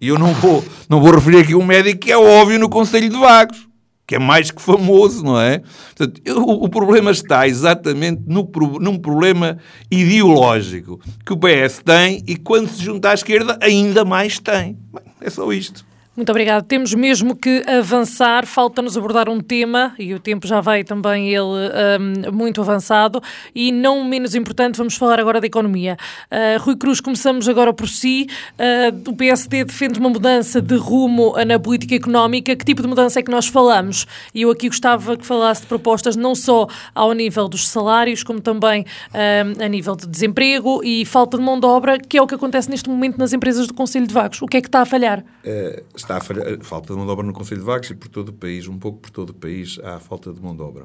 E 0.00 0.08
eu 0.08 0.18
não 0.18 0.32
vou, 0.32 0.64
não 0.88 0.98
vou 0.98 1.12
referir 1.12 1.40
aqui 1.40 1.54
um 1.54 1.62
médico 1.62 2.00
que 2.00 2.10
é 2.10 2.16
óbvio 2.16 2.58
no 2.58 2.70
Conselho 2.70 3.10
de 3.10 3.18
Vagos, 3.18 3.68
que 4.06 4.14
é 4.14 4.18
mais 4.18 4.50
que 4.50 4.62
famoso, 4.62 5.22
não 5.22 5.38
é? 5.38 5.60
Portanto, 5.94 6.22
o, 6.38 6.64
o 6.64 6.68
problema 6.70 7.10
está 7.10 7.46
exatamente 7.46 8.22
no, 8.26 8.50
num 8.80 8.98
problema 8.98 9.58
ideológico 9.90 10.98
que 11.24 11.34
o 11.34 11.36
PS 11.36 11.82
tem 11.84 12.24
e 12.26 12.34
quando 12.34 12.68
se 12.68 12.82
junta 12.82 13.10
à 13.10 13.14
esquerda 13.14 13.58
ainda 13.60 14.04
mais 14.06 14.38
tem. 14.38 14.78
Bem, 14.90 15.04
é 15.20 15.28
só 15.28 15.52
isto. 15.52 15.84
Muito 16.20 16.32
obrigada. 16.32 16.62
Temos 16.62 16.92
mesmo 16.92 17.34
que 17.34 17.64
avançar, 17.66 18.44
falta-nos 18.44 18.94
abordar 18.94 19.26
um 19.30 19.40
tema 19.40 19.94
e 19.98 20.12
o 20.12 20.20
tempo 20.20 20.46
já 20.46 20.60
vai 20.60 20.84
também 20.84 21.30
ele 21.30 21.40
um, 21.40 22.30
muito 22.30 22.60
avançado 22.60 23.22
e 23.54 23.72
não 23.72 24.04
menos 24.04 24.34
importante, 24.34 24.76
vamos 24.76 24.96
falar 24.96 25.18
agora 25.18 25.40
da 25.40 25.46
economia. 25.46 25.96
Uh, 26.30 26.62
Rui 26.62 26.76
Cruz, 26.76 27.00
começamos 27.00 27.48
agora 27.48 27.72
por 27.72 27.88
si. 27.88 28.26
Uh, 28.58 29.10
o 29.10 29.16
PSD 29.16 29.64
defende 29.64 29.98
uma 29.98 30.10
mudança 30.10 30.60
de 30.60 30.76
rumo 30.76 31.32
na 31.46 31.58
política 31.58 31.94
económica. 31.94 32.54
Que 32.54 32.66
tipo 32.66 32.82
de 32.82 32.88
mudança 32.88 33.18
é 33.18 33.22
que 33.22 33.30
nós 33.30 33.46
falamos? 33.46 34.06
E 34.34 34.42
eu 34.42 34.50
aqui 34.50 34.68
gostava 34.68 35.16
que 35.16 35.24
falasse 35.24 35.62
de 35.62 35.68
propostas 35.68 36.16
não 36.16 36.34
só 36.34 36.66
ao 36.94 37.14
nível 37.14 37.48
dos 37.48 37.66
salários, 37.66 38.22
como 38.22 38.42
também 38.42 38.84
um, 39.14 39.64
a 39.64 39.68
nível 39.68 39.96
de 39.96 40.06
desemprego 40.06 40.84
e 40.84 41.06
falta 41.06 41.38
de 41.38 41.42
mão 41.42 41.58
de 41.58 41.64
obra, 41.64 41.98
que 41.98 42.18
é 42.18 42.22
o 42.22 42.26
que 42.26 42.34
acontece 42.34 42.68
neste 42.68 42.90
momento 42.90 43.16
nas 43.16 43.32
empresas 43.32 43.66
do 43.66 43.72
Conselho 43.72 44.06
de 44.06 44.12
Vagos. 44.12 44.42
O 44.42 44.46
que 44.46 44.58
é 44.58 44.60
que 44.60 44.68
está 44.68 44.82
a 44.82 44.84
falhar? 44.84 45.20
Uh, 45.42 45.82
está 46.10 46.16
a 46.16 46.64
falta 46.64 46.92
de 46.92 46.96
mão 46.96 47.06
de 47.06 47.12
obra 47.12 47.24
no 47.24 47.32
Conselho 47.32 47.60
de 47.60 47.66
Vagos 47.66 47.90
e 47.90 47.94
por 47.94 48.08
todo 48.08 48.30
o 48.30 48.32
país, 48.32 48.66
um 48.66 48.78
pouco 48.78 48.98
por 48.98 49.10
todo 49.10 49.30
o 49.30 49.34
país, 49.34 49.78
há 49.82 50.00
falta 50.00 50.32
de 50.32 50.40
mão 50.40 50.56
de 50.56 50.62
obra. 50.62 50.84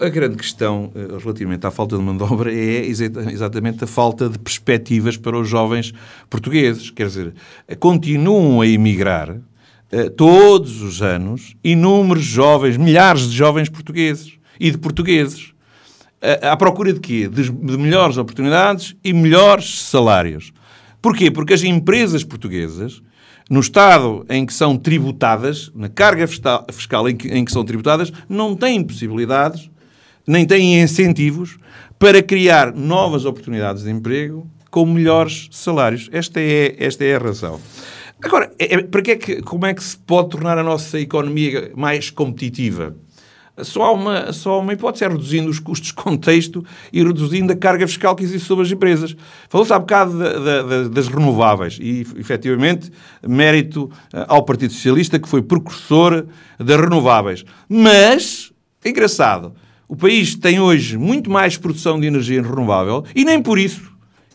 A 0.00 0.08
grande 0.08 0.36
questão 0.36 0.92
eh, 0.94 1.18
relativamente 1.18 1.66
à 1.66 1.70
falta 1.70 1.96
de 1.96 2.02
mão 2.02 2.16
de 2.16 2.22
obra 2.22 2.52
é 2.52 2.86
exatamente 2.86 3.82
a 3.84 3.86
falta 3.86 4.28
de 4.28 4.38
perspectivas 4.38 5.16
para 5.16 5.36
os 5.36 5.48
jovens 5.48 5.92
portugueses. 6.28 6.90
Quer 6.90 7.06
dizer, 7.06 7.34
continuam 7.78 8.60
a 8.60 8.66
emigrar 8.66 9.36
eh, 9.90 10.08
todos 10.10 10.82
os 10.82 11.02
anos 11.02 11.56
inúmeros 11.64 12.24
jovens, 12.24 12.76
milhares 12.76 13.28
de 13.28 13.36
jovens 13.36 13.68
portugueses 13.68 14.34
e 14.58 14.70
de 14.70 14.78
portugueses. 14.78 15.52
À 16.42 16.54
procura 16.54 16.92
de 16.92 17.00
quê? 17.00 17.26
De 17.26 17.50
melhores 17.50 18.18
oportunidades 18.18 18.94
e 19.02 19.10
melhores 19.10 19.80
salários. 19.84 20.52
Porquê? 21.00 21.30
Porque 21.30 21.54
as 21.54 21.62
empresas 21.62 22.22
portuguesas 22.22 23.00
no 23.48 23.60
Estado 23.60 24.24
em 24.28 24.46
que 24.46 24.54
são 24.54 24.76
tributadas, 24.76 25.70
na 25.74 25.88
carga 25.88 26.26
fiscal 26.26 27.08
em 27.08 27.16
que, 27.16 27.28
em 27.28 27.44
que 27.44 27.50
são 27.50 27.64
tributadas, 27.64 28.12
não 28.28 28.54
têm 28.54 28.82
possibilidades, 28.82 29.70
nem 30.26 30.46
têm 30.46 30.80
incentivos 30.80 31.58
para 31.98 32.22
criar 32.22 32.72
novas 32.72 33.24
oportunidades 33.24 33.82
de 33.82 33.90
emprego 33.90 34.46
com 34.70 34.86
melhores 34.86 35.48
salários. 35.50 36.08
Esta 36.12 36.40
é, 36.40 36.76
esta 36.78 37.04
é 37.04 37.16
a 37.16 37.18
razão. 37.18 37.60
Agora, 38.22 38.52
é, 38.58 38.74
é 38.74 38.82
para 38.82 39.00
é 39.10 39.16
que, 39.16 39.42
como 39.42 39.66
é 39.66 39.74
que 39.74 39.82
se 39.82 39.96
pode 39.96 40.30
tornar 40.30 40.56
a 40.58 40.62
nossa 40.62 41.00
economia 41.00 41.72
mais 41.74 42.10
competitiva? 42.10 42.94
Só 43.64 43.84
há, 43.84 43.92
uma, 43.92 44.32
só 44.32 44.60
uma 44.60 44.72
hipótese, 44.72 45.04
é 45.04 45.08
reduzindo 45.08 45.50
os 45.50 45.58
custos 45.58 45.88
de 45.88 45.94
contexto 45.94 46.64
e 46.92 47.02
reduzindo 47.02 47.52
a 47.52 47.56
carga 47.56 47.86
fiscal 47.86 48.14
que 48.14 48.22
existe 48.22 48.46
sobre 48.46 48.64
as 48.64 48.72
empresas. 48.72 49.16
Falou-se 49.48 49.72
há 49.72 49.78
bocado 49.78 50.18
das 50.90 51.08
renováveis 51.08 51.78
e, 51.80 52.06
efetivamente, 52.16 52.90
mérito 53.26 53.90
eh, 54.12 54.24
ao 54.28 54.44
Partido 54.44 54.72
Socialista, 54.72 55.18
que 55.18 55.28
foi 55.28 55.42
precursor 55.42 56.26
das 56.58 56.80
renováveis. 56.80 57.44
Mas, 57.68 58.52
engraçado, 58.84 59.54
o 59.88 59.96
país 59.96 60.34
tem 60.34 60.60
hoje 60.60 60.96
muito 60.96 61.30
mais 61.30 61.56
produção 61.56 61.98
de 61.98 62.06
energia 62.06 62.42
renovável 62.42 63.04
e 63.14 63.24
nem 63.24 63.42
por 63.42 63.58
isso 63.58 63.90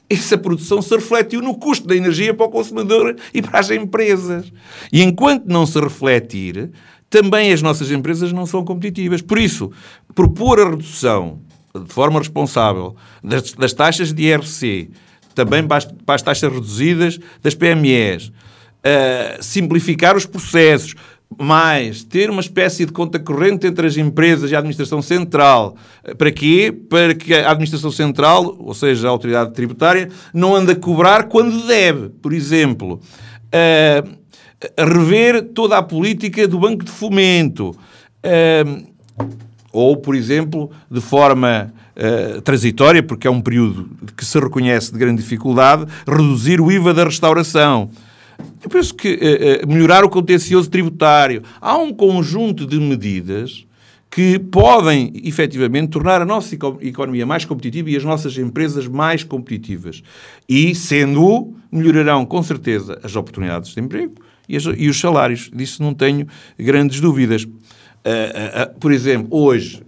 essa 0.09 0.37
produção 0.37 0.81
se 0.81 0.95
refletiu 0.95 1.41
no 1.41 1.55
custo 1.55 1.87
da 1.87 1.95
energia 1.95 2.33
para 2.33 2.45
o 2.45 2.49
consumidor 2.49 3.15
e 3.33 3.41
para 3.41 3.59
as 3.59 3.71
empresas. 3.71 4.51
E 4.91 5.01
enquanto 5.01 5.45
não 5.45 5.65
se 5.65 5.79
refletir, 5.79 6.71
também 7.15 7.53
as 7.53 7.61
nossas 7.61 7.91
empresas 7.91 8.33
não 8.33 8.45
são 8.45 8.65
competitivas. 8.65 9.21
Por 9.21 9.37
isso, 9.37 9.71
propor 10.13 10.59
a 10.59 10.69
redução 10.69 11.39
de 11.73 11.93
forma 11.93 12.19
responsável 12.19 12.93
das, 13.23 13.53
das 13.53 13.71
taxas 13.71 14.11
de 14.11 14.23
IRC, 14.23 14.89
também 15.33 15.65
para 15.65 15.77
as, 16.07 16.21
taxas 16.21 16.51
reduzidas 16.51 17.17
das 17.41 17.55
PMEs, 17.55 18.27
uh, 18.27 19.41
simplificar 19.41 20.17
os 20.17 20.25
processos, 20.25 20.93
mais 21.39 22.03
ter 22.03 22.29
uma 22.29 22.41
espécie 22.41 22.85
de 22.85 22.91
conta 22.91 23.17
corrente 23.17 23.65
entre 23.65 23.87
as 23.87 23.95
empresas 23.95 24.51
e 24.51 24.55
a 24.55 24.59
administração 24.59 25.01
central. 25.01 25.77
Para 26.17 26.31
quê? 26.31 26.73
Para 26.89 27.15
que 27.15 27.33
a 27.33 27.49
administração 27.49 27.91
central, 27.91 28.57
ou 28.59 28.73
seja, 28.73 29.07
a 29.07 29.11
autoridade 29.11 29.53
tributária, 29.53 30.09
não 30.33 30.53
ande 30.53 30.73
a 30.73 30.75
cobrar 30.75 31.29
quando 31.29 31.65
deve. 31.65 32.09
Por 32.09 32.33
exemplo, 32.33 32.99
uh, 33.45 34.24
rever 34.77 35.43
toda 35.53 35.77
a 35.77 35.83
política 35.83 36.47
do 36.47 36.59
Banco 36.59 36.83
de 36.83 36.91
Fomento. 36.91 37.75
Uh, 38.23 38.85
ou, 39.71 39.97
por 39.97 40.15
exemplo, 40.15 40.71
de 40.89 41.01
forma 41.01 41.73
uh, 41.95 42.41
transitória, 42.41 43.03
porque 43.03 43.27
é 43.27 43.31
um 43.31 43.41
período 43.41 43.89
que 44.15 44.25
se 44.25 44.39
reconhece 44.39 44.91
de 44.91 44.97
grande 44.97 45.21
dificuldade, 45.21 45.85
reduzir 46.07 46.61
o 46.61 46.71
IVA 46.71 46.93
da 46.93 47.03
restauração. 47.03 47.89
Eu 48.63 48.69
penso 48.69 48.93
que 48.95 49.19
uh, 49.63 49.67
melhorar 49.67 50.03
o 50.05 50.09
contencioso 50.09 50.69
tributário. 50.69 51.43
Há 51.59 51.77
um 51.77 51.93
conjunto 51.93 52.65
de 52.65 52.79
medidas 52.79 53.65
que 54.09 54.39
podem, 54.39 55.11
efetivamente, 55.25 55.89
tornar 55.89 56.21
a 56.21 56.25
nossa 56.25 56.55
economia 56.79 57.25
mais 57.25 57.43
competitiva 57.43 57.89
e 57.89 57.97
as 57.97 58.03
nossas 58.05 58.37
empresas 58.37 58.87
mais 58.87 59.25
competitivas. 59.25 60.01
E, 60.47 60.73
sendo 60.73 61.53
melhorarão, 61.69 62.25
com 62.25 62.41
certeza, 62.41 62.97
as 63.03 63.13
oportunidades 63.13 63.73
de 63.73 63.81
emprego, 63.81 64.13
e, 64.47 64.57
as, 64.57 64.63
e 64.77 64.87
os 64.87 64.99
salários. 64.99 65.49
Disso 65.53 65.81
não 65.81 65.93
tenho 65.93 66.27
grandes 66.57 66.99
dúvidas. 66.99 67.43
Uh, 67.43 67.47
uh, 67.47 68.63
uh, 68.63 68.79
por 68.79 68.91
exemplo, 68.91 69.27
hoje, 69.31 69.83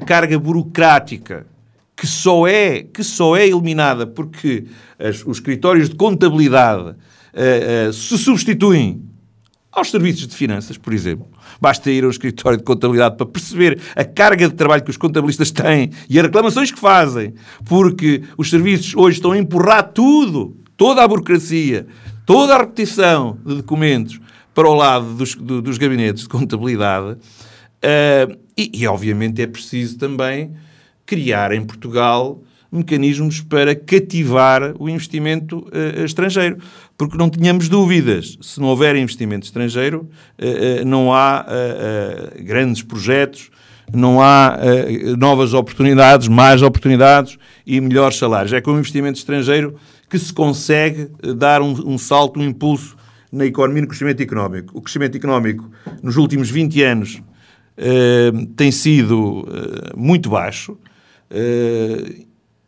a 0.00 0.04
carga 0.04 0.38
burocrática 0.38 1.46
que 1.94 2.06
só 2.06 2.46
é, 2.48 2.82
que 2.82 3.04
só 3.04 3.36
é 3.36 3.46
eliminada 3.46 4.06
porque 4.06 4.64
as, 4.98 5.24
os 5.24 5.36
escritórios 5.36 5.88
de 5.88 5.94
contabilidade 5.94 6.96
se 7.92 8.18
substituem 8.18 9.00
aos 9.72 9.90
serviços 9.90 10.26
de 10.26 10.36
finanças, 10.36 10.76
por 10.76 10.92
exemplo. 10.92 11.26
Basta 11.60 11.90
ir 11.90 12.04
ao 12.04 12.10
escritório 12.10 12.58
de 12.58 12.64
contabilidade 12.64 13.16
para 13.16 13.24
perceber 13.24 13.80
a 13.96 14.04
carga 14.04 14.46
de 14.48 14.54
trabalho 14.54 14.84
que 14.84 14.90
os 14.90 14.98
contabilistas 14.98 15.50
têm 15.50 15.90
e 16.10 16.18
as 16.18 16.26
reclamações 16.26 16.70
que 16.70 16.78
fazem, 16.78 17.32
porque 17.64 18.22
os 18.36 18.50
serviços 18.50 18.94
hoje 18.94 19.16
estão 19.16 19.32
a 19.32 19.38
empurrar 19.38 19.90
tudo, 19.92 20.56
toda 20.76 21.02
a 21.02 21.08
burocracia, 21.08 21.86
toda 22.32 22.54
a 22.54 22.58
repetição 22.60 23.36
de 23.44 23.56
documentos 23.56 24.18
para 24.54 24.66
o 24.66 24.74
lado 24.74 25.12
dos, 25.12 25.34
do, 25.34 25.60
dos 25.60 25.76
gabinetes 25.76 26.22
de 26.22 26.30
contabilidade. 26.30 27.10
Uh, 27.12 28.38
e, 28.56 28.70
e, 28.72 28.86
obviamente, 28.86 29.42
é 29.42 29.46
preciso 29.46 29.98
também 29.98 30.50
criar 31.04 31.52
em 31.52 31.62
Portugal 31.62 32.42
mecanismos 32.70 33.42
para 33.42 33.74
cativar 33.74 34.72
o 34.78 34.88
investimento 34.88 35.58
uh, 35.58 36.04
estrangeiro. 36.06 36.56
Porque 36.96 37.18
não 37.18 37.28
tínhamos 37.28 37.68
dúvidas, 37.68 38.38
se 38.40 38.58
não 38.58 38.68
houver 38.68 38.96
investimento 38.96 39.44
estrangeiro, 39.44 40.08
uh, 40.38 40.86
não 40.86 41.12
há 41.12 41.44
grandes 42.40 42.80
projetos, 42.80 43.50
não 43.92 44.22
há 44.22 44.56
novas 45.18 45.52
oportunidades, 45.52 46.28
mais 46.28 46.62
oportunidades 46.62 47.36
e 47.66 47.78
melhores 47.78 48.16
salários. 48.16 48.54
É 48.54 48.60
com 48.62 48.70
o 48.70 48.78
investimento 48.78 49.18
estrangeiro 49.18 49.76
que 50.12 50.18
se 50.18 50.30
consegue 50.30 51.08
eh, 51.22 51.32
dar 51.32 51.62
um, 51.62 51.72
um 51.88 51.96
salto, 51.96 52.38
um 52.38 52.44
impulso 52.44 52.94
na 53.32 53.46
economia 53.46 53.80
no 53.80 53.88
crescimento 53.88 54.22
económico. 54.22 54.76
O 54.76 54.82
crescimento 54.82 55.16
económico 55.16 55.70
nos 56.02 56.18
últimos 56.18 56.50
20 56.50 56.82
anos 56.82 57.22
eh, 57.78 58.30
tem 58.54 58.70
sido 58.70 59.48
eh, 59.48 59.92
muito 59.96 60.28
baixo, 60.28 60.76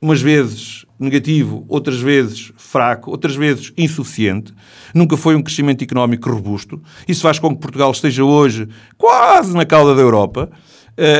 umas 0.00 0.22
vezes 0.22 0.86
negativo, 0.98 1.66
outras 1.68 2.00
vezes 2.00 2.50
fraco, 2.56 3.10
outras 3.10 3.36
vezes 3.36 3.74
insuficiente. 3.76 4.54
Nunca 4.94 5.18
foi 5.18 5.36
um 5.36 5.42
crescimento 5.42 5.84
económico 5.84 6.30
robusto. 6.30 6.80
Isso 7.06 7.20
faz 7.20 7.38
com 7.38 7.50
que 7.50 7.60
Portugal 7.60 7.90
esteja 7.90 8.24
hoje 8.24 8.66
quase 8.96 9.54
na 9.54 9.66
cauda 9.66 9.94
da 9.94 10.00
Europa. 10.00 10.50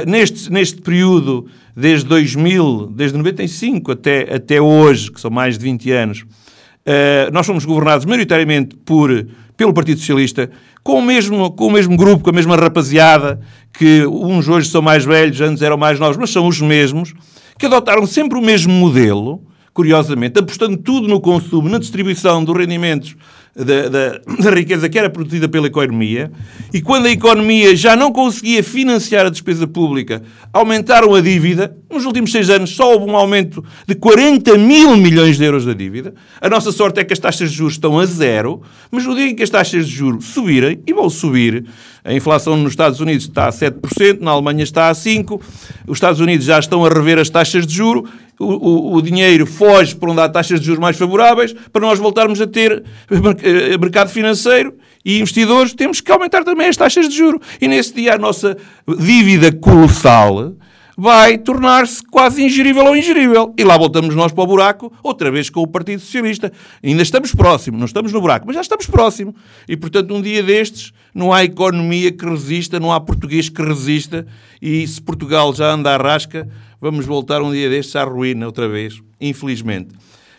Neste, 0.07 0.51
neste 0.51 0.81
período, 0.81 1.47
desde 1.77 2.07
2000, 2.07 2.93
desde 2.95 3.17
95 3.17 3.93
até, 3.93 4.35
até 4.35 4.61
hoje, 4.61 5.11
que 5.11 5.21
são 5.21 5.31
mais 5.31 5.59
de 5.59 5.65
20 5.65 5.91
anos, 5.91 6.21
uh, 6.21 7.33
nós 7.33 7.47
fomos 7.47 7.65
governados 7.65 8.07
maioritariamente 8.07 8.77
por, 8.77 9.27
pelo 9.57 9.75
Partido 9.75 9.99
Socialista, 9.99 10.51
com 10.83 10.99
o, 10.99 11.03
mesmo, 11.03 11.51
com 11.53 11.67
o 11.67 11.71
mesmo 11.71 11.97
grupo, 11.97 12.23
com 12.23 12.31
a 12.31 12.33
mesma 12.33 12.57
rapaziada, 12.57 13.41
que 13.73 14.07
uns 14.07 14.49
hoje 14.49 14.69
são 14.69 14.83
mais 14.83 15.05
velhos, 15.05 15.41
antes 15.41 15.63
eram 15.63 15.77
mais 15.77 15.99
novos, 15.99 16.17
mas 16.17 16.31
são 16.31 16.47
os 16.47 16.61
mesmos, 16.61 17.15
que 17.59 17.67
adotaram 17.67 18.07
sempre 18.07 18.39
o 18.39 18.43
mesmo 18.43 18.73
modelo, 18.73 19.43
curiosamente, 19.73 20.39
apostando 20.39 20.77
tudo 20.77 21.09
no 21.09 21.21
consumo, 21.21 21.69
na 21.69 21.79
distribuição 21.79 22.45
dos 22.45 22.57
rendimentos 22.57 23.17
da, 23.57 23.89
da, 23.89 24.21
da, 24.41 24.51
riqueza 24.51 24.89
que 24.89 24.99
era 24.99 25.09
produzida 25.09 25.49
pela 25.49 25.69
economia, 25.69 26.31
e 26.73 26.83
quando 26.83 27.07
a 27.07 27.11
economia 27.11 27.77
já 27.77 27.95
não 27.95 28.11
conseguia 28.11 28.63
financiar 28.63 29.27
a 29.27 29.31
despesa 29.31 29.67
pública, 29.67 30.23
aumentaram 30.53 31.15
a 31.15 31.21
dívida. 31.21 31.77
Nos 31.89 32.05
últimos 32.05 32.33
seis 32.33 32.51
anos 32.51 32.71
só 32.71 32.93
houve 32.93 33.09
um 33.09 33.17
aumento 33.17 33.65
de 33.87 33.95
40 33.95 34.59
mil 34.59 34.97
milhões 34.97 35.37
de 35.37 35.45
euros 35.45 35.65
da 35.65 35.73
dívida. 35.73 36.15
A 36.41 36.49
nossa 36.49 36.73
sorte 36.73 36.99
é 36.99 37.05
que 37.05 37.13
as 37.13 37.19
taxas 37.21 37.51
de 37.53 37.57
juros 37.57 37.75
estão 37.75 38.01
a 38.01 38.07
zero, 38.07 38.61
mas 38.91 39.07
no 39.07 39.15
dia 39.15 39.29
em 39.29 39.37
que 39.37 39.45
as 39.45 39.51
taxas 39.51 39.87
de 39.87 39.95
juros 39.95 40.25
subirem, 40.25 40.81
e 40.85 40.93
vão 40.93 41.09
subir, 41.09 41.65
a 42.05 42.13
inflação 42.13 42.57
nos 42.57 42.73
Estados 42.73 43.01
Unidos 43.01 43.25
está 43.25 43.49
a 43.49 43.51
7%, 43.51 44.21
na 44.21 44.33
Alemanha 44.33 44.63
está 44.63 44.91
a 44.91 44.93
5%, 44.93 45.41
os 45.89 45.97
Estados 45.97 46.21
Unidos 46.21 46.45
já 46.45 46.59
estão 46.59 46.85
a 46.85 46.89
rever 46.89 47.19
as 47.19 47.31
taxas 47.31 47.67
de 47.67 47.75
juro, 47.75 48.07
o, 48.39 48.45
o, 48.45 48.95
o, 48.97 49.03
dinheiro 49.03 49.47
foge 49.47 49.95
para 49.95 50.11
onde 50.11 50.21
há 50.21 50.29
taxas 50.29 50.61
de 50.61 50.67
juros 50.67 50.81
mais 50.81 50.99
favoráveis, 50.99 51.55
para 51.73 51.81
nós 51.81 51.99
voltarmos 51.99 52.41
a 52.41 52.47
ter 52.47 52.85
eh, 53.11 53.79
mercado 53.79 54.11
financeiro 54.11 54.75
e 55.05 55.19
investidores, 55.21 55.73
temos 55.73 56.01
que 56.01 56.11
aumentar 56.11 56.45
também 56.45 56.69
as 56.69 56.77
taxas 56.77 57.09
de 57.09 57.17
juro. 57.17 57.41
E 57.61 57.69
nesse 57.69 57.95
dia 57.95 58.15
a 58.15 58.19
nossa 58.19 58.57
dívida 58.99 59.53
colossal 59.53 60.55
vai 60.97 61.39
tornar-se 61.39 62.03
quase 62.05 62.43
ingerível 62.43 62.85
ou 62.85 62.97
ingerível. 62.97 63.53
E 63.59 63.65
lá 63.65 63.77
voltamos 63.77 64.15
nós 64.15 64.33
para 64.33 64.45
o 64.45 64.47
buraco, 64.47 64.93
outra 65.03 65.31
vez 65.31 65.51
com 65.51 65.61
o 65.61 65.67
Partido 65.67 66.01
Socialista. 66.01 66.53
Ainda 66.83 67.03
estamos 67.03 67.35
próximos, 67.35 67.79
não 67.79 67.87
estamos 67.87 68.13
no 68.13 68.21
buraco, 68.21 68.47
mas 68.47 68.55
já 68.55 68.63
estamos 68.63 68.87
próximos. 68.87 69.35
E, 69.69 69.77
portanto, 69.77 70.15
um 70.15 70.23
dia 70.23 70.43
destes, 70.43 70.93
não 71.15 71.33
há 71.33 71.45
economia 71.45 72.13
que 72.13 72.25
resista, 72.25 72.79
não 72.79 72.93
há 72.93 73.01
português 73.01 73.49
que 73.49 73.63
resista. 73.63 74.27
E 74.63 74.87
se 74.87 75.01
Portugal 75.01 75.53
já 75.55 75.73
anda 75.73 75.95
à 75.95 75.97
rasca, 75.97 76.49
vamos 76.81 77.07
voltar 77.07 77.43
um 77.43 77.53
dia 77.53 77.69
destes 77.69 77.97
à 77.97 78.05
ruína 78.05 78.47
outra 78.47 78.69
vez, 78.69 79.03
infelizmente. 79.21 79.95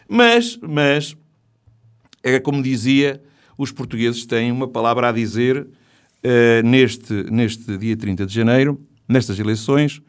Mas, 0.08 0.58
mas, 0.62 1.16
é 2.24 2.40
como 2.40 2.62
dizia, 2.62 3.22
os 3.58 3.72
portugueses 3.72 4.26
têm 4.26 4.52
uma 4.52 4.68
palavra 4.68 5.10
a 5.10 5.12
dizer 5.12 5.58
uh, 5.58 6.68
neste, 6.68 7.14
neste 7.32 7.78
dia 7.78 7.98
30 7.98 8.26
de 8.26 8.34
janeiro, 8.34 8.80
nestas 9.08 9.40
eleições, 9.40 10.02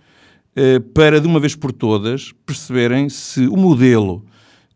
para 0.94 1.20
de 1.20 1.26
uma 1.26 1.38
vez 1.38 1.54
por 1.54 1.72
todas 1.72 2.32
perceberem 2.44 3.08
se 3.08 3.46
o 3.46 3.56
modelo 3.56 4.24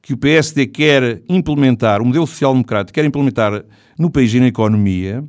que 0.03 0.13
o 0.13 0.17
PSD 0.17 0.67
quer 0.67 1.23
implementar, 1.29 2.03
o 2.03 2.07
modelo 2.07 2.27
social-democrático 2.27 2.95
quer 2.95 3.05
implementar 3.05 3.65
no 3.99 4.11
país 4.11 4.33
e 4.35 4.41
na 4.41 4.47
economia, 4.47 5.25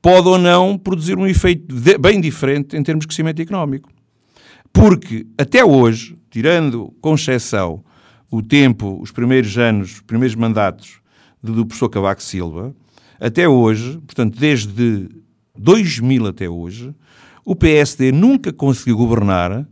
pode 0.00 0.28
ou 0.28 0.38
não 0.38 0.76
produzir 0.76 1.16
um 1.16 1.26
efeito 1.26 1.74
bem 2.00 2.20
diferente 2.20 2.76
em 2.76 2.82
termos 2.82 3.02
de 3.02 3.08
crescimento 3.08 3.40
económico. 3.40 3.90
Porque 4.72 5.26
até 5.38 5.64
hoje, 5.64 6.18
tirando 6.30 6.92
com 7.00 7.14
exceção 7.14 7.84
o 8.30 8.42
tempo, 8.42 8.98
os 9.00 9.10
primeiros 9.10 9.56
anos, 9.58 9.94
os 9.94 10.00
primeiros 10.00 10.34
mandatos 10.34 11.00
do 11.42 11.66
professor 11.66 11.88
Cavaco 11.88 12.22
Silva, 12.22 12.74
até 13.20 13.46
hoje, 13.46 14.00
portanto, 14.06 14.38
desde 14.38 15.08
2000 15.56 16.26
até 16.26 16.48
hoje, 16.48 16.94
o 17.44 17.54
PSD 17.54 18.10
nunca 18.10 18.52
conseguiu 18.52 18.96
governar 18.96 19.66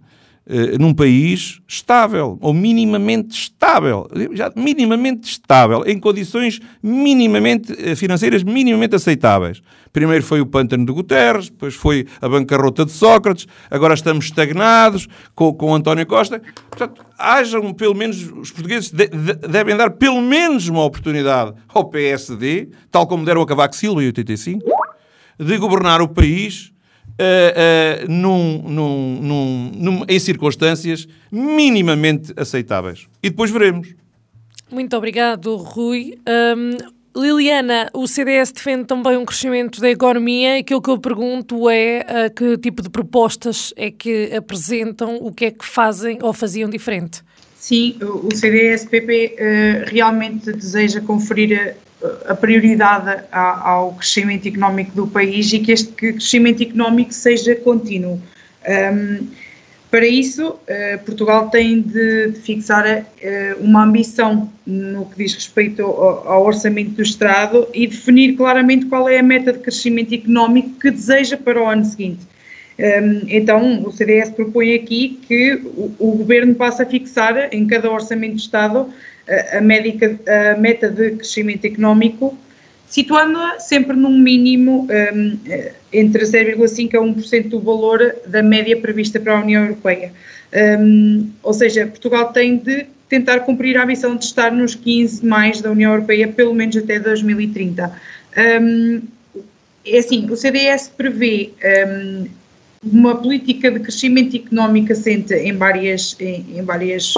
uh, 0.46 0.78
num 0.78 0.94
país 0.94 1.60
estável, 1.66 2.38
ou 2.40 2.52
minimamente 2.52 3.34
estável, 3.34 4.08
já 4.32 4.52
minimamente 4.54 5.30
estável, 5.30 5.84
em 5.86 5.98
condições 5.98 6.60
minimamente 6.82 7.72
uh, 7.72 7.96
financeiras 7.96 8.42
minimamente 8.42 8.94
aceitáveis. 8.94 9.62
Primeiro 9.92 10.22
foi 10.22 10.40
o 10.40 10.46
pântano 10.46 10.86
de 10.86 10.92
Guterres, 10.92 11.50
depois 11.50 11.74
foi 11.74 12.06
a 12.20 12.28
bancarrota 12.28 12.84
de 12.84 12.92
Sócrates, 12.92 13.46
agora 13.70 13.94
estamos 13.94 14.26
estagnados 14.26 15.08
com, 15.34 15.52
com 15.52 15.74
António 15.74 16.06
Costa. 16.06 16.40
Portanto, 16.68 17.04
hajam 17.18 17.72
pelo 17.72 17.94
menos, 17.94 18.30
os 18.32 18.52
portugueses 18.52 18.90
de, 18.90 19.08
de, 19.08 19.34
devem 19.34 19.76
dar 19.76 19.90
pelo 19.90 20.20
menos 20.20 20.68
uma 20.68 20.84
oportunidade 20.84 21.54
ao 21.68 21.86
PSD, 21.86 22.68
tal 22.90 23.06
como 23.06 23.24
deram 23.24 23.42
a 23.42 23.46
Cavaco 23.46 23.74
Silva 23.74 24.02
em 24.02 24.06
85, 24.06 24.64
de 25.38 25.56
governar 25.56 26.00
o 26.00 26.08
país 26.08 26.72
uh, 27.20 28.06
uh, 28.06 28.10
num, 28.10 28.62
num, 28.62 29.70
num, 29.74 30.04
em 30.08 30.18
circunstâncias 30.18 31.06
minimamente 31.30 32.32
aceitáveis. 32.36 33.06
E 33.22 33.28
depois 33.30 33.50
veremos. 33.50 33.94
Muito 34.70 34.96
obrigado, 34.96 35.56
Rui. 35.56 36.18
Um, 36.26 36.76
Liliana, 37.14 37.90
o 37.92 38.06
CDS 38.06 38.52
defende 38.52 38.84
também 38.84 39.16
um 39.16 39.24
crescimento 39.24 39.80
da 39.80 39.90
economia. 39.90 40.58
Aquilo 40.58 40.80
que 40.80 40.90
eu 40.90 40.98
pergunto 40.98 41.68
é 41.68 42.00
uh, 42.00 42.34
que 42.34 42.56
tipo 42.56 42.82
de 42.82 42.88
propostas 42.88 43.74
é 43.76 43.90
que 43.90 44.32
apresentam, 44.34 45.16
o 45.16 45.32
que 45.32 45.46
é 45.46 45.50
que 45.50 45.64
fazem 45.64 46.18
ou 46.22 46.32
faziam 46.32 46.70
diferente? 46.70 47.22
Sim, 47.56 47.98
o 48.00 48.34
CDS-PP 48.34 49.36
uh, 49.36 49.90
realmente 49.90 50.50
deseja 50.52 51.00
conferir 51.00 51.76
a, 52.28 52.34
prioridade 52.34 53.24
ao 53.32 53.94
crescimento 53.94 54.48
económico 54.48 54.92
do 54.94 55.06
país 55.06 55.52
e 55.52 55.58
que 55.58 55.72
este 55.72 55.92
crescimento 55.92 56.62
económico 56.62 57.12
seja 57.12 57.54
contínuo. 57.56 58.20
Para 59.90 60.06
isso, 60.06 60.50
uh, 60.50 61.04
Portugal 61.04 61.50
tem 61.50 61.80
de, 61.80 62.32
fixar 62.44 62.86
uh, 62.86 63.04
uma 63.60 63.82
ambição 63.82 64.48
no 64.64 65.04
que 65.06 65.16
diz 65.16 65.34
respeito 65.34 65.82
ao, 65.82 66.44
orçamento 66.44 66.90
do 66.92 67.02
Estado 67.02 67.66
e 67.74 67.88
definir 67.88 68.36
claramente 68.36 68.86
qual 68.86 69.08
é 69.08 69.18
a 69.18 69.22
meta 69.22 69.52
de 69.52 69.58
crescimento 69.58 70.14
económico 70.14 70.78
que 70.78 70.92
deseja 70.92 71.36
para 71.36 71.60
o 71.60 71.66
ano 71.66 71.84
seguinte. 71.84 72.30
Então, 73.28 73.82
o 73.82 73.92
CDS 73.92 74.30
propõe 74.30 74.72
aqui 74.72 75.20
que 75.28 75.60
o, 75.76 76.12
Governo 76.16 76.54
passe 76.54 76.80
a 76.82 76.86
fixar 76.86 77.52
em 77.52 77.66
cada 77.66 77.90
orçamento 77.90 78.32
do 78.32 78.38
Estado 78.38 78.88
a, 79.52 79.60
médica, 79.60 80.18
a 80.26 80.58
meta 80.58 80.88
de 80.88 81.12
crescimento 81.12 81.64
económico 81.64 82.36
situando-a 82.90 83.60
sempre 83.60 83.96
num 83.96 84.18
mínimo 84.18 84.88
um, 85.14 85.38
entre 85.92 86.24
0,5% 86.24 86.94
a 86.94 86.98
1% 86.98 87.48
do 87.48 87.60
valor 87.60 88.16
da 88.26 88.42
média 88.42 88.76
prevista 88.76 89.20
para 89.20 89.38
a 89.38 89.40
União 89.40 89.62
Europeia. 89.62 90.12
Um, 90.80 91.30
ou 91.40 91.54
seja, 91.54 91.86
Portugal 91.86 92.32
tem 92.32 92.56
de 92.56 92.86
tentar 93.08 93.40
cumprir 93.40 93.76
a 93.76 93.86
missão 93.86 94.16
de 94.16 94.24
estar 94.24 94.50
nos 94.50 94.74
15 94.74 95.24
mais 95.24 95.60
da 95.60 95.70
União 95.70 95.92
Europeia, 95.92 96.26
pelo 96.26 96.52
menos 96.52 96.76
até 96.76 96.98
2030. 96.98 97.92
Um, 98.60 99.02
é 99.86 99.98
assim, 99.98 100.28
o 100.28 100.36
CDS 100.36 100.88
prevê 100.88 101.52
um, 101.86 102.26
uma 102.82 103.16
política 103.16 103.70
de 103.70 103.78
crescimento 103.78 104.36
económico 104.36 104.92
assente 104.92 105.32
em 105.32 105.52
várias, 105.56 106.16
em, 106.18 106.58
em 106.58 106.62
várias 106.62 107.14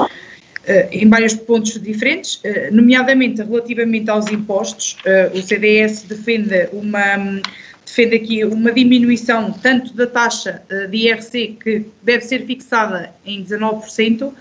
em 0.93 1.09
vários 1.09 1.35
pontos 1.35 1.81
diferentes, 1.81 2.41
eh, 2.45 2.71
nomeadamente 2.71 3.43
relativamente 3.43 4.09
aos 4.11 4.31
impostos. 4.31 4.97
Eh, 5.05 5.31
o 5.35 5.43
CDS 5.43 6.05
defende 6.05 6.69
uma 6.73 7.41
defende 7.85 8.17
aqui 8.17 8.45
uma 8.45 8.73
diminuição 8.73 9.53
tanto 9.53 9.93
da 9.93 10.07
taxa 10.07 10.63
de 10.91 10.97
IRC, 10.97 11.59
que 11.63 11.85
deve 12.03 12.25
ser 12.25 12.47
fixada 12.47 13.13
em 13.27 13.43
19%, 13.43 14.33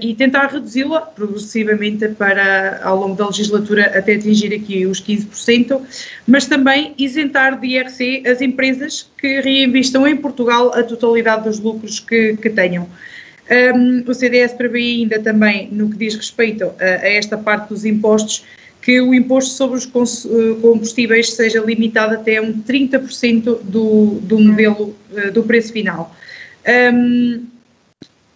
e 0.00 0.14
tentar 0.14 0.46
reduzi-la 0.46 1.02
progressivamente 1.02 2.08
para, 2.08 2.80
ao 2.82 2.98
longo 2.98 3.14
da 3.14 3.26
legislatura, 3.26 3.92
até 3.94 4.14
atingir 4.14 4.54
aqui 4.54 4.86
os 4.86 5.02
15%, 5.02 5.82
mas 6.26 6.46
também 6.46 6.94
isentar 6.96 7.60
de 7.60 7.66
IRC 7.66 8.22
as 8.26 8.40
empresas 8.40 9.10
que 9.18 9.42
reinvestam 9.42 10.08
em 10.08 10.16
Portugal 10.16 10.72
a 10.74 10.82
totalidade 10.82 11.44
dos 11.44 11.60
lucros 11.60 12.00
que, 12.00 12.38
que 12.38 12.48
tenham. 12.48 12.88
Um, 13.50 14.04
o 14.08 14.14
CDS 14.14 14.52
prevê 14.52 14.78
ainda 14.78 15.18
também, 15.18 15.68
no 15.72 15.90
que 15.90 15.96
diz 15.96 16.14
respeito 16.14 16.64
a, 16.64 16.84
a, 16.84 17.08
esta 17.08 17.36
parte 17.36 17.68
dos 17.70 17.84
impostos, 17.84 18.44
que 18.80 19.00
o 19.00 19.14
imposto 19.14 19.52
sobre 19.52 19.78
os 19.78 19.86
eh, 19.86 20.60
combustíveis 20.60 21.32
seja 21.32 21.60
limitado 21.60 22.14
até 22.14 22.40
um 22.40 22.52
30% 22.52 23.60
do, 23.62 24.18
do 24.20 24.40
modelo 24.40 24.96
uh, 25.12 25.30
do 25.30 25.44
preço 25.44 25.72
final. 25.72 26.14
Um, 26.92 27.46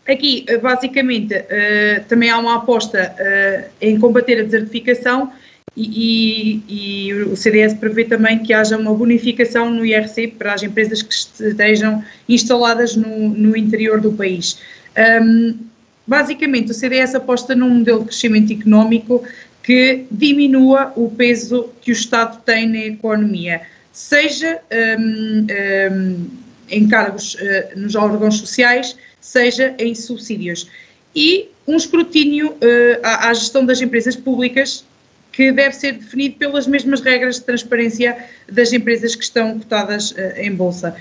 aqui, 0.06 0.44
eh, 0.48 0.56
basicamente, 0.58 1.34
uh, 1.34 2.04
também 2.08 2.30
há 2.30 2.38
uma 2.38 2.56
aposta 2.56 3.12
uh, 3.18 3.70
em 3.80 3.98
combater 3.98 4.40
a 4.40 4.44
desertificação 4.44 5.32
e, 5.76 6.62
e, 6.68 7.08
e, 7.08 7.12
o 7.24 7.36
CDS 7.36 7.74
prevê 7.74 8.04
também 8.04 8.38
que 8.38 8.52
haja 8.54 8.78
uma 8.78 8.94
bonificação 8.94 9.68
no 9.68 9.84
IRC 9.84 10.28
para 10.38 10.54
as 10.54 10.62
empresas 10.62 11.02
que 11.02 11.12
estejam 11.12 12.02
instaladas 12.28 12.96
no, 12.96 13.28
no 13.28 13.56
interior 13.56 14.00
do 14.00 14.12
país. 14.12 14.58
Um, 14.96 15.58
basicamente, 16.06 16.70
o 16.70 16.74
CDS 16.74 17.14
aposta 17.14 17.54
num 17.54 17.70
modelo 17.70 18.00
de 18.00 18.06
crescimento 18.06 18.52
económico 18.52 19.22
que 19.62 20.06
diminua 20.10 20.92
o 20.96 21.10
peso 21.10 21.70
que 21.80 21.90
o 21.90 21.92
Estado 21.92 22.40
tem 22.44 22.68
na 22.68 22.78
economia, 22.78 23.62
seja 23.92 24.60
um, 24.98 25.46
um, 25.90 26.26
em 26.70 26.88
cargos 26.88 27.34
uh, 27.34 27.78
nos 27.78 27.96
órgãos 27.96 28.38
sociais, 28.38 28.96
seja 29.20 29.74
em 29.78 29.94
subsídios. 29.94 30.70
E 31.14 31.48
um 31.66 31.76
escrutínio 31.76 32.50
uh, 32.52 33.00
à, 33.02 33.28
à, 33.28 33.34
gestão 33.34 33.66
das 33.66 33.80
empresas 33.80 34.14
públicas 34.14 34.84
que 35.32 35.50
deve 35.50 35.74
ser 35.74 35.94
definido 35.94 36.36
pelas 36.36 36.66
mesmas 36.66 37.00
regras 37.00 37.36
de 37.36 37.44
transparência 37.44 38.16
das 38.50 38.72
empresas 38.72 39.16
que 39.16 39.24
estão 39.24 39.58
cotadas 39.58 40.12
uh, 40.12 40.16
em 40.36 40.52
bolsa. 40.54 40.94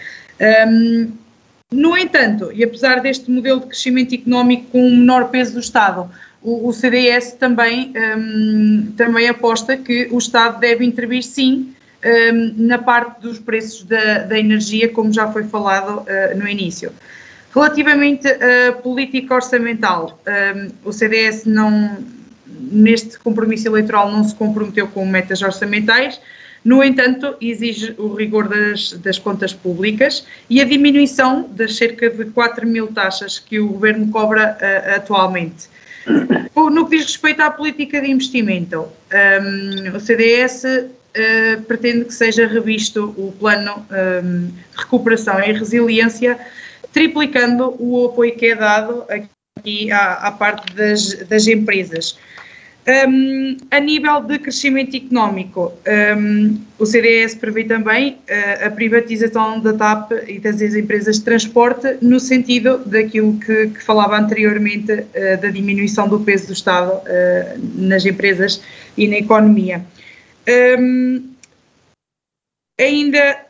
Um, 0.68 1.12
no 1.72 1.98
entanto, 1.98 2.52
e 2.54 2.64
apesar 2.64 3.02
deste 3.02 3.30
modelo 3.30 3.60
de 3.62 3.68
crescimento 3.68 4.14
económico 4.14 4.66
com 4.72 4.88
um 4.88 4.98
menor 4.98 5.30
peso 5.30 5.54
do 5.54 5.60
Estado, 5.60 6.10
o, 6.42 6.70
o 6.70 6.74
CDS 6.74 7.34
também, 7.34 7.92
um, 8.18 8.92
também 8.96 9.28
aposta 9.28 9.76
que 9.76 10.08
o 10.12 10.18
Estado 10.18 10.60
deve 10.60 10.86
intervir 10.86 11.24
sim 11.24 11.74
um, 12.06 12.68
na 12.68 12.78
parte 12.78 13.20
dos 13.22 13.40
preços 13.40 13.84
da, 13.84 14.20
da, 14.20 14.38
energia, 14.38 14.88
como 14.90 15.12
já 15.12 15.32
foi 15.32 15.46
falado 15.46 16.02
uh, 16.02 16.38
no 16.38 16.48
início. 16.48 16.92
Relativamente 17.54 18.28
à 18.28 18.74
política 18.74 19.34
orçamental, 19.34 20.20
um, 20.28 20.90
o 20.90 20.94
CDS 20.94 21.46
não, 21.46 21.98
neste 22.46 23.18
compromisso 23.18 23.68
eleitoral 23.68 24.12
não 24.12 24.24
se 24.24 24.36
comprometeu 24.36 24.88
com 24.88 25.04
metas 25.06 25.42
orçamentais, 25.42 26.20
no 26.66 26.84
entanto, 26.84 27.36
exige 27.40 27.94
o 28.00 28.16
rigor 28.16 28.50
das, 28.50 28.94
das 28.94 29.20
contas 29.20 29.54
públicas 29.54 30.26
e 30.50 30.60
a 30.60 30.66
diminuição 30.66 31.48
das 31.52 31.76
cerca 31.76 32.10
de 32.10 32.26
4 32.26 32.66
mil 32.66 32.88
taxas 32.88 33.38
que 33.38 33.60
o 33.60 33.68
Governo 33.68 34.10
cobra 34.10 34.58
uh, 34.60 34.96
atualmente. 34.96 35.70
No 36.56 36.90
que 36.90 36.98
diz 36.98 37.06
respeito 37.06 37.42
à 37.42 37.52
política 37.52 38.02
de 38.02 38.10
investimento, 38.10 38.80
um, 38.82 39.96
o 39.96 40.00
CDS 40.00 40.64
uh, 40.64 41.62
pretende 41.68 42.06
que 42.06 42.14
seja 42.14 42.48
revisto 42.48 43.14
o 43.16 43.32
plano 43.40 43.86
um, 43.92 44.48
de 44.48 44.54
recuperação 44.76 45.40
e 45.40 45.52
resiliência, 45.52 46.40
triplicando 46.92 47.76
o 47.78 48.08
apoio 48.08 48.36
que 48.36 48.48
é 48.48 48.56
dado 48.56 49.06
aqui 49.08 49.92
à, 49.92 50.14
à 50.14 50.32
parte 50.32 50.74
das, 50.74 51.14
das 51.28 51.46
empresas. 51.46 52.18
Um, 52.88 53.58
a 53.72 53.80
nível 53.80 54.22
de 54.22 54.38
crescimento 54.38 54.96
económico, 54.96 55.74
um, 56.16 56.62
o 56.78 56.86
CDS 56.86 57.34
prevê 57.34 57.64
também 57.64 58.14
uh, 58.14 58.68
a 58.68 58.70
privatização 58.70 59.60
da 59.60 59.74
TAP 59.74 60.12
e 60.28 60.38
das 60.38 60.62
empresas 60.62 61.18
de 61.18 61.24
transporte, 61.24 61.98
no 62.00 62.20
sentido 62.20 62.78
daquilo 62.86 63.40
que, 63.40 63.70
que 63.70 63.84
falava 63.84 64.16
anteriormente, 64.20 64.92
uh, 64.92 65.42
da 65.42 65.50
diminuição 65.50 66.08
do 66.08 66.20
peso 66.20 66.46
do 66.46 66.54
Estado 66.54 66.92
uh, 66.92 67.60
nas 67.74 68.06
empresas 68.06 68.62
e 68.96 69.08
na 69.08 69.18
economia. 69.18 69.84
Um, 70.80 71.24
ainda, 72.80 73.46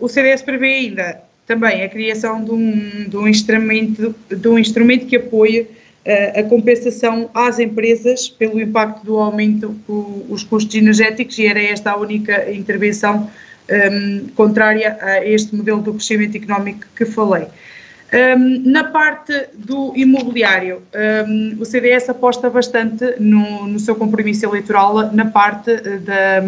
o 0.00 0.08
CDS 0.08 0.40
prevê 0.40 0.68
ainda 0.68 1.20
também 1.46 1.82
a 1.82 1.88
criação 1.90 2.42
de 2.42 2.50
um, 2.50 3.08
de 3.10 3.16
um, 3.18 3.28
instrumento, 3.28 4.14
de 4.30 4.48
um 4.48 4.58
instrumento 4.58 5.06
que 5.06 5.16
apoie 5.16 5.68
a 6.34 6.42
compensação 6.44 7.28
às 7.34 7.58
empresas 7.58 8.28
pelo 8.28 8.60
impacto 8.60 9.04
do 9.04 9.18
aumento 9.18 9.68
dos 10.28 10.42
custos 10.42 10.74
energéticos 10.74 11.38
e 11.38 11.46
era 11.46 11.62
esta 11.62 11.90
a 11.90 11.96
única 11.96 12.50
intervenção 12.50 13.30
um, 13.70 14.28
contrária 14.34 14.96
a 15.00 15.24
este 15.24 15.54
modelo 15.54 15.82
do 15.82 15.94
crescimento 15.94 16.36
económico 16.36 16.86
que 16.96 17.04
falei. 17.04 17.46
Um, 18.10 18.70
na 18.70 18.84
parte 18.84 19.48
do 19.54 19.92
imobiliário, 19.94 20.80
um, 21.28 21.60
o 21.60 21.64
CDS 21.66 22.08
aposta 22.08 22.48
bastante 22.48 23.04
no, 23.20 23.66
no, 23.66 23.78
seu 23.78 23.94
compromisso 23.94 24.46
eleitoral 24.46 25.12
na 25.12 25.26
parte 25.26 25.76
da 25.76 26.42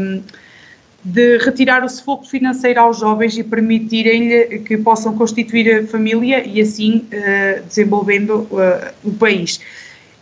de 1.02 1.38
retirar 1.38 1.82
o 1.84 1.88
sufoco 1.88 2.26
financeiro 2.26 2.80
aos 2.80 2.98
jovens 2.98 3.36
e 3.36 3.42
permitirem-lhe 3.42 4.58
que 4.60 4.76
possam 4.76 5.16
constituir 5.16 5.74
a 5.74 5.86
família 5.86 6.46
e 6.46 6.60
assim 6.60 7.06
uh, 7.06 7.62
desenvolvendo 7.66 8.46
uh, 8.50 8.92
o 9.02 9.12
país. 9.12 9.60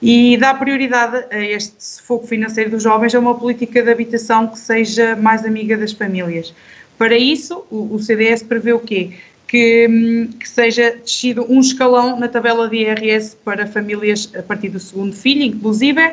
E 0.01 0.37
dá 0.37 0.55
prioridade 0.55 1.25
a 1.31 1.41
este 1.41 1.75
sufoco 1.79 2.27
financeiro 2.27 2.71
dos 2.71 2.85
jovens 2.85 3.15
a 3.15 3.19
uma 3.19 3.35
política 3.35 3.83
de 3.83 3.91
habitação 3.91 4.47
que 4.47 4.59
seja 4.59 5.17
mais 5.17 5.45
amiga 5.45 5.77
das 5.77 5.93
famílias. 5.93 6.55
Para 6.97 7.17
isso, 7.17 7.65
o, 7.71 7.95
o 7.95 7.99
CDS 7.99 8.45
prevê 8.45 8.73
o 8.73 8.79
quê? 8.79 9.11
Que, 9.49 9.89
hum, 9.89 10.31
que, 10.39 10.49
seja 10.49 10.97
descido 11.03 11.45
um 11.49 11.59
escalão 11.59 12.19
na 12.19 12.29
tabela 12.29 12.69
de 12.69 12.77
IRS 12.77 13.37
para 13.45 13.67
famílias 13.67 14.31
a 14.37 14.43
partir 14.43 14.69
do 14.69 14.79
segundo 14.79 15.17
filho, 15.17 15.43
inclusive, 15.43 16.13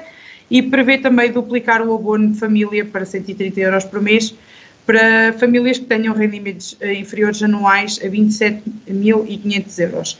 e 0.50 0.62
prevê 0.62 0.98
também 0.98 1.32
duplicar 1.32 1.82
o 1.82 1.94
abono 1.94 2.30
de 2.30 2.40
família 2.40 2.86
para 2.86 3.06
130 3.06 3.60
euros 3.60 3.84
por 3.84 4.02
mês, 4.02 4.34
para 4.86 5.34
famílias 5.34 5.78
que 5.80 5.86
tenham 5.86 6.14
rendimentos 6.14 6.78
eh, 6.80 6.94
inferiores 6.94 7.42
anuais 7.42 8.00
a 8.04 8.08
27.500 8.08 9.80
euros. 9.80 10.20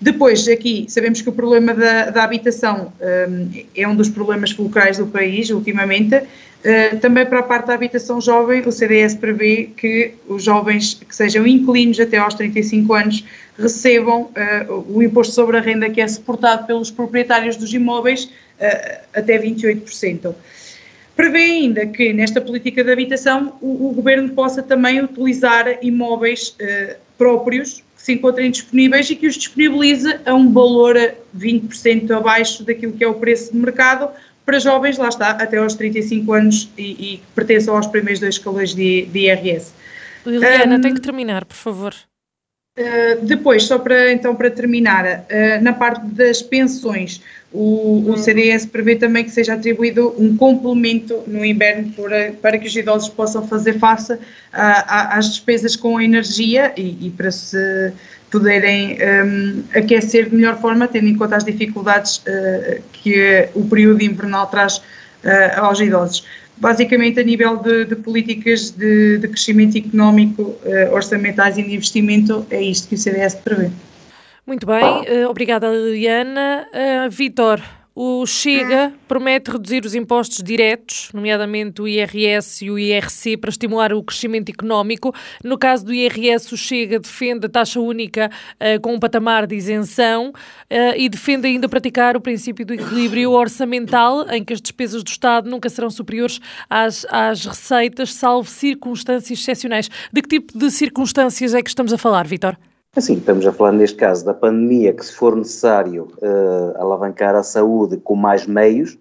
Depois, 0.00 0.48
aqui, 0.48 0.86
sabemos 0.88 1.20
que 1.20 1.28
o 1.28 1.32
problema 1.32 1.74
da, 1.74 2.08
da 2.08 2.24
habitação 2.24 2.90
um, 3.00 3.50
é 3.76 3.86
um 3.86 3.94
dos 3.94 4.08
problemas 4.08 4.50
fulcrais 4.50 4.96
do 4.96 5.06
país, 5.06 5.50
ultimamente. 5.50 6.16
Uh, 6.16 6.98
também 7.00 7.26
para 7.26 7.40
a 7.40 7.42
parte 7.42 7.66
da 7.66 7.74
habitação 7.74 8.18
jovem, 8.18 8.62
o 8.66 8.72
CDS 8.72 9.14
prevê 9.14 9.70
que 9.76 10.12
os 10.26 10.42
jovens 10.42 10.94
que 10.94 11.14
sejam 11.14 11.46
inquilinos 11.46 12.00
até 12.00 12.16
aos 12.16 12.32
35 12.32 12.94
anos 12.94 13.24
recebam 13.58 14.22
uh, 14.22 14.84
o 14.88 15.02
imposto 15.02 15.34
sobre 15.34 15.58
a 15.58 15.60
renda 15.60 15.90
que 15.90 16.00
é 16.00 16.08
suportado 16.08 16.66
pelos 16.66 16.90
proprietários 16.90 17.56
dos 17.56 17.72
imóveis 17.74 18.24
uh, 18.24 19.00
até 19.14 19.38
28%. 19.38 20.34
Prevê 21.20 21.38
ainda 21.38 21.86
que 21.86 22.14
nesta 22.14 22.40
política 22.40 22.82
de 22.82 22.90
habitação 22.90 23.58
o, 23.60 23.90
o 23.90 23.92
governo 23.92 24.30
possa 24.30 24.62
também 24.62 25.02
utilizar 25.02 25.66
imóveis 25.82 26.56
uh, 26.58 26.96
próprios 27.18 27.84
que 27.94 28.02
se 28.02 28.12
encontrem 28.14 28.50
disponíveis 28.50 29.10
e 29.10 29.16
que 29.16 29.26
os 29.26 29.34
disponibilize 29.34 30.18
a 30.24 30.32
um 30.34 30.50
valor 30.50 30.96
20% 31.36 32.10
abaixo 32.12 32.64
daquilo 32.64 32.94
que 32.94 33.04
é 33.04 33.06
o 33.06 33.12
preço 33.12 33.52
de 33.52 33.58
mercado 33.58 34.08
para 34.46 34.58
jovens, 34.58 34.96
lá 34.96 35.08
está, 35.08 35.32
até 35.32 35.58
aos 35.58 35.74
35 35.74 36.32
anos 36.32 36.70
e, 36.78 36.92
e 36.92 37.16
que 37.18 37.26
pertençam 37.34 37.76
aos 37.76 37.86
primeiros 37.86 38.18
dois 38.18 38.36
escalões 38.36 38.74
de, 38.74 39.04
de 39.04 39.18
IRS. 39.18 39.74
Liliana, 40.24 40.76
um, 40.76 40.80
tem 40.80 40.94
que 40.94 41.02
terminar, 41.02 41.44
por 41.44 41.56
favor. 41.56 41.94
Uh, 42.78 43.26
depois, 43.26 43.64
só 43.64 43.78
para 43.78 44.10
então 44.10 44.34
para 44.34 44.50
terminar, 44.50 45.04
uh, 45.04 45.62
na 45.62 45.74
parte 45.74 46.02
das 46.06 46.40
pensões, 46.40 47.20
o, 47.52 48.12
o, 48.12 48.16
CDS 48.16 48.64
prevê 48.64 48.94
também 48.94 49.24
que 49.24 49.30
seja 49.30 49.54
atribuído 49.54 50.14
um 50.16 50.36
complemento 50.36 51.24
no 51.26 51.44
inverno 51.44 51.92
para, 51.92 52.32
para 52.40 52.58
que 52.58 52.68
os 52.68 52.76
idosos 52.76 53.08
possam 53.08 53.46
fazer 53.46 53.78
face 53.78 54.16
a, 54.52 55.14
a, 55.14 55.18
às 55.18 55.30
despesas 55.30 55.74
com 55.74 56.00
energia 56.00 56.72
e, 56.76 57.06
e 57.06 57.10
para 57.10 57.30
se 57.32 57.92
poderem 58.30 58.96
um, 59.02 59.64
aquecer 59.74 60.28
de 60.28 60.36
melhor 60.36 60.60
forma, 60.60 60.86
tendo 60.86 61.08
em 61.08 61.16
conta 61.16 61.36
as 61.36 61.44
dificuldades 61.44 62.18
uh, 62.18 62.80
que 62.92 63.48
o 63.54 63.64
período 63.64 64.02
invernal 64.02 64.46
traz 64.46 64.76
uh, 64.76 64.82
aos 65.56 65.80
idosos. 65.80 66.24
Basicamente, 66.56 67.18
a 67.18 67.24
nível 67.24 67.56
de, 67.56 67.86
de 67.86 67.96
políticas 67.96 68.70
de, 68.70 69.18
de, 69.18 69.26
crescimento 69.26 69.76
económico, 69.76 70.42
uh, 70.42 70.92
orçamentais 70.92 71.58
e 71.58 71.64
de 71.64 71.74
investimento, 71.74 72.46
é 72.50 72.62
isto 72.62 72.88
que 72.88 72.94
o 72.94 72.98
CDS 72.98 73.34
prevê. 73.34 73.70
Muito 74.50 74.66
bem, 74.66 74.82
uh, 74.82 75.30
obrigada 75.30 75.68
Liliana. 75.68 76.66
Uh, 76.74 77.08
Vitor, 77.08 77.62
o 77.94 78.26
Chega 78.26 78.92
promete 79.06 79.48
reduzir 79.48 79.84
os 79.84 79.94
impostos 79.94 80.42
diretos, 80.42 81.08
nomeadamente 81.14 81.80
o 81.80 81.86
IRS 81.86 82.64
e 82.64 82.68
o 82.68 82.76
IRC, 82.76 83.36
para 83.36 83.48
estimular 83.48 83.92
o 83.92 84.02
crescimento 84.02 84.50
económico. 84.50 85.14
No 85.44 85.56
caso 85.56 85.86
do 85.86 85.94
IRS, 85.94 86.52
o 86.52 86.56
Chega 86.56 86.98
defende 86.98 87.46
a 87.46 87.48
taxa 87.48 87.78
única 87.78 88.28
uh, 88.54 88.80
com 88.80 88.92
um 88.94 88.98
patamar 88.98 89.46
de 89.46 89.54
isenção 89.54 90.30
uh, 90.30 90.96
e 90.96 91.08
defende 91.08 91.46
ainda 91.46 91.68
praticar 91.68 92.16
o 92.16 92.20
princípio 92.20 92.66
do 92.66 92.74
equilíbrio 92.74 93.30
orçamental, 93.30 94.28
em 94.30 94.42
que 94.42 94.52
as 94.52 94.60
despesas 94.60 95.04
do 95.04 95.08
Estado 95.08 95.48
nunca 95.48 95.68
serão 95.68 95.90
superiores 95.90 96.40
às, 96.68 97.06
às 97.08 97.46
receitas, 97.46 98.12
salvo 98.14 98.50
circunstâncias 98.50 99.38
excepcionais. 99.38 99.88
De 100.12 100.20
que 100.20 100.28
tipo 100.28 100.58
de 100.58 100.72
circunstâncias 100.72 101.54
é 101.54 101.62
que 101.62 101.68
estamos 101.68 101.92
a 101.92 101.96
falar, 101.96 102.26
Vitor? 102.26 102.56
Assim, 102.96 103.14
estamos 103.14 103.46
a 103.46 103.52
falar 103.52 103.70
neste 103.72 103.96
caso 103.96 104.24
da 104.24 104.34
pandemia, 104.34 104.92
que 104.92 105.06
se 105.06 105.14
for 105.14 105.36
necessário 105.36 106.08
uh, 106.20 106.76
alavancar 106.76 107.36
a 107.36 107.42
saúde 107.42 107.96
com 107.98 108.16
mais 108.16 108.46
meios, 108.46 108.98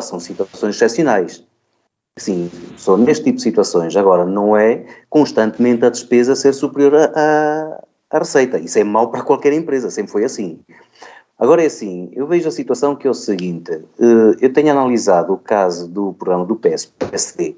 são 0.00 0.20
situações 0.20 0.76
excepcionais. 0.76 1.44
Sim, 2.16 2.48
só 2.76 2.96
neste 2.96 3.24
tipo 3.24 3.38
de 3.38 3.42
situações. 3.42 3.96
Agora, 3.96 4.24
não 4.24 4.56
é 4.56 4.86
constantemente 5.10 5.84
a 5.84 5.90
despesa 5.90 6.36
ser 6.36 6.52
superior 6.52 6.94
à 6.94 7.82
receita. 8.12 8.60
Isso 8.60 8.78
é 8.78 8.84
mau 8.84 9.10
para 9.10 9.22
qualquer 9.22 9.52
empresa, 9.52 9.90
sempre 9.90 10.12
foi 10.12 10.24
assim. 10.24 10.60
Agora 11.36 11.64
é 11.64 11.66
assim, 11.66 12.10
eu 12.12 12.28
vejo 12.28 12.46
a 12.46 12.52
situação 12.52 12.94
que 12.94 13.08
é 13.08 13.10
o 13.10 13.14
seguinte, 13.14 13.72
uh, 13.72 14.36
eu 14.40 14.52
tenho 14.52 14.70
analisado 14.70 15.32
o 15.32 15.38
caso 15.38 15.88
do 15.88 16.12
programa 16.12 16.44
do 16.44 16.54
PS, 16.54 16.86
PSD, 16.96 17.56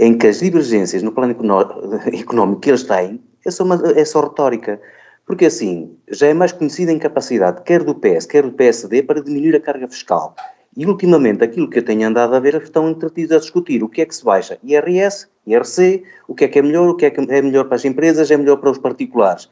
em 0.00 0.18
que 0.18 0.26
as 0.26 0.40
divergências 0.40 1.00
no 1.00 1.12
plano 1.12 1.36
económico 2.12 2.60
que 2.60 2.70
eles 2.70 2.82
têm 2.82 3.22
é 3.44 3.50
só, 3.50 3.64
uma, 3.64 3.80
é 3.94 4.04
só 4.04 4.20
retórica. 4.20 4.80
Porque 5.26 5.46
assim, 5.46 5.96
já 6.08 6.26
é 6.26 6.34
mais 6.34 6.52
conhecida 6.52 6.92
a 6.92 6.94
incapacidade, 6.94 7.62
quer 7.62 7.82
do 7.82 7.94
PS, 7.94 8.26
quer 8.26 8.42
do 8.42 8.52
PSD, 8.52 9.02
para 9.02 9.22
diminuir 9.22 9.56
a 9.56 9.60
carga 9.60 9.88
fiscal. 9.88 10.34
E 10.76 10.86
ultimamente 10.86 11.44
aquilo 11.44 11.70
que 11.70 11.78
eu 11.78 11.84
tenho 11.84 12.06
andado 12.06 12.34
a 12.34 12.40
ver 12.40 12.54
é 12.56 12.58
estão 12.58 12.90
entretidos 12.90 13.36
a 13.36 13.38
discutir 13.38 13.82
o 13.82 13.88
que 13.88 14.02
é 14.02 14.06
que 14.06 14.14
se 14.14 14.24
baixa, 14.24 14.58
IRS, 14.62 15.28
IRC, 15.46 16.02
o 16.26 16.34
que 16.34 16.44
é 16.44 16.48
que 16.48 16.58
é 16.58 16.62
melhor, 16.62 16.88
o 16.88 16.96
que 16.96 17.06
é 17.06 17.10
que 17.10 17.20
é 17.20 17.42
melhor 17.42 17.64
para 17.66 17.76
as 17.76 17.84
empresas, 17.84 18.30
é 18.30 18.36
melhor 18.36 18.56
para 18.56 18.70
os 18.70 18.78
particulares. 18.78 19.48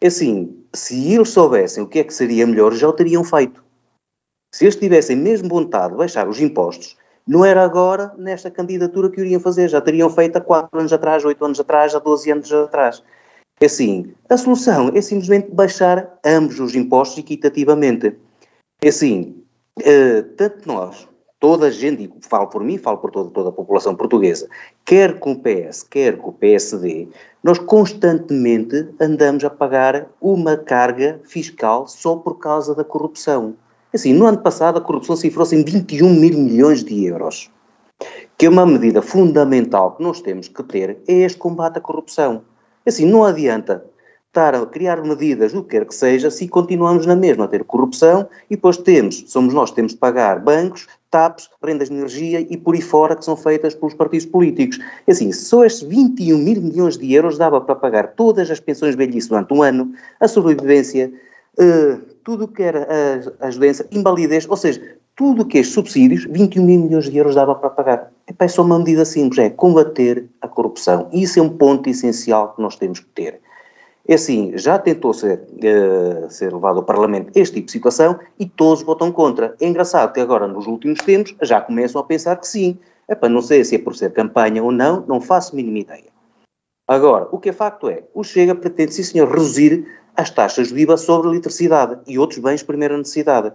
É 0.00 0.06
assim, 0.06 0.64
se 0.72 1.12
eles 1.14 1.28
soubessem 1.28 1.84
o 1.84 1.86
que 1.86 1.98
é 1.98 2.04
que 2.04 2.14
seria 2.14 2.46
melhor, 2.46 2.72
já 2.72 2.88
o 2.88 2.92
teriam 2.92 3.22
feito. 3.22 3.62
Se 4.50 4.64
eles 4.64 4.76
tivessem 4.76 5.16
mesmo 5.16 5.48
vontade 5.48 5.92
de 5.92 5.98
baixar 5.98 6.28
os 6.28 6.40
impostos, 6.40 6.96
não 7.26 7.44
era 7.44 7.62
agora, 7.62 8.12
nesta 8.18 8.50
candidatura, 8.50 9.08
que 9.10 9.20
iriam 9.20 9.40
fazer. 9.40 9.68
Já 9.68 9.80
teriam 9.80 10.10
feito 10.10 10.36
há 10.36 10.40
4 10.40 10.78
anos 10.78 10.92
atrás, 10.92 11.24
8 11.24 11.44
anos 11.44 11.60
atrás, 11.60 11.94
há 11.94 11.98
12 11.98 12.32
anos 12.32 12.52
atrás. 12.52 13.02
É 13.62 13.66
assim, 13.66 14.12
a 14.28 14.36
solução 14.36 14.90
é 14.92 15.00
simplesmente 15.00 15.48
baixar 15.52 16.18
ambos 16.26 16.58
os 16.58 16.74
impostos 16.74 17.18
equitativamente. 17.18 18.12
É 18.82 18.88
assim, 18.88 19.36
uh, 19.78 20.22
tanto 20.36 20.66
nós, 20.66 21.08
toda 21.38 21.66
a 21.66 21.70
gente, 21.70 22.02
e 22.02 22.12
falo 22.28 22.48
por 22.48 22.64
mim, 22.64 22.76
falo 22.76 22.98
por 22.98 23.12
toda, 23.12 23.30
toda 23.30 23.50
a 23.50 23.52
população 23.52 23.94
portuguesa, 23.94 24.48
quer 24.84 25.20
com 25.20 25.30
o 25.30 25.38
PS, 25.38 25.84
quer 25.84 26.18
com 26.18 26.30
o 26.30 26.32
PSD, 26.32 27.06
nós 27.40 27.60
constantemente 27.60 28.88
andamos 29.00 29.44
a 29.44 29.50
pagar 29.50 30.08
uma 30.20 30.56
carga 30.56 31.20
fiscal 31.22 31.86
só 31.86 32.16
por 32.16 32.40
causa 32.40 32.74
da 32.74 32.82
corrupção. 32.82 33.54
É 33.92 33.96
assim, 33.96 34.12
no 34.12 34.26
ano 34.26 34.38
passado 34.38 34.78
a 34.78 34.80
corrupção 34.80 35.14
cifrou-se 35.14 35.54
em 35.54 35.64
21 35.64 36.12
mil 36.12 36.36
milhões 36.36 36.82
de 36.82 37.04
euros. 37.04 37.48
Que 38.36 38.46
é 38.46 38.48
uma 38.48 38.66
medida 38.66 39.00
fundamental 39.00 39.92
que 39.92 40.02
nós 40.02 40.20
temos 40.20 40.48
que 40.48 40.64
ter 40.64 40.98
é 41.06 41.12
este 41.12 41.38
combate 41.38 41.78
à 41.78 41.80
corrupção. 41.80 42.42
Assim, 42.86 43.06
não 43.06 43.24
adianta 43.24 43.84
estar 44.32 44.54
a 44.54 44.64
criar 44.64 45.02
medidas, 45.02 45.52
o 45.52 45.62
que 45.62 45.70
quer 45.76 45.84
que 45.84 45.94
seja, 45.94 46.30
se 46.30 46.48
continuamos 46.48 47.04
na 47.04 47.14
mesma 47.14 47.44
a 47.44 47.48
ter 47.48 47.64
corrupção 47.64 48.26
e 48.50 48.56
depois 48.56 48.78
temos, 48.78 49.24
somos 49.26 49.52
nós 49.52 49.68
que 49.68 49.76
temos 49.76 49.92
de 49.92 49.98
pagar 49.98 50.40
bancos, 50.40 50.88
TAPs, 51.10 51.50
rendas 51.62 51.90
de 51.90 51.94
energia 51.94 52.40
e 52.40 52.56
por 52.56 52.74
aí 52.74 52.80
fora 52.80 53.14
que 53.14 53.22
são 53.26 53.36
feitas 53.36 53.74
pelos 53.74 53.92
partidos 53.92 54.24
políticos. 54.24 54.78
E 55.06 55.12
assim, 55.12 55.30
só 55.32 55.66
estes 55.66 55.86
21 55.86 56.38
mil 56.38 56.62
milhões 56.62 56.96
de 56.96 57.12
euros 57.12 57.36
dava 57.36 57.60
para 57.60 57.74
pagar 57.74 58.14
todas 58.14 58.50
as 58.50 58.58
pensões 58.58 58.94
velhice 58.94 59.28
durante 59.28 59.52
um 59.52 59.62
ano, 59.62 59.92
a 60.18 60.26
sobrevivência, 60.26 61.12
uh, 61.58 62.00
tudo 62.24 62.44
o 62.44 62.48
que 62.48 62.62
era 62.62 62.88
a, 62.88 63.46
as 63.48 63.58
doenças, 63.58 63.86
invalidez, 63.92 64.48
ou 64.48 64.56
seja, 64.56 64.80
tudo 65.14 65.42
o 65.42 65.44
que 65.44 65.58
é 65.58 65.62
subsídios, 65.62 66.24
21 66.24 66.64
mil 66.64 66.80
milhões 66.80 67.04
de 67.10 67.18
euros 67.18 67.34
dava 67.34 67.54
para 67.54 67.68
pagar. 67.68 68.11
É 68.26 68.48
só 68.48 68.62
uma 68.62 68.78
medida 68.78 69.04
simples, 69.04 69.38
é 69.38 69.50
combater 69.50 70.28
a 70.40 70.48
corrupção. 70.48 71.08
Isso 71.12 71.38
é 71.38 71.42
um 71.42 71.48
ponto 71.48 71.88
essencial 71.88 72.54
que 72.54 72.62
nós 72.62 72.76
temos 72.76 73.00
que 73.00 73.06
ter. 73.06 73.40
É 74.06 74.14
assim, 74.14 74.52
já 74.56 74.78
tentou 74.78 75.14
ser, 75.14 75.40
uh, 75.40 76.28
ser 76.28 76.52
levado 76.52 76.78
ao 76.78 76.82
Parlamento 76.82 77.30
este 77.36 77.54
tipo 77.54 77.66
de 77.66 77.72
situação 77.72 78.18
e 78.38 78.46
todos 78.46 78.82
votam 78.82 79.12
contra. 79.12 79.54
É 79.60 79.66
engraçado 79.66 80.12
que 80.12 80.20
agora, 80.20 80.48
nos 80.48 80.66
últimos 80.66 81.00
tempos, 81.00 81.34
já 81.42 81.60
começam 81.60 82.00
a 82.00 82.04
pensar 82.04 82.36
que 82.36 82.46
sim. 82.46 82.78
É 83.08 83.14
para 83.14 83.28
não 83.28 83.42
sei 83.42 83.64
se 83.64 83.76
é 83.76 83.78
por 83.78 83.94
ser 83.94 84.12
campanha 84.12 84.62
ou 84.62 84.72
não, 84.72 85.04
não 85.06 85.20
faço 85.20 85.54
mínima 85.54 85.78
ideia. 85.78 86.12
Agora, 86.86 87.28
o 87.30 87.38
que 87.38 87.50
é 87.50 87.52
facto 87.52 87.88
é, 87.88 88.04
o 88.14 88.24
Chega 88.24 88.54
pretende, 88.54 88.94
sim 88.94 89.02
senhor, 89.02 89.28
reduzir 89.28 89.86
as 90.16 90.30
taxas 90.30 90.68
de 90.68 90.80
IVA 90.80 90.96
sobre 90.96 91.28
a 91.28 91.30
eletricidade 91.30 91.98
e 92.06 92.18
outros 92.18 92.38
bens 92.38 92.60
de 92.60 92.66
primeira 92.66 92.96
necessidade. 92.96 93.52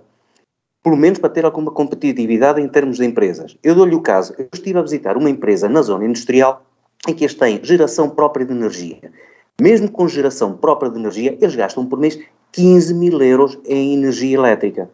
Pelo 0.87 0.97
menos 0.97 1.19
para 1.19 1.29
ter 1.29 1.43
alguma 1.43 1.71
competitividade 1.71 2.61
em 2.61 2.67
termos 2.67 2.97
de 2.97 3.05
empresas. 3.05 3.57
Eu 3.61 3.75
dou-lhe 3.75 3.95
o 3.95 4.01
caso, 4.01 4.33
eu 4.37 4.47
estive 4.53 4.79
a 4.79 4.81
visitar 4.81 5.17
uma 5.17 5.29
empresa 5.29 5.67
na 5.67 5.81
zona 5.81 6.05
industrial 6.05 6.65
em 7.07 7.13
que 7.13 7.25
eles 7.25 7.35
têm 7.35 7.59
geração 7.61 8.09
própria 8.09 8.45
de 8.45 8.53
energia 8.53 9.11
mesmo 9.59 9.89
com 9.91 10.07
geração 10.07 10.53
própria 10.53 10.91
de 10.91 10.99
energia, 10.99 11.37
eles 11.41 11.55
gastam 11.55 11.85
por 11.85 11.99
mês 11.99 12.19
15 12.51 12.93
mil 12.93 13.21
euros 13.21 13.57
em 13.65 13.93
energia 13.95 14.37
elétrica. 14.37 14.89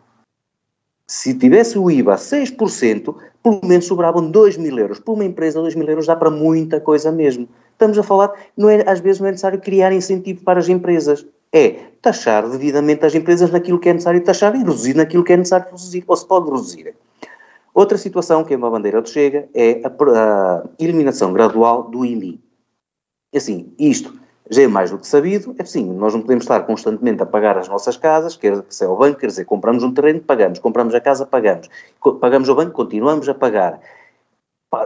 Se 1.05 1.37
tivesse 1.37 1.77
o 1.77 1.91
IVA 1.91 2.13
a 2.13 2.17
6%, 2.17 3.15
pelo 3.43 3.61
menos 3.63 3.85
sobravam 3.85 4.31
2 4.31 4.57
mil 4.57 4.79
euros. 4.79 4.99
Por 4.99 5.13
uma 5.13 5.25
empresa, 5.25 5.59
2 5.59 5.75
mil 5.75 5.87
euros 5.87 6.07
dá 6.07 6.15
para 6.15 6.31
muita 6.31 6.79
coisa 6.79 7.11
mesmo. 7.11 7.47
Estamos 7.71 7.97
a 7.97 8.03
falar, 8.03 8.31
não 8.55 8.69
é, 8.69 8.89
às 8.89 9.01
vezes 9.01 9.19
não 9.19 9.27
é 9.27 9.31
necessário 9.31 9.59
criar 9.59 9.91
incentivo 9.91 10.43
para 10.43 10.59
as 10.59 10.69
empresas. 10.69 11.25
É 11.53 11.91
taxar 12.01 12.49
devidamente 12.49 13.05
as 13.05 13.13
empresas 13.15 13.51
naquilo 13.51 13.79
que 13.79 13.89
é 13.89 13.93
necessário 13.93 14.23
taxar 14.23 14.55
e 14.55 14.59
reduzir 14.59 14.95
naquilo 14.95 15.23
que 15.23 15.33
é 15.33 15.37
necessário 15.37 15.67
reduzir, 15.67 16.03
ou 16.07 16.17
se 16.17 16.27
pode 16.27 16.49
reduzir. 16.49 16.95
Outra 17.73 17.97
situação 17.97 18.43
que 18.43 18.53
é 18.53 18.57
uma 18.57 18.69
bandeira 18.69 19.01
do 19.01 19.09
Chega 19.09 19.47
é 19.53 19.81
a, 19.83 19.89
a 19.89 20.63
eliminação 20.79 21.31
gradual 21.31 21.83
do 21.83 22.05
IMI. 22.05 22.39
Assim, 23.33 23.73
isto 23.79 24.13
já 24.49 24.63
é 24.63 24.67
mais 24.67 24.91
do 24.91 24.97
que 24.97 25.07
sabido, 25.07 25.55
é 25.57 25.63
sim, 25.63 25.91
nós 25.93 26.13
não 26.13 26.21
podemos 26.21 26.43
estar 26.43 26.59
constantemente 26.61 27.23
a 27.23 27.25
pagar 27.25 27.57
as 27.57 27.67
nossas 27.67 27.95
casas, 27.97 28.35
quer 28.35 28.61
se 28.69 28.83
é 28.83 28.87
o 28.87 28.95
banco, 28.95 29.19
quer 29.19 29.27
dizer, 29.27 29.45
compramos 29.45 29.83
um 29.83 29.93
terreno, 29.93 30.19
pagamos, 30.19 30.59
compramos 30.59 30.93
a 30.93 30.99
casa, 30.99 31.25
pagamos, 31.25 31.69
pagamos 32.19 32.49
o 32.49 32.55
banco, 32.55 32.71
continuamos 32.71 33.27
a 33.29 33.33
pagar. 33.33 33.79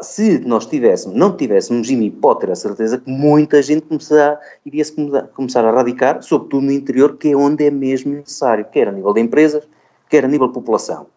Se 0.02 0.40
nós 0.40 0.66
tivéssemos, 0.66 1.18
não 1.18 1.36
tivéssemos 1.36 1.90
IMI, 1.90 2.12
pode 2.12 2.42
ter 2.42 2.52
a 2.52 2.56
certeza 2.56 2.98
que 2.98 3.10
muita 3.10 3.62
gente 3.62 3.84
começar, 3.84 4.40
iria 4.66 4.84
-se 4.84 4.94
começar 5.34 5.66
a 5.66 5.72
radicar, 5.72 6.22
sobretudo 6.22 6.66
no 6.66 6.72
interior, 6.72 7.18
que 7.18 7.30
é 7.30 7.36
onde 7.36 7.66
é 7.66 7.72
mesmo 7.72 8.14
necessário, 8.14 8.66
quer 8.66 8.88
a 8.88 8.92
nível 8.92 9.14
de 9.14 9.22
empresas, 9.22 9.68
quer 10.10 10.26
a 10.26 10.28
nível 10.28 10.48
de 10.48 10.54
população. 10.54 11.08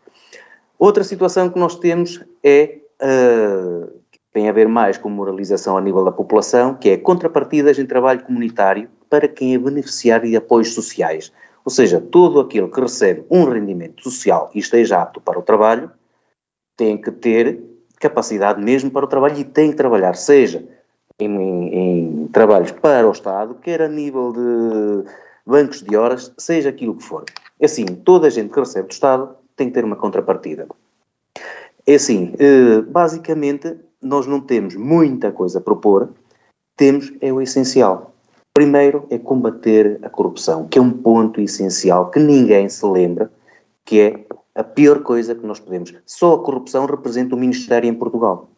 Outra 0.79 1.05
situação 1.05 1.51
que 1.51 1.59
nós 1.59 1.77
temos 1.77 2.25
é 2.43 2.79
uh, 3.03 4.01
tem 4.33 4.49
a 4.49 4.53
ver 4.53 4.69
mais 4.69 4.97
com 4.97 5.09
moralização 5.09 5.77
a 5.77 5.81
nível 5.81 6.05
da 6.05 6.13
população, 6.13 6.75
que 6.75 6.91
é 6.91 6.97
contrapartidas 6.97 7.79
em 7.79 7.87
trabalho 7.87 8.23
comunitário 8.23 8.89
para 9.09 9.27
quem 9.27 9.55
é 9.55 9.59
beneficiário 9.59 10.29
de 10.29 10.37
apoios 10.37 10.73
sociais. 10.73 11.33
Ou 11.65 11.71
seja, 11.71 12.01
todo 12.01 12.41
aquele 12.41 12.69
que 12.69 12.81
recebe 12.81 13.25
um 13.29 13.45
rendimento 13.45 14.03
social 14.03 14.51
e 14.55 14.61
esteja 14.61 15.03
apto 15.03 15.21
para 15.21 15.39
o 15.39 15.43
trabalho, 15.43 15.91
tem 16.77 16.97
que 16.97 17.11
ter 17.11 17.63
capacidade 18.01 18.61
mesmo 18.61 18.91
para 18.91 19.05
o 19.05 19.09
trabalho 19.09 19.39
e 19.39 19.45
tem 19.45 19.71
que 19.71 19.77
trabalhar, 19.77 20.15
seja 20.15 20.67
em, 21.21 21.31
em, 21.31 22.25
em 22.25 22.27
trabalhos 22.29 22.73
para 22.73 23.07
o 23.07 23.13
Estado, 23.13 23.55
quer 23.63 23.83
a 23.83 23.89
nível 23.89 24.33
de 24.33 25.09
bancos 25.47 25.83
de 25.83 25.97
horas, 25.97 26.33
seja 26.39 26.71
aquilo 26.71 26.97
que 26.97 27.05
for. 27.05 27.25
É 27.61 27.67
assim, 27.67 27.85
toda 27.85 28.27
a 28.27 28.31
gente 28.31 28.53
que 28.53 28.59
recebe 28.59 28.89
do 28.89 28.93
Estado 28.93 29.37
tem 29.55 29.69
que 29.69 29.75
ter 29.75 29.85
uma 29.85 29.97
contrapartida. 29.97 30.67
É 31.87 31.95
assim, 31.95 32.35
eh, 32.39 32.81
basicamente 32.83 33.77
nós 34.01 34.27
não 34.27 34.41
temos 34.41 34.75
muita 34.75 35.31
coisa 35.31 35.59
a 35.59 35.63
propor, 35.63 36.09
temos 36.77 37.13
é 37.21 37.31
o 37.33 37.43
essencial. 37.43 38.15
Primeiro 38.55 39.07
é 39.11 39.19
combater 39.19 39.99
a 40.03 40.09
corrupção, 40.09 40.67
que 40.67 40.79
é 40.79 40.83
um 40.83 40.91
ponto 40.91 41.41
essencial 41.41 42.11
que 42.11 42.19
ninguém 42.19 42.69
se 42.69 42.85
lembra, 42.87 43.31
que 43.85 44.01
é 44.01 44.25
a 44.55 44.65
pior 44.65 45.03
coisa 45.03 45.35
que 45.35 45.47
nós 45.47 45.61
podemos. 45.61 45.95
Só 46.07 46.35
a 46.35 46.43
corrupção 46.43 46.87
representa 46.87 47.35
o 47.35 47.39
Ministério 47.39 47.89
em 47.89 47.95
Portugal. 47.95 48.51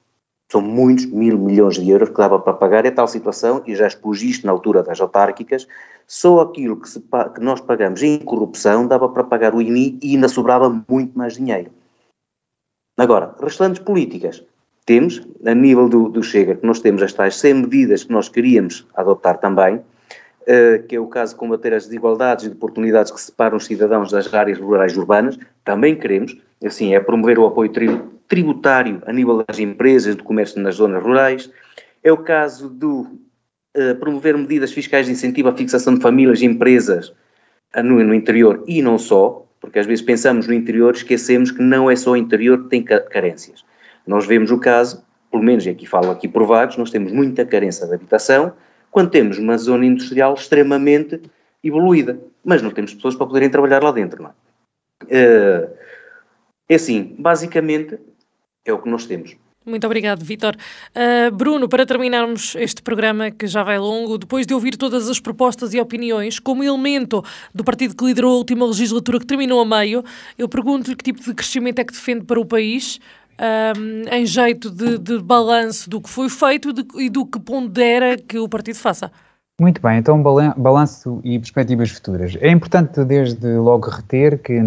São 0.50 0.60
muitos 0.60 1.06
mil 1.06 1.38
milhões 1.38 1.76
de 1.76 1.88
euros 1.88 2.10
que 2.10 2.16
dava 2.16 2.38
para 2.38 2.52
pagar. 2.52 2.84
É 2.84 2.90
tal 2.90 3.08
situação, 3.08 3.62
e 3.66 3.74
já 3.74 3.86
expus 3.86 4.22
isto 4.22 4.46
na 4.46 4.52
altura 4.52 4.82
das 4.82 5.00
autárquicas, 5.00 5.66
só 6.06 6.40
aquilo 6.40 6.76
que, 6.76 6.88
se, 6.88 7.00
que 7.00 7.40
nós 7.40 7.60
pagamos 7.60 8.02
em 8.02 8.18
corrupção 8.18 8.86
dava 8.86 9.08
para 9.08 9.24
pagar 9.24 9.54
o 9.54 9.62
IMI 9.62 9.98
e 10.02 10.14
ainda 10.14 10.28
sobrava 10.28 10.68
muito 10.88 11.16
mais 11.16 11.34
dinheiro. 11.34 11.70
Agora, 12.98 13.34
restantes 13.40 13.82
políticas, 13.82 14.44
temos, 14.84 15.26
a 15.46 15.54
nível 15.54 15.88
do, 15.88 16.08
do 16.08 16.22
Chega, 16.22 16.56
que 16.56 16.66
nós 16.66 16.80
temos 16.80 17.02
as 17.02 17.12
tais 17.12 17.36
100 17.36 17.54
medidas 17.54 18.04
que 18.04 18.12
nós 18.12 18.28
queríamos 18.28 18.86
adotar 18.94 19.38
também, 19.38 19.80
que 20.88 20.96
é 20.96 21.00
o 21.00 21.06
caso 21.06 21.34
de 21.34 21.38
combater 21.38 21.72
as 21.72 21.84
desigualdades 21.86 22.44
e 22.44 22.48
de 22.48 22.54
oportunidades 22.54 23.12
que 23.12 23.20
separam 23.20 23.56
os 23.56 23.64
cidadãos 23.64 24.10
das 24.10 24.32
áreas 24.32 24.58
rurais 24.58 24.92
e 24.92 24.98
urbanas, 24.98 25.38
também 25.64 25.94
queremos, 25.96 26.36
assim, 26.64 26.94
é 26.94 27.00
promover 27.00 27.38
o 27.38 27.46
apoio 27.46 27.70
tributário 28.28 29.02
a 29.06 29.12
nível 29.12 29.44
das 29.46 29.58
empresas 29.58 30.16
do 30.16 30.24
comércio 30.24 30.60
nas 30.60 30.76
zonas 30.76 31.02
rurais, 31.02 31.50
é 32.02 32.12
o 32.12 32.18
caso 32.18 32.68
do 32.68 33.02
uh, 33.76 33.94
promover 34.00 34.36
medidas 34.36 34.72
fiscais 34.72 35.06
de 35.06 35.12
incentivo 35.12 35.48
à 35.48 35.56
fixação 35.56 35.94
de 35.94 36.00
famílias 36.00 36.40
e 36.40 36.46
empresas 36.46 37.12
no, 37.76 38.02
no 38.02 38.14
interior 38.14 38.64
e 38.66 38.82
não 38.82 38.98
só, 38.98 39.46
porque 39.60 39.78
às 39.78 39.86
vezes 39.86 40.04
pensamos 40.04 40.46
no 40.46 40.54
interior, 40.54 40.94
esquecemos 40.94 41.50
que 41.50 41.62
não 41.62 41.90
é 41.90 41.96
só 41.96 42.12
o 42.12 42.16
interior 42.16 42.64
que 42.64 42.68
tem 42.68 42.82
carências. 42.82 43.64
Nós 44.06 44.26
vemos 44.26 44.50
o 44.50 44.58
caso, 44.58 45.04
pelo 45.30 45.42
menos, 45.42 45.64
e 45.64 45.70
aqui 45.70 45.86
falo 45.86 46.10
aqui 46.10 46.26
por 46.26 46.46
nós 46.76 46.90
temos 46.90 47.12
muita 47.12 47.44
carência 47.46 47.86
de 47.86 47.94
habitação, 47.94 48.52
quando 48.92 49.10
temos 49.10 49.38
uma 49.38 49.56
zona 49.56 49.86
industrial 49.86 50.34
extremamente 50.34 51.20
evoluída, 51.64 52.20
mas 52.44 52.60
não 52.60 52.70
temos 52.70 52.92
pessoas 52.92 53.16
para 53.16 53.26
poderem 53.26 53.50
trabalhar 53.50 53.82
lá 53.82 53.90
dentro, 53.90 54.22
não 54.22 54.30
é? 54.30 54.32
Eh, 55.08 55.68
é 56.68 56.74
assim, 56.74 57.16
basicamente 57.18 57.98
é 58.64 58.72
o 58.72 58.80
que 58.80 58.88
nós 58.88 59.06
temos. 59.06 59.34
Muito 59.64 59.86
obrigado, 59.86 60.24
Vitor. 60.24 60.56
Uh, 60.90 61.30
Bruno, 61.30 61.68
para 61.68 61.86
terminarmos 61.86 62.56
este 62.56 62.82
programa 62.82 63.30
que 63.30 63.46
já 63.46 63.62
vai 63.62 63.78
longo, 63.78 64.18
depois 64.18 64.44
de 64.44 64.52
ouvir 64.52 64.76
todas 64.76 65.08
as 65.08 65.20
propostas 65.20 65.72
e 65.72 65.80
opiniões, 65.80 66.40
como 66.40 66.64
elemento 66.64 67.22
do 67.54 67.62
partido 67.62 67.94
que 67.94 68.04
liderou 68.04 68.32
a 68.32 68.38
última 68.38 68.66
legislatura 68.66 69.20
que 69.20 69.26
terminou 69.26 69.60
a 69.60 69.64
meio, 69.64 70.04
eu 70.36 70.48
pergunto-lhe 70.48 70.96
que 70.96 71.04
tipo 71.04 71.22
de 71.22 71.32
crescimento 71.32 71.78
é 71.78 71.84
que 71.84 71.92
defende 71.92 72.24
para 72.24 72.40
o 72.40 72.44
país, 72.44 72.98
um, 73.38 74.14
em 74.14 74.26
jeito 74.26 74.70
de, 74.70 74.98
de 74.98 75.18
balanço 75.18 75.88
do 75.88 76.00
que 76.00 76.08
foi 76.08 76.28
feito 76.28 76.72
de, 76.72 76.84
e 76.96 77.08
do 77.08 77.26
que 77.26 77.40
pondera 77.40 78.16
que 78.16 78.38
o 78.38 78.48
partido 78.48 78.76
faça. 78.76 79.10
Muito 79.60 79.80
bem, 79.80 79.98
então 79.98 80.22
balanço 80.56 81.20
e 81.22 81.38
perspectivas 81.38 81.90
futuras. 81.90 82.36
É 82.40 82.50
importante 82.50 83.04
desde 83.04 83.46
logo 83.58 83.88
reter 83.88 84.38
que 84.38 84.58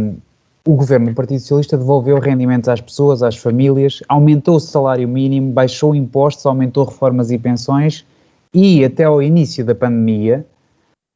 o 0.66 0.76
governo 0.76 1.08
do 1.08 1.14
Partido 1.14 1.40
Socialista 1.40 1.78
devolveu 1.78 2.20
rendimentos 2.20 2.70
às 2.70 2.82
pessoas, 2.82 3.22
às 3.22 3.38
famílias, 3.38 4.02
aumentou 4.08 4.56
o 4.56 4.60
salário 4.60 5.08
mínimo, 5.08 5.52
baixou 5.52 5.94
impostos, 5.94 6.46
aumentou 6.46 6.86
reformas 6.86 7.30
e 7.30 7.38
pensões 7.38 8.06
e 8.54 8.86
até 8.86 9.04
ao 9.04 9.22
início 9.22 9.66
da 9.66 9.76
pandemia 9.76 10.46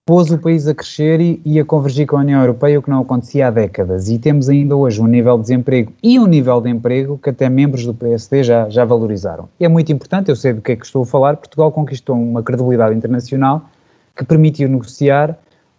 pôs 0.09 0.31
o 0.31 0.39
país 0.39 0.67
a 0.67 0.73
crescer 0.73 1.21
e, 1.21 1.39
e, 1.45 1.59
a 1.59 1.63
convergir 1.63 2.07
com 2.07 2.17
a 2.17 2.21
União 2.21 2.41
Europeia, 2.41 2.79
o 2.79 2.81
que 2.81 2.89
não 2.89 2.99
acontecia 2.99 3.47
há 3.47 3.51
décadas. 3.51 4.09
E 4.09 4.17
temos 4.17 4.49
ainda 4.49 4.75
hoje 4.75 4.99
um 4.99 5.05
nível 5.05 5.35
de 5.35 5.43
desemprego 5.43 5.93
e 6.01 6.17
um 6.17 6.25
nível 6.25 6.59
de 6.59 6.67
emprego 6.67 7.19
que 7.19 7.29
até 7.29 7.47
membros 7.47 7.85
do 7.85 7.93
PSD 7.93 8.41
já, 8.41 8.67
já 8.71 8.83
valorizaram. 8.83 9.47
E 9.59 9.65
é 9.65 9.67
muito 9.67 9.91
importante, 9.91 10.29
eu 10.29 10.35
sei 10.35 10.53
do 10.53 10.63
que 10.63 10.71
é 10.71 10.75
que 10.75 10.83
estou 10.83 11.03
a 11.03 11.05
falar, 11.05 11.37
Portugal 11.37 11.71
conquistou 11.71 12.15
uma 12.15 12.41
credibilidade 12.41 12.95
internacional 12.95 13.61
que 14.17 14.25
permitiu 14.25 14.67
negociar 14.67 15.37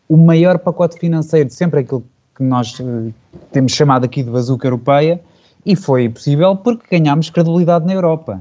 o 0.09 0.17
maior 0.17 0.61
pacote 0.61 0.97
financeiro 0.97 1.49
de 1.49 1.55
sempre 1.55 1.81
aquilo 1.81 2.05
que 2.37 2.45
nós 2.45 2.79
uh, 2.79 3.13
temos 3.51 3.73
chamado 3.73 4.05
aqui 4.05 4.23
de 4.23 4.31
bazuca 4.31 4.65
europeia, 4.65 5.21
e 5.67 5.75
foi 5.75 6.09
possível 6.09 6.55
porque 6.55 6.97
ganhámos 6.97 7.31
credibilidade 7.31 7.85
na 7.85 7.95
Europa. 7.95 8.39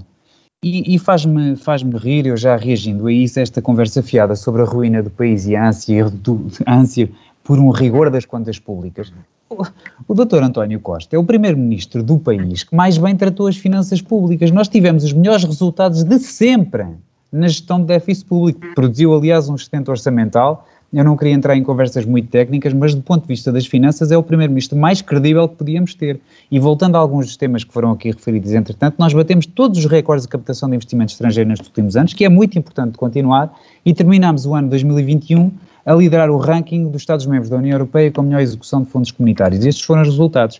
E, 0.62 0.96
e 0.96 1.00
faz-me 1.00 1.56
faz 1.56 1.82
rir, 1.84 2.28
eu 2.28 2.36
já 2.36 2.58
reagindo 2.58 3.08
a 3.08 3.14
isso, 3.14 3.40
esta 3.40 3.62
conversa 3.62 4.04
fiada 4.04 4.36
sobre 4.36 4.62
a 4.62 4.66
ruína 4.66 5.02
do 5.02 5.10
país 5.10 5.48
e 5.48 5.56
a 5.56 5.70
ânsia, 5.70 6.10
do, 6.10 6.48
ânsia 6.68 7.10
por 7.46 7.58
um 7.58 7.70
rigor 7.70 8.10
das 8.10 8.26
contas 8.26 8.60
públicas. 8.60 9.14
O, 9.50 9.64
o 10.06 10.14
Dr. 10.14 10.44
António 10.44 10.82
Costa 10.82 11.16
é 11.16 11.20
o 11.20 11.24
primeiro-ministro 11.24 12.04
do 12.04 12.20
país 12.20 12.64
que 12.64 12.76
mais 12.76 12.98
bem 12.98 13.16
tratou 13.16 13.48
as 13.48 13.56
finanças 13.56 14.02
públicas. 14.02 14.52
Nós 14.52 14.68
tivemos 14.68 15.06
os 15.06 15.14
melhores 15.14 15.46
resultados 15.46 16.04
de 16.04 16.20
sempre 16.20 16.88
na 17.32 17.48
gestão 17.48 17.80
de 17.80 17.86
déficit 17.86 18.26
público. 18.26 18.60
Produziu, 18.76 19.16
aliás, 19.16 19.48
um 19.48 19.58
sustento 19.58 19.90
orçamental 19.90 20.68
eu 20.92 21.04
não 21.04 21.16
queria 21.16 21.34
entrar 21.34 21.56
em 21.56 21.64
conversas 21.64 22.06
muito 22.06 22.30
técnicas, 22.30 22.74
mas 22.74 22.96
do 22.96 23.02
ponto 23.02 23.22
de 23.22 23.28
vista 23.28 23.52
das 23.52 23.68
finanças 23.68 24.12
é 24.12 24.18
o 24.18 24.24
primeiro-ministro 24.24 24.78
mais 24.78 25.02
credível 25.02 25.48
que 25.48 25.56
podíamos 25.56 25.94
ter. 25.94 26.20
E 26.50 26.60
voltando 26.60 26.96
a 26.96 27.00
alguns 27.00 27.28
dos 27.28 27.38
temas 27.38 27.64
que 27.64 27.72
foram 27.72 27.92
aqui 27.92 28.10
referidos, 28.10 28.52
entretanto, 28.54 28.96
nós 28.98 29.14
batemos 29.14 29.46
todos 29.46 29.80
os 29.80 29.86
recordes 29.86 30.26
de 30.26 30.30
captação 30.30 30.68
de 30.68 30.76
investimento 30.76 31.12
estrangeiro 31.12 31.48
nestes 31.48 31.68
últimos 31.68 31.96
anos, 31.96 32.14
que 32.14 32.26
é 32.26 32.30
muito 32.30 32.58
importante 32.58 32.98
continuar, 32.98 33.54
e 33.86 33.94
terminamos 33.94 34.46
o 34.46 34.56
ano 34.56 34.70
2021 34.70 35.52
a 35.86 35.94
liderar 35.94 36.30
o 36.30 36.38
ranking 36.38 36.90
dos 36.90 37.02
Estados-membros 37.02 37.50
da 37.50 37.58
União 37.58 37.74
Europeia 37.74 38.12
com 38.12 38.22
melhor 38.24 38.42
execução 38.42 38.82
de 38.82 38.90
fundos 38.90 39.12
comunitários. 39.12 39.66
Estes 39.66 39.84
foram 39.84 40.02
os 40.02 40.08
resultados. 40.08 40.58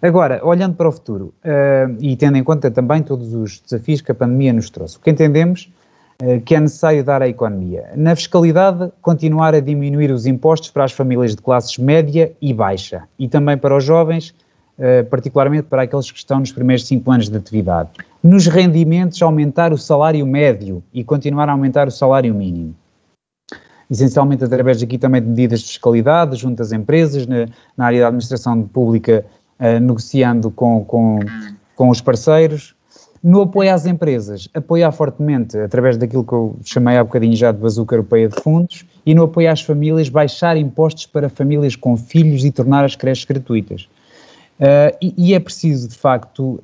Agora, 0.00 0.40
olhando 0.44 0.76
para 0.76 0.88
o 0.88 0.92
futuro 0.92 1.34
uh, 1.44 1.96
e 2.00 2.16
tendo 2.16 2.38
em 2.38 2.44
conta 2.44 2.70
também 2.70 3.02
todos 3.02 3.34
os 3.34 3.60
desafios 3.60 4.00
que 4.00 4.12
a 4.12 4.14
pandemia 4.14 4.52
nos 4.52 4.70
trouxe, 4.70 4.96
o 4.96 5.00
que 5.00 5.10
entendemos 5.10 5.70
que 6.44 6.54
é 6.56 6.60
necessário 6.60 7.04
dar 7.04 7.22
à 7.22 7.28
economia? 7.28 7.90
Na 7.94 8.16
fiscalidade, 8.16 8.90
continuar 9.00 9.54
a 9.54 9.60
diminuir 9.60 10.10
os 10.10 10.26
impostos 10.26 10.68
para 10.70 10.84
as 10.84 10.92
famílias 10.92 11.36
de 11.36 11.42
classes 11.42 11.78
média 11.78 12.32
e 12.42 12.52
baixa 12.52 13.04
e 13.16 13.28
também 13.28 13.56
para 13.56 13.76
os 13.76 13.84
jovens, 13.84 14.34
uh, 14.78 15.04
particularmente 15.08 15.68
para 15.68 15.82
aqueles 15.82 16.10
que 16.10 16.18
estão 16.18 16.40
nos 16.40 16.50
primeiros 16.50 16.86
cinco 16.86 17.10
anos 17.12 17.28
de 17.28 17.36
atividade. 17.36 17.90
Nos 18.20 18.48
rendimentos, 18.48 19.22
aumentar 19.22 19.72
o 19.72 19.78
salário 19.78 20.26
médio 20.26 20.82
e 20.92 21.04
continuar 21.04 21.48
a 21.48 21.52
aumentar 21.52 21.86
o 21.86 21.90
salário 21.90 22.34
mínimo 22.34 22.74
essencialmente 23.90 24.44
através 24.44 24.82
aqui 24.82 24.98
também 24.98 25.22
de 25.22 25.28
medidas 25.28 25.60
de 25.60 25.68
fiscalidade 25.68 26.36
junto 26.36 26.60
às 26.60 26.72
empresas, 26.72 27.26
na, 27.26 27.46
na 27.76 27.86
área 27.86 28.00
da 28.00 28.08
administração 28.08 28.62
pública 28.62 29.24
uh, 29.58 29.80
negociando 29.80 30.50
com, 30.50 30.84
com, 30.84 31.20
com 31.74 31.88
os 31.88 32.00
parceiros. 32.00 32.74
No 33.22 33.42
apoio 33.42 33.72
às 33.72 33.84
empresas, 33.84 34.48
apoiar 34.54 34.92
fortemente, 34.92 35.58
através 35.58 35.96
daquilo 35.96 36.24
que 36.24 36.32
eu 36.32 36.56
chamei 36.64 36.96
há 36.96 37.04
bocadinho 37.04 37.34
já 37.34 37.50
de 37.50 37.58
bazuca 37.58 37.94
europeia 37.94 38.28
de 38.28 38.40
fundos, 38.40 38.84
e 39.04 39.14
no 39.14 39.24
apoio 39.24 39.50
às 39.50 39.60
famílias, 39.60 40.08
baixar 40.08 40.56
impostos 40.56 41.06
para 41.06 41.28
famílias 41.28 41.74
com 41.74 41.96
filhos 41.96 42.44
e 42.44 42.52
tornar 42.52 42.84
as 42.84 42.94
creches 42.94 43.24
gratuitas. 43.24 43.88
Uh, 44.60 44.96
e, 45.00 45.14
e, 45.16 45.34
é 45.34 45.40
preciso, 45.40 45.88
de 45.88 45.96
facto, 45.96 46.54
uh, 46.54 46.60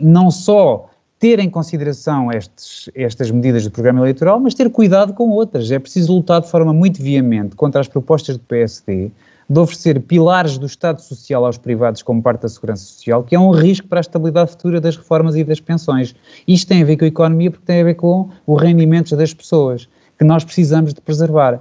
não 0.00 0.30
só 0.30 0.88
ter 1.18 1.38
em 1.38 1.48
consideração 1.48 2.32
estes, 2.32 2.90
estas 2.94 3.30
medidas 3.30 3.64
do 3.64 3.70
programa 3.70 4.00
eleitoral, 4.00 4.40
mas 4.40 4.54
ter 4.54 4.68
cuidado 4.70 5.12
com 5.12 5.30
outras. 5.30 5.70
É 5.70 5.78
preciso 5.78 6.14
lutar 6.14 6.40
de 6.40 6.48
forma 6.48 6.72
muito 6.72 7.00
veemente 7.00 7.54
contra 7.54 7.80
as 7.80 7.86
propostas 7.86 8.36
do 8.36 8.42
PSD, 8.44 9.10
de 9.52 9.58
oferecer 9.58 10.00
pilares 10.00 10.56
do 10.56 10.64
Estado 10.64 11.02
Social 11.02 11.44
aos 11.44 11.58
privados 11.58 12.02
como 12.02 12.22
parte 12.22 12.40
da 12.40 12.48
segurança 12.48 12.84
social, 12.84 13.22
que 13.22 13.36
é 13.36 13.38
um 13.38 13.50
risco 13.50 13.86
para 13.86 13.98
a 13.98 14.00
estabilidade 14.00 14.52
futura 14.52 14.80
das 14.80 14.96
reformas 14.96 15.36
e 15.36 15.44
das 15.44 15.60
pensões. 15.60 16.14
Isto 16.48 16.68
tem 16.68 16.80
a 16.82 16.86
ver 16.86 16.96
com 16.96 17.04
a 17.04 17.08
economia 17.08 17.50
porque 17.50 17.66
tem 17.66 17.82
a 17.82 17.84
ver 17.84 17.94
com 17.94 18.30
os 18.46 18.62
rendimentos 18.62 19.12
das 19.12 19.34
pessoas, 19.34 19.86
que 20.18 20.24
nós 20.24 20.42
precisamos 20.42 20.94
de 20.94 21.02
preservar. 21.02 21.60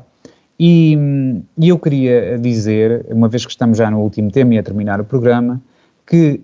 E, 0.57 0.97
e 1.57 1.68
eu 1.68 1.77
queria 1.77 2.39
dizer, 2.39 3.05
uma 3.09 3.27
vez 3.27 3.45
que 3.45 3.51
estamos 3.51 3.77
já 3.77 3.91
no 3.91 3.99
último 3.99 4.31
tema 4.31 4.53
e 4.53 4.57
a 4.57 4.63
terminar 4.63 5.01
o 5.01 5.03
programa, 5.03 5.61
que 6.07 6.39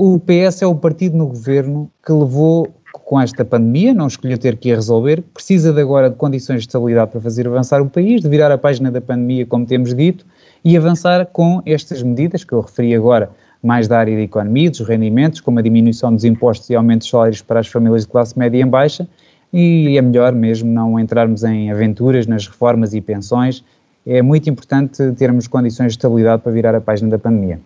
o 0.00 0.18
PS 0.18 0.62
é 0.62 0.66
o 0.66 0.74
partido 0.74 1.16
no 1.16 1.28
governo 1.28 1.88
que 2.04 2.12
levou 2.12 2.66
com 2.92 3.20
esta 3.20 3.44
pandemia, 3.44 3.94
não 3.94 4.08
escolheu 4.08 4.36
ter 4.36 4.56
que 4.56 4.70
ir 4.70 4.74
resolver, 4.74 5.22
precisa 5.32 5.72
de 5.72 5.80
agora 5.80 6.10
de 6.10 6.16
condições 6.16 6.62
de 6.62 6.66
estabilidade 6.66 7.12
para 7.12 7.20
fazer 7.20 7.46
avançar 7.46 7.80
o 7.80 7.88
país, 7.88 8.20
de 8.20 8.28
virar 8.28 8.50
a 8.50 8.58
página 8.58 8.90
da 8.90 9.00
pandemia, 9.00 9.46
como 9.46 9.64
temos 9.64 9.94
dito, 9.94 10.26
e 10.64 10.76
avançar 10.76 11.26
com 11.26 11.62
estas 11.64 12.02
medidas 12.02 12.44
que 12.44 12.52
eu 12.52 12.60
referi 12.60 12.94
agora, 12.94 13.30
mais 13.62 13.88
da 13.88 13.98
área 13.98 14.14
da 14.14 14.22
economia, 14.22 14.70
dos 14.70 14.80
rendimentos, 14.80 15.40
como 15.40 15.58
a 15.58 15.62
diminuição 15.62 16.12
dos 16.12 16.24
impostos 16.24 16.70
e 16.70 16.74
aumento 16.74 17.02
de 17.02 17.10
salários 17.10 17.42
para 17.42 17.60
as 17.60 17.66
famílias 17.66 18.02
de 18.02 18.08
classe 18.08 18.38
média 18.38 18.62
em 18.62 18.66
baixa, 18.66 19.08
e 19.52 19.96
é 19.96 20.02
melhor 20.02 20.32
mesmo 20.32 20.70
não 20.70 20.98
entrarmos 20.98 21.42
em 21.42 21.70
aventuras 21.70 22.26
nas 22.26 22.46
reformas 22.46 22.94
e 22.94 23.00
pensões. 23.00 23.64
É 24.06 24.20
muito 24.22 24.48
importante 24.48 25.12
termos 25.12 25.46
condições 25.46 25.92
de 25.92 25.98
estabilidade 25.98 26.42
para 26.42 26.52
virar 26.52 26.74
a 26.74 26.80
página 26.80 27.10
da 27.10 27.18
pandemia. 27.18 27.58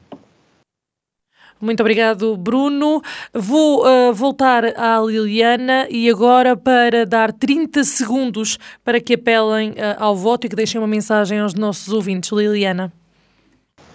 Muito 1.62 1.78
obrigado, 1.78 2.36
Bruno. 2.36 3.00
Vou 3.32 3.86
uh, 3.86 4.12
voltar 4.12 4.64
à 4.76 5.00
Liliana 5.00 5.86
e 5.88 6.10
agora 6.10 6.56
para 6.56 7.06
dar 7.06 7.32
30 7.32 7.84
segundos 7.84 8.58
para 8.84 9.00
que 9.00 9.14
apelem 9.14 9.70
uh, 9.70 9.94
ao 9.96 10.16
voto 10.16 10.44
e 10.44 10.50
que 10.50 10.56
deixem 10.56 10.80
uma 10.80 10.88
mensagem 10.88 11.38
aos 11.38 11.54
nossos 11.54 11.92
ouvintes. 11.92 12.32
Liliana. 12.32 12.92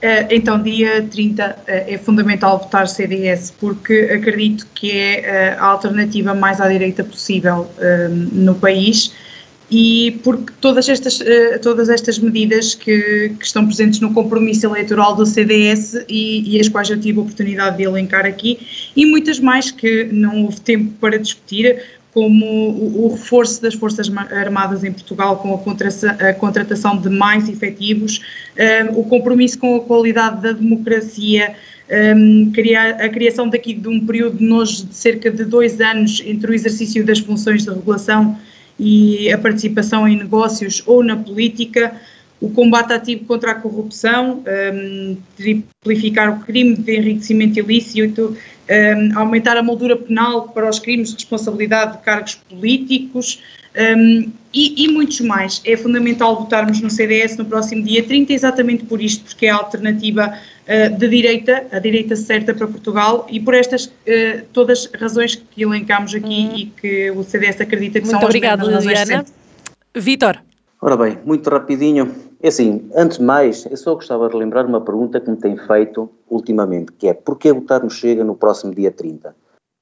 Uh, 0.02 0.32
então, 0.32 0.64
dia 0.64 1.06
30 1.12 1.58
é 1.68 1.98
fundamental 1.98 2.58
votar 2.58 2.88
CDS 2.88 3.52
porque 3.60 4.12
acredito 4.14 4.66
que 4.74 4.90
é 4.90 5.58
a 5.60 5.66
alternativa 5.66 6.34
mais 6.34 6.62
à 6.62 6.70
direita 6.70 7.04
possível 7.04 7.70
no 8.32 8.56
país 8.56 9.12
e 9.70 10.20
porque 10.24 10.54
todas 10.62 10.88
estas, 10.88 11.20
uh, 11.20 11.60
todas 11.62 11.90
estas 11.90 12.18
medidas 12.20 12.74
que, 12.74 13.34
que, 13.38 13.46
estão 13.46 13.66
presentes 13.66 14.00
no 14.00 14.14
compromisso 14.14 14.66
eleitoral 14.66 15.16
do 15.16 15.26
CDS 15.26 16.06
e, 16.08 16.56
e, 16.56 16.60
as 16.60 16.70
quais 16.70 16.90
eu 16.90 17.00
tive 17.00 17.20
a 17.20 17.22
oportunidade 17.22 17.78
de 17.78 17.84
elencar 17.84 18.26
aqui, 18.26 18.60
e 18.96 19.06
muitas 19.06 19.40
mais 19.40 19.70
que 19.70 20.06
não 20.06 20.46
houve 20.46 20.62
tempo 20.62 20.94
para 21.02 21.20
discutir, 21.20 21.84
como 22.14 22.46
o, 22.46 23.06
o 23.06 23.12
reforço 23.12 23.62
das 23.62 23.76
Forças 23.76 24.10
Armadas 24.32 24.84
em 24.84 24.92
Portugal 24.92 25.38
com 25.38 25.54
a, 25.54 26.30
a 26.30 26.34
contratação 26.34 26.98
de 26.98 27.10
mais 27.10 27.50
efetivos, 27.50 28.20
uh, 28.56 29.00
o 29.00 29.04
compromisso 29.04 29.60
com 29.60 29.76
a 29.76 29.82
qualidade 29.82 30.42
da 30.42 30.54
democracia, 30.54 31.54
um, 32.16 32.52
criar, 32.52 33.02
a 33.02 33.10
criação 33.10 33.50
daqui 33.50 33.74
de 33.74 33.88
um 33.88 34.06
período 34.06 34.38
de 34.38 34.46
nojo 34.46 34.86
de 34.86 34.96
cerca 34.96 35.32
de 35.32 35.46
dois 35.46 35.80
anos 35.80 36.22
entre 36.26 36.52
o 36.52 36.54
exercício 36.54 37.06
das 37.06 37.20
funções 37.20 37.64
de 37.64 37.70
regulação 37.70 38.38
e 38.80 39.32
a 39.32 39.38
participação 39.38 40.08
em 40.08 40.18
negócios 40.18 40.84
ou 40.86 41.04
na 41.04 41.16
política, 41.16 42.00
o 42.40 42.50
combate 42.50 42.94
ativo 42.94 43.26
contra 43.26 43.52
a 43.52 43.56
corrupção, 43.56 44.44
um, 44.74 45.18
triplificar 45.36 46.38
o 46.38 46.46
crime 46.46 46.76
de 46.76 46.96
enriquecimento 46.96 47.60
ilícito, 47.60 48.38
um, 48.70 49.18
aumentar 49.18 49.58
a 49.58 49.64
moldura 49.64 49.96
penal 49.96 50.50
para 50.50 50.70
os 50.70 50.78
crimes 50.78 51.10
de 51.10 51.16
responsabilidade 51.16 51.98
de 51.98 52.04
cargos 52.04 52.36
políticos 52.36 53.42
um, 53.76 54.32
e, 54.54 54.86
e, 54.86 54.92
muitos 54.92 55.20
mais. 55.22 55.62
É 55.66 55.78
fundamental 55.78 56.36
votarmos 56.36 56.82
no 56.82 56.90
CDS 56.90 57.38
no 57.38 57.46
próximo 57.46 57.84
dia 57.84 58.04
30, 58.04 58.34
exatamente 58.34 58.86
por 58.86 59.02
isto, 59.02 59.26
porque 59.26 59.46
é 59.46 59.50
a 59.50 59.56
alternativa 59.56 60.34
uh, 60.34 60.98
de 60.98 61.08
direita, 61.08 61.68
a 61.72 61.80
direita 61.80 62.16
certa 62.16 62.54
para 62.54 62.68
Portugal 62.68 63.28
e 63.30 63.40
por 63.40 63.54
estas 63.54 63.86
uh, 63.86 64.46
todas 64.54 64.90
as 64.94 65.02
razões 65.02 65.36
que 65.36 65.62
elencámos 65.62 66.16
aqui 66.16 66.48
uhum. 66.48 66.56
e 66.56 66.66
que 66.66 67.12
o 67.12 67.24
CDS 67.24 67.62
acredita 67.62 68.00
que 68.00 68.06
Muito 68.06 68.20
são 68.20 68.28
obrigado, 68.28 68.68
as 68.68 68.84
Liliana. 68.84 69.26
Vítor. 69.96 70.42
Ora 70.82 70.96
bem, 70.96 71.18
muito 71.26 71.50
rapidinho. 71.50 72.14
É 72.42 72.50
assim, 72.50 72.88
antes 72.96 73.18
de 73.18 73.24
mais, 73.24 73.66
eu 73.66 73.78
só 73.78 73.96
gostava 73.96 74.30
de 74.30 74.36
lembrar 74.36 74.66
uma 74.66 74.80
pergunta 74.80 75.20
que 75.20 75.30
me 75.30 75.38
tem 75.38 75.58
feito 75.58 76.10
ultimamente, 76.30 76.92
que 76.92 77.08
é 77.08 77.14
porquê 77.14 77.52
votar 77.52 77.84
no 77.84 77.90
Chega 77.90 78.24
no 78.24 78.36
próximo 78.36 78.76
dia 78.76 78.92
30? 78.92 79.30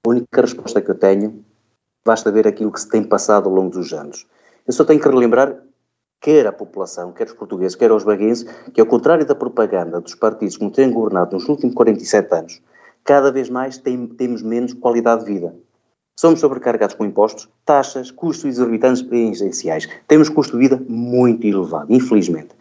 A 0.05 0.09
única 0.09 0.41
resposta 0.41 0.81
que 0.81 0.89
eu 0.89 0.95
tenho, 0.95 1.43
basta 2.05 2.31
ver 2.31 2.47
aquilo 2.47 2.71
que 2.71 2.79
se 2.79 2.87
tem 2.87 3.03
passado 3.03 3.49
ao 3.49 3.55
longo 3.55 3.71
dos 3.71 3.91
anos. 3.91 4.27
Eu 4.67 4.73
só 4.73 4.85
tenho 4.85 4.99
que 5.01 5.09
relembrar, 5.09 5.57
quer 6.21 6.45
a 6.45 6.51
população, 6.51 7.11
quer 7.11 7.27
os 7.27 7.33
portugueses, 7.33 7.75
quer 7.75 7.91
os 7.91 8.03
baguenses, 8.03 8.45
que 8.73 8.79
ao 8.79 8.87
contrário 8.87 9.25
da 9.25 9.33
propaganda 9.33 9.99
dos 9.99 10.13
partidos 10.13 10.57
que 10.57 10.63
nos 10.63 10.73
têm 10.73 10.91
governado 10.91 11.35
nos 11.35 11.49
últimos 11.49 11.73
47 11.73 12.35
anos, 12.35 12.61
cada 13.03 13.31
vez 13.31 13.49
mais 13.49 13.77
tem, 13.79 14.05
temos 14.07 14.43
menos 14.43 14.73
qualidade 14.73 15.25
de 15.25 15.33
vida. 15.33 15.55
Somos 16.17 16.39
sobrecarregados 16.39 16.95
com 16.95 17.05
impostos, 17.05 17.49
taxas, 17.65 18.09
custos 18.09 18.45
exorbitantes 18.45 19.05
essenciais. 19.11 19.89
Temos 20.07 20.29
custo 20.29 20.53
de 20.53 20.59
vida 20.59 20.81
muito 20.87 21.45
elevado, 21.45 21.91
infelizmente. 21.91 22.55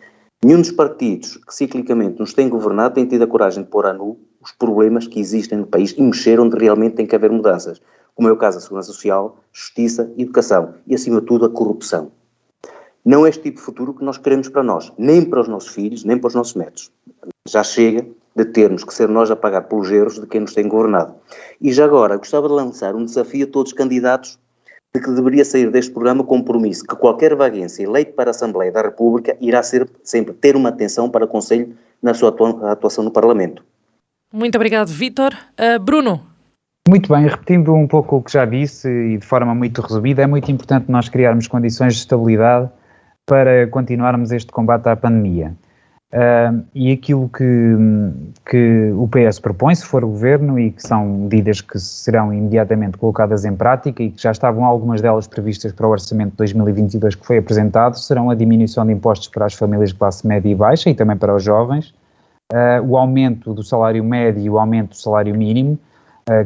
Nenhum 0.44 0.60
dos 0.60 0.72
partidos 0.72 1.36
que 1.36 1.54
ciclicamente 1.54 2.18
nos 2.18 2.34
tem 2.34 2.48
governado 2.48 2.94
tem 2.94 3.06
tido 3.06 3.22
a 3.22 3.26
coragem 3.26 3.62
de 3.62 3.70
pôr 3.70 3.86
à 3.86 3.92
nu 3.92 4.18
os 4.42 4.52
problemas 4.52 5.06
que 5.06 5.20
existem 5.20 5.58
no 5.58 5.66
país 5.66 5.94
e 5.96 6.02
mexer 6.02 6.38
onde 6.40 6.58
realmente 6.58 6.96
tem 6.96 7.06
que 7.06 7.16
haver 7.16 7.30
mudanças, 7.30 7.80
como 8.15 8.28
é 8.28 8.32
o 8.32 8.36
caso 8.36 8.59
da 8.59 8.62
segurança 8.62 8.93
social, 8.93 9.36
justiça, 9.53 10.12
educação 10.16 10.74
e, 10.86 10.95
acima 10.95 11.20
de 11.20 11.27
tudo, 11.27 11.45
a 11.45 11.51
corrupção. 11.51 12.12
Não 13.05 13.27
é 13.27 13.28
este 13.28 13.43
tipo 13.43 13.59
de 13.59 13.62
futuro 13.62 13.93
que 13.93 14.05
nós 14.05 14.16
queremos 14.16 14.49
para 14.49 14.62
nós, 14.62 14.93
nem 14.97 15.23
para 15.24 15.41
os 15.41 15.49
nossos 15.49 15.70
filhos, 15.70 16.05
nem 16.05 16.16
para 16.16 16.28
os 16.28 16.35
nossos 16.35 16.55
netos. 16.55 16.91
Já 17.47 17.62
chega 17.62 18.07
de 18.35 18.45
termos 18.47 18.82
que 18.82 18.95
ser 18.95 19.09
nós 19.09 19.31
a 19.31 19.36
pagar 19.36 19.62
pelos 19.62 19.91
erros 19.91 20.19
de 20.19 20.27
quem 20.27 20.41
nos 20.41 20.55
tem 20.55 20.66
governado. 20.66 21.15
E 21.61 21.73
já 21.73 21.85
agora, 21.85 22.16
gostava 22.16 22.49
de 22.49 22.55
lançar 22.55 22.95
um 22.95 23.05
desafio 23.05 23.47
a 23.47 23.51
todos 23.51 23.73
os 23.73 23.77
candidatos 23.77 24.39
de 24.95 25.03
que 25.03 25.11
deveria 25.11 25.45
sair 25.45 25.70
deste 25.70 25.93
programa 25.93 26.24
compromisso 26.24 26.85
que 26.85 26.95
qualquer 26.97 27.35
vaguense 27.35 27.82
eleito 27.82 28.12
para 28.12 28.31
a 28.31 28.32
Assembleia 28.32 28.73
da 28.73 28.81
República 28.81 29.36
irá 29.41 29.62
ser, 29.62 29.89
sempre 30.03 30.32
ter 30.32 30.57
uma 30.57 30.69
atenção 30.69 31.11
para 31.11 31.24
o 31.24 31.28
Conselho 31.28 31.77
na 32.01 32.15
sua 32.15 32.35
atuação 32.70 33.03
no 33.03 33.11
Parlamento. 33.11 33.65
Muito 34.32 34.57
obrigado, 34.57 34.89
Vítor. 34.89 35.35
Uh, 35.59 35.78
Bruno. 35.81 36.34
Muito 36.86 37.11
bem, 37.11 37.27
repetindo 37.27 37.74
um 37.74 37.89
pouco 37.89 38.16
o 38.16 38.23
que 38.23 38.31
já 38.31 38.44
disse 38.44 38.86
e 38.89 39.16
de 39.16 39.24
forma 39.24 39.55
muito 39.55 39.81
resumida, 39.81 40.23
é 40.23 40.27
muito 40.27 40.52
importante 40.52 40.90
nós 40.90 41.09
criarmos 41.09 41.48
condições 41.48 41.94
de 41.94 42.01
estabilidade 42.01 42.69
para 43.24 43.66
continuarmos 43.69 44.31
este 44.31 44.52
combate 44.52 44.86
à 44.90 44.94
pandemia. 44.94 45.55
Uh, 46.12 46.62
e 46.74 46.93
aquilo 46.93 47.28
que, 47.31 47.74
que 48.48 48.93
o 48.97 49.09
PS 49.09 49.40
propõe, 49.40 49.74
se 49.74 49.85
for 49.85 50.05
o 50.05 50.09
governo, 50.09 50.61
e 50.61 50.70
que 50.70 50.86
são 50.86 51.06
medidas 51.06 51.62
que 51.62 51.78
serão 51.78 52.32
imediatamente 52.32 52.98
colocadas 52.98 53.47
em 53.47 53.56
prática 53.56 54.02
e 54.02 54.11
que 54.11 54.23
já 54.23 54.31
estavam 54.31 54.65
algumas 54.65 55.01
delas 55.01 55.27
previstas 55.27 55.73
para 55.73 55.89
o 55.89 55.90
orçamento 55.90 56.32
de 56.32 56.36
2022 56.36 57.15
que 57.15 57.27
foi 57.27 57.39
apresentado, 57.39 57.98
serão 57.98 58.28
a 58.28 58.35
diminuição 58.35 58.86
de 58.86 58.93
impostos 58.93 59.28
para 59.28 59.47
as 59.47 59.55
famílias 59.55 59.89
de 59.89 59.97
classe 59.97 60.24
média 60.27 60.51
e 60.51 60.55
baixa 60.55 60.90
e 60.90 60.94
também 60.94 61.16
para 61.16 61.35
os 61.35 61.43
jovens, 61.43 61.94
uh, 62.52 62.86
o 62.86 62.98
aumento 62.98 63.55
do 63.55 63.65
salário 63.65 64.05
médio 64.05 64.43
e 64.43 64.51
o 64.51 64.59
aumento 64.59 64.90
do 64.90 64.97
salário 64.97 65.35
mínimo, 65.35 65.78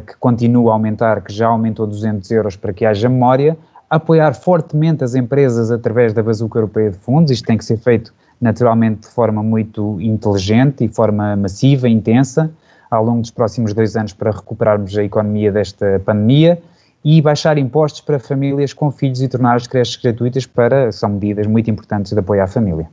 que 0.05 0.15
continua 0.19 0.71
a 0.71 0.73
aumentar, 0.73 1.21
que 1.21 1.31
já 1.31 1.47
aumentou 1.47 1.87
200 1.87 2.29
euros 2.31 2.55
para 2.55 2.73
que 2.73 2.85
haja 2.85 3.07
memória, 3.07 3.57
apoiar 3.89 4.33
fortemente 4.33 5.03
as 5.03 5.15
empresas 5.15 5.71
através 5.71 6.13
da 6.13 6.21
bazuca 6.21 6.59
europeia 6.59 6.91
de 6.91 6.97
fundos, 6.97 7.31
isto 7.31 7.45
tem 7.45 7.57
que 7.57 7.65
ser 7.65 7.77
feito 7.77 8.13
naturalmente 8.39 9.01
de 9.01 9.07
forma 9.07 9.41
muito 9.43 9.99
inteligente 9.99 10.83
e 10.83 10.87
forma 10.87 11.35
massiva, 11.35 11.89
intensa, 11.89 12.51
ao 12.89 13.03
longo 13.03 13.21
dos 13.21 13.31
próximos 13.31 13.73
dois 13.73 13.95
anos 13.95 14.13
para 14.13 14.31
recuperarmos 14.31 14.97
a 14.97 15.03
economia 15.03 15.51
desta 15.51 16.01
pandemia 16.05 16.61
e 17.03 17.21
baixar 17.21 17.57
impostos 17.57 18.01
para 18.01 18.19
famílias 18.19 18.73
com 18.73 18.91
filhos 18.91 19.21
e 19.21 19.27
tornar 19.27 19.55
as 19.55 19.67
creches 19.67 19.95
gratuitas 19.95 20.45
para, 20.45 20.91
são 20.91 21.09
medidas 21.09 21.47
muito 21.47 21.69
importantes 21.69 22.11
de 22.11 22.19
apoio 22.19 22.43
à 22.43 22.47
família. 22.47 22.89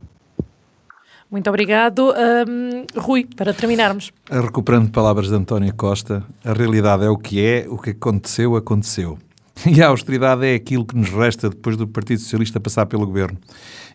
Muito 1.29 1.49
obrigado. 1.49 2.13
Um, 2.47 2.85
Rui, 2.99 3.27
para 3.35 3.53
terminarmos. 3.53 4.11
Recuperando 4.29 4.89
palavras 4.89 5.27
de 5.27 5.35
António 5.35 5.73
Costa, 5.75 6.23
a 6.43 6.53
realidade 6.53 7.03
é 7.03 7.09
o 7.09 7.17
que 7.17 7.43
é, 7.43 7.65
o 7.67 7.77
que 7.77 7.91
aconteceu, 7.91 8.55
aconteceu. 8.55 9.17
E 9.65 9.81
a 9.81 9.87
austeridade 9.87 10.45
é 10.45 10.53
aquilo 10.53 10.85
que 10.85 10.95
nos 10.95 11.09
resta 11.09 11.49
depois 11.49 11.75
do 11.75 11.87
Partido 11.87 12.19
Socialista 12.21 12.59
passar 12.59 12.85
pelo 12.85 13.05
governo. 13.05 13.37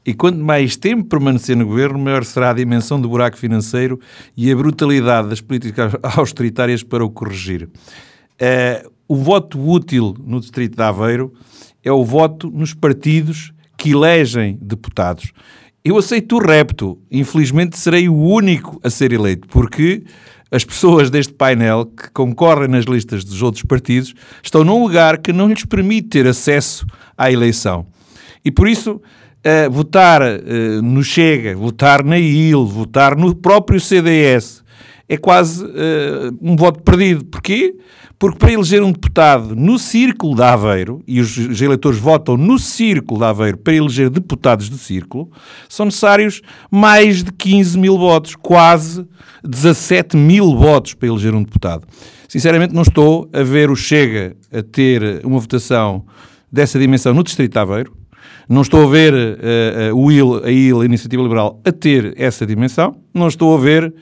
E 0.04 0.12
quanto 0.12 0.38
mais 0.38 0.76
tempo 0.76 1.04
permanecer 1.04 1.56
no 1.56 1.64
governo, 1.64 1.98
maior 1.98 2.24
será 2.24 2.50
a 2.50 2.54
dimensão 2.54 3.00
do 3.00 3.08
buraco 3.08 3.36
financeiro 3.36 4.00
e 4.36 4.50
a 4.50 4.56
brutalidade 4.56 5.28
das 5.28 5.40
políticas 5.40 5.92
austeritárias 6.16 6.82
para 6.82 7.04
o 7.04 7.10
corrigir. 7.10 7.68
Uh, 8.40 8.90
o 9.06 9.14
voto 9.14 9.60
útil 9.60 10.16
no 10.18 10.40
Distrito 10.40 10.76
de 10.76 10.82
Aveiro 10.82 11.32
é 11.84 11.92
o 11.92 12.04
voto 12.04 12.50
nos 12.50 12.74
partidos 12.74 13.52
que 13.76 13.90
elegem 13.90 14.58
deputados. 14.60 15.32
Eu 15.84 15.98
aceito 15.98 16.36
o 16.36 16.38
repto, 16.38 16.96
infelizmente 17.10 17.76
serei 17.76 18.08
o 18.08 18.14
único 18.14 18.80
a 18.84 18.90
ser 18.90 19.12
eleito, 19.12 19.48
porque 19.48 20.04
as 20.48 20.64
pessoas 20.64 21.10
deste 21.10 21.32
painel 21.32 21.86
que 21.86 22.08
concorrem 22.12 22.68
nas 22.68 22.84
listas 22.84 23.24
dos 23.24 23.42
outros 23.42 23.64
partidos 23.64 24.14
estão 24.40 24.62
num 24.62 24.80
lugar 24.80 25.18
que 25.18 25.32
não 25.32 25.48
lhes 25.48 25.64
permite 25.64 26.08
ter 26.08 26.26
acesso 26.28 26.86
à 27.18 27.32
eleição. 27.32 27.84
E 28.44 28.50
por 28.52 28.68
isso, 28.68 28.92
uh, 28.92 29.70
votar 29.72 30.22
uh, 30.22 30.82
no 30.82 31.02
Chega, 31.02 31.56
votar 31.56 32.04
na 32.04 32.16
IL, 32.16 32.64
votar 32.64 33.16
no 33.16 33.34
próprio 33.34 33.80
CDS 33.80 34.62
é 35.08 35.16
quase 35.16 35.64
uh, 35.64 36.38
um 36.40 36.54
voto 36.54 36.80
perdido. 36.82 37.24
Porquê? 37.24 37.74
Porque 37.74 37.84
para 38.30 38.52
eleger 38.52 38.82
um 38.82 38.92
deputado 38.92 39.56
no 39.56 39.78
círculo 39.78 40.36
de 40.36 40.42
Aveiro, 40.42 41.02
e 41.08 41.20
os, 41.20 41.36
os 41.36 41.60
eleitores 41.60 41.98
votam 41.98 42.36
no 42.36 42.58
círculo 42.58 43.18
de 43.18 43.26
Aveiro 43.26 43.56
para 43.58 43.74
eleger 43.74 44.08
deputados 44.08 44.68
do 44.68 44.76
círculo, 44.76 45.28
são 45.68 45.86
necessários 45.86 46.40
mais 46.70 47.24
de 47.24 47.32
15 47.32 47.76
mil 47.76 47.98
votos, 47.98 48.36
quase 48.36 49.04
17 49.42 50.16
mil 50.16 50.56
votos 50.56 50.94
para 50.94 51.08
eleger 51.08 51.34
um 51.34 51.42
deputado. 51.42 51.86
Sinceramente, 52.28 52.72
não 52.72 52.82
estou 52.82 53.28
a 53.32 53.42
ver 53.42 53.70
o 53.70 53.76
Chega 53.76 54.36
a 54.52 54.62
ter 54.62 55.20
uma 55.24 55.38
votação 55.38 56.04
dessa 56.50 56.78
dimensão 56.78 57.12
no 57.12 57.24
Distrito 57.24 57.52
de 57.52 57.58
Aveiro. 57.58 57.92
Não 58.48 58.62
estou 58.62 58.84
a 58.84 58.90
ver 58.90 59.12
uh, 59.12 59.94
uh, 59.94 59.98
o 59.98 60.10
IL, 60.12 60.44
a 60.44 60.50
IL, 60.50 60.80
a 60.80 60.84
Iniciativa 60.84 61.22
Liberal, 61.22 61.60
a 61.64 61.72
ter 61.72 62.14
essa 62.16 62.46
dimensão. 62.46 62.96
Não 63.12 63.28
estou 63.28 63.56
a 63.56 63.60
ver 63.60 63.92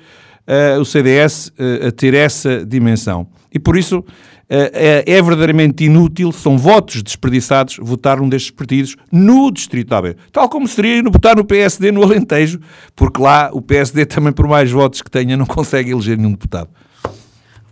o 0.81 0.85
CDS 0.85 1.53
a 1.87 1.93
ter 1.93 2.15
essa 2.15 2.65
dimensão. 2.65 3.27
E 3.53 3.59
por 3.59 3.77
isso 3.77 4.05
é, 4.49 5.23
verdadeiramente 5.23 5.85
inútil, 5.85 6.33
são 6.33 6.59
votos 6.59 7.03
desperdiçados 7.03 7.79
votar 7.81 8.19
num 8.19 8.29
destes 8.29 8.51
partidos 8.51 8.97
no 9.13 9.51
Distrito 9.53 9.93
Aveiro. 9.95 10.19
Tal 10.33 10.49
como 10.49 10.67
seria 10.67 11.03
votar 11.05 11.37
no 11.37 11.45
PSD 11.45 11.93
no 11.93 12.03
Alentejo, 12.03 12.59
porque 12.97 13.23
lá 13.23 13.51
o 13.53 13.63
PSD 13.63 14.05
também, 14.07 14.33
por 14.33 14.49
mais 14.49 14.71
votos 14.71 15.03
que 15.03 15.11
tenha, 15.11 15.37
não 15.37 15.47
consegue 15.47 15.93
eleger 15.93 16.19
nenhum 16.19 16.33
deputado. 16.33 16.69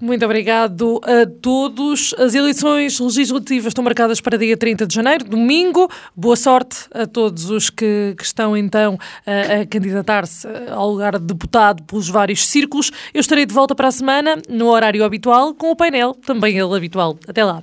Muito 0.01 0.25
obrigado 0.25 1.01
a 1.03 1.27
todos. 1.43 2.15
As 2.19 2.35
eleições 2.35 3.01
legislativas 3.01 3.69
estão 3.69 3.83
marcadas 3.83 4.20
para 4.20 4.39
dia 4.39 4.57
30 4.57 4.87
de 4.87 4.95
janeiro, 4.95 5.25
domingo. 5.25 5.91
Boa 6.15 6.37
sorte 6.37 6.87
a 6.95 7.07
todos 7.07 7.51
os 7.51 7.69
que, 7.69 8.15
que 8.16 8.25
estão 8.25 8.57
então 8.57 8.97
a, 9.27 9.62
a 9.62 9.66
candidatar-se 9.66 10.47
ao 10.70 10.91
lugar 10.91 11.19
de 11.19 11.25
deputado 11.25 11.83
pelos 11.83 12.09
vários 12.09 12.47
círculos. 12.47 12.93
Eu 13.12 13.20
estarei 13.20 13.45
de 13.45 13.55
volta 13.55 13.75
para 13.75 13.89
a 13.89 13.93
semana, 13.93 14.37
no 14.49 14.69
horário 14.69 15.05
habitual, 15.05 15.53
com 15.55 15.70
o 15.70 15.77
painel, 15.77 16.15
também 16.15 16.57
ele 16.57 16.77
habitual. 16.77 17.19
Até 17.27 17.45
lá. 17.45 17.62